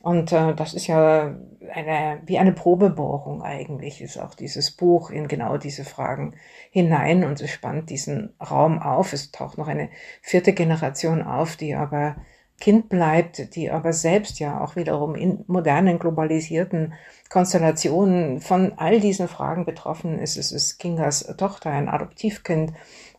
Und 0.05 0.31
äh, 0.33 0.53
das 0.53 0.75
ist 0.75 0.85
ja 0.85 1.35
eine, 1.73 2.21
wie 2.27 2.37
eine 2.37 2.51
Probebohrung 2.51 3.41
eigentlich, 3.41 4.03
ist 4.03 4.19
auch 4.19 4.35
dieses 4.35 4.69
Buch 4.69 5.09
in 5.09 5.27
genau 5.27 5.57
diese 5.57 5.83
Fragen 5.83 6.35
hinein 6.69 7.23
und 7.23 7.41
es 7.41 7.49
spannt 7.49 7.89
diesen 7.89 8.35
Raum 8.39 8.77
auf. 8.77 9.13
Es 9.13 9.31
taucht 9.31 9.57
noch 9.57 9.67
eine 9.67 9.89
vierte 10.21 10.53
Generation 10.53 11.23
auf, 11.23 11.55
die 11.55 11.73
aber 11.73 12.17
Kind 12.59 12.87
bleibt, 12.87 13.55
die 13.55 13.71
aber 13.71 13.93
selbst 13.93 14.39
ja 14.39 14.63
auch 14.63 14.75
wiederum 14.75 15.15
in 15.15 15.43
modernen, 15.47 15.97
globalisierten 15.97 16.93
Konstellationen 17.31 18.41
von 18.41 18.73
all 18.77 18.99
diesen 18.99 19.27
Fragen 19.27 19.65
betroffen 19.65 20.19
ist. 20.19 20.37
Es 20.37 20.51
ist 20.51 20.77
Kingas 20.77 21.35
Tochter, 21.35 21.71
ein 21.71 21.89
Adoptivkind, 21.89 22.73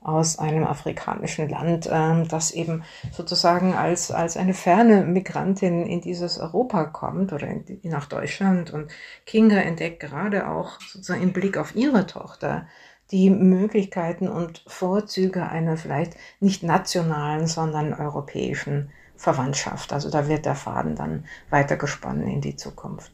aus 0.07 0.39
einem 0.39 0.65
afrikanischen 0.65 1.49
Land, 1.49 1.89
ähm, 1.91 2.29
das 2.29 2.53
eben 2.53 2.85
sozusagen 3.11 3.75
als, 3.75 4.13
als 4.13 4.37
eine 4.37 4.55
ferne 4.55 5.03
Migrantin 5.03 5.85
in 5.85 6.01
dieses 6.01 6.39
Europa 6.39 6.85
kommt 6.85 7.33
oder 7.33 7.49
in, 7.49 7.65
nach 7.83 8.07
Deutschland. 8.07 8.73
Und 8.73 8.91
Kinga 9.27 9.57
entdeckt 9.57 10.01
gerade 10.01 10.49
auch 10.49 10.81
sozusagen 10.81 11.23
im 11.23 11.33
Blick 11.33 11.59
auf 11.59 11.75
ihre 11.75 12.07
Tochter 12.07 12.67
die 13.11 13.31
Möglichkeiten 13.31 14.29
und 14.29 14.63
Vorzüge 14.67 15.49
einer 15.49 15.77
vielleicht 15.77 16.15
nicht 16.41 16.63
nationalen, 16.63 17.47
sondern 17.47 17.93
europäischen 17.93 18.91
Verwandtschaft. 19.17 19.93
Also 19.93 20.11
da 20.11 20.29
wird 20.29 20.45
der 20.47 20.55
Faden 20.55 20.95
dann 20.95 21.25
weitergesponnen 21.51 22.29
in 22.29 22.41
die 22.41 22.57
Zukunft. 22.57 23.13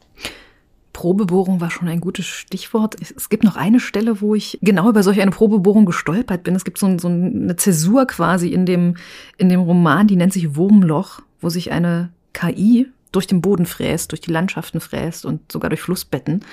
Probebohrung 0.93 1.59
war 1.59 1.71
schon 1.71 1.87
ein 1.87 1.99
gutes 1.99 2.25
Stichwort. 2.25 2.95
Es 3.01 3.29
gibt 3.29 3.43
noch 3.43 3.55
eine 3.55 3.79
Stelle, 3.79 4.21
wo 4.21 4.35
ich 4.35 4.59
genau 4.61 4.89
über 4.89 5.03
solch 5.03 5.19
eine 5.19 5.31
Probebohrung 5.31 5.85
gestolpert 5.85 6.43
bin. 6.43 6.55
Es 6.55 6.63
gibt 6.63 6.77
so, 6.77 6.97
so 6.99 7.07
eine 7.07 7.55
Zäsur 7.55 8.05
quasi 8.05 8.49
in 8.49 8.65
dem, 8.65 8.95
in 9.37 9.49
dem 9.49 9.59
Roman, 9.61 10.07
die 10.07 10.15
nennt 10.15 10.33
sich 10.33 10.55
Wurmloch, 10.55 11.21
wo 11.41 11.49
sich 11.49 11.71
eine 11.71 12.09
KI 12.33 12.87
durch 13.11 13.27
den 13.27 13.41
Boden 13.41 13.65
fräst, 13.65 14.11
durch 14.11 14.21
die 14.21 14.31
Landschaften 14.31 14.79
fräst 14.79 15.25
und 15.25 15.51
sogar 15.51 15.69
durch 15.69 15.81
Flussbetten 15.81 16.43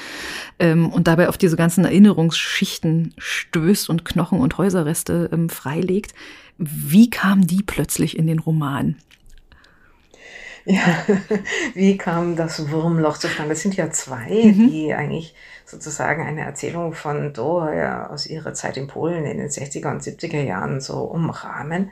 ähm, 0.59 0.91
und 0.91 1.07
dabei 1.07 1.29
auf 1.29 1.39
diese 1.39 1.57
ganzen 1.57 1.85
Erinnerungsschichten 1.85 3.15
stößt 3.19 3.91
und 3.91 4.05
Knochen 4.05 4.41
und 4.41 4.59
Häuserreste 4.59 5.31
ähm, 5.33 5.49
freilegt. 5.49 6.15
Wie 6.59 7.09
kam 7.09 7.47
die 7.47 7.62
plötzlich 7.62 8.17
in 8.17 8.27
den 8.27 8.39
Roman? 8.39 8.97
Ja, 10.65 11.05
wie 11.74 11.97
kam 11.97 12.37
das 12.37 12.70
Wurmloch 12.70 13.19
zustande? 13.19 13.51
Das 13.51 13.62
sind 13.62 13.77
ja 13.77 13.91
zwei, 13.91 14.28
mhm. 14.28 14.70
die 14.70 14.95
eigentlich 14.95 15.35
sozusagen 15.65 16.23
eine 16.27 16.43
Erzählung 16.43 16.93
von 16.93 17.32
Doha 17.32 18.07
aus 18.07 18.27
ihrer 18.27 18.55
Zeit 18.55 18.77
in 18.77 18.87
Polen 18.87 19.24
in 19.24 19.39
den 19.39 19.49
60er 19.49 19.91
und 19.91 20.03
70er 20.03 20.43
Jahren 20.43 20.81
so 20.81 21.03
umrahmen. 21.03 21.91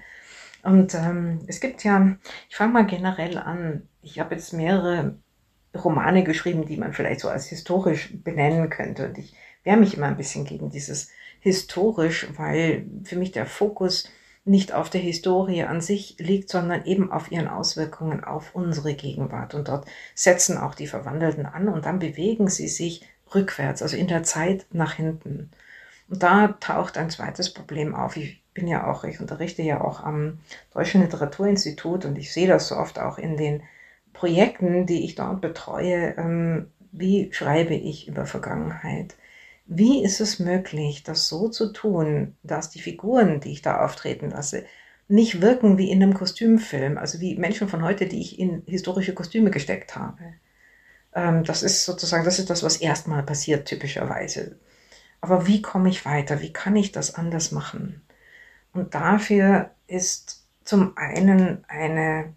Und 0.62 0.94
ähm, 0.94 1.40
es 1.46 1.60
gibt 1.60 1.84
ja, 1.84 2.16
ich 2.48 2.56
fange 2.56 2.72
mal 2.72 2.86
generell 2.86 3.38
an, 3.38 3.88
ich 4.02 4.18
habe 4.18 4.34
jetzt 4.34 4.52
mehrere 4.52 5.16
Romane 5.74 6.24
geschrieben, 6.24 6.66
die 6.66 6.76
man 6.76 6.92
vielleicht 6.92 7.20
so 7.20 7.28
als 7.28 7.46
historisch 7.46 8.10
benennen 8.12 8.68
könnte. 8.68 9.08
Und 9.08 9.18
ich 9.18 9.34
wehre 9.64 9.76
mich 9.76 9.96
immer 9.96 10.06
ein 10.06 10.16
bisschen 10.16 10.44
gegen 10.44 10.70
dieses 10.70 11.10
historisch, 11.40 12.26
weil 12.36 12.86
für 13.04 13.16
mich 13.16 13.32
der 13.32 13.46
Fokus 13.46 14.10
nicht 14.48 14.72
auf 14.72 14.90
der 14.90 15.00
Historie 15.00 15.62
an 15.64 15.80
sich 15.80 16.16
liegt, 16.18 16.48
sondern 16.48 16.84
eben 16.84 17.12
auf 17.12 17.30
ihren 17.30 17.48
Auswirkungen 17.48 18.24
auf 18.24 18.54
unsere 18.54 18.94
Gegenwart. 18.94 19.54
Und 19.54 19.68
dort 19.68 19.86
setzen 20.14 20.58
auch 20.58 20.74
die 20.74 20.86
Verwandelten 20.86 21.46
an 21.46 21.68
und 21.68 21.86
dann 21.86 21.98
bewegen 21.98 22.48
sie 22.48 22.68
sich 22.68 23.02
rückwärts, 23.34 23.82
also 23.82 23.96
in 23.96 24.08
der 24.08 24.22
Zeit 24.22 24.66
nach 24.72 24.94
hinten. 24.94 25.50
Und 26.08 26.22
da 26.22 26.48
taucht 26.60 26.96
ein 26.96 27.10
zweites 27.10 27.52
Problem 27.52 27.94
auf. 27.94 28.16
Ich 28.16 28.42
bin 28.54 28.66
ja 28.66 28.86
auch, 28.86 29.04
ich 29.04 29.20
unterrichte 29.20 29.62
ja 29.62 29.80
auch 29.80 30.02
am 30.02 30.38
Deutschen 30.72 31.02
Literaturinstitut 31.02 32.04
und 32.04 32.16
ich 32.16 32.32
sehe 32.32 32.48
das 32.48 32.68
so 32.68 32.76
oft 32.76 32.98
auch 32.98 33.18
in 33.18 33.36
den 33.36 33.62
Projekten, 34.14 34.86
die 34.86 35.04
ich 35.04 35.14
dort 35.14 35.40
betreue. 35.40 36.14
Ähm, 36.16 36.70
wie 36.90 37.32
schreibe 37.32 37.74
ich 37.74 38.08
über 38.08 38.26
Vergangenheit? 38.26 39.14
Wie 39.70 40.02
ist 40.02 40.20
es 40.20 40.38
möglich, 40.38 41.02
das 41.02 41.28
so 41.28 41.48
zu 41.48 41.72
tun, 41.74 42.36
dass 42.42 42.70
die 42.70 42.80
Figuren, 42.80 43.40
die 43.40 43.52
ich 43.52 43.60
da 43.60 43.84
auftreten 43.84 44.30
lasse, 44.30 44.64
nicht 45.08 45.42
wirken 45.42 45.76
wie 45.76 45.90
in 45.90 46.02
einem 46.02 46.14
Kostümfilm, 46.14 46.96
also 46.96 47.20
wie 47.20 47.36
Menschen 47.36 47.68
von 47.68 47.82
heute, 47.84 48.06
die 48.06 48.20
ich 48.20 48.38
in 48.38 48.62
historische 48.66 49.12
Kostüme 49.12 49.50
gesteckt 49.50 49.94
habe? 49.94 50.34
Ähm, 51.14 51.44
das 51.44 51.62
ist 51.62 51.84
sozusagen, 51.84 52.24
das 52.24 52.38
ist 52.38 52.48
das, 52.48 52.62
was 52.62 52.78
erstmal 52.78 53.22
passiert, 53.22 53.68
typischerweise. 53.68 54.56
Aber 55.20 55.46
wie 55.46 55.60
komme 55.60 55.90
ich 55.90 56.06
weiter? 56.06 56.40
Wie 56.40 56.52
kann 56.52 56.74
ich 56.74 56.90
das 56.92 57.14
anders 57.14 57.52
machen? 57.52 58.02
Und 58.72 58.94
dafür 58.94 59.70
ist 59.86 60.46
zum 60.64 60.96
einen 60.96 61.64
eine, 61.68 62.32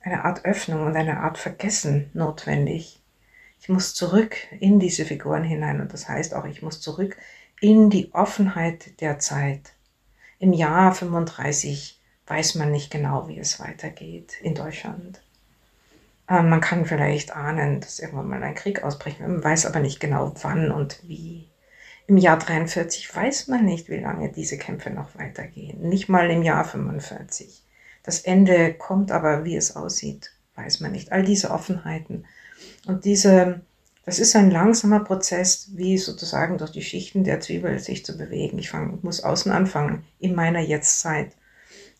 eine 0.00 0.24
Art 0.24 0.44
Öffnung 0.44 0.86
und 0.86 0.96
eine 0.96 1.20
Art 1.20 1.38
Vergessen 1.38 2.10
notwendig. 2.12 3.00
Ich 3.64 3.70
muss 3.70 3.94
zurück 3.94 4.36
in 4.60 4.78
diese 4.78 5.06
Figuren 5.06 5.42
hinein 5.42 5.80
und 5.80 5.94
das 5.94 6.06
heißt 6.06 6.34
auch, 6.34 6.44
ich 6.44 6.60
muss 6.60 6.82
zurück 6.82 7.16
in 7.62 7.88
die 7.88 8.12
Offenheit 8.12 9.00
der 9.00 9.18
Zeit. 9.20 9.72
Im 10.38 10.52
Jahr 10.52 10.94
35 10.94 11.98
weiß 12.26 12.56
man 12.56 12.70
nicht 12.70 12.90
genau, 12.90 13.26
wie 13.26 13.38
es 13.38 13.60
weitergeht 13.60 14.34
in 14.42 14.54
Deutschland. 14.54 15.22
Ähm, 16.28 16.50
man 16.50 16.60
kann 16.60 16.84
vielleicht 16.84 17.34
ahnen, 17.34 17.80
dass 17.80 18.00
irgendwann 18.00 18.28
mal 18.28 18.42
ein 18.42 18.54
Krieg 18.54 18.82
ausbricht, 18.82 19.20
man 19.20 19.42
weiß 19.42 19.64
aber 19.64 19.80
nicht 19.80 19.98
genau 19.98 20.34
wann 20.42 20.70
und 20.70 21.00
wie. 21.04 21.48
Im 22.06 22.18
Jahr 22.18 22.38
43 22.38 23.16
weiß 23.16 23.48
man 23.48 23.64
nicht, 23.64 23.88
wie 23.88 23.96
lange 23.96 24.30
diese 24.30 24.58
Kämpfe 24.58 24.90
noch 24.90 25.16
weitergehen. 25.16 25.88
Nicht 25.88 26.10
mal 26.10 26.30
im 26.30 26.42
Jahr 26.42 26.66
45. 26.66 27.62
Das 28.02 28.20
Ende 28.20 28.74
kommt 28.74 29.10
aber, 29.10 29.46
wie 29.46 29.56
es 29.56 29.74
aussieht, 29.74 30.32
weiß 30.54 30.80
man 30.80 30.92
nicht. 30.92 31.12
All 31.12 31.22
diese 31.22 31.50
Offenheiten 31.50 32.26
und 32.86 33.04
diese, 33.04 33.60
das 34.04 34.18
ist 34.18 34.36
ein 34.36 34.50
langsamer 34.50 35.00
Prozess, 35.00 35.70
wie 35.74 35.98
sozusagen 35.98 36.58
durch 36.58 36.72
die 36.72 36.82
Schichten 36.82 37.24
der 37.24 37.40
Zwiebel 37.40 37.78
sich 37.78 38.04
zu 38.04 38.16
bewegen. 38.16 38.58
Ich 38.58 38.70
fang, 38.70 38.98
muss 39.02 39.22
außen 39.22 39.50
anfangen, 39.50 40.04
in 40.18 40.34
meiner 40.34 40.60
Jetztzeit. 40.60 41.32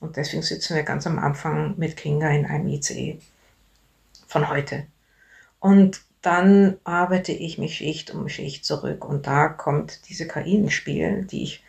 Und 0.01 0.16
deswegen 0.16 0.43
sitzen 0.43 0.76
wir 0.76 0.82
ganz 0.82 1.06
am 1.06 1.18
Anfang 1.18 1.74
mit 1.78 1.97
Kinga 1.97 2.28
in 2.31 2.44
einem 2.44 2.68
ICE 2.68 3.18
von 4.26 4.51
heute. 4.51 4.86
Und 5.60 6.02
dann 6.20 6.76
arbeite 6.85 7.32
ich 7.32 7.59
mich 7.59 7.76
Schicht 7.76 8.10
um 8.10 8.28
Schicht 8.28 8.64
zurück. 8.64 9.05
Und 9.05 9.26
da 9.26 9.48
kommt 9.48 10.09
diese 10.09 10.28
KI 10.28 10.56
ins 10.56 10.74
Spiel, 10.74 11.24
die 11.24 11.43
ich 11.43 11.64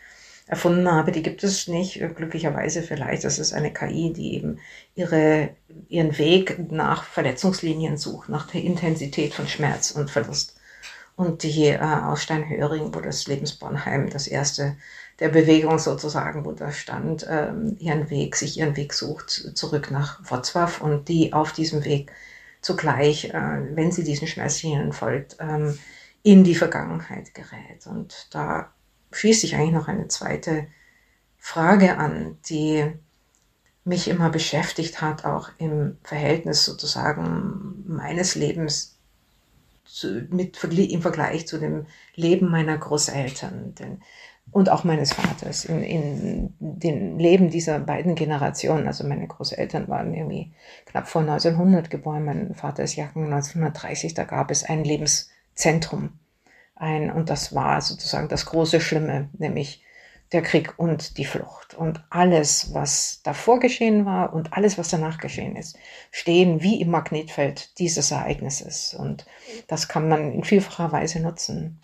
erfunden 0.46 0.90
habe, 0.90 1.12
die 1.12 1.22
gibt 1.22 1.42
es 1.42 1.66
nicht, 1.66 2.00
äh, 2.00 2.08
glücklicherweise 2.08 2.82
vielleicht. 2.82 3.24
Das 3.24 3.38
ist 3.38 3.52
eine 3.52 3.72
KI, 3.72 4.12
die 4.12 4.34
eben 4.34 4.58
ihre, 4.94 5.50
ihren 5.88 6.16
Weg 6.18 6.70
nach 6.70 7.04
Verletzungslinien 7.04 7.96
sucht, 7.96 8.28
nach 8.28 8.46
der 8.50 8.62
Intensität 8.62 9.34
von 9.34 9.48
Schmerz 9.48 9.90
und 9.90 10.10
Verlust. 10.10 10.56
Und 11.16 11.42
die 11.42 11.66
äh, 11.66 11.78
aus 11.78 12.22
Steinhöring, 12.22 12.94
wo 12.94 13.00
das 13.00 13.26
Lebensbornheim 13.26 14.10
das 14.10 14.26
erste 14.28 14.76
der 15.18 15.30
Bewegung 15.30 15.78
sozusagen, 15.78 16.44
wo 16.44 16.52
da 16.52 16.70
stand, 16.70 17.26
ähm, 17.28 17.76
ihren 17.78 18.10
Weg, 18.10 18.36
sich 18.36 18.58
ihren 18.58 18.76
Weg 18.76 18.92
sucht, 18.92 19.30
zurück 19.54 19.90
nach 19.90 20.22
Wrocław 20.24 20.80
und 20.80 21.08
die 21.08 21.32
auf 21.32 21.52
diesem 21.52 21.84
Weg 21.84 22.12
zugleich, 22.60 23.30
äh, 23.30 23.60
wenn 23.74 23.92
sie 23.92 24.04
diesen 24.04 24.28
Schmerzlinien 24.28 24.92
folgt, 24.92 25.36
ähm, 25.40 25.78
in 26.22 26.44
die 26.44 26.54
Vergangenheit 26.54 27.34
gerät. 27.34 27.86
Und 27.86 28.28
da 28.32 28.72
schließt 29.16 29.40
sich 29.40 29.54
eigentlich 29.54 29.72
noch 29.72 29.88
eine 29.88 30.08
zweite 30.08 30.66
Frage 31.38 31.96
an, 31.96 32.38
die 32.48 32.84
mich 33.84 34.08
immer 34.08 34.30
beschäftigt 34.30 35.00
hat, 35.00 35.24
auch 35.24 35.50
im 35.58 35.96
Verhältnis 36.02 36.64
sozusagen 36.64 37.84
meines 37.86 38.34
Lebens 38.34 38.98
zu, 39.84 40.26
mit, 40.30 40.62
im 40.64 41.02
Vergleich 41.02 41.46
zu 41.46 41.58
dem 41.58 41.86
Leben 42.16 42.50
meiner 42.50 42.76
Großeltern 42.76 43.74
denn, 43.76 44.02
und 44.50 44.70
auch 44.70 44.84
meines 44.84 45.12
Vaters. 45.12 45.64
In, 45.64 45.82
in 45.82 46.54
dem 46.58 47.18
Leben 47.18 47.50
dieser 47.50 47.78
beiden 47.78 48.16
Generationen, 48.16 48.86
also 48.86 49.06
meine 49.06 49.26
Großeltern 49.26 49.88
waren 49.88 50.14
irgendwie 50.14 50.52
knapp 50.86 51.08
vor 51.08 51.22
1900 51.22 51.88
geboren, 51.88 52.24
mein 52.24 52.54
Vater 52.54 52.82
ist 52.82 52.96
Jahrgang 52.96 53.26
1930, 53.26 54.14
da 54.14 54.24
gab 54.24 54.50
es 54.50 54.64
ein 54.64 54.84
Lebenszentrum 54.84 56.10
ein, 56.76 57.10
und 57.10 57.30
das 57.30 57.54
war 57.54 57.80
sozusagen 57.80 58.28
das 58.28 58.46
große 58.46 58.80
Schlimme, 58.80 59.28
nämlich 59.38 59.82
der 60.32 60.42
Krieg 60.42 60.78
und 60.78 61.18
die 61.18 61.24
Flucht. 61.24 61.74
Und 61.74 62.02
alles, 62.10 62.74
was 62.74 63.20
davor 63.22 63.60
geschehen 63.60 64.04
war 64.04 64.32
und 64.32 64.52
alles, 64.52 64.76
was 64.76 64.88
danach 64.88 65.18
geschehen 65.18 65.56
ist, 65.56 65.78
stehen 66.10 66.62
wie 66.62 66.80
im 66.80 66.90
Magnetfeld 66.90 67.78
dieses 67.78 68.10
Ereignisses. 68.10 68.94
Und 68.94 69.26
das 69.68 69.88
kann 69.88 70.08
man 70.08 70.32
in 70.32 70.44
vielfacher 70.44 70.92
Weise 70.92 71.20
nutzen. 71.20 71.80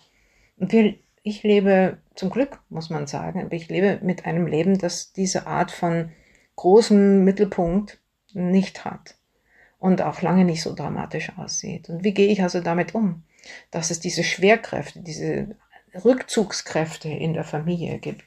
Und 0.57 0.71
wir, 0.71 0.95
ich 1.23 1.43
lebe 1.43 1.97
zum 2.15 2.29
Glück, 2.29 2.59
muss 2.69 2.89
man 2.89 3.07
sagen, 3.07 3.41
aber 3.41 3.53
ich 3.53 3.69
lebe 3.69 3.99
mit 4.03 4.25
einem 4.25 4.45
Leben, 4.45 4.77
das 4.77 5.13
diese 5.13 5.47
Art 5.47 5.71
von 5.71 6.11
großem 6.55 7.23
Mittelpunkt 7.23 7.99
nicht 8.33 8.85
hat 8.85 9.15
und 9.79 10.01
auch 10.01 10.21
lange 10.21 10.43
nicht 10.43 10.61
so 10.61 10.75
dramatisch 10.75 11.31
aussieht. 11.37 11.89
Und 11.89 12.03
wie 12.03 12.13
gehe 12.13 12.27
ich 12.27 12.43
also 12.43 12.59
damit 12.59 12.93
um? 12.93 13.23
Dass 13.71 13.91
es 13.91 13.99
diese 13.99 14.23
Schwerkräfte, 14.23 15.01
diese 15.01 15.55
Rückzugskräfte 16.03 17.09
in 17.09 17.33
der 17.33 17.43
Familie 17.43 17.99
gibt, 17.99 18.25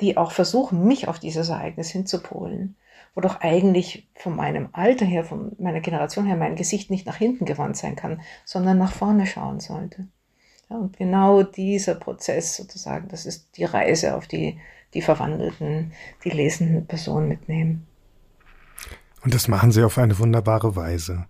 die 0.00 0.16
auch 0.16 0.32
versuchen, 0.32 0.84
mich 0.84 1.08
auf 1.08 1.18
dieses 1.18 1.48
Ereignis 1.48 1.90
hinzupolen, 1.90 2.76
wo 3.14 3.20
doch 3.20 3.40
eigentlich 3.40 4.08
von 4.14 4.34
meinem 4.34 4.68
Alter 4.72 5.04
her, 5.04 5.24
von 5.24 5.52
meiner 5.58 5.80
Generation 5.80 6.26
her, 6.26 6.36
mein 6.36 6.56
Gesicht 6.56 6.90
nicht 6.90 7.06
nach 7.06 7.16
hinten 7.16 7.44
gewandt 7.44 7.76
sein 7.76 7.96
kann, 7.96 8.22
sondern 8.44 8.78
nach 8.78 8.92
vorne 8.92 9.26
schauen 9.26 9.60
sollte. 9.60 10.06
Ja, 10.70 10.76
und 10.76 10.96
genau 10.96 11.42
dieser 11.42 11.94
Prozess 11.94 12.56
sozusagen, 12.56 13.08
das 13.08 13.26
ist 13.26 13.56
die 13.56 13.64
Reise, 13.64 14.16
auf 14.16 14.26
die 14.26 14.58
die 14.94 15.02
Verwandelten, 15.02 15.92
die 16.24 16.30
lesenden 16.30 16.86
Personen 16.86 17.28
mitnehmen. 17.28 17.86
Und 19.22 19.34
das 19.34 19.48
machen 19.48 19.72
sie 19.72 19.84
auf 19.84 19.98
eine 19.98 20.18
wunderbare 20.18 20.74
Weise. 20.76 21.26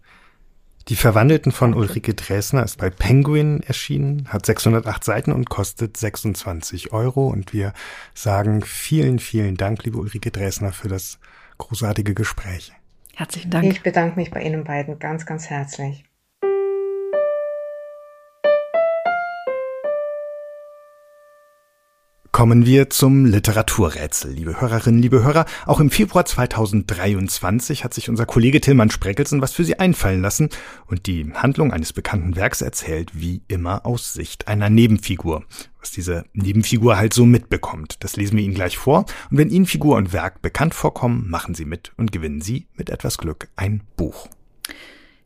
Die 0.88 0.96
Verwandelten 0.96 1.52
von 1.52 1.74
Ulrike 1.74 2.14
Dresner 2.14 2.64
ist 2.64 2.78
bei 2.78 2.90
Penguin 2.90 3.62
erschienen, 3.62 4.28
hat 4.28 4.46
608 4.46 5.04
Seiten 5.04 5.32
und 5.32 5.48
kostet 5.48 5.96
26 5.96 6.92
Euro. 6.92 7.28
Und 7.28 7.52
wir 7.52 7.72
sagen 8.14 8.62
vielen, 8.62 9.18
vielen 9.20 9.56
Dank, 9.56 9.84
liebe 9.84 9.98
Ulrike 9.98 10.32
Dresner, 10.32 10.72
für 10.72 10.88
das 10.88 11.18
großartige 11.58 12.14
Gespräch. 12.14 12.72
Herzlichen 13.14 13.50
Dank. 13.50 13.66
Ich 13.66 13.82
bedanke 13.82 14.16
mich 14.16 14.30
bei 14.30 14.42
Ihnen 14.42 14.64
beiden 14.64 14.98
ganz, 14.98 15.24
ganz 15.24 15.46
herzlich. 15.46 16.04
Kommen 22.32 22.64
wir 22.64 22.88
zum 22.88 23.26
Literaturrätsel, 23.26 24.32
liebe 24.32 24.58
Hörerinnen, 24.58 25.02
liebe 25.02 25.22
Hörer. 25.22 25.44
Auch 25.66 25.80
im 25.80 25.90
Februar 25.90 26.24
2023 26.24 27.84
hat 27.84 27.92
sich 27.92 28.08
unser 28.08 28.24
Kollege 28.24 28.62
Tillmann 28.62 28.88
Spreckelsen 28.88 29.42
was 29.42 29.52
für 29.52 29.64
Sie 29.64 29.78
einfallen 29.78 30.22
lassen 30.22 30.48
und 30.86 31.06
die 31.06 31.30
Handlung 31.34 31.74
eines 31.74 31.92
bekannten 31.92 32.34
Werks 32.34 32.62
erzählt, 32.62 33.10
wie 33.12 33.42
immer 33.48 33.84
aus 33.84 34.14
Sicht 34.14 34.48
einer 34.48 34.70
Nebenfigur. 34.70 35.44
Was 35.78 35.90
diese 35.90 36.24
Nebenfigur 36.32 36.96
halt 36.96 37.12
so 37.12 37.26
mitbekommt, 37.26 37.96
das 38.00 38.16
lesen 38.16 38.38
wir 38.38 38.44
Ihnen 38.44 38.54
gleich 38.54 38.78
vor. 38.78 39.04
Und 39.30 39.36
wenn 39.36 39.50
Ihnen 39.50 39.66
Figur 39.66 39.98
und 39.98 40.14
Werk 40.14 40.40
bekannt 40.40 40.72
vorkommen, 40.72 41.28
machen 41.28 41.54
Sie 41.54 41.66
mit 41.66 41.92
und 41.98 42.12
gewinnen 42.12 42.40
Sie 42.40 42.66
mit 42.76 42.88
etwas 42.88 43.18
Glück 43.18 43.48
ein 43.56 43.82
Buch. 43.98 44.26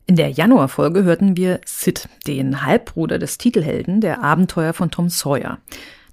In 0.07 0.17
der 0.17 0.29
Januarfolge 0.29 1.05
hörten 1.05 1.37
wir 1.37 1.61
Sid, 1.65 2.09
den 2.27 2.65
Halbbruder 2.65 3.17
des 3.17 3.37
Titelhelden 3.37 4.01
der 4.01 4.21
Abenteuer 4.21 4.73
von 4.73 4.91
Tom 4.91 5.07
Sawyer. 5.07 5.59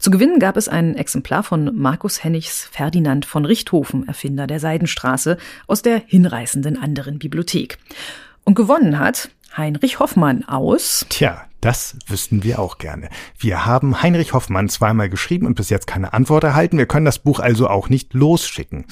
Zu 0.04 0.10
gewinnen 0.10 0.38
gab 0.38 0.58
es 0.58 0.68
ein 0.68 0.96
Exemplar 0.96 1.42
von 1.42 1.74
Markus 1.80 2.22
Hennigs 2.22 2.68
Ferdinand 2.70 3.24
von 3.24 3.46
Richthofen, 3.46 4.06
Erfinder 4.06 4.46
der 4.46 4.60
Seidenstraße, 4.60 5.38
aus 5.66 5.80
der 5.80 6.02
hinreißenden 6.04 6.76
anderen 6.76 7.18
Bibliothek. 7.18 7.78
Und 8.44 8.54
gewonnen 8.54 8.98
hat 8.98 9.30
Heinrich 9.56 10.00
Hoffmann 10.00 10.44
aus. 10.44 11.06
Tja, 11.08 11.46
das 11.62 11.96
wüssten 12.06 12.42
wir 12.42 12.58
auch 12.58 12.76
gerne. 12.76 13.08
Wir 13.38 13.64
haben 13.64 14.02
Heinrich 14.02 14.34
Hoffmann 14.34 14.68
zweimal 14.68 15.08
geschrieben 15.08 15.46
und 15.46 15.54
bis 15.54 15.70
jetzt 15.70 15.86
keine 15.86 16.12
Antwort 16.12 16.44
erhalten. 16.44 16.76
Wir 16.76 16.84
können 16.84 17.06
das 17.06 17.18
Buch 17.18 17.40
also 17.40 17.70
auch 17.70 17.88
nicht 17.88 18.12
losschicken. 18.12 18.84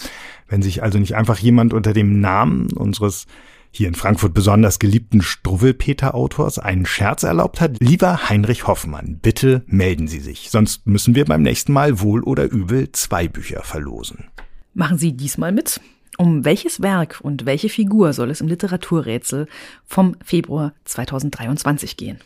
Wenn 0.49 0.63
sich 0.63 0.83
also 0.83 0.99
nicht 0.99 1.15
einfach 1.15 1.37
jemand 1.37 1.75
unter 1.75 1.93
dem 1.93 2.21
Namen 2.21 2.73
unseres 2.73 3.27
hier 3.73 3.89
in 3.89 3.95
Frankfurt 3.95 4.35
besonders 4.35 4.79
geliebten 4.79 5.23
Struwwelpeter-Autors 5.23 6.59
einen 6.59 6.87
Scherz 6.87 7.23
erlaubt 7.23 7.61
hat, 7.61 7.79
lieber 7.81 8.29
Heinrich 8.29 8.67
Hoffmann, 8.67 9.19
bitte 9.21 9.65
melden 9.67 10.07
Sie 10.07 10.21
sich, 10.21 10.51
sonst 10.51 10.87
müssen 10.87 11.15
wir 11.15 11.25
beim 11.25 11.43
nächsten 11.43 11.73
Mal 11.73 12.01
wohl 12.01 12.23
oder 12.23 12.45
übel 12.45 12.93
zwei 12.93 13.27
Bücher 13.29 13.63
verlosen. 13.63 14.27
Machen 14.75 14.99
Sie 14.99 15.17
diesmal 15.17 15.53
mit. 15.53 15.81
Um 16.19 16.45
welches 16.45 16.83
Werk 16.83 17.21
und 17.23 17.47
welche 17.47 17.71
Figur 17.71 18.13
soll 18.13 18.31
es 18.31 18.43
im 18.43 18.49
Literaturrätsel 18.49 19.49
vom 19.87 20.17
Februar 20.23 20.75
2023 20.85 21.97
gehen? 21.97 22.19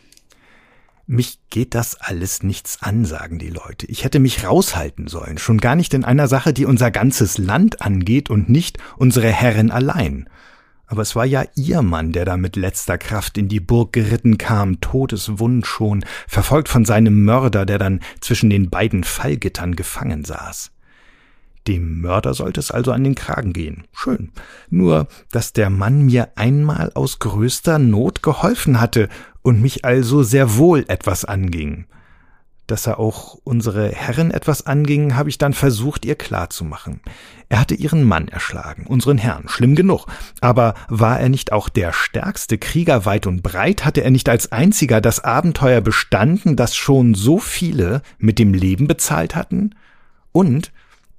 Mich 1.09 1.39
geht 1.49 1.73
das 1.73 1.95
alles 1.95 2.43
nichts 2.43 2.79
an, 2.81 3.05
sagen 3.05 3.39
die 3.39 3.49
Leute. 3.49 3.85
Ich 3.87 4.03
hätte 4.03 4.19
mich 4.19 4.43
raushalten 4.43 5.07
sollen, 5.07 5.37
schon 5.37 5.59
gar 5.59 5.77
nicht 5.77 5.93
in 5.93 6.03
einer 6.03 6.27
Sache, 6.27 6.51
die 6.51 6.65
unser 6.65 6.91
ganzes 6.91 7.37
Land 7.37 7.81
angeht 7.81 8.29
und 8.29 8.49
nicht 8.49 8.77
unsere 8.97 9.29
Herren 9.29 9.71
allein. 9.71 10.27
Aber 10.87 11.01
es 11.01 11.15
war 11.15 11.25
ja 11.25 11.43
ihr 11.55 11.81
Mann, 11.81 12.13
der 12.13 12.23
da 12.23 12.37
mit 12.37 12.55
letzter 12.55 12.97
Kraft 12.97 13.37
in 13.37 13.49
die 13.49 13.59
Burg 13.59 13.91
geritten 13.91 14.37
kam, 14.37 14.79
todeswund 14.79 15.67
schon, 15.67 16.05
verfolgt 16.27 16.69
von 16.69 16.85
seinem 16.85 17.25
Mörder, 17.25 17.65
der 17.65 17.77
dann 17.77 17.99
zwischen 18.21 18.49
den 18.49 18.69
beiden 18.69 19.03
Fallgittern 19.03 19.75
gefangen 19.75 20.23
saß. 20.23 20.71
Dem 21.67 21.99
Mörder 21.99 22.33
sollte 22.33 22.61
es 22.61 22.71
also 22.71 22.93
an 22.93 23.03
den 23.03 23.15
Kragen 23.15 23.51
gehen. 23.51 23.83
Schön. 23.91 24.31
Nur, 24.69 25.07
dass 25.31 25.51
der 25.51 25.69
Mann 25.69 26.05
mir 26.05 26.29
einmal 26.35 26.93
aus 26.93 27.19
größter 27.19 27.77
Not 27.77 28.23
geholfen 28.23 28.79
hatte 28.79 29.09
und 29.41 29.61
mich 29.61 29.83
also 29.83 30.23
sehr 30.23 30.55
wohl 30.55 30.85
etwas 30.87 31.25
anging. 31.25 31.85
Dass 32.67 32.85
er 32.85 32.99
auch 32.99 33.39
unsere 33.45 33.89
Herren 33.89 34.29
etwas 34.29 34.67
anging, 34.67 35.15
habe 35.15 35.29
ich 35.29 35.37
dann 35.37 35.53
versucht, 35.53 36.03
ihr 36.05 36.15
klarzumachen. 36.15 36.99
Er 37.47 37.61
hatte 37.61 37.75
ihren 37.75 38.03
Mann 38.03 38.27
erschlagen, 38.27 38.85
unseren 38.87 39.17
Herrn, 39.17 39.47
schlimm 39.47 39.73
genug. 39.73 40.05
Aber 40.41 40.73
war 40.89 41.17
er 41.17 41.29
nicht 41.29 41.53
auch 41.53 41.69
der 41.69 41.93
stärkste 41.93 42.57
Krieger 42.57 43.05
weit 43.05 43.25
und 43.25 43.41
breit? 43.41 43.85
Hatte 43.85 44.01
er 44.03 44.11
nicht 44.11 44.27
als 44.27 44.51
einziger 44.51 44.99
das 44.99 45.23
Abenteuer 45.23 45.79
bestanden, 45.79 46.57
das 46.57 46.75
schon 46.75 47.13
so 47.13 47.37
viele 47.37 48.01
mit 48.17 48.37
dem 48.37 48.53
Leben 48.53 48.85
bezahlt 48.87 49.33
hatten? 49.33 49.73
Und, 50.33 50.73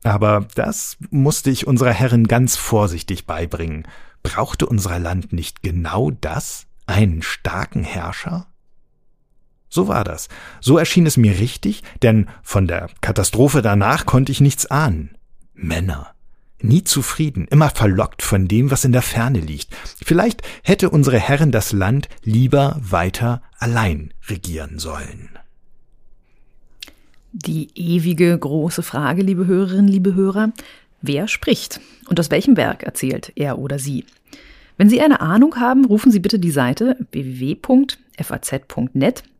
aber 0.04 0.46
das 0.54 0.98
musste 1.08 1.50
ich 1.50 1.66
unserer 1.66 1.92
Herren 1.92 2.28
ganz 2.28 2.56
vorsichtig 2.56 3.26
beibringen, 3.26 3.88
brauchte 4.22 4.66
unser 4.66 4.98
Land 4.98 5.32
nicht 5.32 5.62
genau 5.62 6.10
das? 6.10 6.66
Einen 6.86 7.22
starken 7.22 7.84
Herrscher? 7.84 8.46
So 9.68 9.88
war 9.88 10.04
das. 10.04 10.28
So 10.60 10.78
erschien 10.78 11.06
es 11.06 11.16
mir 11.16 11.38
richtig, 11.38 11.82
denn 12.02 12.28
von 12.42 12.66
der 12.66 12.88
Katastrophe 13.00 13.62
danach 13.62 14.06
konnte 14.06 14.32
ich 14.32 14.40
nichts 14.40 14.66
ahnen. 14.66 15.10
Männer. 15.54 16.14
Nie 16.60 16.82
zufrieden, 16.82 17.46
immer 17.50 17.70
verlockt 17.70 18.22
von 18.22 18.48
dem, 18.48 18.72
was 18.72 18.84
in 18.84 18.90
der 18.92 19.02
Ferne 19.02 19.38
liegt. 19.38 19.68
Vielleicht 20.04 20.42
hätte 20.64 20.90
unsere 20.90 21.18
Herren 21.18 21.52
das 21.52 21.72
Land 21.72 22.08
lieber 22.24 22.76
weiter 22.80 23.42
allein 23.58 24.12
regieren 24.26 24.80
sollen. 24.80 25.28
Die 27.32 27.68
ewige 27.74 28.36
große 28.36 28.82
Frage, 28.82 29.22
liebe 29.22 29.46
Hörerinnen, 29.46 29.86
liebe 29.86 30.14
Hörer, 30.14 30.50
wer 31.00 31.28
spricht 31.28 31.80
und 32.08 32.18
aus 32.18 32.32
welchem 32.32 32.56
Werk 32.56 32.82
erzählt 32.82 33.32
er 33.36 33.58
oder 33.58 33.78
sie? 33.78 34.04
Wenn 34.78 34.88
Sie 34.88 35.00
eine 35.00 35.20
Ahnung 35.20 35.56
haben, 35.56 35.84
rufen 35.84 36.10
Sie 36.10 36.20
bitte 36.20 36.38
die 36.38 36.50
Seite 36.50 36.96
www.faz.net 37.12 37.82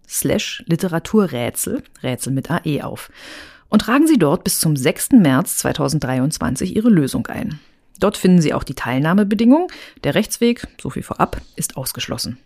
slash 0.08 0.62
Literaturrätsel, 0.66 1.82
Rätsel 2.02 2.32
mit 2.32 2.50
AE 2.50 2.82
auf 2.82 3.10
und 3.68 3.80
tragen 3.82 4.06
Sie 4.06 4.18
dort 4.18 4.44
bis 4.44 4.60
zum 4.60 4.76
6. 4.76 5.10
März 5.12 5.58
2023 5.58 6.74
Ihre 6.76 6.88
Lösung 6.88 7.26
ein. 7.26 7.60
Dort 8.00 8.16
finden 8.16 8.40
Sie 8.40 8.54
auch 8.54 8.64
die 8.64 8.74
Teilnahmebedingungen. 8.74 9.68
Der 10.04 10.14
Rechtsweg, 10.14 10.66
so 10.80 10.90
viel 10.90 11.02
vorab, 11.02 11.40
ist 11.56 11.76
ausgeschlossen. 11.76 12.38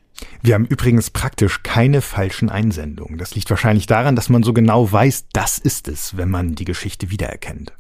Wir 0.42 0.54
haben 0.54 0.66
übrigens 0.66 1.10
praktisch 1.10 1.62
keine 1.62 2.00
falschen 2.00 2.48
Einsendungen. 2.48 3.18
Das 3.18 3.34
liegt 3.34 3.50
wahrscheinlich 3.50 3.86
daran, 3.86 4.16
dass 4.16 4.28
man 4.28 4.42
so 4.42 4.52
genau 4.52 4.90
weiß, 4.90 5.26
das 5.32 5.58
ist 5.58 5.88
es, 5.88 6.16
wenn 6.16 6.30
man 6.30 6.54
die 6.54 6.64
Geschichte 6.64 7.10
wiedererkennt. 7.10 7.72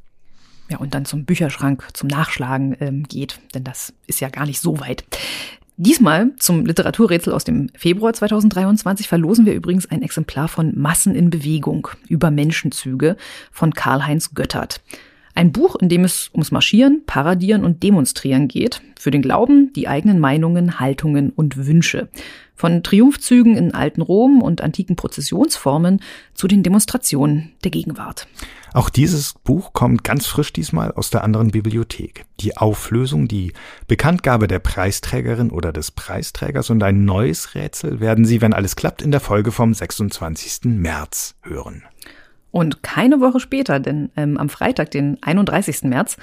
Ja, 0.68 0.78
und 0.78 0.94
dann 0.94 1.04
zum 1.04 1.24
Bücherschrank 1.24 1.86
zum 1.92 2.08
Nachschlagen 2.08 2.76
ähm, 2.80 3.02
geht, 3.04 3.40
denn 3.54 3.64
das 3.64 3.92
ist 4.06 4.20
ja 4.20 4.28
gar 4.28 4.46
nicht 4.46 4.60
so 4.60 4.80
weit. 4.80 5.04
Diesmal 5.84 6.30
zum 6.38 6.64
Literaturrätsel 6.64 7.32
aus 7.32 7.42
dem 7.42 7.68
Februar 7.74 8.12
2023 8.12 9.08
verlosen 9.08 9.46
wir 9.46 9.52
übrigens 9.52 9.90
ein 9.90 10.02
Exemplar 10.02 10.46
von 10.46 10.78
Massen 10.78 11.16
in 11.16 11.28
Bewegung 11.28 11.88
über 12.08 12.30
Menschenzüge 12.30 13.16
von 13.50 13.74
Karl-Heinz 13.74 14.32
Göttert. 14.32 14.80
Ein 15.34 15.50
Buch, 15.50 15.74
in 15.74 15.88
dem 15.88 16.04
es 16.04 16.30
ums 16.34 16.52
Marschieren, 16.52 17.02
Paradieren 17.04 17.64
und 17.64 17.82
Demonstrieren 17.82 18.46
geht, 18.46 18.80
für 18.96 19.10
den 19.10 19.22
Glauben, 19.22 19.72
die 19.72 19.88
eigenen 19.88 20.20
Meinungen, 20.20 20.78
Haltungen 20.78 21.30
und 21.30 21.66
Wünsche. 21.66 22.08
Von 22.54 22.84
Triumphzügen 22.84 23.56
in 23.56 23.74
alten 23.74 24.02
Rom 24.02 24.40
und 24.40 24.60
antiken 24.60 24.94
Prozessionsformen 24.94 26.00
zu 26.32 26.46
den 26.46 26.62
Demonstrationen 26.62 27.50
der 27.64 27.72
Gegenwart. 27.72 28.28
Auch 28.74 28.88
dieses 28.88 29.34
Buch 29.34 29.72
kommt 29.74 30.02
ganz 30.02 30.26
frisch 30.26 30.52
diesmal 30.52 30.92
aus 30.92 31.10
der 31.10 31.24
anderen 31.24 31.50
Bibliothek. 31.50 32.24
Die 32.40 32.56
Auflösung, 32.56 33.28
die 33.28 33.52
Bekanntgabe 33.86 34.48
der 34.48 34.60
Preisträgerin 34.60 35.50
oder 35.50 35.72
des 35.72 35.90
Preisträgers 35.90 36.70
und 36.70 36.82
ein 36.82 37.04
neues 37.04 37.54
Rätsel 37.54 38.00
werden 38.00 38.24
Sie, 38.24 38.40
wenn 38.40 38.54
alles 38.54 38.74
klappt, 38.74 39.02
in 39.02 39.10
der 39.10 39.20
Folge 39.20 39.52
vom 39.52 39.74
26. 39.74 40.60
März 40.64 41.34
hören. 41.42 41.82
Und 42.50 42.82
keine 42.82 43.20
Woche 43.20 43.40
später, 43.40 43.80
denn 43.80 44.10
ähm, 44.16 44.36
am 44.38 44.48
Freitag, 44.48 44.90
den 44.90 45.18
31. 45.22 45.82
März, 45.84 46.16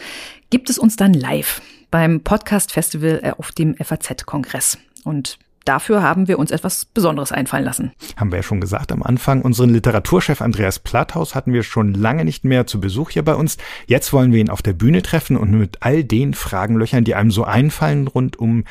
gibt 0.50 0.70
es 0.70 0.80
uns 0.80 0.96
dann 0.96 1.14
live 1.14 1.62
beim 1.92 2.22
Podcast 2.22 2.72
Festival 2.72 3.20
äh, 3.24 3.32
auf 3.32 3.52
dem 3.52 3.76
FAZ-Kongress. 3.76 4.78
Und 5.04 5.40
dafür 5.66 6.02
haben 6.02 6.28
wir 6.28 6.40
uns 6.40 6.52
etwas 6.52 6.86
Besonderes 6.86 7.32
einfallen 7.32 7.66
lassen. 7.66 7.92
Haben 8.18 8.32
wir 8.32 8.38
ja 8.38 8.44
schon 8.44 8.62
gesagt 8.62 8.92
am 8.92 9.04
Anfang. 9.04 9.42
Unseren 9.42 9.70
Literaturchef 9.70 10.42
Andreas 10.42 10.80
Platthaus 10.80 11.36
hatten 11.36 11.54
wir 11.54 11.64
schon 11.64 11.94
lange 11.94 12.26
nicht 12.26 12.44
mehr 12.44 12.68
zu 12.68 12.80
Besuch 12.80 13.12
hier 13.12 13.24
bei 13.24 13.36
uns. 13.36 13.58
Jetzt 13.88 14.14
wollen 14.14 14.32
wir 14.32 14.40
ihn 14.40 14.50
auf 14.50 14.62
der 14.62 14.74
Bühne 14.74 15.02
treffen 15.02 15.38
und 15.38 15.52
mit 15.52 15.78
all 15.82 16.04
den 16.04 16.34
Fragen 16.34 16.76
löchern, 16.76 17.04
die 17.04 17.16
einem 17.16 17.32
so 17.32 17.44
einfallen 17.44 18.08
rund 18.08 18.38
um 18.38 18.64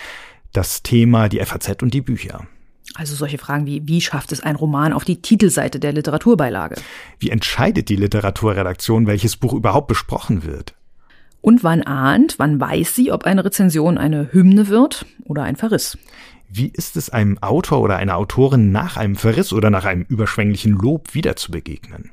das 0.52 0.82
Thema, 0.82 1.28
die 1.28 1.40
FAZ 1.40 1.82
und 1.82 1.94
die 1.94 2.00
Bücher. 2.00 2.46
Also 2.94 3.14
solche 3.14 3.38
Fragen 3.38 3.66
wie, 3.66 3.86
wie 3.86 4.00
schafft 4.00 4.32
es 4.32 4.40
ein 4.40 4.56
Roman 4.56 4.92
auf 4.92 5.04
die 5.04 5.20
Titelseite 5.20 5.78
der 5.78 5.92
Literaturbeilage? 5.92 6.76
Wie 7.18 7.30
entscheidet 7.30 7.88
die 7.88 7.96
Literaturredaktion, 7.96 9.06
welches 9.06 9.36
Buch 9.36 9.52
überhaupt 9.52 9.88
besprochen 9.88 10.44
wird? 10.44 10.74
Und 11.40 11.62
wann 11.62 11.82
ahnt, 11.82 12.38
wann 12.38 12.58
weiß 12.58 12.94
sie, 12.94 13.12
ob 13.12 13.24
eine 13.24 13.44
Rezension 13.44 13.98
eine 13.98 14.32
Hymne 14.32 14.68
wird 14.68 15.06
oder 15.24 15.44
ein 15.44 15.56
Verriss? 15.56 15.96
Wie 16.48 16.68
ist 16.68 16.96
es 16.96 17.10
einem 17.10 17.38
Autor 17.38 17.80
oder 17.80 17.96
einer 17.96 18.16
Autorin 18.16 18.72
nach 18.72 18.96
einem 18.96 19.16
Verriss 19.16 19.52
oder 19.52 19.70
nach 19.70 19.84
einem 19.84 20.02
überschwänglichen 20.02 20.72
Lob 20.72 21.14
wieder 21.14 21.36
zu 21.36 21.50
begegnen? 21.50 22.10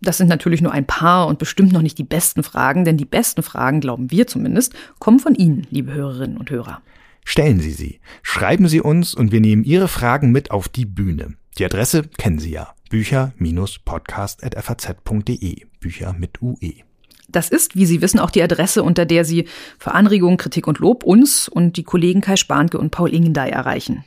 Das 0.00 0.18
sind 0.18 0.28
natürlich 0.28 0.62
nur 0.62 0.72
ein 0.72 0.86
paar 0.86 1.26
und 1.26 1.38
bestimmt 1.38 1.72
noch 1.72 1.82
nicht 1.82 1.98
die 1.98 2.04
besten 2.04 2.42
Fragen, 2.42 2.84
denn 2.84 2.96
die 2.96 3.04
besten 3.04 3.42
Fragen, 3.42 3.80
glauben 3.80 4.10
wir 4.10 4.26
zumindest, 4.26 4.74
kommen 4.98 5.18
von 5.18 5.34
Ihnen, 5.34 5.66
liebe 5.70 5.92
Hörerinnen 5.92 6.36
und 6.36 6.50
Hörer. 6.50 6.82
Stellen 7.24 7.60
Sie 7.60 7.72
sie, 7.72 8.00
schreiben 8.22 8.68
Sie 8.68 8.80
uns 8.80 9.14
und 9.14 9.32
wir 9.32 9.40
nehmen 9.40 9.64
Ihre 9.64 9.88
Fragen 9.88 10.30
mit 10.30 10.50
auf 10.50 10.68
die 10.68 10.86
Bühne. 10.86 11.34
Die 11.58 11.64
Adresse 11.64 12.02
kennen 12.18 12.38
Sie 12.38 12.52
ja. 12.52 12.74
Bücher-podcast.faz.de. 12.88 15.66
Bücher 15.80 16.12
mit 16.12 16.40
UE. 16.40 16.84
Das 17.28 17.48
ist, 17.48 17.76
wie 17.76 17.86
Sie 17.86 18.00
wissen, 18.00 18.20
auch 18.20 18.30
die 18.30 18.42
Adresse, 18.42 18.82
unter 18.82 19.04
der 19.04 19.24
Sie 19.24 19.46
für 19.78 19.92
Anregungen, 19.92 20.36
Kritik 20.36 20.66
und 20.66 20.78
Lob 20.78 21.04
uns 21.04 21.48
und 21.48 21.76
die 21.76 21.84
Kollegen 21.84 22.20
Kai 22.20 22.36
Spanke 22.36 22.78
und 22.78 22.90
Paul 22.90 23.12
Ingendey 23.12 23.50
erreichen. 23.50 24.04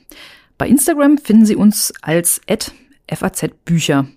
Bei 0.58 0.68
Instagram 0.68 1.18
finden 1.18 1.46
Sie 1.46 1.56
uns 1.56 1.94
als 2.02 2.41
@fazbücher. 3.08 4.08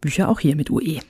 Bücher 0.00 0.28
auch 0.28 0.40
hier 0.40 0.56
mit 0.56 0.70
UE. 0.70 1.00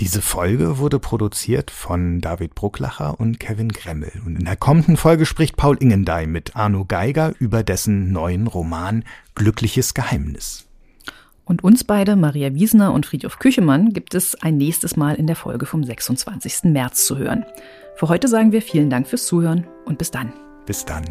Diese 0.00 0.22
Folge 0.22 0.78
wurde 0.78 0.98
produziert 0.98 1.70
von 1.70 2.22
David 2.22 2.54
Brucklacher 2.54 3.20
und 3.20 3.38
Kevin 3.38 3.68
Gremmel. 3.68 4.12
Und 4.24 4.36
in 4.38 4.46
der 4.46 4.56
kommenden 4.56 4.96
Folge 4.96 5.26
spricht 5.26 5.56
Paul 5.56 5.76
Ingendey 5.78 6.26
mit 6.26 6.56
Arno 6.56 6.86
Geiger 6.86 7.34
über 7.38 7.62
dessen 7.62 8.10
neuen 8.10 8.46
Roman 8.46 9.04
Glückliches 9.34 9.92
Geheimnis. 9.92 10.69
Und 11.50 11.64
uns 11.64 11.82
beide, 11.82 12.14
Maria 12.14 12.54
Wiesner 12.54 12.92
und 12.92 13.06
Friedhof 13.06 13.40
Küchemann, 13.40 13.92
gibt 13.92 14.14
es 14.14 14.40
ein 14.40 14.56
nächstes 14.56 14.96
Mal 14.96 15.16
in 15.16 15.26
der 15.26 15.34
Folge 15.34 15.66
vom 15.66 15.82
26. 15.82 16.70
März 16.70 17.06
zu 17.06 17.18
hören. 17.18 17.44
Für 17.96 18.08
heute 18.08 18.28
sagen 18.28 18.52
wir 18.52 18.62
vielen 18.62 18.88
Dank 18.88 19.08
fürs 19.08 19.26
Zuhören 19.26 19.66
und 19.84 19.98
bis 19.98 20.12
dann. 20.12 20.32
Bis 20.64 20.84
dann. 20.84 21.02